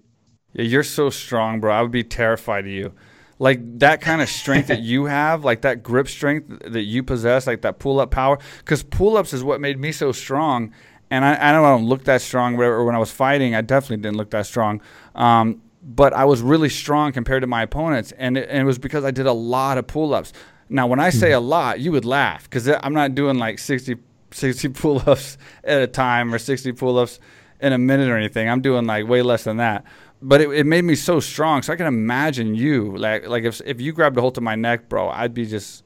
Yeah, 0.52 0.64
you're 0.64 0.82
so 0.82 1.10
strong, 1.10 1.60
bro. 1.60 1.72
I 1.72 1.82
would 1.82 1.90
be 1.90 2.04
terrified 2.04 2.66
of 2.66 2.70
you. 2.70 2.92
Like 3.38 3.78
that 3.78 4.02
kind 4.02 4.20
of 4.20 4.28
strength 4.28 4.68
that 4.68 4.80
you 4.80 5.04
have, 5.06 5.44
like 5.44 5.62
that 5.62 5.82
grip 5.82 6.08
strength 6.08 6.62
that 6.66 6.82
you 6.82 7.02
possess, 7.02 7.46
like 7.46 7.62
that 7.62 7.78
pull 7.78 8.00
up 8.00 8.10
power. 8.10 8.38
Because 8.58 8.82
pull 8.82 9.16
ups 9.16 9.32
is 9.32 9.42
what 9.42 9.62
made 9.62 9.78
me 9.78 9.92
so 9.92 10.12
strong 10.12 10.72
and 11.10 11.24
I, 11.24 11.50
I 11.50 11.52
don't 11.52 11.86
look 11.86 12.04
that 12.04 12.22
strong. 12.22 12.56
Whatever. 12.56 12.84
When 12.84 12.94
I 12.94 12.98
was 12.98 13.10
fighting, 13.10 13.54
I 13.54 13.60
definitely 13.62 13.98
didn't 13.98 14.16
look 14.16 14.30
that 14.30 14.46
strong. 14.46 14.80
Um, 15.14 15.62
but 15.82 16.12
I 16.12 16.24
was 16.24 16.42
really 16.42 16.68
strong 16.68 17.12
compared 17.12 17.42
to 17.42 17.46
my 17.46 17.62
opponents, 17.62 18.12
and 18.12 18.36
it, 18.36 18.48
and 18.48 18.58
it 18.58 18.64
was 18.64 18.78
because 18.78 19.04
I 19.04 19.10
did 19.10 19.26
a 19.26 19.32
lot 19.32 19.78
of 19.78 19.86
pull-ups. 19.86 20.32
Now, 20.68 20.86
when 20.86 21.00
I 21.00 21.10
say 21.10 21.32
a 21.32 21.40
lot, 21.40 21.80
you 21.80 21.90
would 21.92 22.04
laugh 22.04 22.44
because 22.44 22.68
I'm 22.68 22.92
not 22.92 23.14
doing 23.14 23.38
like 23.38 23.58
60, 23.58 23.96
60 24.30 24.68
pull-ups 24.68 25.36
at 25.64 25.82
a 25.82 25.86
time 25.86 26.32
or 26.32 26.38
60 26.38 26.72
pull-ups 26.72 27.18
in 27.60 27.72
a 27.72 27.78
minute 27.78 28.08
or 28.08 28.16
anything. 28.16 28.48
I'm 28.48 28.60
doing 28.60 28.86
like 28.86 29.08
way 29.08 29.22
less 29.22 29.44
than 29.44 29.56
that. 29.56 29.84
But 30.22 30.40
it, 30.42 30.50
it 30.50 30.66
made 30.66 30.84
me 30.84 30.94
so 30.94 31.18
strong. 31.18 31.62
So 31.62 31.72
I 31.72 31.76
can 31.76 31.86
imagine 31.86 32.54
you 32.54 32.96
like 32.96 33.26
like 33.26 33.44
if 33.44 33.60
if 33.64 33.80
you 33.80 33.92
grabbed 33.92 34.18
a 34.18 34.20
hold 34.20 34.36
of 34.36 34.42
my 34.42 34.54
neck, 34.54 34.88
bro, 34.88 35.08
I'd 35.08 35.32
be 35.32 35.46
just 35.46 35.82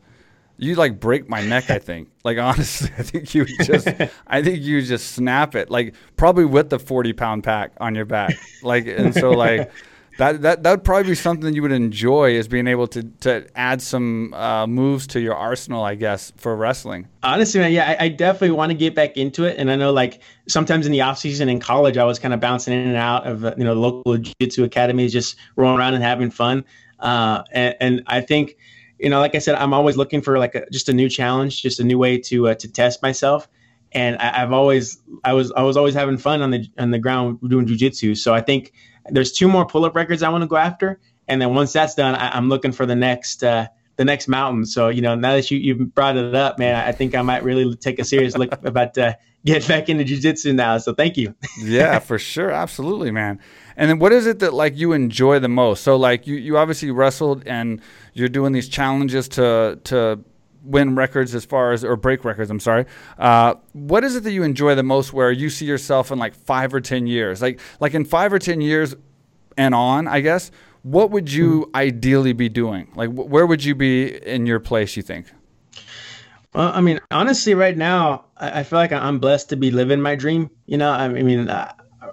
you 0.57 0.75
like 0.75 1.01
break 1.01 1.29
my 1.29 1.45
neck. 1.45 1.71
I 1.71 1.79
think. 1.79 2.09
Like 2.25 2.39
honestly, 2.39 2.91
I 2.97 3.03
think 3.03 3.35
you 3.35 3.45
just, 3.45 3.89
I 4.27 4.43
think 4.43 4.63
you 4.63 4.83
just 4.83 5.13
snap 5.13 5.55
it. 5.55 5.71
Like 5.71 5.95
probably 6.17 6.45
with 6.45 6.71
the 6.71 6.79
forty 6.79 7.13
pound 7.13 7.45
pack 7.45 7.73
on 7.79 7.95
your 7.95 8.05
back. 8.05 8.37
Like 8.63 8.87
and 8.87 9.15
so 9.15 9.31
like. 9.45 9.71
That, 10.17 10.43
that 10.43 10.63
that 10.63 10.71
would 10.71 10.85
probably 10.85 11.11
be 11.11 11.15
something 11.17 11.57
you 11.57 11.63
would 11.63 11.73
enjoy 11.73 12.35
is 12.37 12.47
being 12.47 12.69
able 12.69 12.87
to 12.87 13.03
to 13.23 13.49
add 13.57 13.83
some 13.83 14.33
uh, 14.33 14.65
moves 14.65 15.09
to 15.09 15.21
your 15.21 15.35
arsenal, 15.35 15.83
I 15.83 15.97
guess, 15.97 16.33
for 16.37 16.55
wrestling. 16.55 17.09
Honestly, 17.25 17.59
man, 17.59 17.73
yeah, 17.73 17.97
I, 17.99 18.05
I, 18.05 18.09
definitely 18.11 18.53
want 18.53 18.71
to 18.71 18.79
get 18.79 18.95
back 18.95 19.17
into 19.17 19.43
it. 19.43 19.59
And 19.59 19.73
I 19.73 19.75
know, 19.75 19.93
like 19.93 20.21
sometimes 20.47 20.87
in 20.87 20.93
the 20.93 21.01
off 21.01 21.19
season 21.19 21.49
in 21.49 21.59
college, 21.59 21.97
I 21.97 22.05
was 22.05 22.21
kind 22.21 22.33
of 22.33 22.39
bouncing 22.39 22.75
in 22.75 22.87
and 22.87 22.97
out 22.97 23.27
of 23.27 23.45
uh, 23.45 23.57
you 23.59 23.65
know 23.65 23.75
local 23.75 24.17
jiu-jitsu 24.17 24.63
academies, 24.63 25.13
just 25.13 25.35
rolling 25.57 25.81
around 25.81 25.95
and 25.95 26.05
having 26.05 26.31
fun. 26.31 26.65
Uh, 27.01 27.43
and, 27.51 27.75
and 27.81 28.03
I 28.07 28.21
think 28.21 28.57
you 28.99 29.11
know, 29.11 29.21
like 29.21 29.35
I 29.35 29.39
said, 29.39 29.57
I'm 29.57 29.75
always 29.75 29.97
looking 29.97 30.23
for 30.23 30.39
like 30.39 30.55
a, 30.55 30.69
just 30.71 30.89
a 30.89 30.93
new 30.93 31.09
challenge, 31.09 31.63
just 31.63 31.81
a 31.81 31.85
new 31.85 31.99
way 31.99 32.19
to 32.19 32.49
uh, 32.49 32.55
to 32.55 32.71
test 32.71 33.03
myself. 33.03 33.49
And 33.93 34.17
I, 34.17 34.41
have 34.41 34.53
always, 34.53 34.99
I 35.23 35.35
was, 35.35 35.53
I 35.53 35.63
was 35.63 35.77
always 35.77 35.95
having 35.95 36.19
fun 36.19 36.43
on 36.43 36.51
the 36.51 36.69
on 36.79 36.91
the 36.91 36.99
ground 36.99 37.39
doing 37.49 37.67
jujitsu. 37.67 38.17
So 38.17 38.35
I 38.35 38.41
think 38.41 38.73
there's 39.09 39.31
two 39.31 39.47
more 39.47 39.67
pull 39.67 39.85
up 39.85 39.95
records 39.95 40.23
I 40.23 40.31
want 40.31 40.43
to 40.43 40.49
go 40.49 40.57
after, 40.57 41.01
and 41.29 41.41
then 41.41 41.55
once 41.55 41.73
that's 41.73 41.95
done, 41.95 42.15
I, 42.15 42.37
am 42.37 42.49
looking 42.49 42.73
for 42.73 42.87
the 42.87 42.97
next 42.97 43.45
uh, 43.45 43.69
the 43.97 44.05
next 44.05 44.27
mountain. 44.29 44.67
So 44.67 44.89
you 44.89 45.03
know, 45.03 45.15
now 45.15 45.35
that 45.35 45.51
you 45.51 45.59
you 45.59 45.75
brought 45.87 46.17
it 46.17 46.35
up, 46.35 46.59
man, 46.59 46.77
I 46.77 46.93
think 46.93 47.15
I 47.15 47.23
might 47.23 47.45
really 47.45 47.75
take 47.77 47.99
a 47.99 48.05
serious 48.05 48.37
look 48.37 48.53
about 48.65 48.99
uh, 48.99 49.15
get 49.45 49.67
back 49.69 49.89
into 49.89 50.05
jujitsu 50.05 50.55
now. 50.55 50.79
So 50.79 50.95
thank 50.95 51.17
you. 51.17 51.35
yeah, 51.59 51.99
for 52.01 52.19
sure, 52.19 52.51
absolutely, 52.51 53.11
man. 53.11 53.41
And 53.77 53.91
then 53.91 53.99
what 53.99 54.13
is 54.13 54.27
it 54.27 54.39
that 54.41 54.55
like 54.55 54.77
you 54.77 54.93
enjoy 54.93 55.39
the 55.39 55.49
most? 55.49 55.83
So 55.83 55.97
like 55.97 56.27
you 56.27 56.37
you 56.37 56.59
obviously 56.59 56.91
wrestled 56.91 57.47
and 57.47 57.81
you're 58.13 58.29
doing 58.29 58.53
these 58.53 58.69
challenges 58.69 59.29
to 59.31 59.79
to 59.85 60.21
win 60.65 60.95
records 60.95 61.35
as 61.35 61.45
far 61.45 61.73
as 61.73 61.85
or 61.85 61.97
break 61.97 62.25
records. 62.25 62.51
I'm 62.51 62.61
sorry. 62.61 62.87
Uh, 63.19 63.55
what 63.73 64.03
is 64.05 64.17
it 64.17 64.23
that 64.25 64.33
you 64.33 64.43
enjoy 64.43 64.75
the 64.75 64.83
most? 64.83 65.13
Where 65.13 65.31
you 65.31 65.51
see 65.51 65.67
yourself 65.67 66.11
in 66.11 66.19
like 66.19 66.35
five 66.35 66.73
or 66.73 66.81
ten 66.81 67.07
years, 67.07 67.43
like 67.43 67.61
like 67.81 67.95
in 67.95 68.05
five 68.05 68.33
or 68.33 68.39
ten 68.39 68.61
years 68.61 68.95
and 69.57 69.75
on, 69.75 70.09
I 70.09 70.21
guess. 70.21 70.51
What 70.83 71.11
would 71.13 71.33
you 71.33 71.63
mm-hmm. 71.63 71.77
ideally 71.77 72.35
be 72.35 72.51
doing? 72.51 72.93
Like, 72.95 73.09
wh- 73.09 73.31
where 73.31 73.47
would 73.47 73.65
you 73.65 73.75
be 73.75 74.15
in 74.17 74.45
your 74.45 74.61
place? 74.61 74.97
You 74.99 75.03
think? 75.03 75.33
Well, 76.55 76.71
I 76.75 76.83
mean, 76.83 77.01
honestly, 77.11 77.55
right 77.55 77.77
now, 77.77 78.27
I, 78.37 78.61
I 78.61 78.63
feel 78.65 78.79
like 78.79 78.93
I'm 78.93 79.19
blessed 79.19 79.49
to 79.49 79.57
be 79.57 79.71
living 79.71 80.03
my 80.03 80.15
dream. 80.15 80.51
You 80.67 80.77
know, 80.77 80.91
I 80.91 81.09
mean, 81.09 81.51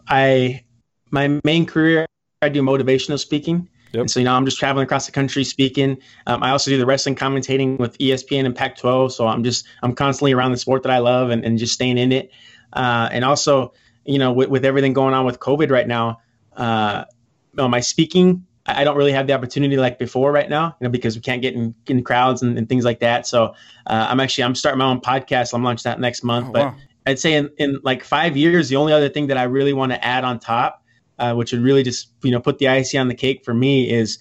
I 0.07 0.63
my 1.11 1.39
main 1.43 1.65
career, 1.65 2.05
I 2.41 2.49
do 2.49 2.61
motivational 2.61 3.19
speaking. 3.19 3.69
Yep. 3.93 4.01
And 4.01 4.11
so, 4.11 4.19
you 4.19 4.23
know, 4.23 4.33
I'm 4.33 4.45
just 4.45 4.57
traveling 4.57 4.85
across 4.85 5.05
the 5.05 5.11
country 5.11 5.43
speaking. 5.43 5.97
Um, 6.25 6.41
I 6.43 6.51
also 6.51 6.71
do 6.71 6.77
the 6.77 6.85
wrestling 6.85 7.15
commentating 7.15 7.77
with 7.77 7.97
ESPN 7.97 8.45
and 8.45 8.55
Pac 8.55 8.77
12. 8.77 9.13
So 9.13 9.27
I'm 9.27 9.43
just, 9.43 9.67
I'm 9.83 9.93
constantly 9.93 10.31
around 10.31 10.51
the 10.51 10.57
sport 10.57 10.83
that 10.83 10.91
I 10.91 10.99
love 10.99 11.29
and, 11.29 11.43
and 11.43 11.57
just 11.57 11.73
staying 11.73 11.97
in 11.97 12.11
it. 12.11 12.31
Uh, 12.73 13.09
and 13.11 13.25
also, 13.25 13.73
you 14.05 14.17
know, 14.17 14.31
with, 14.31 14.49
with 14.49 14.65
everything 14.65 14.93
going 14.93 15.13
on 15.13 15.25
with 15.25 15.39
COVID 15.39 15.69
right 15.71 15.87
now, 15.87 16.21
uh, 16.55 17.03
you 17.51 17.57
know, 17.57 17.67
my 17.67 17.81
speaking, 17.81 18.45
I 18.65 18.83
don't 18.83 18.95
really 18.95 19.11
have 19.11 19.27
the 19.27 19.33
opportunity 19.33 19.75
like 19.75 19.99
before 19.99 20.31
right 20.31 20.49
now, 20.49 20.75
you 20.79 20.85
know, 20.85 20.91
because 20.91 21.15
we 21.15 21.21
can't 21.21 21.41
get 21.41 21.53
in, 21.53 21.75
in 21.87 22.03
crowds 22.03 22.41
and, 22.41 22.57
and 22.57 22.69
things 22.69 22.85
like 22.85 22.99
that. 22.99 23.27
So 23.27 23.55
uh, 23.87 24.07
I'm 24.09 24.19
actually, 24.19 24.45
I'm 24.45 24.55
starting 24.55 24.79
my 24.79 24.85
own 24.85 25.01
podcast. 25.01 25.53
I'm 25.53 25.63
launching 25.63 25.89
that 25.89 25.99
next 25.99 26.23
month. 26.23 26.47
Oh, 26.49 26.51
but 26.53 26.65
wow. 26.67 26.75
I'd 27.07 27.19
say 27.19 27.33
in, 27.33 27.49
in 27.57 27.79
like 27.83 28.03
five 28.03 28.37
years, 28.37 28.69
the 28.69 28.77
only 28.77 28.93
other 28.93 29.09
thing 29.09 29.27
that 29.27 29.37
I 29.37 29.43
really 29.43 29.73
want 29.73 29.91
to 29.91 30.05
add 30.05 30.23
on 30.23 30.39
top 30.39 30.80
uh, 31.21 31.35
which 31.35 31.53
would 31.53 31.61
really 31.61 31.83
just 31.83 32.09
you 32.23 32.31
know 32.31 32.41
put 32.41 32.57
the 32.57 32.67
icing 32.67 32.99
on 32.99 33.07
the 33.07 33.15
cake 33.15 33.45
for 33.45 33.53
me 33.53 33.89
is 33.89 34.17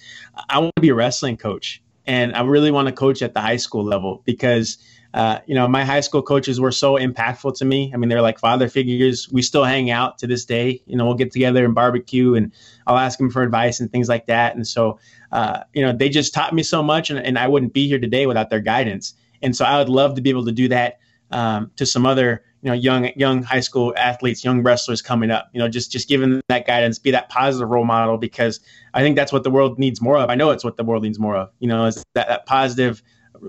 I 0.48 0.58
want 0.58 0.76
to 0.76 0.82
be 0.82 0.90
a 0.90 0.94
wrestling 0.94 1.38
coach, 1.38 1.82
and 2.06 2.36
I 2.36 2.42
really 2.42 2.70
want 2.70 2.88
to 2.88 2.92
coach 2.92 3.22
at 3.22 3.32
the 3.32 3.40
high 3.40 3.56
school 3.56 3.82
level 3.82 4.22
because 4.26 4.76
uh, 5.14 5.38
you 5.46 5.54
know 5.54 5.66
my 5.66 5.82
high 5.82 6.00
school 6.00 6.22
coaches 6.22 6.60
were 6.60 6.70
so 6.70 6.96
impactful 6.96 7.56
to 7.56 7.64
me. 7.64 7.90
I 7.94 7.96
mean, 7.96 8.10
they're 8.10 8.20
like 8.20 8.38
father 8.38 8.68
figures. 8.68 9.30
We 9.32 9.40
still 9.40 9.64
hang 9.64 9.90
out 9.90 10.18
to 10.18 10.26
this 10.26 10.44
day. 10.44 10.82
You 10.86 10.96
know, 10.96 11.06
we'll 11.06 11.14
get 11.14 11.32
together 11.32 11.64
and 11.64 11.74
barbecue, 11.74 12.34
and 12.34 12.52
I'll 12.86 12.98
ask 12.98 13.18
them 13.18 13.30
for 13.30 13.42
advice 13.42 13.80
and 13.80 13.90
things 13.90 14.10
like 14.10 14.26
that. 14.26 14.54
And 14.54 14.66
so, 14.66 14.98
uh, 15.32 15.60
you 15.72 15.82
know, 15.82 15.94
they 15.94 16.10
just 16.10 16.34
taught 16.34 16.52
me 16.52 16.62
so 16.62 16.82
much, 16.82 17.08
and, 17.08 17.18
and 17.18 17.38
I 17.38 17.48
wouldn't 17.48 17.72
be 17.72 17.88
here 17.88 17.98
today 17.98 18.26
without 18.26 18.50
their 18.50 18.60
guidance. 18.60 19.14
And 19.40 19.56
so, 19.56 19.64
I 19.64 19.78
would 19.78 19.88
love 19.88 20.16
to 20.16 20.20
be 20.20 20.28
able 20.28 20.44
to 20.44 20.52
do 20.52 20.68
that 20.68 20.98
um, 21.30 21.70
to 21.76 21.86
some 21.86 22.06
other 22.06 22.42
you 22.62 22.68
know 22.68 22.74
young 22.74 23.10
young 23.16 23.42
high 23.42 23.60
school 23.60 23.94
athletes 23.96 24.44
young 24.44 24.62
wrestlers 24.62 25.00
coming 25.00 25.30
up 25.30 25.48
you 25.52 25.58
know 25.58 25.68
just 25.68 25.90
just 25.90 26.08
giving 26.08 26.30
them 26.30 26.40
that 26.48 26.66
guidance 26.66 26.98
be 26.98 27.10
that 27.10 27.28
positive 27.28 27.68
role 27.68 27.84
model 27.84 28.18
because 28.18 28.60
i 28.94 29.00
think 29.00 29.16
that's 29.16 29.32
what 29.32 29.44
the 29.44 29.50
world 29.50 29.78
needs 29.78 30.00
more 30.00 30.18
of. 30.18 30.28
I 30.30 30.34
know 30.34 30.50
it's 30.50 30.64
what 30.64 30.76
the 30.76 30.84
world 30.84 31.02
needs 31.02 31.18
more 31.18 31.36
of 31.36 31.50
you 31.58 31.68
know 31.68 31.86
is 31.86 32.04
that, 32.14 32.28
that 32.28 32.46
positive 32.46 33.02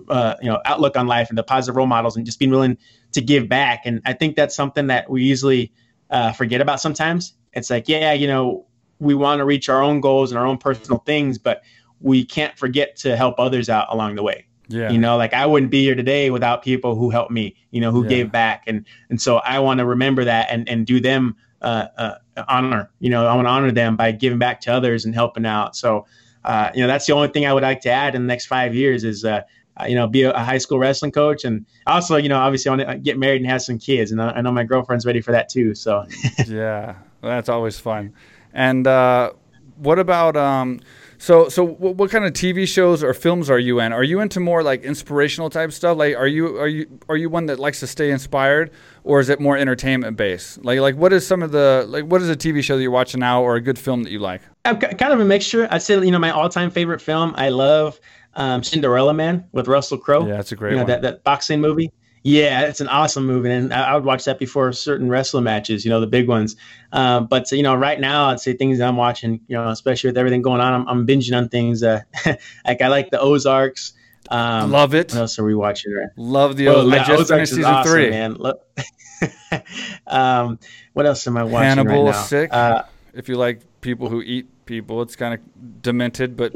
uh, 0.09 0.35
you 0.41 0.47
know 0.47 0.61
outlook 0.65 0.95
on 0.95 1.07
life 1.07 1.29
and 1.29 1.37
the 1.37 1.43
positive 1.43 1.75
role 1.75 1.87
models 1.87 2.15
and 2.15 2.25
just 2.25 2.39
being 2.39 2.51
willing 2.51 2.77
to 3.11 3.21
give 3.21 3.49
back. 3.49 3.81
And 3.85 4.01
i 4.05 4.13
think 4.13 4.35
that's 4.35 4.55
something 4.55 4.87
that 4.87 5.09
we 5.09 5.23
easily 5.23 5.73
uh, 6.09 6.31
forget 6.33 6.61
about 6.61 6.79
sometimes. 6.79 7.33
It's 7.53 7.69
like 7.69 7.89
yeah 7.89 8.13
you 8.13 8.27
know 8.27 8.65
we 8.99 9.15
want 9.15 9.39
to 9.39 9.45
reach 9.45 9.67
our 9.67 9.81
own 9.81 9.99
goals 9.99 10.31
and 10.31 10.39
our 10.39 10.45
own 10.45 10.57
personal 10.57 10.99
things 10.99 11.37
but 11.37 11.63
we 11.99 12.23
can't 12.23 12.57
forget 12.57 12.95
to 12.95 13.17
help 13.17 13.35
others 13.39 13.69
out 13.69 13.87
along 13.89 14.15
the 14.15 14.23
way 14.23 14.45
yeah. 14.71 14.89
You 14.89 14.97
know, 14.97 15.17
like 15.17 15.33
I 15.33 15.45
wouldn't 15.45 15.71
be 15.71 15.83
here 15.83 15.95
today 15.95 16.29
without 16.29 16.63
people 16.63 16.95
who 16.95 17.09
helped 17.09 17.31
me, 17.31 17.55
you 17.71 17.81
know, 17.81 17.91
who 17.91 18.03
yeah. 18.03 18.09
gave 18.09 18.31
back. 18.31 18.63
And 18.67 18.85
and 19.09 19.21
so 19.21 19.37
I 19.37 19.59
want 19.59 19.79
to 19.79 19.85
remember 19.85 20.25
that 20.25 20.47
and, 20.49 20.67
and 20.69 20.85
do 20.85 20.99
them 20.99 21.35
uh, 21.61 21.87
uh, 21.97 22.15
honor. 22.47 22.89
You 22.99 23.09
know, 23.09 23.25
I 23.25 23.35
want 23.35 23.45
to 23.45 23.49
honor 23.51 23.71
them 23.71 23.95
by 23.95 24.11
giving 24.11 24.39
back 24.39 24.61
to 24.61 24.73
others 24.73 25.05
and 25.05 25.13
helping 25.13 25.45
out. 25.45 25.75
So, 25.75 26.05
uh, 26.43 26.71
you 26.73 26.81
know, 26.81 26.87
that's 26.87 27.05
the 27.05 27.13
only 27.13 27.27
thing 27.27 27.45
I 27.45 27.53
would 27.53 27.63
like 27.63 27.81
to 27.81 27.91
add 27.91 28.15
in 28.15 28.21
the 28.23 28.27
next 28.27 28.47
five 28.47 28.73
years 28.73 29.03
is, 29.03 29.23
uh, 29.23 29.41
uh 29.79 29.85
you 29.85 29.95
know, 29.95 30.07
be 30.07 30.23
a, 30.23 30.31
a, 30.31 30.39
high 30.39 30.57
school 30.57 30.79
wrestling 30.79 31.11
coach. 31.11 31.43
And 31.45 31.65
also, 31.85 32.15
you 32.15 32.29
know, 32.29 32.39
obviously 32.39 32.69
I 32.69 32.75
want 32.75 32.89
to 32.89 32.97
get 32.97 33.19
married 33.19 33.41
and 33.41 33.49
have 33.49 33.61
some 33.61 33.77
kids. 33.77 34.11
And 34.11 34.21
I, 34.21 34.31
I 34.31 34.41
know 34.41 34.51
my 34.51 34.63
girlfriend's 34.63 35.05
ready 35.05 35.21
for 35.21 35.31
that 35.33 35.49
too. 35.49 35.75
So, 35.75 36.05
yeah, 36.47 36.95
that's 37.21 37.49
always 37.49 37.79
fun. 37.79 38.13
And 38.53 38.87
uh, 38.87 39.33
what 39.77 39.99
about, 39.99 40.35
um, 40.35 40.79
so, 41.21 41.49
so 41.49 41.63
what, 41.63 41.97
what, 41.97 42.09
kind 42.09 42.25
of 42.25 42.33
TV 42.33 42.67
shows 42.67 43.03
or 43.03 43.13
films 43.13 43.47
are 43.51 43.59
you 43.59 43.79
in? 43.79 43.93
Are 43.93 44.03
you 44.03 44.21
into 44.21 44.39
more 44.39 44.63
like 44.63 44.81
inspirational 44.81 45.51
type 45.51 45.71
stuff? 45.71 45.95
Like, 45.95 46.15
are 46.15 46.25
you 46.25 46.57
are 46.57 46.67
you 46.67 46.99
are 47.09 47.15
you 47.15 47.29
one 47.29 47.45
that 47.45 47.59
likes 47.59 47.79
to 47.81 47.87
stay 47.87 48.09
inspired, 48.09 48.71
or 49.03 49.19
is 49.19 49.29
it 49.29 49.39
more 49.39 49.55
entertainment 49.55 50.17
based? 50.17 50.65
Like, 50.65 50.79
like 50.79 50.95
what 50.95 51.13
is 51.13 51.25
some 51.27 51.43
of 51.43 51.51
the 51.51 51.85
like 51.87 52.05
what 52.05 52.23
is 52.23 52.29
a 52.31 52.35
TV 52.35 52.63
show 52.63 52.75
that 52.75 52.81
you're 52.81 52.89
watching 52.89 53.19
now, 53.19 53.43
or 53.43 53.55
a 53.55 53.61
good 53.61 53.77
film 53.77 54.01
that 54.01 54.11
you 54.11 54.17
like? 54.17 54.41
I'm 54.65 54.79
kind 54.79 55.13
of 55.13 55.19
a 55.19 55.25
mixture. 55.25 55.67
I'd 55.69 55.83
say 55.83 55.93
you 55.93 56.09
know 56.09 56.17
my 56.17 56.31
all 56.31 56.49
time 56.49 56.71
favorite 56.71 57.01
film. 57.01 57.35
I 57.37 57.49
love 57.49 57.99
um, 58.33 58.63
Cinderella 58.63 59.13
Man 59.13 59.45
with 59.51 59.67
Russell 59.67 59.99
Crowe. 59.99 60.25
Yeah, 60.25 60.37
that's 60.37 60.51
a 60.51 60.55
great 60.55 60.71
you 60.71 60.77
know, 60.77 60.83
one. 60.85 60.87
That 60.87 61.03
that 61.03 61.23
boxing 61.23 61.61
movie. 61.61 61.91
Yeah, 62.23 62.61
it's 62.61 62.81
an 62.81 62.87
awesome 62.87 63.25
movie, 63.25 63.51
and 63.51 63.73
I, 63.73 63.91
I 63.91 63.95
would 63.95 64.05
watch 64.05 64.25
that 64.25 64.37
before 64.37 64.71
certain 64.73 65.09
wrestling 65.09 65.43
matches, 65.43 65.83
you 65.83 65.89
know, 65.89 65.99
the 65.99 66.07
big 66.07 66.27
ones. 66.27 66.55
Um, 66.91 67.25
but 67.25 67.51
you 67.51 67.63
know, 67.63 67.73
right 67.73 67.99
now, 67.99 68.29
I'd 68.29 68.39
say 68.39 68.53
things 68.53 68.79
I'm 68.79 68.95
watching, 68.95 69.41
you 69.47 69.57
know, 69.57 69.69
especially 69.69 70.09
with 70.09 70.17
everything 70.17 70.43
going 70.43 70.61
on, 70.61 70.73
I'm, 70.73 70.87
I'm 70.87 71.07
binging 71.07 71.35
on 71.35 71.49
things. 71.49 71.81
Uh, 71.81 72.01
like 72.65 72.81
I 72.81 72.89
like 72.89 73.09
the 73.09 73.19
Ozarks. 73.19 73.93
Um, 74.29 74.71
Love 74.71 74.93
it. 74.93 75.11
What 75.11 75.21
else 75.21 75.39
are 75.39 75.43
we 75.43 75.55
watching? 75.55 75.93
Right? 75.93 76.09
Love 76.15 76.57
the. 76.57 76.67
Well, 76.67 76.93
I 76.93 77.03
just 77.03 77.29
finished 77.29 77.53
season 77.53 77.65
awesome, 77.65 77.91
three. 77.91 78.09
Man. 78.11 78.37
um, 80.07 80.59
what 80.93 81.05
else 81.07 81.25
am 81.25 81.37
I 81.37 81.43
watching 81.43 81.69
Hannibal 81.69 82.05
right 82.05 82.11
now? 82.11 82.21
Sick. 82.21 82.53
Uh, 82.53 82.83
if 83.13 83.29
you 83.29 83.35
like 83.35 83.61
people 83.81 84.09
who 84.09 84.21
eat 84.21 84.47
people, 84.65 85.01
it's 85.01 85.15
kind 85.15 85.33
of 85.33 85.81
demented 85.81 86.37
but 86.37 86.53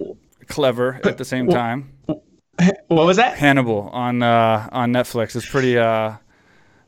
clever 0.47 0.99
at 1.03 1.17
the 1.17 1.25
same 1.25 1.47
time. 1.49 1.91
What 2.87 3.05
was 3.07 3.17
that? 3.17 3.37
Hannibal 3.37 3.89
on 3.91 4.21
uh, 4.21 4.69
on 4.71 4.93
Netflix. 4.93 5.35
It's 5.35 5.49
pretty. 5.49 5.77
Uh, 5.77 6.13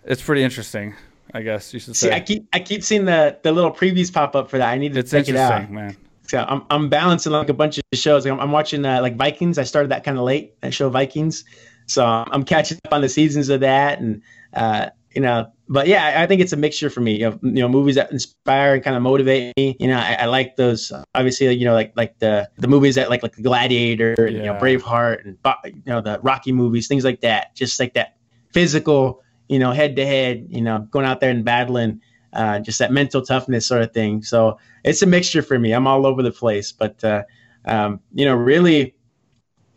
it's 0.05 0.21
pretty 0.21 0.43
interesting. 0.43 0.95
I 1.33 1.41
guess 1.41 1.73
you 1.73 1.79
should 1.79 1.95
say. 1.95 2.09
See, 2.09 2.13
I 2.13 2.19
keep 2.19 2.47
I 2.53 2.59
keep 2.59 2.83
seeing 2.83 3.05
the 3.05 3.37
the 3.43 3.51
little 3.51 3.71
previews 3.71 4.13
pop 4.13 4.35
up 4.35 4.49
for 4.49 4.57
that. 4.57 4.69
I 4.69 4.77
need 4.77 4.93
to 4.93 4.99
it's 4.99 5.11
check 5.11 5.27
it 5.27 5.35
out, 5.35 5.69
man. 5.71 5.97
So 6.27 6.45
I'm 6.47 6.63
I'm 6.69 6.89
balancing 6.89 7.31
like 7.31 7.49
a 7.49 7.53
bunch 7.53 7.77
of 7.77 7.83
shows. 7.93 8.25
I'm, 8.25 8.39
I'm 8.39 8.51
watching 8.51 8.85
uh, 8.85 9.01
like 9.01 9.17
Vikings. 9.17 9.57
I 9.57 9.63
started 9.63 9.89
that 9.91 10.03
kind 10.03 10.17
of 10.17 10.23
late. 10.23 10.59
That 10.61 10.73
show 10.73 10.89
Vikings, 10.89 11.43
so 11.85 12.05
I'm 12.05 12.43
catching 12.43 12.79
up 12.85 12.93
on 12.93 13.01
the 13.01 13.09
seasons 13.09 13.49
of 13.49 13.61
that, 13.61 13.99
and 13.99 14.21
uh, 14.53 14.89
you 15.17 15.21
know, 15.21 15.51
but 15.67 15.87
yeah, 15.87 16.21
I 16.21 16.27
think 16.27 16.41
it's 16.41 16.53
a 16.53 16.57
mixture 16.57 16.91
for 16.91 17.01
me 17.01 17.23
of 17.23 17.39
you 17.41 17.53
know 17.53 17.67
movies 17.67 17.95
that 17.95 18.11
inspire 18.11 18.75
and 18.75 18.83
kind 18.83 18.95
of 18.95 19.01
motivate 19.01 19.51
me. 19.57 19.75
You 19.79 19.87
know, 19.87 19.97
I, 19.97 20.13
I 20.19 20.25
like 20.25 20.57
those. 20.57 20.91
Obviously, 21.15 21.51
you 21.55 21.65
know, 21.65 21.73
like 21.73 21.91
like 21.95 22.19
the 22.19 22.47
the 22.57 22.67
movies 22.67 22.93
that 22.95 23.09
like 23.09 23.23
like 23.23 23.35
Gladiator 23.41 24.13
and 24.13 24.35
yeah. 24.35 24.43
you 24.43 24.45
know 24.45 24.53
Braveheart 24.59 25.25
and 25.25 25.39
you 25.73 25.81
know 25.87 26.01
the 26.01 26.19
Rocky 26.21 26.51
movies, 26.51 26.87
things 26.87 27.03
like 27.03 27.21
that. 27.21 27.55
Just 27.55 27.79
like 27.79 27.95
that 27.95 28.17
physical, 28.53 29.23
you 29.49 29.57
know, 29.57 29.71
head 29.71 29.95
to 29.95 30.05
head, 30.05 30.45
you 30.49 30.61
know, 30.61 30.87
going 30.91 31.07
out 31.07 31.19
there 31.19 31.31
and 31.31 31.43
battling. 31.43 31.99
Uh, 32.31 32.59
just 32.59 32.77
that 32.77 32.91
mental 32.91 33.23
toughness 33.23 33.65
sort 33.65 33.81
of 33.81 33.91
thing. 33.93 34.21
So 34.21 34.59
it's 34.83 35.01
a 35.01 35.07
mixture 35.07 35.41
for 35.41 35.57
me. 35.57 35.71
I'm 35.71 35.87
all 35.87 36.05
over 36.05 36.21
the 36.21 36.29
place, 36.29 36.71
but 36.71 37.03
uh, 37.03 37.23
um, 37.65 38.01
you 38.13 38.25
know, 38.25 38.35
really, 38.35 38.93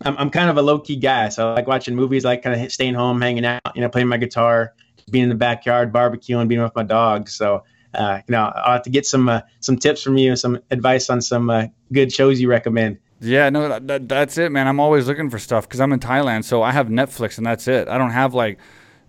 I'm, 0.03 0.17
I'm 0.17 0.31
kind 0.31 0.51
of 0.51 0.57
a 0.57 0.63
low 0.63 0.79
key 0.79 0.97
guy. 0.97 1.29
So 1.29 1.51
I 1.51 1.55
like 1.55 1.67
watching 1.67 1.95
movies, 1.95 2.25
I 2.25 2.31
like 2.31 2.43
kind 2.43 2.61
of 2.61 2.73
staying 2.73 2.95
home, 2.95 3.21
hanging 3.21 3.45
out, 3.45 3.61
you 3.75 3.81
know, 3.81 3.89
playing 3.89 4.09
my 4.09 4.17
guitar, 4.17 4.75
being 5.11 5.25
in 5.25 5.29
the 5.29 5.35
backyard, 5.35 5.93
barbecuing, 5.93 6.49
being 6.49 6.63
with 6.63 6.75
my 6.75 6.83
dog. 6.83 7.29
So, 7.29 7.65
uh, 7.95 8.21
you 8.27 8.33
know, 8.33 8.53
I'll 8.55 8.75
have 8.75 8.83
to 8.83 8.91
get 8.91 9.07
some 9.07 9.29
uh, 9.29 9.41
some 9.61 9.77
tips 9.77 10.03
from 10.03 10.17
you, 10.17 10.31
and 10.31 10.39
some 10.39 10.61
advice 10.71 11.11
on 11.11 11.21
some 11.21 11.51
uh, 11.51 11.67
good 11.93 12.13
shows 12.13 12.41
you 12.41 12.49
recommend. 12.49 12.99
Yeah, 13.21 13.51
no, 13.51 13.79
that, 13.79 14.09
that's 14.09 14.39
it, 14.39 14.51
man. 14.51 14.67
I'm 14.67 14.81
always 14.81 15.07
looking 15.07 15.29
for 15.29 15.39
stuff 15.39 15.69
because 15.69 15.81
I'm 15.81 15.93
in 15.93 16.01
Thailand, 16.01 16.45
so 16.45 16.63
I 16.63 16.73
have 16.73 16.89
Netflix 16.89 17.37
and 17.37 17.47
that's 17.47 17.69
it. 17.69 17.87
I 17.87 17.99
don't 17.99 18.13
have 18.13 18.33
like 18.33 18.59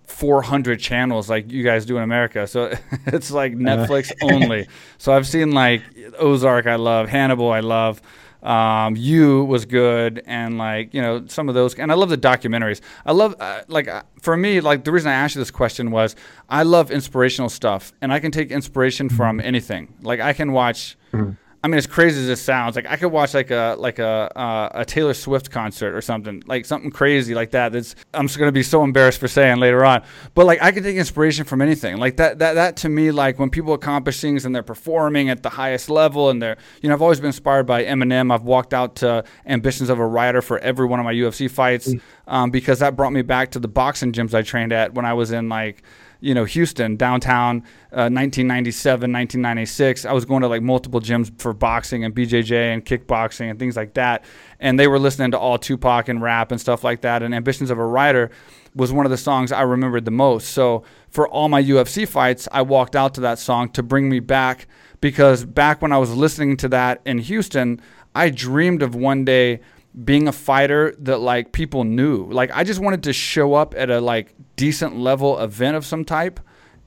400 0.06 0.80
channels 0.80 1.30
like 1.30 1.50
you 1.50 1.64
guys 1.64 1.86
do 1.86 1.96
in 1.96 2.04
America. 2.04 2.46
So 2.46 2.74
it's 3.08 3.32
like 3.32 3.54
uh-huh. 3.54 3.62
Netflix 3.62 4.12
only. 4.22 4.68
So 4.98 5.14
I've 5.14 5.28
seen 5.28 5.52
like 5.52 5.84
Ozark, 6.20 6.68
I 6.68 6.76
love 6.76 7.08
Hannibal, 7.08 7.52
I 7.52 7.62
love. 7.62 8.02
Um, 8.44 8.96
you 8.96 9.44
was 9.44 9.66
good, 9.66 10.24
and 10.26 10.58
like 10.58 10.94
you 10.94 11.02
know 11.02 11.26
some 11.28 11.50
of 11.50 11.56
those, 11.56 11.76
and 11.76 11.92
I 11.92 11.96
love 11.96 12.10
the 12.10 12.18
documentaries. 12.18 12.82
I 13.06 13.12
love 13.12 13.36
uh, 13.39 13.62
like 13.68 13.88
uh, 13.88 14.04
for 14.22 14.36
me, 14.36 14.62
like 14.62 14.84
the 14.84 14.92
reason 14.92 15.12
I 15.12 15.14
asked 15.14 15.36
you 15.36 15.39
this 15.42 15.52
question 15.52 15.92
was 15.92 16.16
I 16.50 16.64
love 16.64 16.92
inspirational 16.92 17.50
stuff, 17.50 17.94
and 18.02 18.12
I 18.12 18.20
can 18.20 18.32
take 18.32 18.52
inspiration 18.52 19.10
from 19.10 19.39
anything. 19.39 19.94
Like 20.02 20.20
I 20.20 20.34
can 20.34 20.52
watch. 20.52 20.98
Mm-hmm 21.14 21.32
I 21.64 21.68
mean, 21.68 21.78
as 21.78 21.86
crazy 21.86 22.20
as 22.20 22.26
this 22.26 22.41
sounds, 22.41 22.76
like 22.76 22.88
I 22.89 22.97
could 22.97 23.12
watch 23.12 23.36
like 23.36 23.51
a 23.51 23.76
like 23.78 23.99
a 23.99 24.32
uh, 24.36 24.70
a 24.74 24.86
Taylor 24.86 25.14
Swift 25.14 25.51
concert 25.51 25.93
or 25.93 26.01
something, 26.01 26.41
like 26.47 26.66
something 26.66 26.89
crazy 26.89 27.36
like 27.36 27.51
that. 27.51 27.72
That's 27.72 27.95
I'm 28.16 28.26
just 28.26 28.39
gonna 28.39 28.51
be 28.51 28.64
so 28.64 28.84
embarrassed 28.84 29.20
for 29.20 29.28
saying 29.28 29.57
later 29.57 29.86
on. 29.86 30.01
But 30.34 30.47
like 30.47 30.59
I 30.64 30.72
can 30.72 30.82
take 30.82 30.97
inspiration 30.97 31.45
from 31.45 31.62
anything. 31.62 31.97
Like 31.97 32.18
that 32.18 32.39
that 32.39 32.53
that 32.53 32.78
to 32.78 32.89
me, 32.89 33.12
like 33.12 33.38
when 33.38 33.51
people 33.51 33.74
accomplish 33.74 34.20
things 34.20 34.43
and 34.43 34.55
they're 34.55 34.64
performing 34.64 35.30
at 35.30 35.43
the 35.43 35.49
highest 35.49 35.88
level, 35.91 36.32
and 36.32 36.41
they're 36.41 36.57
you 36.82 36.89
know 36.89 36.95
I've 36.95 37.01
always 37.03 37.20
been 37.20 37.28
inspired 37.28 37.68
by 37.68 37.84
Eminem. 37.84 38.34
I've 38.34 38.43
walked 38.43 38.74
out 38.74 38.95
to 38.97 39.24
Ambitions 39.45 39.89
of 39.89 39.99
a 39.99 40.05
Writer 40.05 40.41
for 40.41 40.57
every 40.59 40.88
one 40.88 40.99
of 40.99 41.03
my 41.03 41.14
UFC 41.14 41.49
fights 41.49 41.89
mm. 41.89 42.01
um, 42.26 42.49
because 42.49 42.80
that 42.80 42.95
brought 42.95 43.14
me 43.14 43.22
back 43.22 43.51
to 43.51 43.59
the 43.59 43.68
boxing 43.68 44.14
gyms 44.14 44.34
I 44.34 44.41
trained 44.41 44.74
at 44.74 44.95
when 44.95 45.05
I 45.05 45.14
was 45.14 45.32
in 45.32 45.47
like 45.47 45.84
you 46.22 46.36
know, 46.36 46.45
Houston, 46.45 46.95
downtown, 46.95 47.57
uh, 47.91 48.07
1997, 48.07 49.11
1996. 49.11 50.05
I 50.05 50.13
was 50.13 50.24
going 50.24 50.41
to 50.43 50.47
like 50.47 50.61
multiple 50.61 51.01
gyms 51.01 51.32
for 51.41 51.51
boxing 51.51 52.05
and 52.05 52.15
BJJ 52.15 52.74
and 52.74 52.86
kickboxing 52.86 53.49
and 53.49 53.59
things 53.59 53.76
like 53.76 53.95
that. 53.95 54.24
And 54.59 54.80
they 54.80 54.88
were 54.88 54.99
listening 54.99 55.32
to 55.32 55.39
all 55.39 55.57
Tupac 55.57 56.07
and 56.07 56.22
rap 56.22 56.51
and 56.51 56.61
stuff 56.61 56.84
like 56.84 57.01
that. 57.01 57.24
And 57.24 57.34
Ambitions 57.34 57.72
of 57.72 57.80
a 57.80 57.86
Writer 57.86 58.30
was 58.76 58.93
one 58.93 59.05
of 59.05 59.09
the 59.09 59.17
songs 59.17 59.51
I 59.51 59.63
remembered 59.63 60.05
the 60.05 60.11
most. 60.11 60.49
So 60.49 60.84
for 61.09 61.28
all 61.28 61.49
my 61.49 61.61
UFC 61.61 62.07
fights, 62.07 62.47
I 62.51 62.61
walked 62.61 62.95
out 62.95 63.15
to 63.15 63.22
that 63.22 63.39
song 63.39 63.69
to 63.69 63.84
bring 63.84 64.07
me 64.07 64.19
back 64.19 64.67
because 65.01 65.43
back 65.43 65.82
when 65.82 65.91
I 65.91 65.97
was 65.97 66.15
listening 66.15 66.55
to 66.57 66.69
that 66.69 67.01
in 67.03 67.17
Houston, 67.17 67.82
I 68.13 68.30
dreamed 68.30 68.84
of 68.84 68.93
one 68.93 69.26
day 69.26 69.59
being 70.05 70.28
a 70.28 70.32
fighter 70.32 70.95
that 70.99 71.17
like 71.17 71.51
people 71.51 71.84
knew. 71.84 72.26
Like 72.32 72.51
I 72.53 72.63
just 72.63 72.80
wanted 72.80 73.03
to 73.03 73.13
show 73.13 73.53
up 73.53 73.74
at 73.76 73.89
a 73.89 73.99
like 73.99 74.34
decent 74.62 74.95
level 74.95 75.39
event 75.39 75.76
of 75.76 75.84
some 75.84 76.05
type 76.05 76.39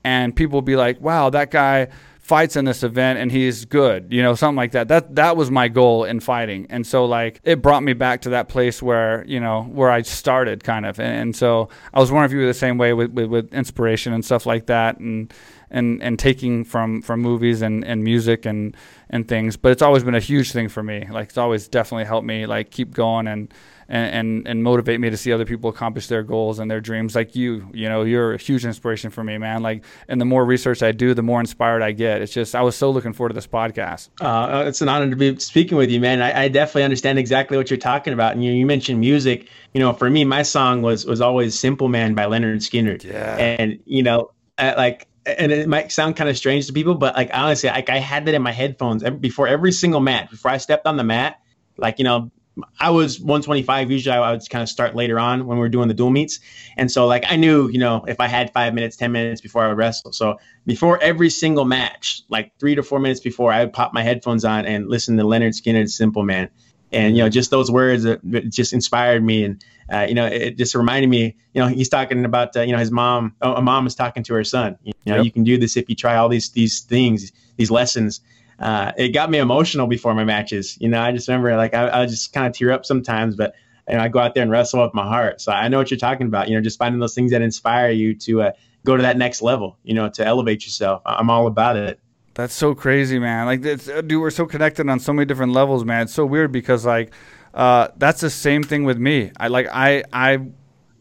and 0.05 0.37
people 0.37 0.59
will 0.59 0.63
be 0.63 0.77
like, 0.77 1.01
"Wow, 1.01 1.31
that 1.31 1.51
guy 1.51 1.89
fights 2.21 2.57
in 2.57 2.65
this 2.67 2.83
event 2.85 3.19
and 3.19 3.33
he's 3.33 3.65
good." 3.65 4.13
You 4.13 4.23
know, 4.23 4.37
something 4.37 4.57
like 4.57 4.73
that. 4.73 4.87
That 4.87 5.17
that 5.17 5.37
was 5.37 5.51
my 5.51 5.67
goal 5.69 6.05
in 6.05 6.21
fighting. 6.21 6.67
And 6.71 6.87
so 6.87 7.05
like 7.05 7.41
it 7.43 7.63
brought 7.63 7.83
me 7.83 7.95
back 7.95 8.21
to 8.23 8.29
that 8.31 8.49
place 8.49 8.81
where, 8.81 9.25
you 9.27 9.41
know, 9.41 9.63
where 9.63 9.91
I 9.91 10.03
started 10.03 10.63
kind 10.63 10.87
of. 10.87 11.01
And, 11.01 11.17
and 11.23 11.37
so 11.37 11.69
I 11.93 11.99
was 11.99 12.13
wondering 12.13 12.31
if 12.31 12.33
you 12.35 12.41
were 12.41 12.47
the 12.47 12.55
same 12.55 12.79
way 12.79 12.93
with, 12.93 13.11
with, 13.11 13.27
with 13.27 13.53
inspiration 13.53 14.13
and 14.13 14.25
stuff 14.25 14.47
like 14.47 14.67
that 14.67 15.01
and 15.01 15.33
and 15.71 16.01
and 16.03 16.19
taking 16.19 16.65
from 16.65 17.03
from 17.03 17.21
movies 17.21 17.61
and 17.63 17.85
and 17.85 18.05
music 18.05 18.47
and 18.47 18.77
and 19.11 19.27
things. 19.27 19.57
But 19.57 19.73
it's 19.73 19.83
always 19.83 20.05
been 20.05 20.15
a 20.15 20.21
huge 20.33 20.53
thing 20.53 20.69
for 20.69 20.83
me. 20.83 21.09
Like 21.11 21.31
it's 21.31 21.39
always 21.39 21.67
definitely 21.67 22.05
helped 22.05 22.27
me 22.27 22.47
like 22.47 22.71
keep 22.71 22.95
going 22.95 23.27
and. 23.27 23.53
And, 23.89 24.15
and, 24.15 24.49
and 24.49 24.63
motivate 24.63 25.01
me 25.01 25.11
to 25.11 25.17
see 25.17 25.33
other 25.33 25.45
people 25.45 25.69
accomplish 25.71 26.07
their 26.07 26.23
goals 26.23 26.59
and 26.59 26.71
their 26.71 26.81
dreams 26.81 27.15
like 27.15 27.37
you. 27.37 27.69
You 27.73 27.89
know 27.89 28.03
you're 28.03 28.35
a 28.35 28.39
huge 28.39 28.65
inspiration 28.65 29.11
for 29.11 29.23
me 29.23 29.39
man. 29.39 29.63
Like 29.63 29.85
and 30.09 30.21
the 30.21 30.25
more 30.25 30.45
research 30.45 30.83
i 30.83 30.93
do 30.93 31.15
the 31.15 31.23
more 31.23 31.41
inspired 31.41 31.83
i 31.83 31.93
get. 31.93 32.23
It's 32.23 32.33
just 32.33 32.55
i 32.55 32.63
was 32.63 32.77
so 32.77 32.91
looking 32.91 33.13
forward 33.13 33.31
to 33.31 33.35
this 33.35 33.47
podcast. 33.47 34.09
Uh, 34.21 34.65
it's 34.67 34.81
an 34.81 34.89
honor 34.89 35.11
to 35.11 35.17
be 35.17 35.39
speaking 35.39 35.77
with 35.77 35.91
you 35.91 36.01
man. 36.01 36.23
I, 36.23 36.45
I, 36.45 36.49
definitely 36.49 36.85
understand 36.85 37.19
exactly 37.19 37.57
what 37.57 37.71
you're 37.71 37.79
talking 37.79 38.13
about. 38.13 38.33
And 38.33 38.45
you, 38.45 38.53
you 38.53 38.67
mentioned 38.67 39.01
music. 39.01 39.49
You 39.73 39.81
know 39.81 39.93
for 39.93 40.09
me 40.09 40.25
my 40.25 40.43
song 40.43 40.83
was 40.83 41.05
was 41.05 41.21
always 41.21 41.59
simple 41.59 41.89
man 41.89 42.15
by 42.15 42.25
Lynyrd 42.25 42.57
Skynyrd. 42.57 43.05
Yeah. 43.05 43.37
And 43.37 43.81
you 43.85 44.03
know 44.03 44.31
like 44.59 45.09
and 45.27 45.53
it 45.53 45.69
might 45.69 45.91
sound 45.91 46.17
kind 46.17 46.29
of 46.29 46.37
strange 46.37 46.67
to 46.67 46.73
people, 46.73 46.95
but 46.95 47.15
like 47.15 47.31
honestly, 47.33 47.69
like 47.69 47.89
I 47.89 47.99
had 47.99 48.27
that 48.27 48.35
in 48.35 48.43
my 48.43 48.53
headphones 48.53 49.03
every, 49.03 49.19
before 49.19 49.49
every 49.49 49.73
single 49.73 50.01
mat. 50.01 50.31
Before 50.31 50.51
I 50.51 50.59
stepped 50.59 50.87
on 50.87 50.97
the 50.97 51.05
mat, 51.05 51.41
like 51.77 51.99
you 51.99 52.05
know, 52.05 52.31
I 52.79 52.91
was 52.91 53.19
125. 53.19 53.91
Usually, 53.91 54.15
I 54.15 54.31
would 54.31 54.49
kind 54.49 54.63
of 54.63 54.69
start 54.69 54.95
later 54.95 55.19
on 55.19 55.47
when 55.47 55.57
we 55.57 55.61
were 55.61 55.69
doing 55.69 55.89
the 55.89 55.95
dual 55.95 56.11
meets, 56.11 56.39
and 56.77 56.91
so 56.91 57.07
like 57.07 57.25
I 57.29 57.37
knew, 57.37 57.69
you 57.69 57.79
know, 57.79 58.05
if 58.07 58.21
I 58.21 58.29
had 58.29 58.53
five 58.53 58.75
minutes, 58.75 58.97
ten 58.97 59.13
minutes 59.13 59.41
before 59.41 59.65
I 59.65 59.69
would 59.69 59.77
wrestle. 59.77 60.13
So 60.13 60.39
before 60.67 61.03
every 61.03 61.31
single 61.31 61.65
match, 61.65 62.23
like 62.29 62.53
three 62.59 62.75
to 62.75 62.83
four 62.83 63.01
minutes 63.01 63.21
before, 63.21 63.53
I 63.53 63.65
would 63.65 63.73
pop 63.73 63.93
my 63.93 64.03
headphones 64.03 64.45
on 64.45 64.67
and 64.67 64.89
listen 64.89 65.17
to 65.17 65.25
Lynyrd 65.25 65.61
Skynyrd's 65.61 65.97
"Simple 65.97 66.23
Man." 66.23 66.51
and 66.95 67.17
you 67.17 67.23
know 67.23 67.29
just 67.29 67.51
those 67.51 67.71
words 67.71 68.05
that 68.05 68.21
just 68.51 68.73
inspired 68.73 69.23
me 69.23 69.45
and 69.45 69.65
uh, 69.93 70.07
you 70.09 70.15
know 70.15 70.27
it 70.27 70.57
just 70.57 70.75
reminded 70.75 71.09
me 71.09 71.37
you 71.53 71.61
know 71.61 71.67
he's 71.67 71.89
talking 71.89 72.25
about 72.25 72.57
uh, 72.57 72.63
you 72.63 72.73
know 72.73 72.79
his 72.79 72.91
mom 72.91 73.35
a 73.43 73.61
mom 73.61 73.87
is 73.87 73.95
talking 73.95 74.23
to 74.23 74.33
her 74.33 74.45
son 74.45 74.79
you 74.85 74.93
know 75.07 75.17
yep. 75.17 75.25
you 75.25 75.31
can 75.31 75.45
do 75.45 75.59
this 75.59 75.77
if 75.77 75.89
you 75.89 75.95
try 75.95 76.17
all 76.17 76.29
these 76.29 76.51
these 76.51 76.81
things 76.81 77.33
these 77.57 77.71
lessons 77.71 78.21
uh, 78.65 78.93
it 78.97 79.11
got 79.11 79.31
me 79.31 79.39
emotional 79.39 79.87
before 79.87 80.15
my 80.15 80.25
matches 80.25 80.77
you 80.81 80.89
know 80.89 81.01
i 81.01 81.13
just 81.13 81.29
remember 81.29 81.57
like 81.57 81.75
i, 81.75 82.03
I 82.03 82.07
just 82.07 82.33
kind 82.33 82.47
of 82.47 82.53
tear 82.53 82.73
up 82.73 82.85
sometimes 82.85 83.37
but 83.37 83.55
you 83.89 83.95
know, 83.95 84.01
i 84.01 84.09
go 84.09 84.19
out 84.19 84.35
there 84.35 84.43
and 84.43 84.51
wrestle 84.51 84.83
with 84.83 84.95
my 84.95 85.07
heart 85.07 85.41
so 85.41 85.53
i 85.53 85.69
know 85.69 85.79
what 85.79 85.91
you're 85.91 85.99
talking 85.99 86.27
about 86.27 86.49
you 86.49 86.57
know 86.57 86.63
just 86.63 86.79
finding 86.79 87.01
those 87.01 87.15
things 87.15 87.31
that 87.31 87.43
inspire 87.43 87.91
you 87.91 88.15
to 88.15 88.43
uh, 88.43 88.53
go 88.85 88.97
to 88.97 89.03
that 89.03 89.17
next 89.17 89.43
level 89.43 89.79
you 89.85 89.95
know 89.95 90.09
to 90.09 90.25
elevate 90.25 90.65
yourself 90.65 91.03
i'm 91.07 91.31
all 91.31 91.47
about 91.47 91.77
it 91.77 92.01
that's 92.35 92.55
so 92.55 92.75
crazy, 92.75 93.19
man. 93.21 93.47
Like, 93.47 93.65
uh, 93.65 94.01
dude, 94.01 94.21
we're 94.21 94.31
so 94.31 94.45
connected 94.45 94.89
on 94.89 94.99
so 94.99 95.13
many 95.13 95.25
different 95.25 95.53
levels, 95.53 95.85
man. 95.85 96.03
It's 96.03 96.13
so 96.13 96.27
weird 96.27 96.51
because 96.51 96.85
like, 96.85 97.13
uh, 97.55 97.89
that's 97.97 98.21
the 98.21 98.31
same 98.31 98.65
thing 98.65 98.85
with 98.85 98.99
me. 98.99 99.31
I 99.39 99.47
like, 99.49 99.69
I, 99.73 100.03
I, 100.13 100.41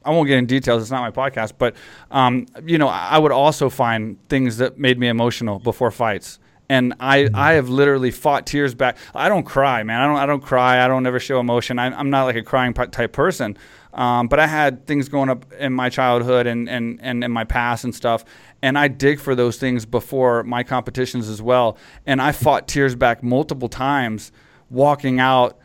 I 0.05 0.11
won't 0.11 0.28
get 0.28 0.38
in 0.38 0.45
details. 0.45 0.84
It's 0.84 0.91
not 0.91 1.01
my 1.01 1.30
podcast, 1.30 1.53
but 1.57 1.76
um, 2.11 2.45
you 2.66 2.78
know, 2.78 2.88
I 2.88 3.18
would 3.18 3.32
also 3.32 3.70
find 3.70 4.18
things 4.30 4.57
that 4.57 4.78
made 4.78 4.99
me 4.99 5.07
emotional 5.07 5.57
before 5.57 5.89
fights. 5.89 6.38
And 6.70 6.93
I. 6.99 7.30
I 7.34 7.53
have 7.53 7.70
literally 7.70 8.11
fought 8.11 8.45
tears 8.45 8.74
back. 8.74 8.97
I 9.14 9.30
don't 9.30 9.43
cry, 9.43 9.84
man. 9.84 10.01
I 10.01 10.07
don't, 10.07 10.18
I 10.18 10.26
don't 10.26 10.41
cry. 10.41 10.84
I 10.84 10.88
don't 10.88 11.05
ever 11.05 11.20
show 11.20 11.39
emotion. 11.39 11.78
I, 11.78 11.88
I'm 11.88 12.09
not 12.09 12.24
like 12.24 12.36
a 12.36 12.41
crying 12.41 12.74
type 12.74 13.11
person. 13.11 13.57
Um, 13.93 14.28
but 14.28 14.39
I 14.39 14.47
had 14.47 14.88
things 14.88 15.07
going 15.07 15.30
up 15.30 15.51
in 15.53 15.72
my 15.72 15.89
childhood 15.89 16.47
and, 16.47 16.68
and, 16.68 16.99
and 17.01 17.24
in 17.24 17.32
my 17.32 17.43
past 17.43 17.84
and 17.84 17.93
stuff 17.93 18.26
and 18.64 18.78
I 18.78 18.88
dig 18.88 19.20
for 19.20 19.36
those 19.36 19.57
things 19.57 19.86
before 19.86 20.41
my 20.43 20.64
competitions 20.64 21.28
as 21.28 21.41
well. 21.41 21.78
And 22.05 22.22
I 22.22 22.32
fought 22.32 22.66
tears 22.66 22.95
back 22.95 23.22
multiple 23.22 23.68
times 23.68 24.32
walking 24.70 25.20
out 25.20 25.59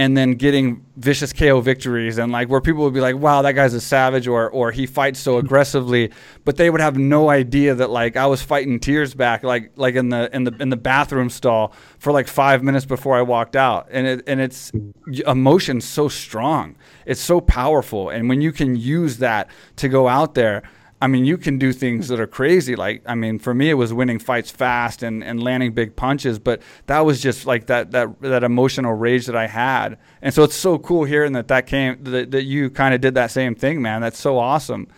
and 0.00 0.16
then 0.16 0.32
getting 0.32 0.82
vicious 0.96 1.30
KO 1.30 1.60
victories 1.60 2.16
and 2.16 2.32
like 2.32 2.48
where 2.48 2.62
people 2.62 2.84
would 2.84 2.94
be 2.94 3.02
like, 3.02 3.16
wow, 3.16 3.42
that 3.42 3.52
guy's 3.52 3.74
a 3.74 3.82
savage 3.82 4.26
or 4.26 4.48
or 4.48 4.72
he 4.72 4.86
fights 4.86 5.20
so 5.20 5.36
aggressively, 5.36 6.10
but 6.46 6.56
they 6.56 6.70
would 6.70 6.80
have 6.80 6.96
no 6.96 7.28
idea 7.28 7.74
that 7.74 7.90
like 7.90 8.16
I 8.16 8.24
was 8.24 8.40
fighting 8.40 8.80
tears 8.80 9.12
back 9.12 9.42
like 9.42 9.72
like 9.76 9.96
in 9.96 10.08
the 10.08 10.34
in 10.34 10.44
the 10.44 10.56
in 10.58 10.70
the 10.70 10.78
bathroom 10.78 11.28
stall 11.28 11.74
for 11.98 12.14
like 12.14 12.28
five 12.28 12.62
minutes 12.62 12.86
before 12.86 13.14
I 13.14 13.20
walked 13.20 13.56
out. 13.56 13.88
And 13.90 14.06
it 14.06 14.24
and 14.26 14.40
it's 14.40 14.72
emotion's 15.26 15.84
so 15.84 16.08
strong. 16.08 16.76
It's 17.04 17.20
so 17.20 17.42
powerful. 17.42 18.08
And 18.08 18.26
when 18.26 18.40
you 18.40 18.52
can 18.52 18.76
use 18.76 19.18
that 19.18 19.50
to 19.76 19.88
go 19.90 20.08
out 20.08 20.34
there 20.34 20.62
I 21.02 21.06
mean, 21.06 21.24
you 21.24 21.38
can 21.38 21.58
do 21.58 21.72
things 21.72 22.08
that 22.08 22.20
are 22.20 22.26
crazy. 22.26 22.76
Like, 22.76 23.02
I 23.06 23.14
mean, 23.14 23.38
for 23.38 23.54
me, 23.54 23.70
it 23.70 23.74
was 23.74 23.92
winning 23.92 24.18
fights 24.18 24.50
fast 24.50 25.02
and, 25.02 25.24
and 25.24 25.42
landing 25.42 25.72
big 25.72 25.96
punches, 25.96 26.38
but 26.38 26.60
that 26.86 27.00
was 27.00 27.22
just 27.22 27.46
like 27.46 27.66
that, 27.66 27.92
that, 27.92 28.20
that 28.20 28.44
emotional 28.44 28.92
rage 28.92 29.24
that 29.26 29.36
I 29.36 29.46
had. 29.46 29.98
And 30.20 30.34
so 30.34 30.42
it's 30.42 30.56
so 30.56 30.78
cool 30.78 31.04
hearing 31.04 31.32
that 31.32 31.48
that 31.48 31.66
came, 31.66 32.04
that, 32.04 32.30
that 32.32 32.42
you 32.42 32.68
kind 32.68 32.94
of 32.94 33.00
did 33.00 33.14
that 33.14 33.30
same 33.30 33.54
thing, 33.54 33.80
man. 33.80 34.02
That's 34.02 34.18
so 34.18 34.38
awesome. 34.38 34.88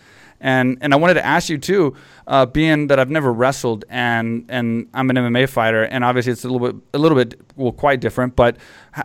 And, 0.41 0.77
and 0.81 0.93
I 0.93 0.97
wanted 0.97 1.13
to 1.13 1.25
ask 1.25 1.47
you 1.47 1.57
too, 1.57 1.95
uh, 2.27 2.45
being 2.45 2.87
that 2.87 2.99
I've 2.99 3.09
never 3.09 3.31
wrestled 3.31 3.85
and, 3.87 4.45
and 4.49 4.89
I'm 4.93 5.09
an 5.09 5.15
MMA 5.15 5.47
fighter, 5.47 5.83
and 5.83 6.03
obviously 6.03 6.33
it's 6.33 6.43
a 6.43 6.49
little 6.49 6.73
bit, 6.73 6.81
a 6.93 6.97
little 6.97 7.17
bit, 7.17 7.39
well, 7.55 7.71
quite 7.71 8.01
different, 8.01 8.35
but 8.35 8.57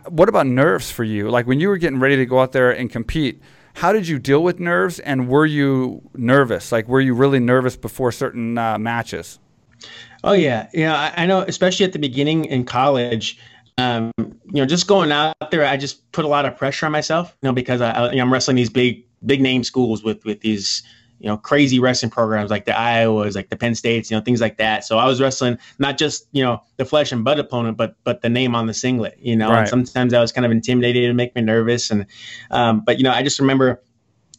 what 0.09 0.27
about 0.27 0.47
nerves 0.47 0.91
for 0.91 1.05
you? 1.05 1.29
Like 1.29 1.47
when 1.47 1.61
you 1.61 1.69
were 1.69 1.77
getting 1.77 2.01
ready 2.01 2.17
to 2.17 2.25
go 2.25 2.41
out 2.41 2.51
there 2.51 2.71
and 2.71 2.89
compete, 2.91 3.41
how 3.75 3.93
did 3.93 4.07
you 4.07 4.19
deal 4.19 4.43
with 4.43 4.59
nerves, 4.59 4.99
and 4.99 5.27
were 5.27 5.45
you 5.45 6.01
nervous? 6.15 6.71
Like, 6.71 6.87
were 6.87 7.01
you 7.01 7.13
really 7.13 7.39
nervous 7.39 7.75
before 7.75 8.11
certain 8.11 8.57
uh, 8.57 8.77
matches? 8.77 9.39
Oh 10.23 10.33
yeah, 10.33 10.69
yeah. 10.73 10.95
I, 10.95 11.23
I, 11.23 11.25
know, 11.25 11.41
especially 11.41 11.85
at 11.85 11.93
the 11.93 11.99
beginning 11.99 12.45
in 12.45 12.65
college. 12.65 13.39
Um, 13.77 14.11
you 14.17 14.35
know, 14.55 14.65
just 14.65 14.87
going 14.87 15.11
out 15.11 15.35
there, 15.51 15.65
I 15.65 15.77
just 15.77 16.11
put 16.11 16.25
a 16.25 16.27
lot 16.27 16.45
of 16.45 16.57
pressure 16.57 16.85
on 16.85 16.91
myself. 16.91 17.35
You 17.41 17.47
know, 17.47 17.53
because 17.53 17.79
I, 17.79 17.91
I, 17.91 18.09
you 18.11 18.17
know, 18.17 18.23
I'm 18.23 18.33
wrestling 18.33 18.57
these 18.57 18.69
big, 18.69 19.05
big 19.25 19.41
name 19.41 19.63
schools 19.63 20.03
with 20.03 20.23
with 20.25 20.41
these 20.41 20.83
you 21.19 21.27
know 21.27 21.37
crazy 21.37 21.79
wrestling 21.79 22.09
programs 22.09 22.49
like 22.49 22.65
the 22.65 22.71
Iowas, 22.71 23.35
like 23.35 23.49
the 23.49 23.55
Penn 23.55 23.75
States, 23.75 24.09
you 24.09 24.17
know 24.17 24.21
things 24.21 24.41
like 24.41 24.57
that. 24.57 24.83
So 24.83 24.97
I 24.97 25.05
was 25.05 25.21
wrestling 25.21 25.57
not 25.77 25.97
just 25.97 26.27
you 26.31 26.43
know 26.43 26.63
the 26.77 26.85
flesh 26.85 27.11
and 27.11 27.23
blood 27.23 27.39
opponent, 27.39 27.77
but 27.77 27.95
but 28.03 28.21
the 28.21 28.29
name 28.29 28.55
on 28.55 28.67
the 28.67 28.73
singlet. 28.73 29.17
You 29.19 29.35
know, 29.35 29.49
right. 29.49 29.59
and 29.59 29.69
sometimes 29.69 30.13
I 30.13 30.21
was 30.21 30.31
kind 30.31 30.45
of 30.45 30.51
intimidated 30.51 31.05
and 31.05 31.17
make 31.17 31.35
me 31.35 31.41
nervous. 31.41 31.91
And 31.91 32.05
um, 32.51 32.81
but 32.85 32.97
you 32.97 33.03
know 33.03 33.11
I 33.11 33.23
just 33.23 33.39
remember 33.39 33.81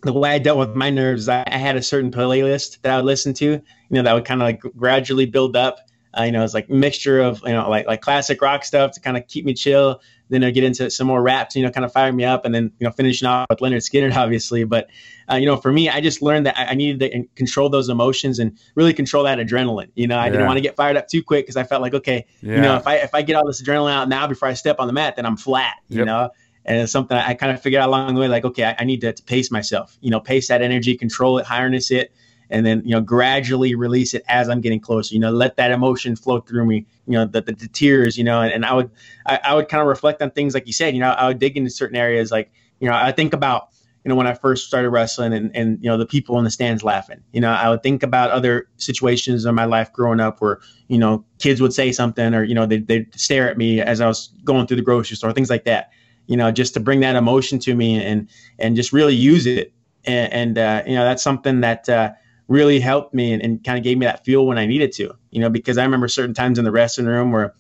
the 0.02 0.12
way 0.12 0.30
I 0.30 0.38
dealt 0.38 0.58
with 0.58 0.74
my 0.74 0.90
nerves. 0.90 1.28
I, 1.28 1.44
I 1.46 1.58
had 1.58 1.76
a 1.76 1.82
certain 1.82 2.10
playlist 2.10 2.80
that 2.82 2.92
I 2.92 2.96
would 2.96 3.04
listen 3.04 3.34
to. 3.34 3.46
You 3.46 3.62
know 3.90 4.02
that 4.02 4.14
would 4.14 4.24
kind 4.24 4.40
of 4.40 4.46
like 4.46 4.60
gradually 4.76 5.26
build 5.26 5.56
up. 5.56 5.78
Uh, 6.18 6.24
you 6.24 6.32
know, 6.32 6.42
it's 6.42 6.54
like 6.54 6.68
mixture 6.68 7.20
of 7.20 7.42
you 7.46 7.52
know 7.52 7.68
like 7.70 7.86
like 7.86 8.00
classic 8.00 8.42
rock 8.42 8.64
stuff 8.64 8.92
to 8.92 9.00
kind 9.00 9.16
of 9.16 9.26
keep 9.28 9.44
me 9.44 9.54
chill, 9.54 10.00
then 10.30 10.44
I 10.44 10.50
get 10.50 10.64
into 10.64 10.90
some 10.90 11.08
more 11.08 11.20
raps, 11.20 11.56
you 11.56 11.62
know, 11.62 11.70
kind 11.70 11.84
of 11.84 11.92
fire 11.92 12.12
me 12.12 12.24
up, 12.24 12.44
and 12.44 12.54
then 12.54 12.72
you 12.78 12.86
know 12.86 12.92
finishing 12.92 13.26
off 13.26 13.46
with 13.50 13.58
Lynyrd 13.58 13.78
Skynyrd, 13.78 14.14
obviously. 14.16 14.64
But 14.64 14.88
uh, 15.30 15.34
you 15.34 15.46
know, 15.46 15.56
for 15.56 15.72
me, 15.72 15.88
I 15.88 16.00
just 16.00 16.22
learned 16.22 16.46
that 16.46 16.58
I, 16.58 16.74
needed 16.74 17.00
to 17.00 17.24
control 17.34 17.68
those 17.68 17.88
emotions 17.88 18.38
and 18.38 18.56
really 18.74 18.94
control 18.94 19.24
that 19.24 19.38
adrenaline. 19.38 19.90
You 19.94 20.06
know, 20.06 20.16
I 20.16 20.26
yeah. 20.26 20.32
didn't 20.32 20.46
want 20.46 20.56
to 20.56 20.62
get 20.62 20.76
fired 20.76 20.96
up 20.96 21.08
too 21.08 21.22
quick 21.22 21.44
because 21.44 21.56
I 21.56 21.64
felt 21.64 21.82
like, 21.82 21.94
okay, 21.94 22.26
yeah. 22.42 22.54
you 22.54 22.60
know, 22.60 22.76
if 22.76 22.86
I 22.86 22.96
if 22.96 23.14
I 23.14 23.22
get 23.22 23.36
all 23.36 23.46
this 23.46 23.60
adrenaline 23.60 23.92
out 23.92 24.08
now 24.08 24.26
before 24.26 24.48
I 24.48 24.54
step 24.54 24.76
on 24.78 24.86
the 24.86 24.92
mat, 24.92 25.16
then 25.16 25.26
I'm 25.26 25.36
flat. 25.36 25.76
You 25.88 25.98
yep. 25.98 26.06
know. 26.06 26.30
And 26.62 26.78
it's 26.78 26.92
something 26.92 27.16
I 27.16 27.32
kind 27.34 27.52
of 27.52 27.62
figured 27.62 27.80
out 27.80 27.88
along 27.88 28.14
the 28.14 28.20
way, 28.20 28.28
like, 28.28 28.44
okay, 28.44 28.64
I, 28.64 28.76
I 28.80 28.84
need 28.84 29.00
to, 29.00 29.14
to 29.14 29.22
pace 29.22 29.50
myself, 29.50 29.96
you 30.02 30.10
know, 30.10 30.20
pace 30.20 30.48
that 30.48 30.60
energy, 30.60 30.94
control 30.94 31.38
it, 31.38 31.46
harness 31.46 31.90
it, 31.90 32.12
and 32.50 32.66
then 32.66 32.82
you 32.84 32.90
know 32.90 33.00
gradually 33.00 33.74
release 33.74 34.12
it 34.12 34.22
as 34.28 34.48
I'm 34.48 34.60
getting 34.60 34.80
closer. 34.80 35.14
You 35.14 35.20
know, 35.20 35.30
let 35.30 35.56
that 35.56 35.70
emotion 35.70 36.16
flow 36.16 36.40
through 36.40 36.66
me. 36.66 36.86
You 37.06 37.14
know, 37.14 37.24
the, 37.24 37.40
the, 37.40 37.52
the 37.52 37.68
tears. 37.68 38.18
You 38.18 38.24
know, 38.24 38.42
and, 38.42 38.52
and 38.52 38.66
I 38.66 38.74
would 38.74 38.90
I, 39.26 39.40
I, 39.44 39.54
would 39.54 39.68
kind 39.68 39.80
of 39.80 39.86
reflect 39.86 40.20
on 40.20 40.30
things 40.30 40.54
like 40.54 40.66
you 40.66 40.72
said. 40.72 40.94
You 40.94 41.00
know, 41.00 41.10
I 41.10 41.28
would 41.28 41.38
dig 41.38 41.56
into 41.56 41.70
certain 41.70 41.96
areas. 41.96 42.30
Like 42.30 42.52
you 42.80 42.88
know, 42.88 42.94
I 42.94 43.12
think 43.12 43.32
about 43.32 43.68
you 44.04 44.08
know 44.08 44.14
when 44.16 44.26
I 44.26 44.34
first 44.34 44.66
started 44.66 44.90
wrestling 44.90 45.32
and 45.32 45.54
and 45.54 45.78
you 45.82 45.88
know 45.88 45.96
the 45.96 46.06
people 46.06 46.38
in 46.38 46.44
the 46.44 46.50
stands 46.50 46.82
laughing. 46.82 47.22
You 47.32 47.40
know, 47.40 47.50
I 47.50 47.68
would 47.70 47.82
think 47.82 48.02
about 48.02 48.30
other 48.30 48.68
situations 48.76 49.44
in 49.44 49.54
my 49.54 49.64
life 49.66 49.92
growing 49.92 50.20
up 50.20 50.40
where 50.40 50.60
you 50.88 50.98
know 50.98 51.24
kids 51.38 51.60
would 51.60 51.72
say 51.72 51.92
something 51.92 52.34
or 52.34 52.42
you 52.42 52.54
know 52.54 52.66
they 52.66 52.78
they'd 52.78 53.14
stare 53.18 53.48
at 53.48 53.56
me 53.56 53.80
as 53.80 54.00
I 54.00 54.06
was 54.06 54.32
going 54.44 54.66
through 54.66 54.78
the 54.78 54.82
grocery 54.82 55.16
store, 55.16 55.32
things 55.32 55.50
like 55.50 55.64
that. 55.64 55.90
You 56.26 56.36
know, 56.36 56.50
just 56.50 56.74
to 56.74 56.80
bring 56.80 57.00
that 57.00 57.16
emotion 57.16 57.58
to 57.60 57.74
me 57.74 58.02
and 58.02 58.28
and 58.58 58.76
just 58.76 58.92
really 58.92 59.14
use 59.14 59.46
it. 59.46 59.72
And, 60.04 60.32
and 60.32 60.58
uh, 60.58 60.82
you 60.86 60.94
know, 60.94 61.04
that's 61.04 61.22
something 61.22 61.60
that. 61.60 61.88
Uh, 61.88 62.12
really 62.50 62.80
helped 62.80 63.14
me 63.14 63.32
and, 63.32 63.40
and 63.42 63.64
kind 63.64 63.78
of 63.78 63.84
gave 63.84 63.96
me 63.96 64.04
that 64.04 64.24
fuel 64.24 64.44
when 64.44 64.58
I 64.58 64.66
needed 64.66 64.90
to, 64.94 65.14
you 65.30 65.40
know, 65.40 65.48
because 65.48 65.78
I 65.78 65.84
remember 65.84 66.08
certain 66.08 66.34
times 66.34 66.58
in 66.58 66.64
the 66.64 66.72
wrestling 66.72 67.06
room 67.06 67.30
where, 67.30 67.54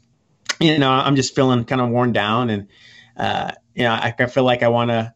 you 0.58 0.76
know, 0.78 0.90
I'm 0.90 1.14
just 1.14 1.34
feeling 1.34 1.64
kind 1.64 1.80
of 1.80 1.90
worn 1.90 2.12
down 2.12 2.50
and, 2.50 2.66
uh, 3.16 3.52
you 3.72 3.84
know, 3.84 3.92
I, 3.92 4.12
I 4.18 4.26
feel 4.26 4.42
like 4.42 4.64
I 4.64 4.68
want 4.68 4.90
to, 4.90 5.14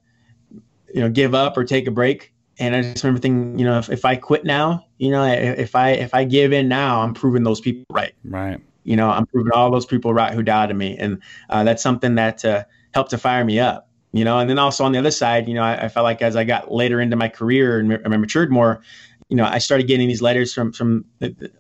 you 0.95 1.01
know, 1.01 1.11
give 1.11 1.35
up 1.35 1.57
or 1.57 1.65
take 1.65 1.89
a 1.89 1.91
break. 1.91 2.33
And 2.57 2.77
I 2.77 2.83
just 2.83 3.03
remember 3.03 3.21
thinking, 3.21 3.59
you 3.59 3.65
know, 3.65 3.79
if, 3.79 3.91
if 3.91 4.05
I 4.05 4.15
quit 4.15 4.45
now, 4.45 4.87
you 4.99 5.11
know, 5.11 5.25
if 5.27 5.75
I, 5.75 5.91
if 5.91 6.15
I 6.15 6.23
give 6.23 6.53
in 6.53 6.69
now, 6.69 7.01
I'm 7.01 7.13
proving 7.13 7.43
those 7.43 7.61
people 7.61 7.85
right. 7.91 8.15
Right. 8.25 8.61
You 8.85 8.95
know, 8.95 9.11
I'm 9.11 9.27
proving 9.27 9.51
all 9.53 9.73
those 9.73 9.87
people 9.87 10.15
right 10.15 10.33
who 10.33 10.45
doubted 10.45 10.77
me. 10.77 10.97
And 10.97 11.21
uh, 11.51 11.65
that's 11.65 11.83
something 11.83 12.15
that 12.15 12.45
uh, 12.45 12.63
helped 12.93 13.11
to 13.11 13.19
fire 13.19 13.45
me 13.45 13.59
up 13.59 13.89
you 14.15 14.25
know 14.25 14.39
and 14.39 14.49
then 14.49 14.59
also 14.59 14.85
on 14.85 14.93
the 14.93 14.99
other 14.99 15.11
side 15.11 15.49
you 15.49 15.55
know 15.55 15.63
I, 15.63 15.87
I, 15.87 15.89
felt 15.89 16.05
like 16.05 16.23
as 16.23 16.37
i 16.37 16.45
got 16.45 16.73
later 16.73 17.01
into 17.01 17.17
my 17.17 17.29
career 17.29 17.81
and 17.81 17.93
I 17.93 18.17
matured 18.17 18.51
more 18.51 18.81
you 19.29 19.37
know, 19.37 19.45
I 19.45 19.59
started 19.59 19.87
getting 19.87 20.09
these 20.09 20.23
letters 20.23 20.53
from 20.53 20.73
from 20.73 21.05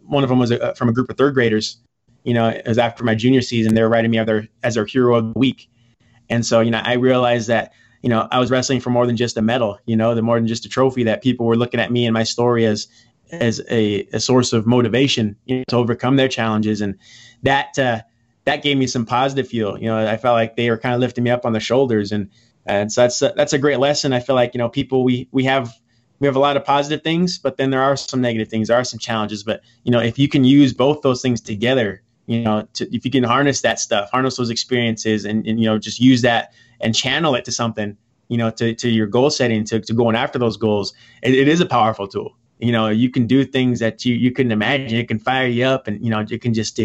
one 0.03 0.23
of 0.23 0.29
them 0.31 0.39
was 0.39 0.51
a, 0.51 0.75
from 0.75 0.89
a 0.89 0.93
group 0.93 1.11
of 1.11 1.17
third 1.17 1.35
graders. 1.35 1.79
You 2.23 2.35
know, 2.35 2.49
it 2.49 2.67
was 2.67 2.79
after 2.79 3.05
my 3.05 3.15
junior 3.15 3.43
season. 3.43 3.75
They 3.75 3.83
were 3.83 3.89
writing 3.89 4.11
me 4.11 4.19
as 4.19 4.27
their 4.27 4.49
as 4.63 4.75
their 4.75 4.87
hero 4.87 5.17
of 5.17 5.33
the 5.35 5.39
week, 5.39 5.69
and 6.29 6.45
so 6.45 6.61
you 6.61 6.71
know, 6.71 6.81
I 6.83 6.95
realized 6.95 7.49
that 7.49 7.73
you 8.03 8.09
know 8.09 8.29
I 8.31 8.39
was 8.39 8.51
wrestling 8.51 8.81
for 8.81 8.91
more 8.91 9.07
than 9.07 9.17
just 9.17 9.37
a 9.37 9.43
medal. 9.43 9.79
You 9.87 9.97
know, 9.97 10.15
the 10.15 10.23
more 10.23 10.37
than 10.37 10.47
just 10.47 10.65
a 10.65 10.69
trophy. 10.69 11.05
That 11.05 11.23
people 11.23 11.47
were 11.47 11.57
looking 11.57 11.81
at 11.81 11.91
me 11.91 12.07
and 12.07 12.15
my 12.15 12.23
story 12.23 12.67
as 12.67 12.89
as 13.33 13.63
a, 13.71 14.07
a 14.13 14.21
source 14.21 14.53
of 14.53 14.67
motivation 14.67 15.37
you 15.47 15.59
know, 15.59 15.65
to 15.69 15.77
overcome 15.77 16.17
their 16.17 16.29
challenges, 16.29 16.81
and 16.81 16.97
that 17.43 17.79
uh, 17.79 18.01
that 18.45 18.63
gave 18.63 18.77
me 18.77 18.87
some 18.87 19.07
positive 19.07 19.49
feel. 19.49 19.79
You 19.79 19.87
know, 19.87 20.07
I 20.07 20.17
felt 20.17 20.35
like 20.35 20.57
they 20.57 20.71
were 20.71 20.79
kind 20.79 20.95
of 20.95 21.01
lifting 21.01 21.25
me 21.25 21.31
up 21.31 21.45
on 21.45 21.53
the 21.53 21.61
shoulders, 21.61 22.13
and 22.13 22.31
and 22.67 22.93
so 22.93 23.03
that's 23.03 23.19
that's 23.19 23.53
a 23.53 23.59
great 23.59 23.79
lesson. 23.79 24.13
I 24.13 24.21
feel 24.21 24.35
like 24.35 24.55
you 24.55 24.59
know 24.59 24.69
people 24.69 25.05
we 25.05 25.29
we 25.33 25.45
have 25.45 25.75
we 26.21 26.27
have 26.27 26.37
a 26.37 26.41
lot 26.41 26.57
of 26.57 26.65
positive 26.65 27.03
things, 27.03 27.39
but 27.39 27.57
then 27.57 27.71
there 27.71 27.83
are 27.83 27.97
some 27.97 28.21
negative 28.21 28.49
things. 28.49 28.69
There 28.69 28.77
are 28.77 28.85
some 28.85 28.99
challenges, 28.99 29.43
but 29.43 29.63
you 29.83 29.91
know, 29.91 30.01
if 30.01 30.19
you 30.19 30.29
can 30.29 30.45
use 30.45 30.73
both 30.73 31.03
those 31.03 31.21
things 31.21 31.41
together, 31.41 32.03
you 32.27 32.43
know, 32.43 32.67
to, 32.75 32.95
if 32.95 33.05
you 33.05 33.11
can 33.11 33.25
harness 33.25 33.61
that 33.63 33.79
stuff, 33.79 34.11
harness 34.11 34.37
those 34.37 34.51
experiences, 34.51 35.25
and, 35.25 35.47
and 35.47 35.61
you 35.61 35.67
know, 35.67 35.79
just 35.79 36.01
use 36.01 36.23
that 36.23 36.53
and 36.81 36.95
channel 36.95 37.35
it 37.35 37.45
to 37.45 37.53
something, 37.53 37.97
you 38.29 38.39
know, 38.39 38.51
to, 38.51 38.75
to 38.75 38.89
your 38.89 39.07
goal 39.07 39.31
setting, 39.31 39.65
to, 39.65 39.81
to 39.81 39.93
going 39.93 40.17
after 40.17 40.39
those 40.39 40.57
goals, 40.57 40.95
it, 41.23 41.35
it 41.35 41.49
is 41.49 41.61
a 41.61 41.67
powerful 41.67 42.09
tool. 42.09 42.37
You 42.59 42.73
know, 42.73 42.89
you 42.89 43.11
can 43.11 43.27
do 43.27 43.45
things 43.45 43.81
that 43.81 44.05
you 44.05 44.15
you 44.15 44.31
couldn't 44.31 44.53
imagine. 44.53 44.97
It 44.97 45.09
can 45.09 45.19
fire 45.19 45.47
you 45.47 45.65
up, 45.65 45.89
and 45.89 46.03
you 46.03 46.11
know, 46.11 46.21
you 46.21 46.39
can 46.39 46.55
just 46.55 46.79
uh, 46.79 46.85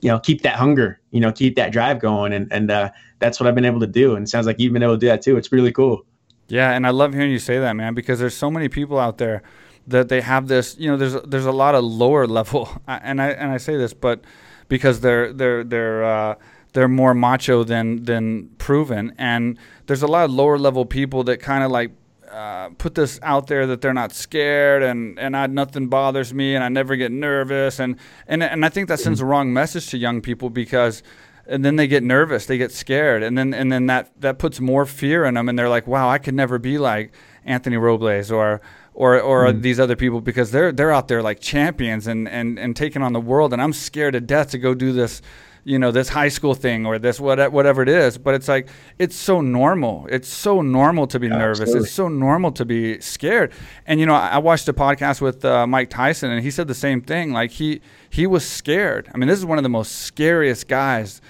you 0.00 0.08
know 0.08 0.18
keep 0.18 0.42
that 0.42 0.56
hunger, 0.56 1.00
you 1.10 1.20
know, 1.20 1.30
keep 1.30 1.56
that 1.56 1.72
drive 1.72 2.00
going, 2.00 2.32
and 2.32 2.50
and 2.52 2.70
uh, 2.70 2.90
that's 3.18 3.38
what 3.38 3.46
I've 3.46 3.54
been 3.54 3.66
able 3.66 3.80
to 3.80 3.86
do. 3.86 4.16
And 4.16 4.26
it 4.26 4.30
sounds 4.30 4.46
like 4.46 4.58
you've 4.58 4.72
been 4.72 4.82
able 4.82 4.94
to 4.94 4.98
do 4.98 5.06
that 5.06 5.22
too. 5.22 5.36
It's 5.36 5.52
really 5.52 5.72
cool. 5.72 6.04
Yeah, 6.50 6.72
and 6.72 6.86
I 6.86 6.90
love 6.90 7.14
hearing 7.14 7.30
you 7.30 7.38
say 7.38 7.58
that, 7.58 7.74
man, 7.74 7.94
because 7.94 8.18
there's 8.18 8.36
so 8.36 8.50
many 8.50 8.68
people 8.68 8.98
out 8.98 9.18
there 9.18 9.42
that 9.86 10.08
they 10.08 10.20
have 10.20 10.48
this. 10.48 10.76
You 10.78 10.90
know, 10.90 10.96
there's 10.96 11.14
there's 11.22 11.46
a 11.46 11.52
lot 11.52 11.74
of 11.74 11.84
lower 11.84 12.26
level, 12.38 12.68
and 12.86 13.22
I 13.22 13.30
and 13.30 13.50
I 13.50 13.56
say 13.56 13.76
this, 13.76 13.94
but 13.94 14.24
because 14.68 15.00
they're 15.00 15.32
they're 15.32 15.64
they're 15.64 16.04
uh, 16.04 16.34
they're 16.72 16.88
more 16.88 17.14
macho 17.14 17.64
than 17.64 18.04
than 18.04 18.48
proven, 18.58 19.14
and 19.18 19.58
there's 19.86 20.02
a 20.02 20.08
lot 20.08 20.24
of 20.24 20.32
lower 20.32 20.58
level 20.58 20.84
people 20.84 21.24
that 21.24 21.38
kind 21.38 21.64
of 21.64 21.70
like 21.70 21.92
uh, 22.30 22.68
put 22.78 22.94
this 22.94 23.18
out 23.22 23.48
there 23.48 23.66
that 23.66 23.80
they're 23.80 23.92
not 23.92 24.12
scared 24.12 24.84
and 24.84 25.18
and 25.18 25.36
I, 25.36 25.48
nothing 25.48 25.88
bothers 25.88 26.32
me 26.32 26.54
and 26.54 26.62
I 26.62 26.68
never 26.68 26.94
get 26.94 27.10
nervous 27.10 27.80
and 27.80 27.96
and 28.28 28.40
and 28.42 28.64
I 28.64 28.68
think 28.68 28.86
that 28.86 29.00
sends 29.00 29.20
a 29.20 29.24
wrong 29.24 29.52
message 29.52 29.88
to 29.88 29.98
young 29.98 30.20
people 30.20 30.48
because 30.48 31.02
and 31.50 31.64
then 31.64 31.76
they 31.76 31.88
get 31.88 32.02
nervous, 32.02 32.46
they 32.46 32.56
get 32.56 32.72
scared, 32.72 33.22
and 33.22 33.36
then 33.36 33.52
and 33.52 33.70
then 33.70 33.86
that 33.86 34.12
that 34.20 34.38
puts 34.38 34.60
more 34.60 34.86
fear 34.86 35.24
in 35.24 35.34
them, 35.34 35.48
and 35.48 35.58
they're 35.58 35.68
like, 35.68 35.86
"Wow, 35.86 36.08
I 36.08 36.18
could 36.18 36.34
never 36.34 36.58
be 36.58 36.78
like 36.78 37.12
Anthony 37.44 37.76
Robles 37.76 38.30
or 38.30 38.60
or 38.94 39.20
or 39.20 39.46
mm. 39.46 39.60
these 39.60 39.80
other 39.80 39.96
people 39.96 40.20
because 40.20 40.52
they're 40.52 40.72
they're 40.72 40.92
out 40.92 41.08
there 41.08 41.22
like 41.22 41.40
champions 41.40 42.06
and 42.06 42.28
and 42.28 42.58
and 42.58 42.76
taking 42.76 43.02
on 43.02 43.12
the 43.12 43.20
world, 43.20 43.52
and 43.52 43.60
I'm 43.60 43.72
scared 43.72 44.14
to 44.14 44.20
death 44.20 44.50
to 44.52 44.58
go 44.58 44.74
do 44.74 44.92
this." 44.92 45.20
You 45.64 45.78
know 45.78 45.90
this 45.90 46.08
high 46.08 46.28
school 46.28 46.54
thing 46.54 46.86
or 46.86 46.98
this 46.98 47.20
whatever 47.20 47.82
it 47.82 47.88
is 47.88 48.18
but 48.18 48.34
it's 48.34 48.48
like 48.48 48.68
it's 48.98 49.16
so 49.16 49.40
normal 49.40 50.06
it's 50.10 50.28
so 50.28 50.62
normal 50.62 51.06
to 51.06 51.18
be 51.18 51.28
nervous 51.28 51.60
Absolutely. 51.60 51.86
it's 51.86 51.92
so 51.92 52.08
normal 52.08 52.52
to 52.52 52.64
be 52.64 53.00
scared 53.00 53.52
and 53.86 54.00
you 54.00 54.06
know 54.06 54.14
i 54.14 54.38
watched 54.38 54.68
a 54.68 54.72
podcast 54.72 55.20
with 55.20 55.44
uh, 55.44 55.66
mike 55.66 55.90
tyson 55.90 56.30
and 56.30 56.42
he 56.42 56.50
said 56.50 56.68
the 56.68 56.74
same 56.74 57.00
thing 57.00 57.32
like 57.32 57.50
he 57.52 57.80
he 58.08 58.26
was 58.26 58.46
scared 58.46 59.10
i 59.14 59.18
mean 59.18 59.28
this 59.28 59.38
is 59.38 59.44
one 59.44 59.58
of 59.58 59.62
the 59.62 59.68
most 59.68 59.92
scariest 60.02 60.68
guys 60.68 61.20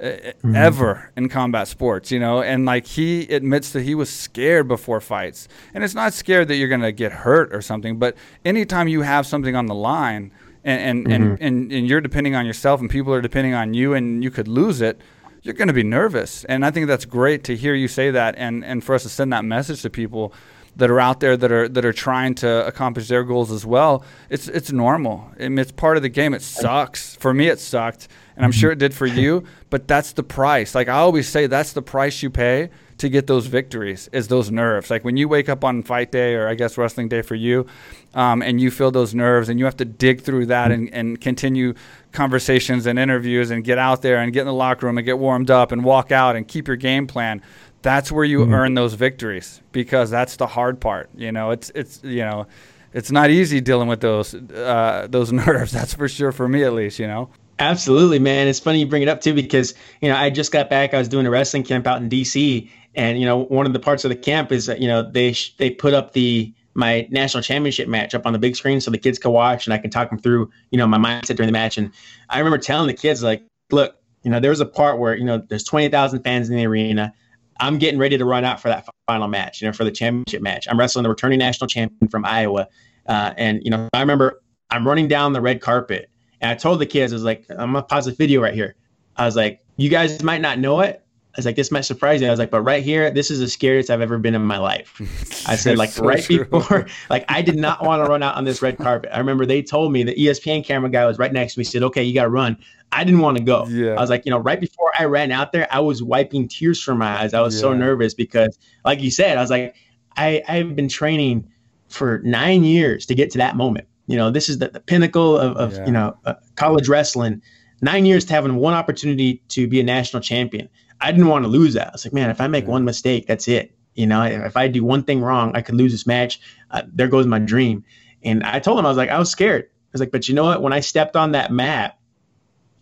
mm-hmm. 0.00 0.54
ever 0.54 1.10
in 1.16 1.28
combat 1.28 1.68
sports, 1.68 2.10
you 2.10 2.18
know, 2.18 2.42
and 2.42 2.64
like 2.64 2.86
he 2.86 3.22
admits 3.24 3.70
that 3.70 3.82
he 3.82 3.94
was 3.94 4.10
scared 4.10 4.68
before 4.68 5.00
fights. 5.00 5.48
And 5.74 5.84
it's 5.84 5.94
not 5.94 6.12
scared 6.12 6.48
that 6.48 6.56
you're 6.56 6.68
going 6.68 6.80
to 6.80 6.92
get 6.92 7.12
hurt 7.12 7.54
or 7.54 7.62
something, 7.62 7.98
but 7.98 8.16
anytime 8.44 8.88
you 8.88 9.02
have 9.02 9.26
something 9.26 9.54
on 9.54 9.66
the 9.66 9.74
line 9.74 10.32
and 10.64 10.80
and, 10.80 11.06
mm-hmm. 11.06 11.12
and, 11.12 11.40
and, 11.40 11.72
and 11.72 11.88
you're 11.88 12.00
depending 12.00 12.34
on 12.34 12.46
yourself 12.46 12.80
and 12.80 12.90
people 12.90 13.12
are 13.12 13.20
depending 13.20 13.54
on 13.54 13.74
you 13.74 13.94
and 13.94 14.22
you 14.22 14.30
could 14.30 14.48
lose 14.48 14.80
it, 14.80 15.00
you're 15.42 15.54
going 15.54 15.68
to 15.68 15.74
be 15.74 15.82
nervous. 15.84 16.44
And 16.44 16.64
I 16.64 16.70
think 16.70 16.86
that's 16.86 17.04
great 17.04 17.44
to 17.44 17.56
hear 17.56 17.74
you 17.74 17.88
say 17.88 18.10
that 18.10 18.34
and, 18.36 18.64
and 18.64 18.84
for 18.84 18.94
us 18.94 19.02
to 19.04 19.08
send 19.08 19.32
that 19.32 19.44
message 19.44 19.82
to 19.82 19.90
people 19.90 20.32
that 20.76 20.90
are 20.90 21.00
out 21.00 21.20
there 21.20 21.36
that 21.36 21.50
are 21.50 21.68
that 21.68 21.84
are 21.84 21.92
trying 21.92 22.34
to 22.36 22.66
accomplish 22.66 23.08
their 23.08 23.24
goals 23.24 23.50
as 23.50 23.66
well. 23.66 24.04
It's 24.28 24.48
it's 24.48 24.70
normal. 24.70 25.30
I 25.38 25.48
mean, 25.48 25.58
it's 25.58 25.72
part 25.72 25.96
of 25.96 26.02
the 26.02 26.08
game. 26.08 26.32
It 26.34 26.42
sucks. 26.42 27.16
For 27.16 27.34
me, 27.34 27.48
it 27.48 27.58
sucked, 27.58 28.08
and 28.36 28.44
I'm 28.44 28.52
sure 28.52 28.70
it 28.70 28.78
did 28.78 28.94
for 28.94 29.06
you. 29.06 29.44
But 29.68 29.88
that's 29.88 30.12
the 30.12 30.22
price. 30.22 30.74
Like 30.74 30.88
I 30.88 30.98
always 30.98 31.28
say, 31.28 31.46
that's 31.46 31.72
the 31.72 31.82
price 31.82 32.22
you 32.22 32.30
pay 32.30 32.70
to 33.00 33.08
get 33.08 33.26
those 33.26 33.46
victories. 33.46 34.08
Is 34.12 34.28
those 34.28 34.50
nerves. 34.50 34.90
Like 34.90 35.04
when 35.04 35.16
you 35.16 35.28
wake 35.28 35.48
up 35.48 35.64
on 35.64 35.82
fight 35.82 36.12
day, 36.12 36.34
or 36.34 36.48
I 36.48 36.54
guess 36.54 36.78
wrestling 36.78 37.08
day 37.08 37.22
for 37.22 37.34
you, 37.34 37.66
um, 38.14 38.42
and 38.42 38.60
you 38.60 38.70
feel 38.70 38.90
those 38.90 39.14
nerves, 39.14 39.48
and 39.48 39.58
you 39.58 39.64
have 39.64 39.76
to 39.78 39.84
dig 39.84 40.22
through 40.22 40.46
that 40.46 40.70
and, 40.72 40.92
and 40.94 41.20
continue 41.20 41.74
conversations 42.12 42.86
and 42.86 42.98
interviews, 42.98 43.50
and 43.50 43.64
get 43.64 43.78
out 43.78 44.02
there 44.02 44.18
and 44.18 44.32
get 44.32 44.40
in 44.40 44.46
the 44.46 44.54
locker 44.54 44.86
room 44.86 44.96
and 44.98 45.04
get 45.04 45.18
warmed 45.18 45.50
up 45.50 45.72
and 45.72 45.84
walk 45.84 46.12
out 46.12 46.36
and 46.36 46.48
keep 46.48 46.66
your 46.66 46.76
game 46.76 47.06
plan 47.06 47.42
that's 47.82 48.12
where 48.12 48.24
you 48.24 48.40
mm-hmm. 48.40 48.54
earn 48.54 48.74
those 48.74 48.94
victories 48.94 49.62
because 49.72 50.10
that's 50.10 50.36
the 50.36 50.46
hard 50.46 50.80
part. 50.80 51.10
You 51.14 51.32
know, 51.32 51.50
it's 51.50 51.70
it's 51.74 52.00
you 52.02 52.20
know, 52.20 52.46
it's 52.92 53.10
not 53.10 53.30
easy 53.30 53.60
dealing 53.60 53.88
with 53.88 54.00
those 54.00 54.34
uh, 54.34 55.06
those 55.08 55.32
nerves. 55.46 55.72
That's 55.72 55.94
for 55.94 56.08
sure 56.08 56.32
for 56.32 56.48
me 56.48 56.64
at 56.64 56.72
least. 56.72 56.98
You 56.98 57.06
know. 57.06 57.30
Absolutely, 57.58 58.18
man. 58.18 58.48
It's 58.48 58.58
funny 58.58 58.80
you 58.80 58.86
bring 58.86 59.02
it 59.02 59.08
up 59.08 59.20
too 59.20 59.34
because 59.34 59.74
you 60.00 60.08
know 60.08 60.16
I 60.16 60.30
just 60.30 60.50
got 60.52 60.70
back. 60.70 60.94
I 60.94 60.98
was 60.98 61.08
doing 61.08 61.26
a 61.26 61.30
wrestling 61.30 61.62
camp 61.62 61.86
out 61.86 62.00
in 62.00 62.08
D.C. 62.08 62.70
and 62.94 63.18
you 63.18 63.26
know 63.26 63.38
one 63.38 63.66
of 63.66 63.72
the 63.72 63.78
parts 63.78 64.04
of 64.04 64.08
the 64.08 64.16
camp 64.16 64.52
is 64.52 64.66
that 64.66 64.80
you 64.80 64.88
know 64.88 65.02
they 65.02 65.32
sh- 65.32 65.54
they 65.56 65.70
put 65.70 65.94
up 65.94 66.12
the 66.12 66.52
my 66.74 67.06
national 67.10 67.42
championship 67.42 67.88
match 67.88 68.14
up 68.14 68.26
on 68.26 68.32
the 68.32 68.38
big 68.38 68.56
screen 68.56 68.80
so 68.80 68.90
the 68.90 68.98
kids 68.98 69.18
can 69.18 69.32
watch 69.32 69.66
and 69.66 69.74
I 69.74 69.78
can 69.78 69.90
talk 69.90 70.10
them 70.10 70.18
through 70.18 70.50
you 70.70 70.78
know 70.78 70.86
my 70.86 70.98
mindset 70.98 71.36
during 71.36 71.48
the 71.48 71.52
match. 71.52 71.78
And 71.78 71.92
I 72.28 72.38
remember 72.38 72.58
telling 72.58 72.86
the 72.86 72.94
kids 72.94 73.22
like, 73.22 73.42
look, 73.70 73.96
you 74.22 74.30
know 74.30 74.40
there 74.40 74.50
was 74.50 74.60
a 74.60 74.66
part 74.66 74.98
where 74.98 75.14
you 75.16 75.24
know 75.24 75.38
there's 75.48 75.64
twenty 75.64 75.88
thousand 75.88 76.22
fans 76.22 76.50
in 76.50 76.56
the 76.56 76.66
arena. 76.66 77.12
I'm 77.60 77.78
getting 77.78 78.00
ready 78.00 78.16
to 78.16 78.24
run 78.24 78.44
out 78.44 78.58
for 78.58 78.68
that 78.68 78.86
final 79.06 79.28
match, 79.28 79.60
you 79.60 79.68
know, 79.68 79.72
for 79.72 79.84
the 79.84 79.90
championship 79.90 80.40
match. 80.40 80.66
I'm 80.70 80.78
wrestling 80.78 81.02
the 81.02 81.10
returning 81.10 81.38
national 81.38 81.68
champion 81.68 82.08
from 82.08 82.24
Iowa. 82.24 82.68
Uh, 83.06 83.34
and, 83.36 83.60
you 83.62 83.70
know, 83.70 83.86
I 83.92 84.00
remember 84.00 84.40
I'm 84.70 84.86
running 84.86 85.08
down 85.08 85.34
the 85.34 85.42
red 85.42 85.60
carpet 85.60 86.10
and 86.40 86.50
I 86.50 86.54
told 86.54 86.80
the 86.80 86.86
kids, 86.86 87.12
I 87.12 87.16
was 87.16 87.24
like, 87.24 87.44
I'm 87.50 87.74
to 87.74 87.82
pause 87.82 88.06
the 88.06 88.12
video 88.12 88.40
right 88.40 88.54
here. 88.54 88.76
I 89.16 89.26
was 89.26 89.36
like, 89.36 89.60
you 89.76 89.90
guys 89.90 90.22
might 90.22 90.40
not 90.40 90.58
know 90.58 90.80
it. 90.80 91.04
Was 91.40 91.46
like, 91.46 91.56
this 91.56 91.70
might 91.70 91.82
surprise 91.82 92.20
you. 92.20 92.26
I 92.26 92.30
was 92.30 92.38
like, 92.38 92.50
but 92.50 92.62
right 92.62 92.82
here, 92.82 93.10
this 93.10 93.30
is 93.30 93.40
the 93.40 93.48
scariest 93.48 93.90
I've 93.90 94.00
ever 94.00 94.18
been 94.18 94.34
in 94.34 94.42
my 94.42 94.58
life. 94.58 95.00
I 95.48 95.56
said, 95.56 95.78
like, 95.78 95.90
so 95.90 96.04
right 96.04 96.22
true. 96.22 96.44
before, 96.44 96.86
like, 97.10 97.24
I 97.28 97.42
did 97.42 97.56
not 97.56 97.84
want 97.84 98.04
to 98.04 98.10
run 98.10 98.22
out 98.22 98.36
on 98.36 98.44
this 98.44 98.62
red 98.62 98.78
carpet. 98.78 99.10
I 99.12 99.18
remember 99.18 99.46
they 99.46 99.62
told 99.62 99.92
me 99.92 100.02
the 100.02 100.14
ESPN 100.14 100.64
camera 100.64 100.90
guy 100.90 101.04
was 101.06 101.18
right 101.18 101.32
next 101.32 101.54
to 101.54 101.60
me, 101.60 101.64
said, 101.64 101.82
okay, 101.82 102.02
you 102.02 102.14
got 102.14 102.24
to 102.24 102.30
run. 102.30 102.56
I 102.92 103.04
didn't 103.04 103.20
want 103.20 103.38
to 103.38 103.42
go. 103.42 103.66
Yeah. 103.66 103.94
I 103.94 104.00
was 104.00 104.10
like, 104.10 104.24
you 104.26 104.30
know, 104.30 104.38
right 104.38 104.60
before 104.60 104.92
I 104.98 105.04
ran 105.04 105.30
out 105.30 105.52
there, 105.52 105.68
I 105.70 105.80
was 105.80 106.02
wiping 106.02 106.48
tears 106.48 106.82
from 106.82 106.98
my 106.98 107.22
eyes. 107.22 107.34
I 107.34 107.40
was 107.40 107.54
yeah. 107.54 107.60
so 107.60 107.74
nervous 107.74 108.14
because, 108.14 108.58
like 108.84 109.00
you 109.00 109.10
said, 109.10 109.38
I 109.38 109.40
was 109.40 109.50
like, 109.50 109.76
I, 110.16 110.42
I've 110.48 110.74
been 110.74 110.88
training 110.88 111.48
for 111.88 112.20
nine 112.24 112.64
years 112.64 113.06
to 113.06 113.14
get 113.14 113.30
to 113.32 113.38
that 113.38 113.56
moment. 113.56 113.86
You 114.06 114.16
know, 114.16 114.30
this 114.30 114.48
is 114.48 114.58
the, 114.58 114.68
the 114.68 114.80
pinnacle 114.80 115.38
of, 115.38 115.56
of 115.56 115.74
yeah. 115.74 115.86
you 115.86 115.92
know, 115.92 116.16
uh, 116.24 116.34
college 116.56 116.88
wrestling. 116.88 117.42
Nine 117.80 118.04
years 118.04 118.24
to 118.26 118.34
having 118.34 118.56
one 118.56 118.74
opportunity 118.74 119.42
to 119.48 119.66
be 119.68 119.80
a 119.80 119.84
national 119.84 120.20
champion. 120.20 120.68
I 121.00 121.12
didn't 121.12 121.28
want 121.28 121.44
to 121.44 121.48
lose 121.48 121.74
that. 121.74 121.88
I 121.88 121.92
was 121.92 122.04
like, 122.04 122.12
man, 122.12 122.30
if 122.30 122.40
I 122.40 122.46
make 122.46 122.66
one 122.66 122.84
mistake, 122.84 123.26
that's 123.26 123.48
it. 123.48 123.74
You 123.94 124.06
know, 124.06 124.22
if 124.22 124.56
I 124.56 124.68
do 124.68 124.84
one 124.84 125.02
thing 125.02 125.20
wrong, 125.20 125.52
I 125.54 125.62
could 125.62 125.74
lose 125.74 125.92
this 125.92 126.06
match. 126.06 126.40
Uh, 126.70 126.82
there 126.92 127.08
goes 127.08 127.26
my 127.26 127.38
dream. 127.38 127.84
And 128.22 128.42
I 128.44 128.60
told 128.60 128.78
him, 128.78 128.86
I 128.86 128.88
was 128.88 128.98
like, 128.98 129.10
I 129.10 129.18
was 129.18 129.30
scared. 129.30 129.64
I 129.64 129.88
was 129.92 130.00
like, 130.00 130.12
but 130.12 130.28
you 130.28 130.34
know 130.34 130.44
what? 130.44 130.62
When 130.62 130.72
I 130.72 130.80
stepped 130.80 131.16
on 131.16 131.32
that 131.32 131.50
mat, 131.50 131.98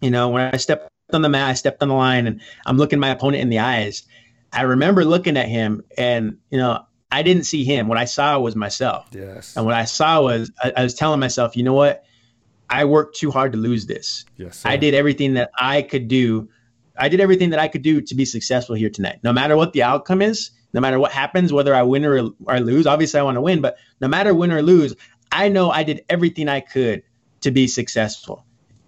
you 0.01 0.11
know, 0.11 0.29
when 0.29 0.53
I 0.53 0.59
stepped 0.59 0.89
on 1.13 1.23
the 1.23 1.29
mat, 1.29 1.49
I 1.49 1.55
stepped 1.55 1.83
on 1.83 1.89
the 1.89 1.95
line 1.95 2.27
and 2.27 2.41
I'm 2.67 2.77
looking 2.77 2.99
my 2.99 3.11
opponent 3.11 3.43
in 3.43 3.49
the 3.49 3.61
eyes. 3.61 4.05
I 4.53 4.63
remember 4.63 5.05
looking 5.05 5.37
at 5.37 5.49
him 5.49 5.85
and, 5.97 6.39
you 6.51 6.59
know, 6.59 6.85
I 7.11 7.23
didn't 7.23 7.45
see 7.45 7.65
him. 7.65 7.89
What 7.89 7.99
I 7.99 8.05
saw 8.05 8.39
was 8.39 8.55
myself. 8.55 9.09
Yes. 9.13 9.57
And 9.57 9.65
what 9.65 9.75
I 9.75 9.85
saw 9.85 10.23
was 10.23 10.51
I, 10.63 10.73
I 10.77 10.83
was 10.83 10.95
telling 10.95 11.21
myself, 11.21 11.57
you 11.57 11.63
know 11.63 11.73
what? 11.73 12.05
I 12.69 12.85
worked 12.85 13.17
too 13.17 13.31
hard 13.31 13.53
to 13.53 13.59
lose 13.59 13.87
this. 13.87 14.27
Yes. 14.37 14.59
Sir. 14.59 14.69
I 14.69 14.77
did 14.77 14.93
everything 14.93 15.35
that 15.35 15.51
I 15.59 15.83
could 15.83 16.09
do. 16.09 16.51
I 16.99 17.09
did 17.09 17.21
everything 17.21 17.51
that 17.51 17.59
I 17.59 17.69
could 17.69 17.83
do 17.83 18.01
to 18.01 18.15
be 18.15 18.25
successful 18.25 18.75
here 18.75 18.91
tonight. 18.91 19.21
No 19.23 19.33
matter 19.33 19.57
what 19.57 19.73
the 19.73 19.83
outcome 19.83 20.23
is, 20.23 20.51
no 20.73 20.81
matter 20.81 20.99
what 20.99 21.13
happens, 21.13 21.53
whether 21.53 21.75
I 21.75 21.83
win 21.83 22.05
or, 22.05 22.31
or 22.45 22.61
lose, 22.61 22.87
obviously 22.87 23.21
I 23.21 23.23
want 23.23 23.37
to 23.37 23.41
win, 23.41 23.61
but 23.61 23.77
no 24.01 24.09
matter 24.09 24.35
win 24.35 24.53
or 24.53 24.63
lose, 24.63 24.95
I 25.33 25.49
know 25.49 25.71
I 25.71 25.83
did 25.83 26.05
everything 26.09 26.49
I 26.49 26.61
could 26.61 27.03
to 27.41 27.51
be 27.51 27.67
successful. 27.67 28.45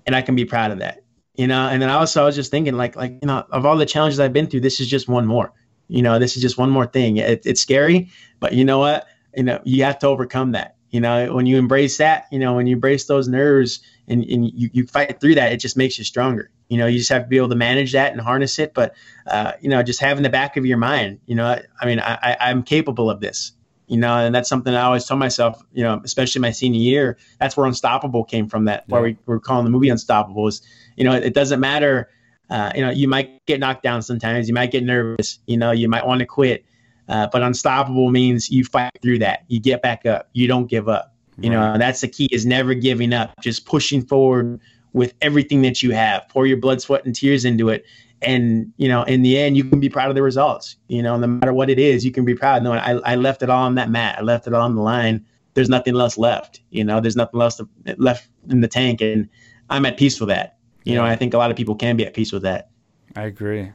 And 0.07 0.17
I 0.17 0.23
can 0.23 0.35
be 0.35 0.45
proud 0.45 0.73
of 0.73 0.79
that 0.81 1.03
you 1.41 1.47
know 1.47 1.69
and 1.69 1.81
then 1.81 1.89
I 1.89 1.95
also 1.95 2.23
i 2.23 2.27
was 2.27 2.37
just 2.37 2.51
thinking 2.51 2.77
like 2.77 2.97
like 2.97 3.13
you 3.23 3.27
know 3.27 3.45
of 3.51 3.65
all 3.65 3.77
the 3.77 3.87
challenges 3.87 4.21
i've 4.21 4.33
been 4.33 4.47
through 4.47 4.61
this 4.61 4.79
is 4.79 4.89
just 4.89 5.09
one 5.09 5.27
more 5.27 5.53
you 5.89 6.03
know 6.03 6.19
this 6.19 6.37
is 6.37 6.43
just 6.43 6.59
one 6.59 6.69
more 6.71 6.87
thing 6.87 7.17
it, 7.17 7.47
it's 7.47 7.63
scary 7.63 8.11
but 8.41 8.53
you 8.53 8.65
know 8.65 8.79
what 8.79 9.07
you 9.35 9.43
know 9.43 9.59
you 9.65 9.83
have 9.85 9.99
to 10.01 10.07
overcome 10.07 10.53
that 10.53 10.77
you 10.91 11.01
know 11.01 11.33
when 11.33 11.47
you 11.47 11.57
embrace 11.57 11.97
that 11.97 12.27
you 12.31 12.39
know 12.39 12.55
when 12.55 12.67
you 12.67 12.75
embrace 12.75 13.07
those 13.07 13.27
nerves 13.27 13.81
and, 14.11 14.25
and 14.25 14.51
you, 14.53 14.69
you 14.73 14.87
fight 14.87 15.21
through 15.21 15.35
that 15.35 15.53
it 15.53 15.59
just 15.59 15.77
makes 15.77 15.99
you 15.99 16.05
stronger 16.05 16.51
you 16.69 16.77
know 16.77 16.87
you 16.87 16.99
just 16.99 17.11
have 17.11 17.23
to 17.23 17.29
be 17.29 17.37
able 17.37 17.49
to 17.49 17.55
manage 17.55 17.93
that 17.93 18.13
and 18.13 18.21
harness 18.21 18.59
it 18.59 18.75
but 18.75 18.95
uh, 19.27 19.53
you 19.61 19.69
know 19.69 19.83
just 19.83 20.01
having 20.01 20.23
the 20.23 20.31
back 20.31 20.57
of 20.57 20.67
your 20.67 20.79
mind 20.79 21.21
you 21.27 21.35
know 21.35 21.47
i, 21.47 21.63
I 21.81 21.87
mean 21.87 22.01
I, 22.01 22.37
i'm 22.41 22.63
capable 22.63 23.11
of 23.11 23.21
this 23.21 23.53
you 23.91 23.97
know, 23.97 24.19
and 24.19 24.33
that's 24.33 24.49
something 24.49 24.73
I 24.73 24.83
always 24.83 25.05
tell 25.05 25.17
myself, 25.17 25.61
you 25.73 25.83
know, 25.83 26.01
especially 26.05 26.41
my 26.41 26.53
senior 26.53 26.79
year. 26.79 27.19
That's 27.41 27.57
where 27.57 27.67
Unstoppable 27.67 28.23
came 28.23 28.49
from. 28.49 28.67
That 28.67 28.85
yeah. 28.87 28.95
why 28.95 29.01
we, 29.01 29.19
we're 29.27 29.41
calling 29.41 29.65
the 29.65 29.71
movie 29.71 29.89
Unstoppable 29.89 30.47
is, 30.47 30.63
you 30.95 31.03
know, 31.03 31.13
it, 31.13 31.25
it 31.25 31.35
doesn't 31.35 31.59
matter. 31.59 32.09
Uh, 32.49 32.71
you 32.77 32.83
know, 32.83 32.91
you 32.91 33.09
might 33.09 33.45
get 33.47 33.59
knocked 33.59 33.83
down 33.83 34.01
sometimes. 34.01 34.47
You 34.47 34.55
might 34.55 34.71
get 34.71 34.85
nervous. 34.85 35.41
You 35.49 35.57
know, 35.57 35.73
you 35.73 35.89
might 35.89 36.07
want 36.07 36.21
to 36.21 36.27
quit. 36.27 36.65
Uh, 37.09 37.27
but 37.33 37.43
unstoppable 37.43 38.13
means 38.13 38.49
you 38.49 38.65
fight 38.65 38.93
through 39.03 39.19
that. 39.19 39.45
You 39.49 39.59
get 39.59 39.83
back 39.83 40.07
up. 40.07 40.29
You 40.35 40.47
don't 40.47 40.67
give 40.67 40.89
up. 40.89 41.13
You 41.43 41.51
right. 41.51 41.73
know, 41.73 41.79
that's 41.79 42.01
the 42.01 42.09
key 42.09 42.29
is 42.31 42.45
never 42.45 42.75
giving 42.75 43.13
up. 43.13 43.41
Just 43.41 43.67
pushing 43.67 44.03
forward 44.03 44.61
with 44.93 45.15
everything 45.21 45.63
that 45.63 45.83
you 45.83 45.93
have. 45.93 46.29
Pour 46.29 46.47
your 46.47 46.57
blood, 46.57 46.81
sweat, 46.83 47.05
and 47.05 47.15
tears 47.15 47.45
into 47.45 47.69
it. 47.69 47.85
And 48.23 48.73
you 48.77 48.87
know 48.87 49.03
in 49.05 49.23
the 49.23 49.39
end 49.39 49.57
you 49.57 49.65
can 49.65 49.81
be 49.81 49.89
proud 49.89 50.11
of 50.11 50.15
the 50.15 50.23
results. 50.23 50.77
You 50.89 51.03
know 51.03 51.17
no 51.17 51.27
matter 51.27 51.55
what 51.55 51.71
it 51.71 51.79
is 51.79 52.05
you 52.05 52.13
can 52.13 52.27
be 52.27 52.35
proud. 52.35 52.63
No 52.63 52.73
I, 52.73 52.93
I 52.93 53.15
left 53.15 53.43
it 53.43 53.49
all 53.49 53.63
on 53.63 53.77
that 53.77 53.89
mat. 53.89 54.19
I 54.19 54.23
left 54.23 54.47
it 54.47 54.53
all 54.53 54.61
on 54.63 54.75
the 54.75 54.83
line. 54.83 55.25
There's 55.55 55.71
nothing 55.71 55.97
else 55.97 56.19
left 56.19 56.61
you 56.69 56.85
know? 56.85 57.01
There's 57.01 57.17
nothing 57.17 57.41
else 57.41 57.61
left 57.97 58.29
in 58.51 58.61
the 58.61 58.69
tank 58.69 59.01
and 59.01 59.29
i'm 59.71 59.87
at 59.87 59.97
peace 59.97 60.21
with 60.21 60.29
that. 60.29 60.59
You 60.85 60.97
know 60.97 61.05
i 61.05 61.17
think 61.17 61.33
a 61.33 61.39
lot 61.39 61.51
of 61.51 61.57
people 61.57 61.77
can 61.77 61.97
be 61.97 62.05
at 62.05 62.13
peace 62.13 62.31
with 62.31 62.43
that. 62.43 62.69
I 63.17 63.23
agree 63.23 63.73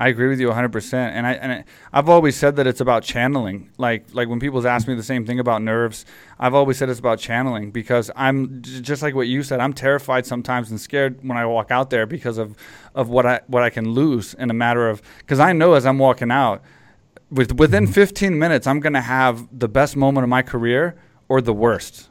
I 0.00 0.08
agree 0.08 0.28
with 0.28 0.40
you 0.40 0.48
100%. 0.48 0.94
And 0.94 1.26
I 1.26 1.32
and 1.34 1.52
I, 1.52 1.64
have 1.92 2.08
always 2.08 2.34
said 2.34 2.56
that 2.56 2.66
it's 2.66 2.80
about 2.80 3.02
channeling. 3.02 3.70
Like 3.76 4.06
like 4.14 4.28
when 4.28 4.40
people 4.40 4.66
ask 4.66 4.88
me 4.88 4.94
the 4.94 5.02
same 5.02 5.26
thing 5.26 5.38
about 5.38 5.60
nerves, 5.60 6.06
I've 6.38 6.54
always 6.54 6.78
said 6.78 6.88
it's 6.88 6.98
about 6.98 7.18
channeling 7.18 7.70
because 7.70 8.10
I'm 8.16 8.62
just 8.62 9.02
like 9.02 9.14
what 9.14 9.28
you 9.28 9.42
said. 9.42 9.60
I'm 9.60 9.74
terrified 9.74 10.24
sometimes 10.24 10.70
and 10.70 10.80
scared 10.80 11.22
when 11.22 11.36
I 11.36 11.44
walk 11.44 11.70
out 11.70 11.90
there 11.90 12.06
because 12.06 12.38
of 12.38 12.56
of 12.94 13.10
what 13.10 13.26
I 13.26 13.40
what 13.46 13.62
I 13.62 13.68
can 13.68 13.90
lose 13.90 14.32
in 14.32 14.48
a 14.48 14.54
matter 14.54 14.88
of 14.88 15.02
cuz 15.26 15.38
I 15.38 15.52
know 15.52 15.74
as 15.74 15.84
I'm 15.84 15.98
walking 15.98 16.30
out 16.30 16.62
with 17.30 17.52
within 17.58 17.84
mm-hmm. 17.84 17.92
15 17.92 18.38
minutes 18.38 18.66
I'm 18.66 18.80
going 18.80 18.94
to 18.94 19.02
have 19.02 19.46
the 19.52 19.68
best 19.68 19.96
moment 19.96 20.24
of 20.24 20.30
my 20.30 20.40
career 20.40 20.96
or 21.28 21.42
the 21.42 21.52
worst. 21.52 22.08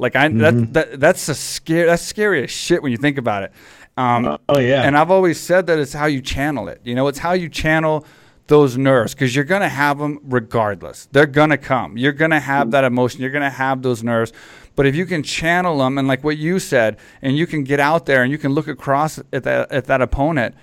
Like 0.00 0.16
I 0.16 0.26
mm-hmm. 0.26 0.38
that, 0.38 0.72
that 0.72 1.00
that's 1.00 1.28
a 1.28 1.36
scary 1.36 1.86
that's 1.86 2.02
scary 2.02 2.42
as 2.42 2.50
shit 2.50 2.82
when 2.82 2.90
you 2.90 2.98
think 2.98 3.16
about 3.16 3.44
it. 3.44 3.52
Um, 3.98 4.26
uh, 4.26 4.38
oh 4.48 4.60
yeah. 4.60 4.82
And 4.82 4.96
I've 4.96 5.10
always 5.10 5.40
said 5.40 5.66
that 5.66 5.78
it's 5.80 5.92
how 5.92 6.06
you 6.06 6.22
channel 6.22 6.68
it. 6.68 6.80
You 6.84 6.94
know, 6.94 7.08
it's 7.08 7.18
how 7.18 7.32
you 7.32 7.48
channel 7.48 8.06
those 8.46 8.78
nerves 8.78 9.12
because 9.12 9.34
you're 9.34 9.44
going 9.44 9.60
to 9.60 9.68
have 9.68 9.98
them 9.98 10.20
regardless. 10.22 11.08
They're 11.10 11.26
going 11.26 11.50
to 11.50 11.58
come. 11.58 11.98
You're 11.98 12.12
going 12.12 12.30
to 12.30 12.38
have 12.38 12.70
that 12.70 12.84
emotion. 12.84 13.20
You're 13.20 13.32
going 13.32 13.42
to 13.42 13.50
have 13.50 13.82
those 13.82 14.04
nerves. 14.04 14.32
But 14.76 14.86
if 14.86 14.94
you 14.94 15.04
can 15.04 15.24
channel 15.24 15.78
them 15.78 15.98
and 15.98 16.06
like 16.06 16.22
what 16.22 16.38
you 16.38 16.60
said, 16.60 16.96
and 17.20 17.36
you 17.36 17.44
can 17.46 17.64
get 17.64 17.80
out 17.80 18.06
there 18.06 18.22
and 18.22 18.30
you 18.30 18.38
can 18.38 18.52
look 18.52 18.68
across 18.68 19.18
at 19.32 19.42
that, 19.42 19.72
at 19.72 19.86
that 19.86 20.00
opponent 20.00 20.54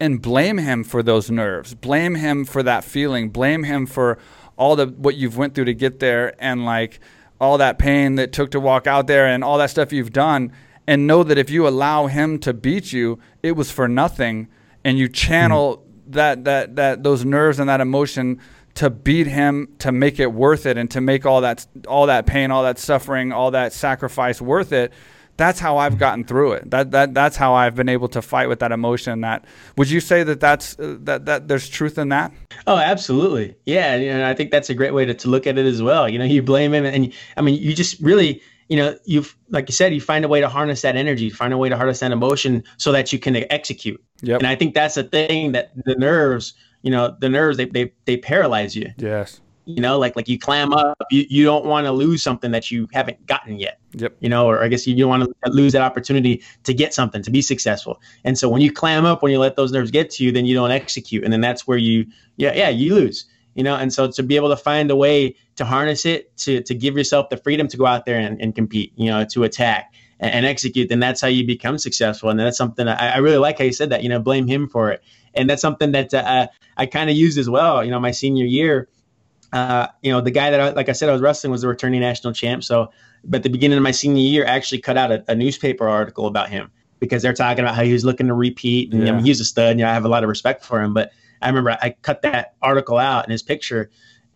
and 0.00 0.20
blame 0.20 0.58
him 0.58 0.82
for 0.82 1.00
those 1.00 1.30
nerves, 1.30 1.74
blame 1.74 2.16
him 2.16 2.44
for 2.44 2.64
that 2.64 2.82
feeling, 2.82 3.30
blame 3.30 3.62
him 3.62 3.86
for 3.86 4.18
all 4.56 4.74
the 4.74 4.86
what 4.86 5.14
you've 5.14 5.36
went 5.36 5.54
through 5.54 5.66
to 5.66 5.74
get 5.74 6.00
there 6.00 6.34
and 6.42 6.64
like 6.64 6.98
all 7.40 7.56
that 7.56 7.78
pain 7.78 8.16
that 8.16 8.32
took 8.32 8.50
to 8.50 8.58
walk 8.58 8.88
out 8.88 9.06
there 9.06 9.26
and 9.26 9.44
all 9.44 9.58
that 9.58 9.70
stuff 9.70 9.92
you've 9.92 10.12
done 10.12 10.52
and 10.90 11.06
know 11.06 11.22
that 11.22 11.38
if 11.38 11.50
you 11.50 11.68
allow 11.68 12.08
him 12.08 12.36
to 12.40 12.52
beat 12.52 12.92
you, 12.92 13.20
it 13.44 13.52
was 13.52 13.70
for 13.70 13.86
nothing, 13.86 14.48
and 14.84 14.98
you 14.98 15.08
channel 15.08 15.76
mm-hmm. 15.76 16.10
that 16.10 16.44
that 16.44 16.74
that 16.74 17.04
those 17.04 17.24
nerves 17.24 17.60
and 17.60 17.68
that 17.68 17.80
emotion 17.80 18.40
to 18.74 18.90
beat 18.90 19.28
him 19.28 19.68
to 19.78 19.92
make 19.92 20.18
it 20.18 20.32
worth 20.32 20.66
it 20.66 20.76
and 20.76 20.90
to 20.90 21.00
make 21.00 21.24
all 21.24 21.42
that 21.42 21.64
all 21.86 22.06
that 22.06 22.26
pain, 22.26 22.50
all 22.50 22.64
that 22.64 22.76
suffering, 22.76 23.30
all 23.30 23.52
that 23.52 23.72
sacrifice 23.72 24.40
worth 24.40 24.72
it. 24.72 24.92
That's 25.36 25.60
how 25.60 25.78
I've 25.78 25.96
gotten 25.96 26.24
through 26.24 26.54
it. 26.54 26.70
That 26.72 26.90
that 26.90 27.14
that's 27.14 27.36
how 27.36 27.54
I've 27.54 27.76
been 27.76 27.88
able 27.88 28.08
to 28.08 28.20
fight 28.20 28.48
with 28.48 28.58
that 28.58 28.72
emotion. 28.72 29.20
That 29.20 29.44
would 29.76 29.88
you 29.88 30.00
say 30.00 30.24
that 30.24 30.40
that's 30.40 30.76
uh, 30.76 30.96
that 31.02 31.26
that 31.26 31.46
there's 31.46 31.68
truth 31.68 31.98
in 31.98 32.08
that? 32.08 32.32
Oh, 32.66 32.76
absolutely. 32.76 33.54
Yeah, 33.64 33.94
you 33.94 34.12
know, 34.12 34.28
I 34.28 34.34
think 34.34 34.50
that's 34.50 34.70
a 34.70 34.74
great 34.74 34.92
way 34.92 35.04
to, 35.04 35.14
to 35.14 35.28
look 35.28 35.46
at 35.46 35.56
it 35.56 35.66
as 35.66 35.80
well. 35.80 36.08
You 36.08 36.18
know, 36.18 36.24
you 36.24 36.42
blame 36.42 36.74
him, 36.74 36.84
and 36.84 37.12
I 37.36 37.42
mean, 37.42 37.54
you 37.62 37.74
just 37.74 38.00
really 38.00 38.42
you 38.70 38.76
know, 38.76 38.96
you've 39.04 39.36
like 39.48 39.68
you 39.68 39.74
said, 39.74 39.92
you 39.92 40.00
find 40.00 40.24
a 40.24 40.28
way 40.28 40.40
to 40.40 40.48
harness 40.48 40.82
that 40.82 40.94
energy, 40.94 41.28
find 41.28 41.52
a 41.52 41.58
way 41.58 41.68
to 41.68 41.76
harness 41.76 41.98
that 41.98 42.12
emotion 42.12 42.62
so 42.76 42.92
that 42.92 43.12
you 43.12 43.18
can 43.18 43.36
execute. 43.52 44.02
Yep. 44.22 44.38
And 44.38 44.46
I 44.46 44.54
think 44.54 44.74
that's 44.74 44.94
the 44.94 45.02
thing 45.02 45.52
that 45.52 45.72
the 45.84 45.96
nerves, 45.96 46.54
you 46.82 46.92
know, 46.92 47.14
the 47.20 47.28
nerves 47.28 47.56
they 47.56 47.64
they 47.64 47.92
they 48.04 48.16
paralyze 48.16 48.76
you. 48.76 48.88
Yes. 48.96 49.40
You 49.66 49.82
know, 49.82 49.98
like 49.98 50.14
like 50.14 50.28
you 50.28 50.38
clam 50.38 50.72
up. 50.72 50.96
You 51.10 51.26
you 51.28 51.44
don't 51.44 51.64
want 51.64 51.86
to 51.86 51.92
lose 51.92 52.22
something 52.22 52.52
that 52.52 52.70
you 52.70 52.88
haven't 52.92 53.26
gotten 53.26 53.58
yet. 53.58 53.80
Yep. 53.94 54.16
You 54.20 54.28
know, 54.28 54.48
or 54.48 54.62
I 54.62 54.68
guess 54.68 54.86
you 54.86 54.96
don't 54.96 55.08
want 55.08 55.24
to 55.24 55.50
lose 55.50 55.72
that 55.72 55.82
opportunity 55.82 56.40
to 56.62 56.72
get 56.72 56.94
something, 56.94 57.24
to 57.24 57.30
be 57.30 57.42
successful. 57.42 58.00
And 58.22 58.38
so 58.38 58.48
when 58.48 58.62
you 58.62 58.72
clam 58.72 59.04
up, 59.04 59.20
when 59.20 59.32
you 59.32 59.40
let 59.40 59.56
those 59.56 59.72
nerves 59.72 59.90
get 59.90 60.10
to 60.10 60.24
you, 60.24 60.30
then 60.30 60.46
you 60.46 60.54
don't 60.54 60.70
execute, 60.70 61.24
and 61.24 61.32
then 61.32 61.40
that's 61.40 61.66
where 61.66 61.78
you 61.78 62.06
yeah 62.36 62.52
yeah 62.54 62.68
you 62.68 62.94
lose 62.94 63.24
you 63.54 63.62
know? 63.62 63.76
And 63.76 63.92
so 63.92 64.10
to 64.10 64.22
be 64.22 64.36
able 64.36 64.50
to 64.50 64.56
find 64.56 64.90
a 64.90 64.96
way 64.96 65.36
to 65.56 65.64
harness 65.64 66.06
it 66.06 66.36
to 66.38 66.62
to 66.62 66.74
give 66.74 66.96
yourself 66.96 67.28
the 67.28 67.36
freedom 67.36 67.68
to 67.68 67.76
go 67.76 67.86
out 67.86 68.06
there 68.06 68.18
and, 68.18 68.40
and 68.40 68.54
compete 68.54 68.92
you 68.96 69.10
know 69.10 69.24
to 69.26 69.44
attack 69.44 69.92
and, 70.18 70.32
and, 70.32 70.46
execute 70.46 70.88
then 70.88 71.00
that's 71.00 71.20
how 71.20 71.28
you 71.28 71.46
become 71.46 71.76
successful. 71.78 72.30
And 72.30 72.40
that's 72.40 72.56
something 72.56 72.88
I, 72.88 73.14
I, 73.14 73.16
really 73.18 73.36
like 73.36 73.58
how 73.58 73.64
you 73.64 73.72
said 73.72 73.90
that 73.90 74.02
you 74.02 74.08
know 74.08 74.20
blame 74.20 74.46
him 74.46 74.68
for 74.68 74.90
it. 74.90 75.02
And 75.34 75.48
that's 75.48 75.62
something 75.62 75.92
that 75.92 76.12
uh, 76.14 76.48
i 76.76 76.86
kind 76.86 77.10
of 77.10 77.16
used 77.16 77.38
as 77.38 77.48
well 77.48 77.84
you 77.84 77.90
know 77.90 78.00
my 78.00 78.10
senior 78.10 78.46
year. 78.46 78.88
Uh, 79.52 79.88
you 80.00 80.12
know 80.12 80.20
the 80.20 80.30
guy 80.30 80.50
that 80.50 80.60
I, 80.60 80.70
like 80.70 80.88
i 80.88 80.92
said 80.92 81.08
i 81.08 81.12
was 81.12 81.20
wrestling 81.20 81.50
was 81.50 81.62
the 81.62 81.68
returning 81.68 82.00
national 82.00 82.32
champ. 82.32 82.64
So 82.64 82.90
but 83.24 83.38
at 83.38 83.42
the 83.42 83.50
beginning 83.50 83.76
of 83.76 83.82
my 83.82 83.90
senior 83.90 84.22
year 84.22 84.44
I 84.46 84.50
actually 84.50 84.80
cut 84.80 84.96
out 84.96 85.10
a, 85.12 85.24
a 85.28 85.34
newspaper 85.34 85.88
article 85.88 86.26
about 86.26 86.48
him 86.48 86.70
because 87.00 87.22
they're 87.22 87.34
talking 87.34 87.64
about 87.64 87.74
how 87.74 87.82
he 87.82 87.92
was 87.92 88.04
looking 88.04 88.28
to 88.28 88.34
repeat 88.34 88.92
and 88.92 89.06
yeah. 89.06 89.12
Mean, 89.12 89.24
he's 89.24 89.40
a 89.40 89.44
stud 89.44 89.72
and 89.72 89.80
you 89.80 89.84
know, 89.84 89.90
i 89.90 89.94
have 89.94 90.04
a 90.04 90.08
lot 90.08 90.22
of 90.22 90.28
respect 90.28 90.64
for 90.64 90.80
him. 90.80 90.94
But 90.94 91.12
I 91.42 91.48
remember 91.48 91.76
I 91.80 91.94
cut 92.02 92.22
that 92.22 92.54
article 92.62 92.98
out 92.98 93.24
and 93.24 93.32
his 93.32 93.42
picture. 93.42 93.90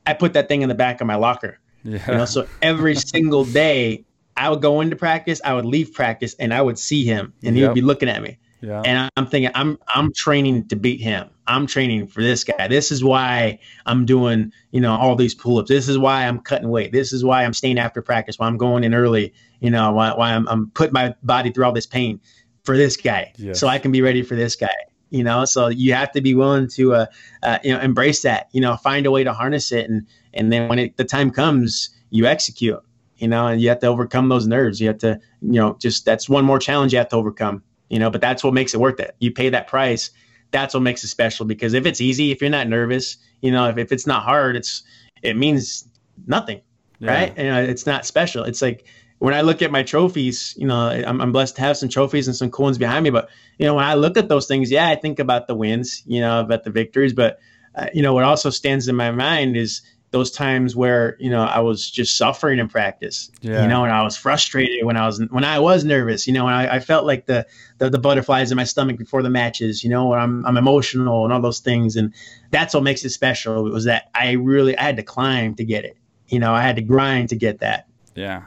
I 0.07 0.14
put 0.14 0.34
that 0.34 0.48
thing 0.48 0.62
in 0.62 0.68
the 0.68 0.74
back 0.74 1.00
of 1.00 1.07
my 1.07 1.16
locker. 1.16 1.59
Yeah. 1.82 2.11
You 2.11 2.18
know, 2.18 2.24
so 2.24 2.46
every 2.62 2.94
single 2.94 3.44
day 3.44 4.05
I 4.36 4.50
would 4.50 4.62
go 4.62 4.80
into 4.80 4.96
practice, 4.96 5.40
I 5.44 5.55
would 5.55 5.64
leave 5.64 5.92
practice, 5.92 6.34
and 6.38 6.52
I 6.52 6.61
would 6.61 6.78
see 6.78 7.05
him, 7.05 7.32
and 7.42 7.55
he 7.55 7.62
yep. 7.62 7.70
would 7.70 7.74
be 7.74 7.82
looking 7.82 8.09
at 8.09 8.22
me. 8.22 8.38
Yeah. 8.61 8.82
And 8.84 9.11
I'm 9.16 9.26
thinking, 9.26 9.50
I'm 9.55 9.78
I'm 9.94 10.12
training 10.12 10.68
to 10.68 10.76
beat 10.76 11.00
him. 11.00 11.28
I'm 11.46 11.66
training 11.66 12.07
for 12.07 12.22
this 12.22 12.44
guy. 12.44 12.66
This 12.68 12.90
is 12.90 13.05
why 13.05 13.59
I'm 13.84 14.07
doing, 14.07 14.52
you 14.70 14.80
know, 14.80 14.94
all 14.94 15.14
these 15.14 15.34
pull-ups. 15.34 15.68
This 15.68 15.88
is 15.88 15.98
why 15.98 16.26
I'm 16.26 16.40
cutting 16.40 16.70
weight. 16.70 16.90
This 16.90 17.12
is 17.12 17.22
why 17.22 17.44
I'm 17.44 17.52
staying 17.52 17.78
after 17.78 18.00
practice. 18.00 18.38
Why 18.38 18.46
I'm 18.46 18.57
going 18.57 18.82
in 18.82 18.94
early. 18.94 19.34
You 19.61 19.70
know, 19.70 19.92
why, 19.92 20.14
why 20.14 20.32
I'm, 20.32 20.48
I'm 20.48 20.70
putting 20.70 20.94
my 20.94 21.14
body 21.22 21.50
through 21.50 21.66
all 21.66 21.72
this 21.72 21.86
pain 21.86 22.20
for 22.62 22.76
this 22.76 22.96
guy, 22.96 23.34
yes. 23.36 23.61
so 23.61 23.68
I 23.68 23.78
can 23.78 23.92
be 23.92 24.00
ready 24.00 24.22
for 24.22 24.34
this 24.34 24.57
guy 24.57 24.72
you 25.14 25.22
know? 25.22 25.44
So 25.44 25.68
you 25.68 25.94
have 25.94 26.10
to 26.12 26.20
be 26.20 26.34
willing 26.34 26.68
to 26.70 26.94
uh, 26.94 27.06
uh, 27.42 27.58
you 27.62 27.72
know 27.72 27.80
embrace 27.80 28.22
that 28.22 28.48
you 28.52 28.60
know 28.60 28.76
find 28.76 29.06
a 29.06 29.10
way 29.10 29.24
to 29.24 29.32
harness 29.32 29.72
it. 29.72 29.88
And 29.88 30.06
and 30.32 30.52
then 30.52 30.68
when 30.68 30.78
it, 30.78 30.96
the 30.96 31.04
time 31.04 31.30
comes 31.30 31.90
you 32.10 32.26
execute 32.26 32.80
you 33.18 33.28
know 33.28 33.46
and 33.46 33.60
you 33.60 33.68
have 33.68 33.78
to 33.80 33.86
overcome 33.86 34.28
those 34.28 34.46
nerves. 34.46 34.80
You 34.80 34.88
have 34.88 34.98
to 34.98 35.20
you 35.40 35.60
know 35.60 35.76
just 35.80 36.04
that's 36.04 36.28
one 36.28 36.44
more 36.44 36.58
challenge 36.58 36.92
you 36.92 36.98
have 36.98 37.08
to 37.10 37.16
overcome 37.16 37.62
you 37.88 37.98
know? 37.98 38.10
But 38.10 38.20
that's 38.20 38.42
what 38.42 38.54
makes 38.54 38.74
it 38.74 38.80
worth 38.80 38.98
it. 38.98 39.14
You 39.20 39.30
pay 39.30 39.50
that 39.50 39.68
price. 39.68 40.10
That's 40.50 40.74
what 40.74 40.80
makes 40.80 41.04
it 41.04 41.08
special. 41.08 41.46
Because 41.46 41.74
if 41.74 41.86
it's 41.86 42.00
easy 42.00 42.32
if 42.32 42.40
you're 42.40 42.50
not 42.50 42.68
nervous 42.68 43.16
you 43.40 43.52
know 43.52 43.68
if, 43.68 43.78
if 43.78 43.92
it's 43.92 44.06
not 44.06 44.22
hard 44.22 44.56
it's 44.56 44.82
it 45.22 45.36
means 45.36 45.88
nothing 46.26 46.60
yeah. 46.98 47.12
right? 47.12 47.38
You 47.38 47.44
know 47.44 47.62
it's 47.62 47.86
not 47.86 48.04
special. 48.04 48.44
It's 48.44 48.62
like 48.62 48.86
when 49.25 49.33
I 49.33 49.41
look 49.41 49.62
at 49.62 49.70
my 49.70 49.83
trophies, 49.83 50.53
you 50.59 50.66
know, 50.66 50.77
I'm, 50.77 51.18
I'm, 51.18 51.33
blessed 51.33 51.57
to 51.57 51.62
have 51.62 51.79
some 51.79 51.89
trophies 51.89 52.29
and 52.29 52.37
some 52.37 52.51
cool 52.51 52.64
ones 52.64 52.77
behind 52.77 53.05
me. 53.05 53.09
But 53.09 53.31
you 53.57 53.64
know, 53.64 53.75
when 53.75 53.87
I 53.87 53.95
look 53.95 54.18
at 54.18 54.29
those 54.29 54.47
things, 54.47 54.70
yeah, 54.70 54.87
I 54.87 54.97
think 54.97 55.18
about 55.18 55.47
the 55.47 55.55
wins, 55.55 56.03
you 56.05 56.20
know, 56.20 56.41
about 56.41 56.64
the 56.64 56.70
victories. 56.70 57.14
But 57.14 57.39
uh, 57.75 57.87
you 57.95 58.03
know, 58.03 58.12
what 58.12 58.25
also 58.25 58.51
stands 58.51 58.87
in 58.87 58.97
my 58.97 59.11
mind 59.12 59.57
is 59.57 59.81
those 60.11 60.31
times 60.31 60.77
where 60.77 61.16
you 61.18 61.31
know 61.31 61.43
I 61.43 61.61
was 61.61 61.91
just 61.91 62.18
suffering 62.18 62.59
in 62.59 62.68
practice, 62.68 63.31
yeah. 63.41 63.62
you 63.62 63.68
know, 63.68 63.83
and 63.83 63.95
I 63.95 64.03
was 64.03 64.14
frustrated 64.14 64.85
when 64.85 64.99
I 64.99 65.07
was 65.07 65.22
when 65.31 65.43
I 65.43 65.59
was 65.59 65.87
nervous, 65.87 66.27
you 66.27 66.35
know, 66.35 66.47
and 66.47 66.55
I, 66.55 66.75
I 66.75 66.81
felt 66.81 67.07
like 67.07 67.25
the, 67.25 67.47
the, 67.79 67.89
the 67.89 67.99
butterflies 67.99 68.51
in 68.51 68.57
my 68.57 68.64
stomach 68.64 68.99
before 68.99 69.22
the 69.22 69.31
matches, 69.31 69.83
you 69.83 69.89
know, 69.89 70.12
I'm 70.12 70.45
I'm 70.45 70.59
emotional 70.59 71.25
and 71.25 71.33
all 71.33 71.41
those 71.41 71.61
things, 71.61 71.97
and 71.97 72.12
that's 72.51 72.75
what 72.75 72.83
makes 72.83 73.03
it 73.07 73.11
special. 73.11 73.66
It 73.66 73.72
was 73.72 73.87
that 73.87 74.11
I 74.14 74.33
really 74.33 74.77
I 74.77 74.83
had 74.83 74.97
to 74.99 75.03
climb 75.03 75.55
to 75.55 75.64
get 75.64 75.87
it, 75.87 75.97
you 76.29 76.41
know, 76.41 76.53
I 76.53 76.61
had 76.61 76.77
to 76.77 76.83
grind 76.83 77.31
to 77.31 77.37
get 77.37 77.61
that. 77.61 77.89
Yeah. 78.14 78.43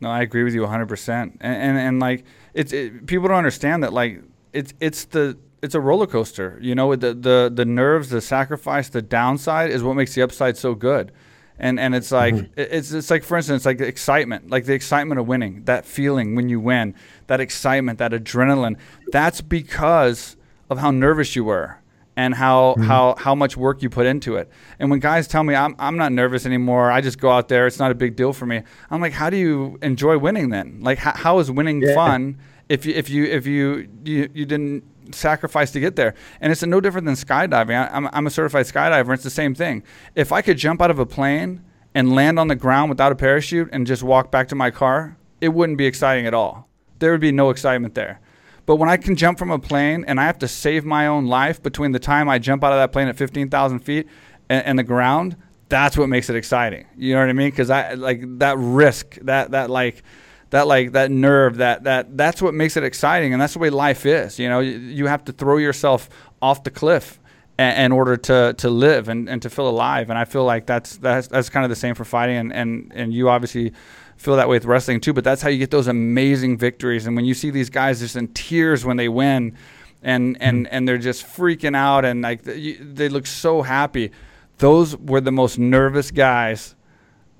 No, 0.00 0.10
I 0.10 0.22
agree 0.22 0.44
with 0.44 0.54
you 0.54 0.62
100%. 0.62 1.10
And 1.10 1.36
and, 1.40 1.78
and 1.78 2.00
like 2.00 2.24
it's 2.54 2.72
it, 2.72 3.06
people 3.06 3.28
don't 3.28 3.38
understand 3.38 3.82
that 3.82 3.92
like 3.92 4.22
it's 4.52 4.74
it's 4.80 5.04
the 5.06 5.38
it's 5.62 5.74
a 5.74 5.80
roller 5.80 6.06
coaster. 6.06 6.58
You 6.60 6.74
know, 6.74 6.94
the 6.96 7.14
the 7.14 7.50
the 7.52 7.64
nerves, 7.64 8.10
the 8.10 8.20
sacrifice, 8.20 8.88
the 8.88 9.02
downside 9.02 9.70
is 9.70 9.82
what 9.82 9.94
makes 9.94 10.14
the 10.14 10.22
upside 10.22 10.56
so 10.56 10.74
good. 10.74 11.12
And 11.58 11.80
and 11.80 11.94
it's 11.94 12.12
like 12.12 12.34
mm-hmm. 12.34 12.52
it's 12.56 12.92
it's 12.92 13.10
like 13.10 13.24
for 13.24 13.36
instance 13.36 13.64
like 13.64 13.78
the 13.78 13.86
excitement, 13.86 14.50
like 14.50 14.66
the 14.66 14.74
excitement 14.74 15.18
of 15.18 15.26
winning, 15.26 15.64
that 15.64 15.86
feeling 15.86 16.34
when 16.34 16.48
you 16.48 16.60
win, 16.60 16.94
that 17.28 17.40
excitement, 17.40 17.98
that 17.98 18.12
adrenaline. 18.12 18.76
That's 19.10 19.40
because 19.40 20.36
of 20.68 20.78
how 20.78 20.90
nervous 20.90 21.34
you 21.34 21.44
were 21.44 21.78
and 22.16 22.34
how 22.34 22.74
mm-hmm. 22.74 22.84
how 22.84 23.14
how 23.16 23.34
much 23.34 23.56
work 23.56 23.82
you 23.82 23.90
put 23.90 24.06
into 24.06 24.36
it. 24.36 24.50
And 24.78 24.90
when 24.90 25.00
guys 25.00 25.28
tell 25.28 25.44
me 25.44 25.54
I'm 25.54 25.76
I'm 25.78 25.96
not 25.96 26.12
nervous 26.12 26.46
anymore, 26.46 26.90
I 26.90 27.00
just 27.00 27.18
go 27.18 27.30
out 27.30 27.48
there. 27.48 27.66
It's 27.66 27.78
not 27.78 27.90
a 27.90 27.94
big 27.94 28.16
deal 28.16 28.32
for 28.32 28.46
me. 28.46 28.62
I'm 28.90 29.00
like, 29.00 29.12
how 29.12 29.30
do 29.30 29.36
you 29.36 29.78
enjoy 29.82 30.18
winning 30.18 30.50
then? 30.50 30.80
Like, 30.80 30.98
how, 30.98 31.12
how 31.12 31.38
is 31.38 31.50
winning 31.50 31.82
yeah. 31.82 31.94
fun 31.94 32.38
if 32.68 32.86
you 32.86 32.94
if 32.94 33.08
you 33.10 33.24
if 33.24 33.46
you 33.46 33.88
you, 34.04 34.30
you 34.32 34.46
didn't 34.46 34.84
sacrifice 35.14 35.70
to 35.72 35.80
get 35.80 35.96
there. 35.96 36.14
And 36.40 36.50
it's 36.50 36.62
no 36.62 36.80
different 36.80 37.04
than 37.04 37.14
skydiving. 37.14 37.76
I, 37.76 37.94
I'm, 37.94 38.08
I'm 38.12 38.26
a 38.26 38.30
certified 38.30 38.66
skydiver. 38.66 39.14
It's 39.14 39.22
the 39.22 39.30
same 39.30 39.54
thing. 39.54 39.84
If 40.14 40.32
I 40.32 40.42
could 40.42 40.58
jump 40.58 40.82
out 40.82 40.90
of 40.90 40.98
a 40.98 41.06
plane 41.06 41.62
and 41.94 42.14
land 42.14 42.38
on 42.38 42.48
the 42.48 42.56
ground 42.56 42.90
without 42.90 43.12
a 43.12 43.14
parachute 43.14 43.68
and 43.72 43.86
just 43.86 44.02
walk 44.02 44.32
back 44.32 44.48
to 44.48 44.54
my 44.54 44.70
car, 44.70 45.16
it 45.40 45.50
wouldn't 45.50 45.78
be 45.78 45.86
exciting 45.86 46.26
at 46.26 46.34
all. 46.34 46.68
There 46.98 47.12
would 47.12 47.20
be 47.20 47.32
no 47.32 47.50
excitement 47.50 47.94
there. 47.94 48.20
But 48.66 48.76
when 48.76 48.88
I 48.88 48.96
can 48.96 49.14
jump 49.16 49.38
from 49.38 49.50
a 49.50 49.58
plane 49.58 50.04
and 50.06 50.20
I 50.20 50.24
have 50.24 50.38
to 50.40 50.48
save 50.48 50.84
my 50.84 51.06
own 51.06 51.26
life 51.26 51.62
between 51.62 51.92
the 51.92 52.00
time 52.00 52.28
I 52.28 52.38
jump 52.38 52.64
out 52.64 52.72
of 52.72 52.78
that 52.78 52.92
plane 52.92 53.08
at 53.08 53.16
15,000 53.16 53.78
feet 53.78 54.08
and, 54.48 54.66
and 54.66 54.78
the 54.78 54.82
ground, 54.82 55.36
that's 55.68 55.96
what 55.96 56.08
makes 56.08 56.28
it 56.28 56.36
exciting. 56.36 56.86
You 56.96 57.14
know 57.14 57.20
what 57.20 57.28
I 57.28 57.32
mean? 57.32 57.50
Because 57.50 57.70
I 57.70 57.94
like 57.94 58.22
that 58.38 58.58
risk, 58.58 59.16
that 59.22 59.52
that 59.52 59.70
like 59.70 60.02
that 60.50 60.66
like 60.66 60.92
that 60.92 61.10
nerve, 61.10 61.56
that 61.56 61.84
that 61.84 62.16
that's 62.16 62.40
what 62.40 62.54
makes 62.54 62.76
it 62.76 62.84
exciting, 62.84 63.32
and 63.32 63.42
that's 63.42 63.54
the 63.54 63.58
way 63.58 63.70
life 63.70 64.06
is. 64.06 64.38
You 64.38 64.48
know, 64.48 64.60
you, 64.60 64.78
you 64.78 65.06
have 65.06 65.24
to 65.24 65.32
throw 65.32 65.56
yourself 65.56 66.08
off 66.40 66.62
the 66.62 66.70
cliff 66.70 67.18
in 67.58 67.90
order 67.90 68.16
to 68.16 68.54
to 68.58 68.70
live 68.70 69.08
and, 69.08 69.28
and 69.28 69.42
to 69.42 69.50
feel 69.50 69.68
alive. 69.68 70.10
And 70.10 70.18
I 70.18 70.24
feel 70.24 70.44
like 70.44 70.66
that's 70.66 70.98
that's 70.98 71.28
that's 71.28 71.48
kind 71.48 71.64
of 71.64 71.70
the 71.70 71.76
same 71.76 71.94
for 71.94 72.04
fighting. 72.04 72.36
And 72.36 72.52
and 72.52 72.92
and 72.94 73.12
you 73.12 73.28
obviously 73.28 73.72
feel 74.16 74.36
that 74.36 74.48
way 74.48 74.56
with 74.56 74.64
wrestling 74.64 75.00
too. 75.00 75.12
But 75.12 75.24
that's 75.24 75.42
how 75.42 75.48
you 75.48 75.58
get 75.58 75.70
those 75.70 75.88
amazing 75.88 76.58
victories. 76.58 77.06
And 77.06 77.16
when 77.16 77.24
you 77.24 77.34
see 77.34 77.50
these 77.50 77.70
guys 77.70 78.00
just 78.00 78.16
in 78.16 78.28
tears 78.28 78.84
when 78.84 78.96
they 78.96 79.08
win, 79.08 79.56
and 80.02 80.36
and 80.40 80.66
hmm. 80.66 80.74
and 80.74 80.88
they're 80.88 80.98
just 80.98 81.26
freaking 81.26 81.76
out 81.76 82.04
and 82.04 82.22
like 82.22 82.42
they 82.42 83.08
look 83.08 83.26
so 83.26 83.62
happy. 83.62 84.12
Those 84.58 84.96
were 84.96 85.20
the 85.20 85.32
most 85.32 85.58
nervous 85.58 86.10
guys 86.10 86.74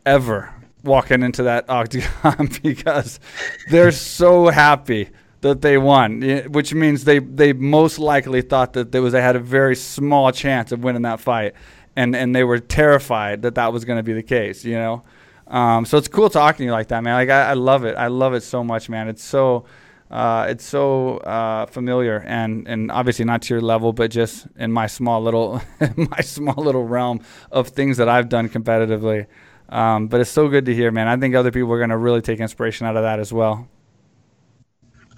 ever 0.05 0.53
walking 0.83 1.23
into 1.23 1.45
that 1.45 1.69
octagon 1.71 2.51
because 2.63 3.21
they're 3.71 3.93
so 3.93 4.49
happy 4.49 5.09
that 5.41 5.61
they 5.61 5.79
won, 5.79 6.23
which 6.49 6.75
means 6.75 7.05
they 7.05 7.21
they 7.21 7.53
most 7.53 7.99
likely 7.99 8.43
thought 8.43 8.73
that 8.73 8.93
there 8.93 9.03
was 9.03 9.13
they 9.13 9.23
had 9.23 9.37
a 9.37 9.41
very 9.41 9.77
small 9.77 10.33
chance 10.33 10.73
of 10.73 10.83
winning 10.83 11.03
that 11.03 11.21
fight, 11.21 11.55
and 11.95 12.17
and 12.17 12.35
they 12.35 12.45
were 12.45 12.59
terrified 12.59 13.43
that 13.43 13.55
that 13.55 13.73
was 13.73 13.85
going 13.85 13.99
to 13.99 14.03
be 14.03 14.13
the 14.13 14.23
case, 14.23 14.65
you 14.65 14.75
know. 14.75 15.05
Um, 15.49 15.85
so 15.85 15.97
it's 15.99 16.09
cool 16.09 16.29
talking 16.29 16.59
to 16.59 16.65
you 16.65 16.73
like 16.73 16.89
that, 16.89 17.03
man. 17.03 17.15
Like 17.15 17.31
I, 17.31 17.51
I 17.51 17.53
love 17.55 17.85
it. 17.85 17.97
I 17.97 18.09
love 18.09 18.35
it 18.35 18.43
so 18.43 18.65
much, 18.65 18.89
man. 18.89 19.09
It's 19.09 19.23
so 19.23 19.65
uh, 20.11 20.47
it's 20.49 20.65
so 20.65 21.19
uh, 21.19 21.67
familiar 21.67 22.23
and 22.27 22.67
and 22.69 22.91
obviously 22.91 23.25
not 23.25 23.43
to 23.43 23.55
your 23.55 23.61
level, 23.61 23.93
but 23.93 24.11
just 24.11 24.47
in 24.57 24.73
my 24.73 24.87
small 24.87 25.23
little 25.23 25.63
my 25.97 26.21
small 26.21 26.63
little 26.63 26.85
realm 26.85 27.21
of 27.51 27.69
things 27.69 27.97
that 27.97 28.09
I've 28.09 28.29
done 28.29 28.49
competitively. 28.49 29.27
Um, 29.69 30.07
but 30.09 30.21
it's 30.21 30.31
so 30.31 30.49
good 30.49 30.65
to 30.67 30.75
hear, 30.75 30.93
man. 30.93 31.09
I 31.09 31.17
think 31.17 31.35
other 31.35 31.51
people 31.51 31.73
are 31.73 31.79
going 31.79 31.91
to 31.91 31.97
really 31.97 32.23
take 32.23 32.39
inspiration 32.39 32.87
out 32.87 32.97
of 32.97 33.03
that 33.03 33.19
as 33.19 33.33
well. 33.33 33.69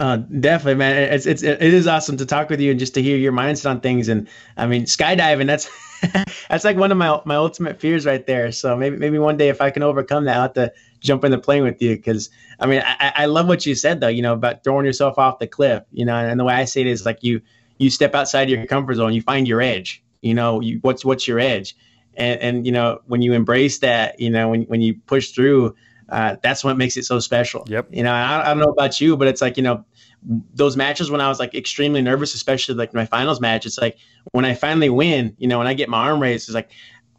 Uh, 0.00 0.16
definitely, 0.16 0.76
man. 0.76 1.12
It's, 1.12 1.26
it's 1.26 1.42
it 1.42 1.60
is 1.60 1.86
awesome 1.86 2.16
to 2.18 2.26
talk 2.26 2.48
with 2.50 2.60
you 2.60 2.70
and 2.70 2.78
just 2.78 2.94
to 2.94 3.02
hear 3.02 3.16
your 3.16 3.32
mindset 3.32 3.68
on 3.70 3.80
things. 3.80 4.08
And 4.08 4.28
I 4.56 4.66
mean, 4.66 4.84
skydiving 4.84 5.46
that's 5.46 5.68
that's 6.49 6.64
like 6.64 6.76
one 6.76 6.92
of 6.92 6.99
my 6.99 7.20
my 7.24 7.36
ultimate 7.36 7.80
fears 7.80 8.07
right 8.07 8.26
there. 8.26 8.53
So 8.53 8.76
maybe 8.76 8.96
maybe 8.96 9.18
one 9.18 9.36
day 9.36 9.49
if 9.49 9.61
I 9.61 9.70
can 9.70 9.82
overcome 9.82 10.24
that, 10.24 10.36
I'll 10.36 10.42
have 10.42 10.53
to 10.55 10.72
jump 11.01 11.24
in 11.24 11.30
the 11.30 11.38
plane 11.38 11.62
with 11.62 11.80
you. 11.80 11.96
Because 11.96 12.30
I 12.61 12.66
mean, 12.66 12.82
I, 12.84 13.12
I 13.16 13.26
love 13.26 13.49
what 13.49 13.66
you 13.66 13.74
said 13.74 14.01
though. 14.01 14.09
You 14.09 14.22
know 14.22 14.32
about 14.32 14.64
throwing 14.64 14.86
yourself 14.86 15.18
off 15.18 15.38
the 15.38 15.46
cliff. 15.46 15.82
You 15.92 16.05
know, 16.05 16.14
and 16.14 16.38
the 16.38 16.44
way 16.44 16.55
I 16.55 16.64
say 16.64 16.82
it 16.82 16.86
is 16.86 17.05
like 17.05 17.22
you 17.22 17.40
you 17.78 17.90
step 17.90 18.14
outside 18.14 18.51
your 18.51 18.66
comfort 18.66 18.94
zone, 18.94 19.14
you 19.14 19.22
find 19.22 19.46
your 19.46 19.61
edge. 19.61 20.03
You 20.20 20.34
know, 20.34 20.61
you, 20.61 20.78
what's 20.82 21.05
what's 21.05 21.28
your 21.28 21.38
edge, 21.38 21.76
and 22.14 22.40
and 22.40 22.66
you 22.66 22.72
know 22.72 23.01
when 23.07 23.22
you 23.22 23.32
embrace 23.32 23.78
that, 23.80 24.20
you 24.20 24.30
know 24.30 24.49
when 24.49 24.62
when 24.62 24.80
you 24.80 24.94
push 25.07 25.30
through 25.30 25.76
uh, 26.09 26.36
that's 26.42 26.64
what 26.64 26.76
makes 26.76 26.96
it 26.96 27.05
so 27.05 27.20
special. 27.20 27.64
Yep. 27.68 27.88
You 27.90 28.03
know, 28.03 28.12
I, 28.12 28.42
I, 28.42 28.49
don't 28.49 28.59
know 28.59 28.72
about 28.72 29.01
you, 29.01 29.16
but 29.16 29.28
it's 29.28 29.42
like 29.42 29.57
you 29.57 29.62
know, 29.62 29.84
those 30.22 30.76
matches 30.76 31.10
when 31.10 31.20
I 31.20 31.28
was 31.28 31.38
like 31.38 31.54
extremely 31.54 32.02
nervous, 32.02 32.34
especially 32.34 32.74
like 32.74 32.92
my 32.94 33.06
finals 33.06 33.40
match. 33.40 33.66
It's 33.66 33.78
like 33.78 33.98
when 34.32 34.44
I 34.44 34.54
finally 34.54 34.90
win, 34.90 35.34
you 35.38 35.48
know, 35.48 35.58
when 35.58 35.66
I 35.66 35.74
get 35.74 35.88
my 35.88 36.08
arm 36.08 36.20
raised, 36.20 36.48
it's 36.48 36.54
like 36.54 36.70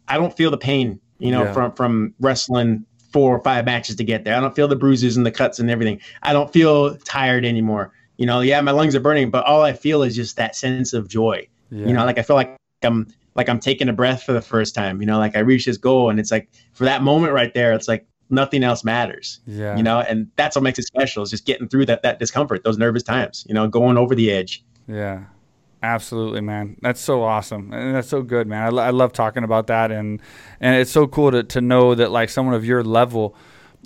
I 0.08 0.16
don't 0.16 0.36
feel 0.36 0.50
the 0.50 0.58
pain, 0.58 1.00
you 1.18 1.30
know, 1.30 1.44
yeah. 1.44 1.52
from 1.52 1.72
from 1.72 2.14
wrestling 2.20 2.84
four 3.12 3.34
or 3.34 3.40
five 3.40 3.64
matches 3.64 3.96
to 3.96 4.04
get 4.04 4.24
there. 4.24 4.36
I 4.36 4.40
don't 4.40 4.54
feel 4.54 4.68
the 4.68 4.76
bruises 4.76 5.16
and 5.16 5.26
the 5.26 5.32
cuts 5.32 5.58
and 5.58 5.70
everything. 5.70 6.00
I 6.22 6.32
don't 6.32 6.52
feel 6.52 6.96
tired 6.98 7.44
anymore. 7.44 7.92
You 8.16 8.26
know, 8.26 8.40
yeah, 8.40 8.60
my 8.60 8.72
lungs 8.72 8.94
are 8.94 9.00
burning, 9.00 9.30
but 9.30 9.44
all 9.46 9.62
I 9.62 9.72
feel 9.72 10.02
is 10.02 10.14
just 10.14 10.36
that 10.36 10.54
sense 10.54 10.92
of 10.92 11.08
joy. 11.08 11.48
Yeah. 11.70 11.86
You 11.86 11.92
know, 11.94 12.04
like 12.04 12.18
I 12.18 12.22
feel 12.22 12.36
like 12.36 12.56
I'm 12.82 13.06
like 13.34 13.48
I'm 13.48 13.60
taking 13.60 13.88
a 13.88 13.92
breath 13.92 14.22
for 14.22 14.32
the 14.32 14.42
first 14.42 14.74
time. 14.74 15.00
You 15.00 15.06
know, 15.06 15.18
like 15.18 15.36
I 15.36 15.40
reached 15.40 15.66
this 15.66 15.78
goal, 15.78 16.10
and 16.10 16.20
it's 16.20 16.30
like 16.30 16.48
for 16.72 16.84
that 16.84 17.02
moment 17.02 17.32
right 17.32 17.52
there, 17.54 17.72
it's 17.72 17.88
like 17.88 18.06
nothing 18.30 18.64
else 18.64 18.84
matters. 18.84 19.40
Yeah. 19.46 19.76
You 19.76 19.82
know, 19.82 20.00
and 20.00 20.28
that's 20.36 20.56
what 20.56 20.62
makes 20.62 20.78
it 20.78 20.84
special 20.84 21.22
is 21.22 21.30
just 21.30 21.46
getting 21.46 21.68
through 21.68 21.86
that 21.86 22.02
that 22.02 22.18
discomfort, 22.18 22.64
those 22.64 22.78
nervous 22.78 23.02
times. 23.02 23.44
You 23.48 23.54
know, 23.54 23.68
going 23.68 23.98
over 23.98 24.14
the 24.14 24.30
edge. 24.30 24.64
Yeah. 24.86 25.24
Absolutely, 25.82 26.42
man. 26.42 26.76
That's 26.82 27.00
so 27.00 27.22
awesome, 27.22 27.72
and 27.72 27.94
that's 27.94 28.08
so 28.08 28.20
good, 28.20 28.46
man. 28.46 28.78
I, 28.78 28.88
I 28.88 28.90
love 28.90 29.14
talking 29.14 29.44
about 29.44 29.68
that, 29.68 29.90
and 29.90 30.20
and 30.60 30.76
it's 30.76 30.90
so 30.90 31.06
cool 31.06 31.30
to, 31.30 31.42
to 31.42 31.62
know 31.62 31.94
that 31.94 32.10
like 32.10 32.28
someone 32.28 32.54
of 32.54 32.66
your 32.66 32.84
level, 32.84 33.34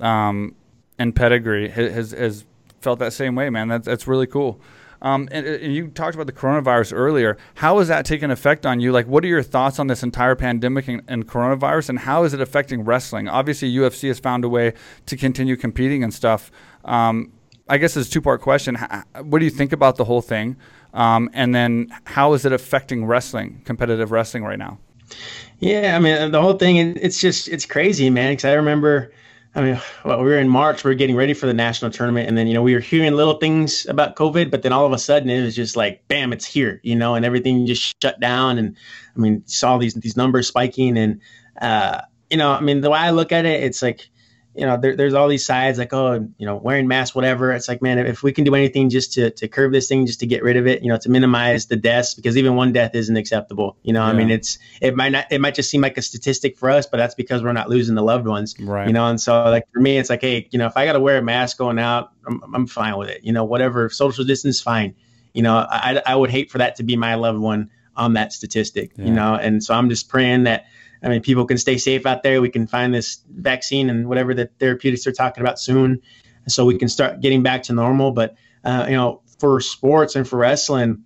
um, 0.01 0.57
and 0.99 1.15
pedigree 1.15 1.69
has 1.69 2.11
has 2.11 2.45
felt 2.81 2.99
that 2.99 3.13
same 3.13 3.37
way, 3.37 3.49
man. 3.49 3.69
That's 3.69 3.87
that's 3.87 4.09
really 4.09 4.27
cool. 4.27 4.61
Um, 5.05 5.29
and, 5.31 5.47
and, 5.47 5.75
you 5.75 5.89
talked 5.89 6.15
about 6.15 6.27
the 6.27 6.33
coronavirus 6.33 6.95
earlier. 6.97 7.37
How 7.57 7.79
has 7.79 7.89
that 7.89 8.07
taken 8.07 8.31
effect 8.31 8.65
on 8.65 8.81
you? 8.81 8.91
Like, 8.91 9.07
what 9.07 9.23
are 9.23 9.29
your 9.29 9.43
thoughts 9.43 9.79
on 9.79 9.87
this 9.87 10.03
entire 10.03 10.35
pandemic 10.35 10.89
and, 10.89 11.03
and, 11.07 11.29
coronavirus, 11.29 11.91
and 11.91 11.99
how 11.99 12.25
is 12.25 12.33
it 12.33 12.41
affecting 12.41 12.85
wrestling? 12.85 13.29
Obviously, 13.29 13.71
UFC 13.71 14.09
has 14.09 14.19
found 14.19 14.47
a 14.47 14.49
way 14.49 14.73
to 15.05 15.17
continue 15.17 15.57
competing 15.57 16.03
and 16.03 16.13
stuff. 16.13 16.51
Um, 16.87 17.33
I 17.69 17.77
guess 17.77 17.99
it's 17.99 18.09
a 18.09 18.11
two 18.11 18.23
part 18.23 18.41
question. 18.41 18.77
What 19.21 19.41
do 19.41 19.45
you 19.45 19.51
think 19.51 19.75
about 19.75 19.97
the 19.97 20.05
whole 20.05 20.23
thing? 20.23 20.57
Um, 20.95 21.29
and 21.35 21.55
then 21.55 21.95
how 22.05 22.33
is 22.33 22.47
it 22.47 22.53
affecting 22.55 23.05
wrestling, 23.05 23.61
competitive 23.67 24.11
wrestling 24.11 24.43
right 24.43 24.59
now? 24.59 24.79
Yeah, 25.59 25.97
I 25.97 25.99
mean, 25.99 26.31
the 26.33 26.41
whole 26.41 26.55
thing, 26.55 26.77
it's 26.77 27.21
just, 27.21 27.49
it's 27.49 27.67
crazy, 27.67 28.09
man. 28.09 28.33
Because 28.33 28.47
I 28.47 28.55
remember, 28.55 29.13
I 29.57 29.63
mean, 29.63 29.81
well, 30.05 30.19
we 30.19 30.25
were 30.25 30.39
in 30.39 30.49
March, 30.49 30.83
we 30.83 30.91
are 30.91 30.95
getting 30.95 31.15
ready 31.15 31.33
for 31.33 31.47
the 31.47 31.55
national 31.55 31.93
tournament. 31.93 32.29
And 32.29 32.37
then, 32.37 32.49
you 32.49 32.55
know, 32.55 32.63
we 32.63 32.75
were 32.75 32.81
hearing 32.81 33.13
little 33.13 33.35
things 33.35 33.87
about 33.87 34.17
COVID, 34.17 34.51
but 34.51 34.63
then 34.63 34.73
all 34.73 34.85
of 34.85 34.93
a 34.93 34.99
sudden 34.99 35.31
it 35.31 35.43
was 35.43 35.55
just 35.55 35.77
like, 35.77 36.07
bam, 36.09 36.33
it's 36.33 36.45
here, 36.45 36.81
you 36.83 36.97
know, 36.97 37.15
and 37.15 37.25
everything 37.25 37.65
just 37.67 37.95
shut 38.03 38.19
down. 38.19 38.59
And 38.59 38.77
I 39.17 39.21
mean, 39.21 39.45
saw 39.47 39.79
these, 39.79 39.95
these 39.95 40.17
numbers 40.17 40.49
spiking. 40.49 40.99
And, 40.99 41.21
uh, 41.61 42.01
you 42.31 42.37
know, 42.37 42.51
I 42.51 42.61
mean, 42.61 42.81
the 42.81 42.91
way 42.91 42.99
I 42.99 43.11
look 43.11 43.31
at 43.31 43.47
it, 43.47 43.63
it's 43.63 43.81
like, 43.81 44.09
you 44.55 44.65
know, 44.65 44.77
there, 44.77 44.95
there's 44.95 45.15
all 45.15 45.27
these 45.27 45.45
sides 45.45 45.79
like, 45.79 45.93
oh, 45.93 46.29
you 46.39 46.47
know, 46.47 46.57
wearing 46.57 46.87
masks, 46.87 47.15
whatever. 47.15 47.53
It's 47.53 47.67
like, 47.67 47.83
man, 47.83 47.99
if 47.99 48.23
we 48.23 48.33
can 48.33 48.45
do 48.45 48.55
anything 48.55 48.89
just 48.89 49.13
to, 49.15 49.31
to 49.31 49.49
curb 49.49 49.73
this 49.73 49.89
thing, 49.89 50.07
just 50.07 50.21
to 50.21 50.27
get 50.27 50.43
rid 50.43 50.57
of 50.57 50.67
it, 50.67 50.83
you 50.83 50.89
know, 50.89 50.97
to 50.99 51.11
minimize 51.11 51.67
the 51.67 51.77
deaths, 51.77 52.15
because 52.15 52.37
even 52.37 52.55
one 52.55 52.73
death 52.73 52.95
isn't 52.95 53.17
acceptable. 53.17 53.77
You 53.83 53.93
know, 53.93 54.05
yeah. 54.05 54.11
I 54.11 54.13
mean, 54.13 54.31
it's, 54.31 54.59
it 54.81 54.95
might 54.95 55.11
not, 55.11 55.27
it 55.31 55.41
might 55.41 55.55
just 55.55 55.71
seem 55.71 55.81
like 55.81 55.99
a 55.99 56.03
statistic 56.03 56.57
for 56.57 56.71
us, 56.71 56.87
but 56.87 56.99
that's 56.99 57.15
because 57.15 57.43
we're 57.43 57.53
not 57.53 57.69
losing 57.69 57.97
the 57.97 58.03
loved 58.03 58.27
ones. 58.27 58.55
Right. 58.61 58.87
You 58.87 58.93
know, 58.93 59.07
and 59.07 59.21
so 59.21 59.43
like 59.45 59.67
for 59.73 59.81
me, 59.81 59.99
it's 59.99 60.11
like, 60.11 60.21
hey, 60.21 60.49
you 60.53 60.59
know, 60.59 60.67
if 60.67 60.77
I 60.77 60.85
got 60.87 60.93
to 60.93 61.01
wear 61.01 61.19
a 61.19 61.23
mask 61.23 61.59
going 61.59 61.79
out, 61.79 62.13
I'm, 62.27 62.55
I'm 62.55 62.67
fine 62.67 62.97
with 62.97 63.09
it. 63.09 63.25
You 63.25 63.33
know, 63.33 63.45
whatever, 63.45 63.89
social 63.91 64.25
distance, 64.25 64.61
fine. 64.61 64.95
You 65.33 65.43
know, 65.43 65.57
I, 65.57 66.01
I 66.07 66.15
would 66.15 66.31
hate 66.31 66.51
for 66.51 66.59
that 66.59 66.77
to 66.77 66.85
be 66.85 66.97
my 66.97 67.17
loved 67.17 67.41
one 67.41 67.71
on 67.97 68.15
that 68.15 68.33
statistic, 68.33 68.93
yeah. 68.97 69.05
you 69.05 69.13
know, 69.13 69.35
and 69.35 69.63
so 69.63 69.75
I'm 69.75 69.89
just 69.89 70.09
praying 70.09 70.45
that, 70.45 70.67
I 71.03 71.09
mean, 71.09 71.23
people 71.23 71.47
can 71.47 71.59
stay 71.59 71.77
safe 71.79 72.07
out 72.07 72.23
there. 72.23 72.41
We 72.41 72.51
can 72.51 72.67
find 72.67 72.95
this 72.95 73.21
vaccine 73.29 73.91
and 73.91 74.09
whatever 74.09 74.35
the 74.35 74.51
therapeutics 74.59 75.05
they're 75.05 75.13
talking 75.13 75.43
about 75.43 75.59
soon, 75.59 76.03
so 76.47 76.65
we 76.65 76.79
can 76.79 76.89
start 76.89 77.21
getting 77.21 77.43
back 77.43 77.65
to 77.65 77.73
normal. 77.73 78.13
But 78.13 78.37
uh, 78.65 78.87
you 78.89 78.97
know, 78.97 79.23
for 79.39 79.61
sports 79.61 80.17
and 80.17 80.27
for 80.27 80.39
wrestling, 80.39 81.05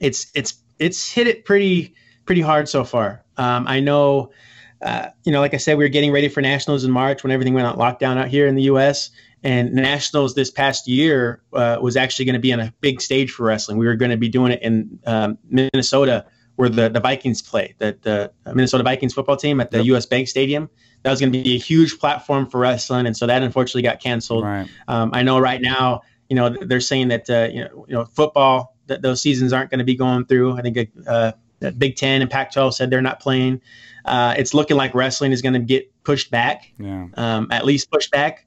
it's 0.00 0.30
it's 0.34 0.54
it's 0.78 1.12
hit 1.12 1.26
it 1.26 1.44
pretty 1.44 1.94
pretty 2.24 2.40
hard 2.40 2.68
so 2.68 2.84
far. 2.84 3.24
Um, 3.36 3.66
I 3.66 3.80
know, 3.80 4.30
uh, 4.80 5.08
you 5.24 5.32
know, 5.32 5.40
like 5.40 5.54
I 5.54 5.58
said, 5.58 5.76
we 5.76 5.84
were 5.84 5.88
getting 5.88 6.12
ready 6.12 6.28
for 6.28 6.40
nationals 6.40 6.84
in 6.84 6.90
March 6.90 7.22
when 7.22 7.32
everything 7.32 7.54
went 7.54 7.66
on 7.66 7.76
lockdown 7.76 8.16
out 8.16 8.28
here 8.28 8.46
in 8.46 8.54
the 8.54 8.64
U.S. 8.64 9.10
And 9.42 9.74
nationals 9.74 10.34
this 10.34 10.50
past 10.50 10.88
year 10.88 11.42
uh, 11.52 11.76
was 11.80 11.96
actually 11.96 12.24
going 12.24 12.34
to 12.34 12.40
be 12.40 12.52
on 12.52 12.60
a 12.60 12.72
big 12.80 13.02
stage 13.02 13.30
for 13.30 13.44
wrestling. 13.44 13.76
We 13.76 13.86
were 13.86 13.96
going 13.96 14.10
to 14.10 14.16
be 14.16 14.30
doing 14.30 14.52
it 14.52 14.62
in 14.62 14.98
um, 15.04 15.38
Minnesota 15.50 16.24
where 16.56 16.68
the, 16.68 16.88
the 16.88 17.00
Vikings 17.00 17.42
play, 17.42 17.74
the, 17.78 17.96
the 18.02 18.32
Minnesota 18.54 18.84
Vikings 18.84 19.12
football 19.14 19.36
team 19.36 19.60
at 19.60 19.70
the 19.70 19.78
yep. 19.78 19.96
US 19.96 20.06
Bank 20.06 20.28
Stadium. 20.28 20.70
That 21.02 21.10
was 21.10 21.20
going 21.20 21.32
to 21.32 21.42
be 21.42 21.54
a 21.54 21.58
huge 21.58 21.98
platform 21.98 22.48
for 22.48 22.60
wrestling, 22.60 23.06
and 23.06 23.16
so 23.16 23.26
that 23.26 23.42
unfortunately 23.42 23.82
got 23.82 24.00
canceled. 24.00 24.44
Right. 24.44 24.66
Um, 24.88 25.10
I 25.12 25.22
know 25.22 25.38
right 25.38 25.60
now, 25.60 26.00
you 26.30 26.36
know, 26.36 26.48
they're 26.48 26.80
saying 26.80 27.08
that 27.08 27.28
uh, 27.28 27.48
you 27.52 27.60
know, 27.60 27.84
you 27.88 27.94
know, 27.94 28.04
football 28.06 28.74
that 28.86 29.02
those 29.02 29.20
seasons 29.20 29.52
aren't 29.52 29.70
going 29.70 29.78
to 29.78 29.84
be 29.84 29.94
going 29.94 30.24
through. 30.24 30.56
I 30.56 30.62
think 30.62 30.90
uh, 31.06 31.32
Big 31.76 31.96
Ten 31.96 32.22
and 32.22 32.30
Pac-12 32.30 32.74
said 32.74 32.90
they're 32.90 33.02
not 33.02 33.20
playing. 33.20 33.60
Uh, 34.04 34.34
it's 34.36 34.54
looking 34.54 34.76
like 34.76 34.94
wrestling 34.94 35.32
is 35.32 35.42
going 35.42 35.54
to 35.54 35.60
get 35.60 35.90
pushed 36.04 36.30
back, 36.30 36.72
yeah. 36.78 37.06
um, 37.14 37.48
at 37.50 37.64
least 37.64 37.90
pushed 37.90 38.10
back. 38.10 38.46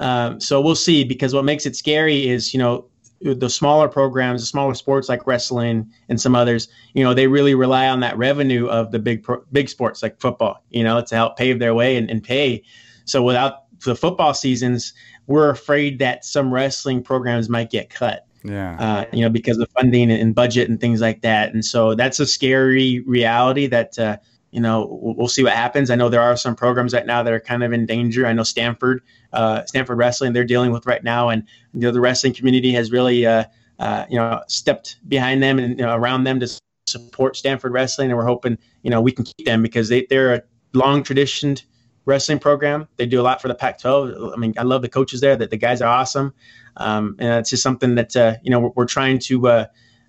Um, 0.00 0.40
so 0.40 0.60
we'll 0.60 0.74
see. 0.74 1.04
Because 1.04 1.34
what 1.34 1.44
makes 1.44 1.66
it 1.66 1.76
scary 1.76 2.28
is, 2.28 2.52
you 2.52 2.58
know, 2.58 2.86
the 3.20 3.50
smaller 3.50 3.88
programs, 3.88 4.42
the 4.42 4.46
smaller 4.46 4.74
sports 4.74 5.08
like 5.08 5.26
wrestling 5.26 5.90
and 6.08 6.20
some 6.20 6.34
others, 6.36 6.68
you 6.94 7.02
know, 7.02 7.14
they 7.14 7.26
really 7.26 7.54
rely 7.54 7.88
on 7.88 8.00
that 8.00 8.16
revenue 8.16 8.66
of 8.68 8.92
the 8.92 8.98
big 8.98 9.22
pro, 9.22 9.42
big 9.52 9.68
sports 9.68 10.02
like 10.02 10.20
football, 10.20 10.62
you 10.70 10.84
know, 10.84 11.00
to 11.00 11.14
help 11.14 11.36
pave 11.36 11.58
their 11.58 11.74
way 11.74 11.96
and, 11.96 12.10
and 12.10 12.22
pay. 12.22 12.62
So 13.06 13.22
without 13.22 13.64
the 13.84 13.96
football 13.96 14.34
seasons, 14.34 14.92
we're 15.26 15.50
afraid 15.50 15.98
that 15.98 16.24
some 16.24 16.52
wrestling 16.52 17.02
programs 17.02 17.48
might 17.48 17.70
get 17.70 17.90
cut. 17.90 18.26
Yeah. 18.44 18.76
Uh, 18.78 19.04
you 19.12 19.22
know, 19.22 19.28
because 19.28 19.58
of 19.58 19.68
funding 19.70 20.10
and 20.12 20.34
budget 20.34 20.68
and 20.68 20.80
things 20.80 21.00
like 21.00 21.22
that. 21.22 21.52
And 21.52 21.64
so 21.64 21.94
that's 21.94 22.20
a 22.20 22.26
scary 22.26 23.00
reality 23.00 23.66
that, 23.66 23.98
uh, 23.98 24.16
you 24.50 24.60
know, 24.60 24.88
we'll 24.90 25.28
see 25.28 25.42
what 25.42 25.52
happens. 25.52 25.90
I 25.90 25.94
know 25.94 26.08
there 26.08 26.22
are 26.22 26.36
some 26.36 26.56
programs 26.56 26.94
right 26.94 27.04
now 27.04 27.22
that 27.22 27.32
are 27.32 27.40
kind 27.40 27.62
of 27.62 27.72
in 27.72 27.84
danger. 27.84 28.26
I 28.26 28.32
know 28.32 28.42
Stanford, 28.42 29.02
uh, 29.32 29.64
Stanford 29.66 29.98
Wrestling, 29.98 30.32
they're 30.32 30.44
dealing 30.44 30.72
with 30.72 30.86
right 30.86 31.04
now, 31.04 31.28
and 31.28 31.44
you 31.74 31.80
know, 31.80 31.90
the 31.90 32.00
wrestling 32.00 32.32
community 32.32 32.72
has 32.72 32.90
really, 32.90 33.26
uh, 33.26 33.44
uh, 33.78 34.06
you 34.08 34.16
know, 34.16 34.42
stepped 34.48 34.96
behind 35.06 35.42
them 35.42 35.58
and 35.58 35.78
you 35.78 35.84
know, 35.84 35.94
around 35.94 36.24
them 36.24 36.40
to 36.40 36.48
support 36.86 37.36
Stanford 37.36 37.72
Wrestling, 37.72 38.10
and 38.10 38.16
we're 38.16 38.24
hoping, 38.24 38.56
you 38.82 38.90
know, 38.90 39.02
we 39.02 39.12
can 39.12 39.24
keep 39.24 39.46
them 39.46 39.62
because 39.62 39.90
they 39.90 40.06
they're 40.08 40.34
a 40.34 40.42
long 40.72 41.02
traditioned 41.02 41.64
wrestling 42.06 42.38
program. 42.38 42.88
They 42.96 43.04
do 43.04 43.20
a 43.20 43.22
lot 43.22 43.42
for 43.42 43.48
the 43.48 43.54
Pac-12. 43.54 44.32
I 44.32 44.36
mean, 44.36 44.54
I 44.56 44.62
love 44.62 44.80
the 44.80 44.88
coaches 44.88 45.20
there. 45.20 45.36
That 45.36 45.50
the 45.50 45.58
guys 45.58 45.82
are 45.82 45.92
awesome, 45.92 46.32
um, 46.78 47.16
and 47.18 47.40
it's 47.40 47.50
just 47.50 47.62
something 47.62 47.96
that 47.96 48.16
uh, 48.16 48.36
you 48.42 48.50
know 48.50 48.60
we're, 48.60 48.72
we're 48.76 48.86
trying 48.86 49.18
to 49.20 49.68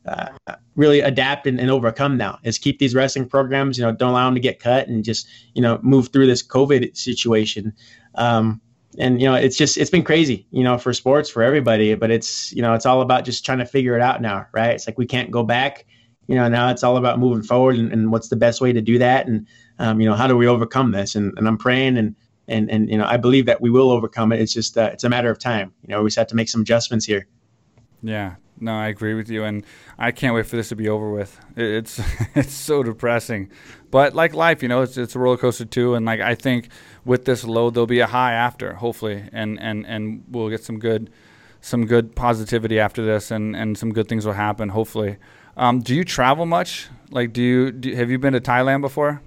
uh, 0.09 0.55
really 0.75 1.01
adapt 1.01 1.45
and, 1.45 1.59
and, 1.59 1.69
overcome 1.69 2.17
now 2.17 2.39
is 2.43 2.57
keep 2.57 2.79
these 2.79 2.95
wrestling 2.95 3.29
programs 3.29 3.77
you 3.77 3.83
know 3.83 3.91
don't 3.91 4.09
allow 4.09 4.25
them 4.25 4.33
to 4.33 4.39
get 4.39 4.59
cut 4.59 4.87
and 4.87 5.03
just 5.03 5.27
you 5.53 5.61
know 5.61 5.79
move 5.83 6.09
through 6.09 6.25
this 6.25 6.41
covid 6.45 6.97
situation. 6.97 7.73
Um, 8.15 8.59
and 8.97 9.21
you 9.21 9.27
know 9.27 9.35
it's 9.35 9.55
just 9.55 9.77
it's 9.77 9.91
been 9.91 10.03
crazy 10.03 10.47
you 10.49 10.63
know 10.63 10.79
for 10.79 10.93
sports 10.93 11.29
for 11.29 11.43
everybody 11.43 11.93
but 11.93 12.09
it's 12.09 12.51
you 12.53 12.61
know 12.61 12.73
it's 12.73 12.87
all 12.87 13.01
about 13.01 13.23
just 13.23 13.45
trying 13.45 13.59
to 13.59 13.65
figure 13.65 13.95
it 13.95 14.01
out 14.01 14.19
now 14.19 14.47
right? 14.51 14.71
It's 14.71 14.87
like 14.87 14.97
we 14.97 15.05
can't 15.05 15.29
go 15.29 15.43
back 15.43 15.85
you 16.27 16.35
know 16.35 16.49
now 16.49 16.69
it's 16.71 16.83
all 16.83 16.97
about 16.97 17.19
moving 17.19 17.43
forward 17.43 17.75
and, 17.75 17.93
and 17.93 18.11
what's 18.11 18.29
the 18.29 18.35
best 18.35 18.61
way 18.61 18.73
to 18.73 18.81
do 18.81 18.97
that? 18.97 19.27
And 19.27 19.45
um, 19.77 20.01
you 20.01 20.09
know 20.09 20.15
how 20.15 20.27
do 20.27 20.35
we 20.35 20.47
overcome 20.47 20.91
this? 20.91 21.13
And, 21.13 21.37
and 21.37 21.47
i'm 21.47 21.57
praying 21.57 21.97
and 21.97 22.15
and 22.47 22.71
and 22.71 22.89
you 22.89 22.97
know 22.97 23.05
i 23.05 23.17
believe 23.17 23.45
that 23.45 23.61
we 23.61 23.69
will 23.69 23.91
overcome 23.91 24.31
it. 24.31 24.41
It's 24.41 24.53
just 24.53 24.75
uh, 24.75 24.89
it's 24.91 25.03
a 25.03 25.09
matter 25.09 25.29
of 25.29 25.37
time. 25.37 25.71
You 25.83 25.89
know 25.89 26.01
we 26.01 26.07
just 26.07 26.17
have 26.17 26.27
to 26.27 26.35
make 26.35 26.49
some 26.49 26.61
adjustments 26.61 27.05
here. 27.05 27.27
Yeah 28.01 28.35
no, 28.61 28.73
I 28.73 28.87
agree 28.87 29.13
with 29.13 29.29
you, 29.29 29.43
and 29.43 29.65
I 29.97 30.11
can't 30.11 30.35
wait 30.35 30.45
for 30.45 30.55
this 30.55 30.69
to 30.69 30.75
be 30.75 30.89
over 30.89 31.09
with. 31.09 31.39
It's 31.55 32.01
it's 32.35 32.53
so 32.53 32.83
depressing, 32.83 33.49
but 33.91 34.13
like 34.13 34.33
life, 34.33 34.61
you 34.61 34.69
know, 34.69 34.81
it's 34.81 34.97
it's 34.97 35.15
a 35.15 35.19
roller 35.19 35.37
coaster 35.37 35.65
too. 35.65 35.95
And 35.95 36.05
like 36.05 36.21
I 36.21 36.35
think 36.35 36.69
with 37.05 37.25
this 37.25 37.43
low, 37.43 37.69
there'll 37.69 37.87
be 37.87 37.99
a 37.99 38.07
high 38.07 38.33
after, 38.33 38.73
hopefully, 38.73 39.29
and 39.31 39.59
and 39.59 39.85
and 39.85 40.23
we'll 40.29 40.49
get 40.49 40.63
some 40.63 40.79
good 40.79 41.09
some 41.61 41.85
good 41.85 42.15
positivity 42.15 42.79
after 42.79 43.05
this, 43.05 43.31
and 43.31 43.55
and 43.55 43.77
some 43.77 43.93
good 43.93 44.07
things 44.07 44.25
will 44.25 44.33
happen, 44.33 44.69
hopefully. 44.69 45.17
Um, 45.57 45.81
do 45.81 45.93
you 45.93 46.03
travel 46.03 46.45
much? 46.45 46.87
Like, 47.11 47.33
do 47.33 47.41
you 47.41 47.71
do, 47.71 47.95
have 47.95 48.09
you 48.09 48.19
been 48.19 48.33
to 48.33 48.41
Thailand 48.41 48.81
before? 48.81 49.21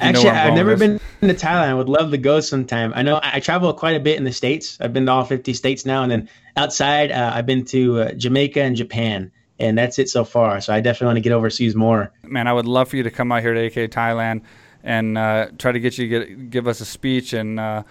Actually, 0.00 0.30
I've 0.30 0.54
never 0.54 0.76
been 0.76 1.00
to 1.20 1.34
Thailand. 1.34 1.68
I 1.68 1.74
would 1.74 1.88
love 1.88 2.10
to 2.10 2.18
go 2.18 2.40
sometime. 2.40 2.92
I 2.94 3.02
know 3.02 3.20
I 3.22 3.40
travel 3.40 3.72
quite 3.74 3.96
a 3.96 4.00
bit 4.00 4.16
in 4.18 4.24
the 4.24 4.32
states. 4.32 4.78
I've 4.80 4.92
been 4.92 5.06
to 5.06 5.12
all 5.12 5.24
50 5.24 5.54
states 5.54 5.84
now, 5.84 6.02
and 6.02 6.10
then 6.10 6.28
outside, 6.56 7.10
uh, 7.12 7.32
I've 7.34 7.46
been 7.46 7.64
to 7.66 8.00
uh, 8.00 8.12
Jamaica 8.12 8.60
and 8.62 8.76
Japan, 8.76 9.32
and 9.58 9.76
that's 9.76 9.98
it 9.98 10.08
so 10.08 10.24
far. 10.24 10.60
So 10.60 10.72
I 10.72 10.80
definitely 10.80 11.06
want 11.06 11.16
to 11.16 11.22
get 11.22 11.32
overseas 11.32 11.74
more. 11.74 12.12
Man, 12.22 12.46
I 12.46 12.52
would 12.52 12.66
love 12.66 12.88
for 12.88 12.96
you 12.96 13.02
to 13.02 13.10
come 13.10 13.32
out 13.32 13.42
here 13.42 13.54
to 13.54 13.66
AK 13.66 13.90
Thailand 13.90 14.42
and 14.82 15.18
uh, 15.18 15.48
try 15.58 15.72
to 15.72 15.80
get 15.80 15.98
you 15.98 16.08
to 16.08 16.26
get, 16.26 16.50
give 16.50 16.66
us 16.66 16.80
a 16.80 16.84
speech 16.84 17.32
and 17.32 17.60
uh, 17.60 17.82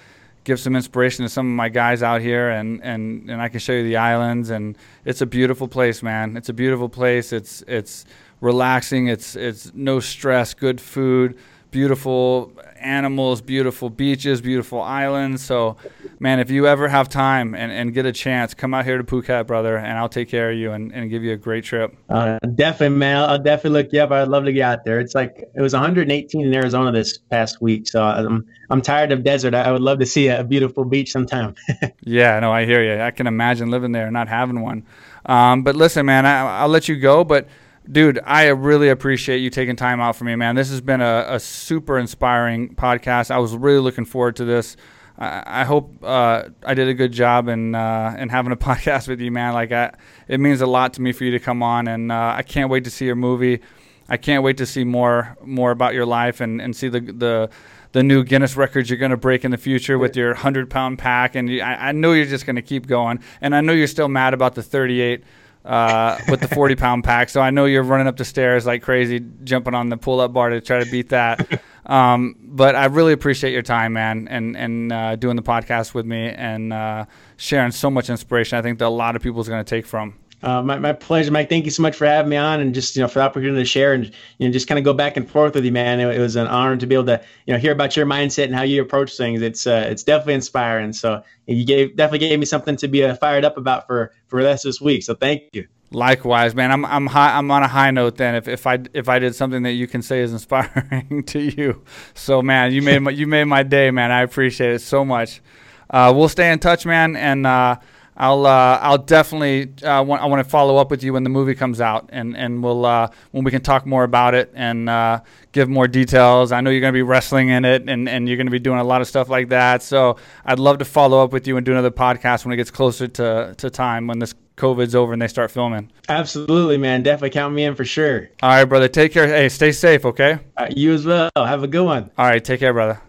give 0.44 0.60
some 0.60 0.76
inspiration 0.76 1.24
to 1.24 1.30
some 1.30 1.46
of 1.46 1.56
my 1.56 1.70
guys 1.70 2.02
out 2.02 2.22
here, 2.22 2.50
and, 2.50 2.82
and, 2.84 3.30
and 3.30 3.42
I 3.42 3.50
can 3.50 3.60
show 3.60 3.74
you 3.74 3.84
the 3.84 3.98
islands. 3.98 4.50
And 4.50 4.78
it's 5.06 5.22
a 5.22 5.26
beautiful 5.26 5.68
place, 5.68 6.02
man. 6.02 6.38
It's 6.38 6.50
a 6.50 6.54
beautiful 6.54 6.90
place. 6.90 7.32
It's 7.32 7.64
it's 7.68 8.06
relaxing. 8.42 9.08
It's 9.08 9.36
it's 9.36 9.74
no 9.74 10.00
stress, 10.00 10.54
good 10.54 10.80
food, 10.82 11.38
beautiful 11.72 12.52
animals, 12.80 13.42
beautiful 13.42 13.90
beaches, 13.90 14.42
beautiful 14.42 14.82
islands. 14.82 15.44
So, 15.44 15.76
man, 16.20 16.40
if 16.40 16.50
you 16.50 16.68
ever 16.68 16.88
have 16.88 17.10
time 17.10 17.54
and, 17.54 17.72
and 17.72 17.94
get 17.94 18.06
a 18.06 18.12
chance, 18.12 18.54
come 18.54 18.74
out 18.74 18.86
here 18.86 18.98
to 18.98 19.04
Phuket, 19.04 19.48
brother, 19.48 19.78
and 19.78 19.98
I'll 19.98 20.10
take 20.10 20.30
care 20.30 20.52
of 20.52 20.58
you 20.58 20.72
and, 20.72 20.94
and 20.94 21.10
give 21.10 21.24
you 21.24 21.34
a 21.34 21.38
great 21.38 21.64
trip. 21.64 21.96
Uh, 22.10 22.40
definitely, 22.56 22.98
man. 22.98 23.18
I'll 23.18 23.42
definitely 23.42 23.84
look 23.84 23.94
you 23.94 24.02
up. 24.02 24.12
I'd 24.12 24.28
love 24.28 24.46
to 24.46 24.54
get 24.54 24.64
out 24.64 24.86
there. 24.86 25.00
It's 25.00 25.16
like 25.16 25.50
it 25.54 25.62
was 25.62 25.74
118 25.74 26.46
in 26.46 26.54
Arizona 26.54 26.92
this 26.92 27.18
past 27.18 27.62
week, 27.62 27.88
so 27.88 28.04
I'm 28.04 28.46
I'm 28.70 28.82
tired 28.82 29.12
of 29.12 29.24
desert. 29.24 29.54
I 29.54 29.72
would 29.72 29.82
love 29.82 30.00
to 30.00 30.06
see 30.06 30.28
a 30.28 30.44
beautiful 30.44 30.86
beach 30.86 31.12
sometime. 31.12 31.56
yeah, 32.02 32.40
no, 32.40 32.52
I 32.52 32.66
hear 32.66 32.84
you. 32.84 33.02
I 33.02 33.12
can 33.12 33.28
imagine 33.28 33.72
living 33.72 33.92
there 33.92 34.06
and 34.06 34.14
not 34.14 34.28
having 34.28 34.62
one. 34.62 34.86
Um, 35.26 35.64
but 35.64 35.76
listen, 35.76 36.06
man, 36.06 36.26
I, 36.26 36.62
I'll 36.62 36.70
let 36.70 36.88
you 36.88 36.96
go, 36.96 37.24
but 37.24 37.48
dude, 37.92 38.20
I 38.24 38.48
really 38.48 38.90
appreciate 38.90 39.40
you 39.40 39.50
taking 39.50 39.76
time 39.76 40.00
out 40.00 40.16
for 40.16 40.26
me, 40.26 40.36
man. 40.36 40.56
This 40.56 40.70
has 40.70 40.82
been 40.82 41.02
a, 41.02 41.26
a 41.30 41.40
super 41.40 41.98
inspiring 41.98 42.76
podcast. 42.76 43.32
I 43.32 43.40
was 43.40 43.56
really 43.56 43.80
looking 43.80 44.06
forward 44.06 44.36
to 44.38 44.46
this. 44.46 44.78
I, 45.18 45.44
I 45.62 45.64
hope 45.66 46.04
uh, 46.04 46.44
I 46.64 46.74
did 46.74 46.88
a 46.88 46.94
good 46.94 47.12
job 47.12 47.48
in 47.48 47.76
uh, 47.76 48.16
in 48.18 48.30
having 48.30 48.52
a 48.52 48.58
podcast 48.70 49.08
with 49.08 49.20
you, 49.20 49.32
man. 49.32 49.54
Like, 49.54 49.72
I, 49.72 49.94
it 50.28 50.40
means 50.40 50.62
a 50.62 50.68
lot 50.68 50.94
to 50.94 51.02
me 51.02 51.12
for 51.12 51.24
you 51.24 51.32
to 51.32 51.40
come 51.40 51.64
on, 51.64 51.88
and 51.88 52.12
uh, 52.12 52.34
I 52.38 52.44
can't 52.44 52.70
wait 52.70 52.84
to 52.86 52.92
see 52.92 53.06
your 53.06 53.16
movie. 53.16 53.62
I 54.08 54.18
can't 54.18 54.44
wait 54.44 54.58
to 54.58 54.66
see 54.66 54.84
more 54.84 55.38
more 55.44 55.72
about 55.72 55.94
your 55.94 56.06
life 56.06 56.42
and, 56.42 56.62
and 56.62 56.76
see 56.76 56.90
the 56.90 57.00
the 57.00 57.50
the 57.92 58.04
new 58.04 58.24
Guinness 58.24 58.56
records 58.56 58.90
you're 58.90 59.00
going 59.00 59.12
to 59.12 59.18
break 59.18 59.44
in 59.44 59.52
the 59.52 59.58
future 59.58 59.98
with 59.98 60.16
your 60.16 60.30
100 60.30 60.70
pound 60.70 61.00
pack. 61.00 61.36
And 61.36 61.50
you, 61.50 61.62
I, 61.62 61.90
I 61.90 61.92
know 61.92 62.14
you're 62.14 62.26
just 62.26 62.46
going 62.46 62.56
to 62.56 62.62
keep 62.62 62.86
going. 62.86 63.20
And 63.42 63.56
I 63.56 63.62
know 63.62 63.74
you're 63.74 63.88
still 63.88 64.08
mad 64.08 64.36
about 64.36 64.54
the 64.56 64.62
38 64.62 65.24
uh, 65.70 66.18
with 66.28 66.42
the 66.42 66.48
40 66.48 66.76
pound 66.76 67.04
pack. 67.04 67.30
So 67.30 67.40
I 67.40 67.52
know 67.52 67.66
you're 67.66 67.84
running 67.84 68.08
up 68.08 68.18
the 68.18 68.26
stairs 68.26 68.66
like 68.66 68.82
crazy, 68.82 69.24
jumping 69.44 69.76
on 69.76 69.90
the 69.90 69.98
pull 69.98 70.20
up 70.20 70.34
bar 70.34 70.50
to 70.50 70.60
try 70.60 70.84
to 70.84 70.90
beat 70.92 71.10
that. 71.10 71.62
Um, 71.86 72.36
but 72.40 72.76
I 72.76 72.86
really 72.86 73.14
appreciate 73.14 73.52
your 73.52 73.64
time, 73.64 73.94
man, 73.94 74.28
and 74.28 74.56
and 74.56 74.94
uh, 74.94 75.16
doing 75.16 75.36
the 75.36 75.42
podcast 75.42 75.96
with 75.96 76.06
me 76.06 76.28
and 76.30 76.72
uh, 76.72 77.06
sharing 77.36 77.72
so 77.72 77.90
much 77.90 78.12
inspiration. 78.12 78.60
I 78.60 78.62
think 78.62 78.78
that 78.78 78.86
a 78.86 78.90
lot 78.90 79.16
of 79.16 79.24
people 79.24 79.42
is 79.42 79.50
going 79.50 79.66
to 79.66 79.68
take 79.68 79.88
from. 79.88 80.19
Uh, 80.42 80.62
my, 80.62 80.80
my 80.80 80.94
pleasure, 80.94 81.32
Mike. 81.32 81.50
Thank 81.50 81.66
you 81.66 81.72
so 81.72 81.82
much 81.82 81.96
for 81.96 82.06
having 82.06 82.30
me 82.30 82.38
on 82.38 82.62
and 82.62 82.74
just, 82.74 82.96
you 82.96 83.02
know, 83.02 83.08
for 83.08 83.20
the 83.20 83.26
opportunity 83.26 83.62
to 83.62 83.66
share 83.66 83.94
and, 83.94 84.06
you 84.38 84.48
know, 84.48 84.52
just 84.52 84.68
kind 84.68 84.80
of 84.80 84.86
go 84.86 84.94
back 84.94 85.18
and 85.18 85.30
forth 85.30 85.56
with 85.56 85.66
you, 85.66 85.72
man. 85.72 86.00
It, 86.00 86.16
it, 86.16 86.20
was 86.20 86.36
an 86.38 86.48
honor 86.48 86.78
to 86.78 86.88
be 86.88 86.96
able 86.96 87.06
to, 87.08 87.22
you 87.46 87.54
know, 87.54 87.60
hear 87.60 87.74
about 87.74 87.98
your 87.98 88.06
mindset 88.06 88.46
and 88.46 88.56
how 88.56 88.62
you 88.62 88.82
approach 88.82 89.18
things. 89.18 89.42
It's, 89.42 89.68
uh, 89.68 89.88
it's 89.90 90.04
definitely 90.04 90.36
inspiring. 90.36 90.94
So 90.94 91.24
you 91.46 91.66
gave, 91.66 91.96
definitely 91.98 92.28
gave 92.28 92.40
me 92.40 92.46
something 92.46 92.78
to 92.78 92.88
be 92.88 93.04
uh, 93.04 93.16
fired 93.16 93.44
up 93.44 93.58
about 93.58 93.86
for, 93.86 94.14
for 94.28 94.42
the 94.42 94.48
rest 94.48 94.66
of 94.66 94.70
this 94.70 94.80
week. 94.80 95.04
So 95.04 95.14
thank 95.14 95.44
you. 95.54 95.68
Likewise, 95.92 96.54
man. 96.54 96.72
I'm 96.72 96.86
I'm 96.86 97.08
high, 97.08 97.36
I'm 97.36 97.50
on 97.50 97.64
a 97.64 97.68
high 97.68 97.90
note 97.90 98.18
then. 98.18 98.36
If, 98.36 98.48
if 98.48 98.68
I 98.68 98.78
if 98.94 99.10
I 99.10 99.18
did 99.18 99.34
something 99.34 99.64
that 99.64 99.72
you 99.72 99.88
can 99.88 100.04
say 100.04 100.20
is 100.20 100.32
inspiring 100.34 101.24
to 101.28 101.40
you, 101.40 101.84
so 102.14 102.44
man, 102.44 102.72
you 102.72 102.84
made 102.84 103.00
my, 103.00 103.10
you 103.10 103.26
made 103.26 103.46
my 103.46 103.64
day, 103.64 103.90
man. 103.90 104.12
I 104.12 104.22
appreciate 104.22 104.76
it 104.76 104.82
so 104.82 105.04
much. 105.04 105.42
Uh, 105.90 106.14
we'll 106.16 106.30
stay 106.30 106.52
in 106.52 106.60
touch, 106.60 106.86
man, 106.86 107.16
and 107.16 107.48
uh, 107.48 107.78
I'll 108.20 108.46
uh, 108.46 108.78
I'll 108.82 108.98
definitely 108.98 109.72
uh, 109.82 110.04
want, 110.04 110.22
I 110.22 110.26
want 110.26 110.44
to 110.44 110.50
follow 110.50 110.76
up 110.76 110.92
with 110.92 111.04
you 111.04 111.14
when 111.14 111.24
the 111.24 111.30
movie 111.30 111.56
comes 111.56 111.80
out, 111.80 112.10
and 112.12 112.36
and 112.36 112.62
we'll 112.62 112.86
uh, 112.86 113.08
when 113.32 113.46
we 113.46 113.52
can 113.52 113.62
talk 113.62 113.86
more 113.86 114.04
about 114.04 114.36
it 114.36 114.52
and 114.54 114.90
uh, 114.90 115.22
give 115.54 115.70
more 115.70 115.88
details. 115.88 116.52
I 116.52 116.60
know 116.60 116.70
you're 116.70 116.82
going 116.82 116.94
to 116.94 116.98
be 116.98 117.02
wrestling 117.02 117.48
in 117.48 117.64
it, 117.64 117.90
and, 117.90 118.10
and 118.10 118.28
you're 118.28 118.36
going 118.36 118.48
to 118.48 118.52
be 118.52 118.60
doing 118.60 118.80
a 118.80 118.84
lot 118.84 119.00
of 119.00 119.08
stuff 119.08 119.30
like 119.30 119.50
that. 119.50 119.82
So 119.82 120.18
I'd 120.46 120.60
love 120.60 120.80
to 120.80 120.86
follow 120.86 121.24
up 121.24 121.32
with 121.32 121.48
you 121.48 121.56
and 121.56 121.66
do 121.66 121.72
another 121.72 121.92
podcast 121.92 122.44
when 122.44 122.52
it 122.52 122.58
gets 122.58 122.72
closer 122.72 123.08
to 123.08 123.56
to 123.58 123.70
time 123.70 124.08
when 124.08 124.20
this 124.20 124.36
COVID's 124.58 124.96
over 124.96 125.14
and 125.14 125.22
they 125.22 125.30
start 125.30 125.50
filming. 125.50 125.90
Absolutely, 126.10 126.78
man. 126.78 127.04
Definitely 127.04 127.30
count 127.30 127.54
me 127.56 127.64
in 127.64 127.76
for 127.76 127.86
sure. 127.86 128.30
All 128.44 128.50
right, 128.50 128.66
brother. 128.66 128.90
Take 128.90 129.14
care. 129.14 129.28
Hey, 129.28 129.48
stay 129.48 129.72
safe. 129.72 130.04
Okay. 130.04 130.40
you 130.76 130.92
as 130.94 131.06
well. 131.06 131.32
Have 131.38 131.64
a 131.64 131.68
good 131.68 131.86
one. 131.86 132.12
All 132.18 132.26
right. 132.26 132.44
Take 132.44 132.60
care, 132.60 132.74
brother. 132.74 133.02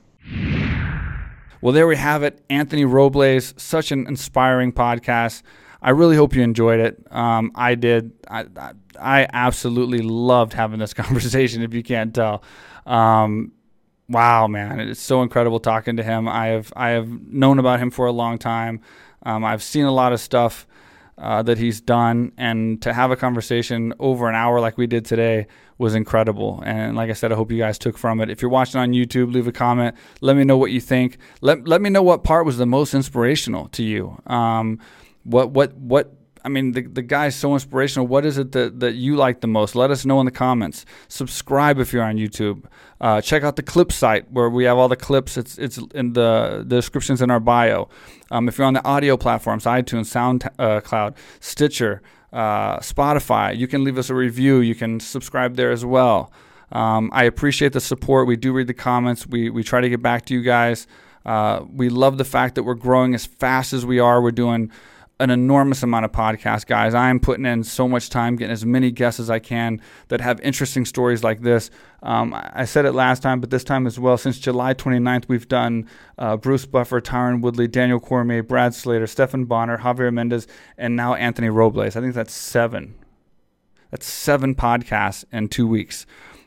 Well, 1.60 1.72
there 1.74 1.86
we 1.86 1.96
have 1.96 2.22
it. 2.22 2.42
Anthony 2.48 2.84
Robles, 2.84 3.52
such 3.56 3.92
an 3.92 4.06
inspiring 4.06 4.72
podcast. 4.72 5.42
I 5.82 5.90
really 5.90 6.16
hope 6.16 6.34
you 6.34 6.42
enjoyed 6.42 6.80
it. 6.80 7.06
Um, 7.10 7.52
I 7.54 7.74
did. 7.74 8.12
I, 8.28 8.46
I, 8.98 9.26
absolutely 9.32 9.98
loved 9.98 10.52
having 10.52 10.78
this 10.78 10.94
conversation, 11.02 11.62
if 11.62 11.74
you 11.74 11.82
can't 11.82 12.14
tell. 12.14 12.42
Um, 12.86 13.52
wow, 14.08 14.46
man. 14.46 14.80
It's 14.80 15.00
so 15.00 15.22
incredible 15.22 15.60
talking 15.60 15.96
to 15.96 16.02
him. 16.02 16.28
I 16.28 16.48
have, 16.48 16.72
I 16.76 16.90
have 16.90 17.08
known 17.08 17.58
about 17.58 17.80
him 17.80 17.90
for 17.90 18.06
a 18.06 18.12
long 18.12 18.38
time. 18.38 18.80
Um, 19.22 19.44
I've 19.44 19.62
seen 19.62 19.84
a 19.84 19.92
lot 19.92 20.12
of 20.12 20.20
stuff 20.20 20.66
uh, 21.20 21.42
that 21.42 21.58
he's 21.58 21.80
done, 21.80 22.32
and 22.36 22.80
to 22.82 22.92
have 22.92 23.10
a 23.10 23.16
conversation 23.16 23.92
over 23.98 24.28
an 24.28 24.34
hour 24.34 24.60
like 24.60 24.78
we 24.78 24.86
did 24.86 25.04
today 25.04 25.46
was 25.78 25.94
incredible. 25.94 26.62
And 26.64 26.96
like 26.96 27.10
I 27.10 27.12
said, 27.12 27.32
I 27.32 27.34
hope 27.34 27.52
you 27.52 27.58
guys 27.58 27.78
took 27.78 27.96
from 27.96 28.20
it. 28.20 28.30
If 28.30 28.42
you're 28.42 28.50
watching 28.50 28.80
on 28.80 28.92
YouTube, 28.92 29.32
leave 29.32 29.46
a 29.46 29.52
comment. 29.52 29.96
Let 30.20 30.36
me 30.36 30.44
know 30.44 30.56
what 30.56 30.70
you 30.70 30.80
think. 30.80 31.18
Let 31.40 31.68
let 31.68 31.80
me 31.80 31.90
know 31.90 32.02
what 32.02 32.24
part 32.24 32.46
was 32.46 32.58
the 32.58 32.66
most 32.66 32.94
inspirational 32.94 33.68
to 33.68 33.82
you. 33.82 34.20
Um, 34.26 34.80
what 35.24 35.50
what 35.50 35.74
what 35.74 36.14
I 36.44 36.48
mean, 36.48 36.72
the, 36.72 36.82
the 36.82 37.02
guy's 37.02 37.36
so 37.36 37.54
inspirational. 37.54 38.06
What 38.06 38.24
is 38.24 38.38
it 38.38 38.52
that, 38.52 38.80
that 38.80 38.94
you 38.94 39.16
like 39.16 39.40
the 39.40 39.46
most? 39.46 39.74
Let 39.74 39.90
us 39.90 40.04
know 40.04 40.20
in 40.20 40.26
the 40.26 40.32
comments. 40.32 40.84
Subscribe 41.08 41.78
if 41.78 41.92
you're 41.92 42.02
on 42.02 42.16
YouTube. 42.16 42.64
Uh, 43.00 43.20
check 43.20 43.42
out 43.42 43.56
the 43.56 43.62
clip 43.62 43.92
site 43.92 44.30
where 44.30 44.50
we 44.50 44.64
have 44.64 44.78
all 44.78 44.88
the 44.88 44.96
clips. 44.96 45.36
It's 45.36 45.58
it's 45.58 45.78
in 45.94 46.12
the, 46.12 46.64
the 46.66 46.76
descriptions 46.76 47.22
in 47.22 47.30
our 47.30 47.40
bio. 47.40 47.88
Um, 48.30 48.48
if 48.48 48.58
you're 48.58 48.66
on 48.66 48.74
the 48.74 48.84
audio 48.84 49.16
platforms, 49.16 49.64
iTunes, 49.64 50.06
SoundCloud, 50.58 51.12
uh, 51.12 51.16
Stitcher, 51.40 52.02
uh, 52.32 52.78
Spotify, 52.78 53.56
you 53.56 53.66
can 53.66 53.84
leave 53.84 53.98
us 53.98 54.10
a 54.10 54.14
review. 54.14 54.60
You 54.60 54.74
can 54.74 55.00
subscribe 55.00 55.56
there 55.56 55.70
as 55.70 55.84
well. 55.84 56.32
Um, 56.72 57.10
I 57.12 57.24
appreciate 57.24 57.72
the 57.72 57.80
support. 57.80 58.26
We 58.26 58.36
do 58.36 58.52
read 58.52 58.66
the 58.66 58.74
comments. 58.74 59.26
We 59.26 59.50
we 59.50 59.62
try 59.62 59.80
to 59.80 59.88
get 59.88 60.02
back 60.02 60.24
to 60.26 60.34
you 60.34 60.42
guys. 60.42 60.86
Uh, 61.24 61.64
we 61.70 61.88
love 61.88 62.18
the 62.18 62.24
fact 62.24 62.54
that 62.54 62.62
we're 62.62 62.74
growing 62.74 63.14
as 63.14 63.26
fast 63.26 63.72
as 63.72 63.84
we 63.84 63.98
are. 63.98 64.22
We're 64.22 64.30
doing 64.30 64.70
an 65.20 65.28
enormous 65.28 65.82
amount 65.82 66.06
of 66.06 66.12
podcasts, 66.12 66.66
guys. 66.66 66.94
I 66.94 67.10
am 67.10 67.20
putting 67.20 67.44
in 67.44 67.62
so 67.62 67.86
much 67.86 68.08
time 68.08 68.36
getting 68.36 68.52
as 68.52 68.64
many 68.64 68.90
guests 68.90 69.20
as 69.20 69.28
I 69.28 69.38
can 69.38 69.80
that 70.08 70.22
have 70.22 70.40
interesting 70.40 70.86
stories 70.86 71.22
like 71.22 71.42
this. 71.42 71.70
Um, 72.02 72.34
I 72.34 72.64
said 72.64 72.86
it 72.86 72.92
last 72.92 73.22
time, 73.22 73.38
but 73.38 73.50
this 73.50 73.62
time 73.62 73.86
as 73.86 73.98
well. 73.98 74.16
Since 74.16 74.38
July 74.38 74.72
29th, 74.72 75.28
we've 75.28 75.46
done 75.46 75.86
uh, 76.16 76.38
Bruce 76.38 76.64
Buffer, 76.64 77.02
Tyron 77.02 77.42
Woodley, 77.42 77.68
Daniel 77.68 78.00
Cormier, 78.00 78.42
Brad 78.42 78.74
Slater, 78.74 79.06
Stephan 79.06 79.44
Bonnar, 79.44 79.78
Javier 79.78 80.12
Mendez, 80.12 80.46
and 80.78 80.96
now 80.96 81.14
Anthony 81.14 81.50
Robles. 81.50 81.96
I 81.96 82.00
think 82.00 82.14
that's 82.14 82.32
seven. 82.32 82.94
That's 83.90 84.06
seven 84.06 84.54
podcasts 84.54 85.26
in 85.30 85.48
two 85.48 85.66
weeks. 85.66 86.06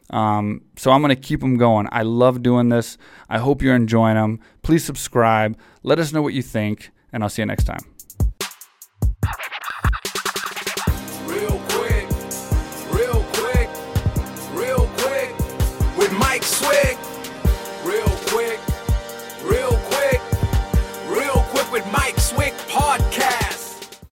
Um, 0.09 0.61
so 0.77 0.91
I'm 0.91 1.01
going 1.01 1.15
to 1.15 1.21
keep 1.21 1.41
them 1.41 1.57
going. 1.57 1.87
I 1.91 2.01
love 2.01 2.41
doing 2.41 2.69
this. 2.69 2.97
I 3.29 3.37
hope 3.37 3.61
you're 3.61 3.75
enjoying 3.75 4.15
them. 4.15 4.39
Please 4.63 4.83
subscribe. 4.83 5.57
Let 5.83 5.99
us 5.99 6.11
know 6.11 6.23
what 6.23 6.33
you 6.33 6.41
think, 6.41 6.89
and 7.11 7.21
I'll 7.23 7.29
see 7.29 7.43
you 7.43 7.45
next 7.45 7.65
time. 7.65 7.92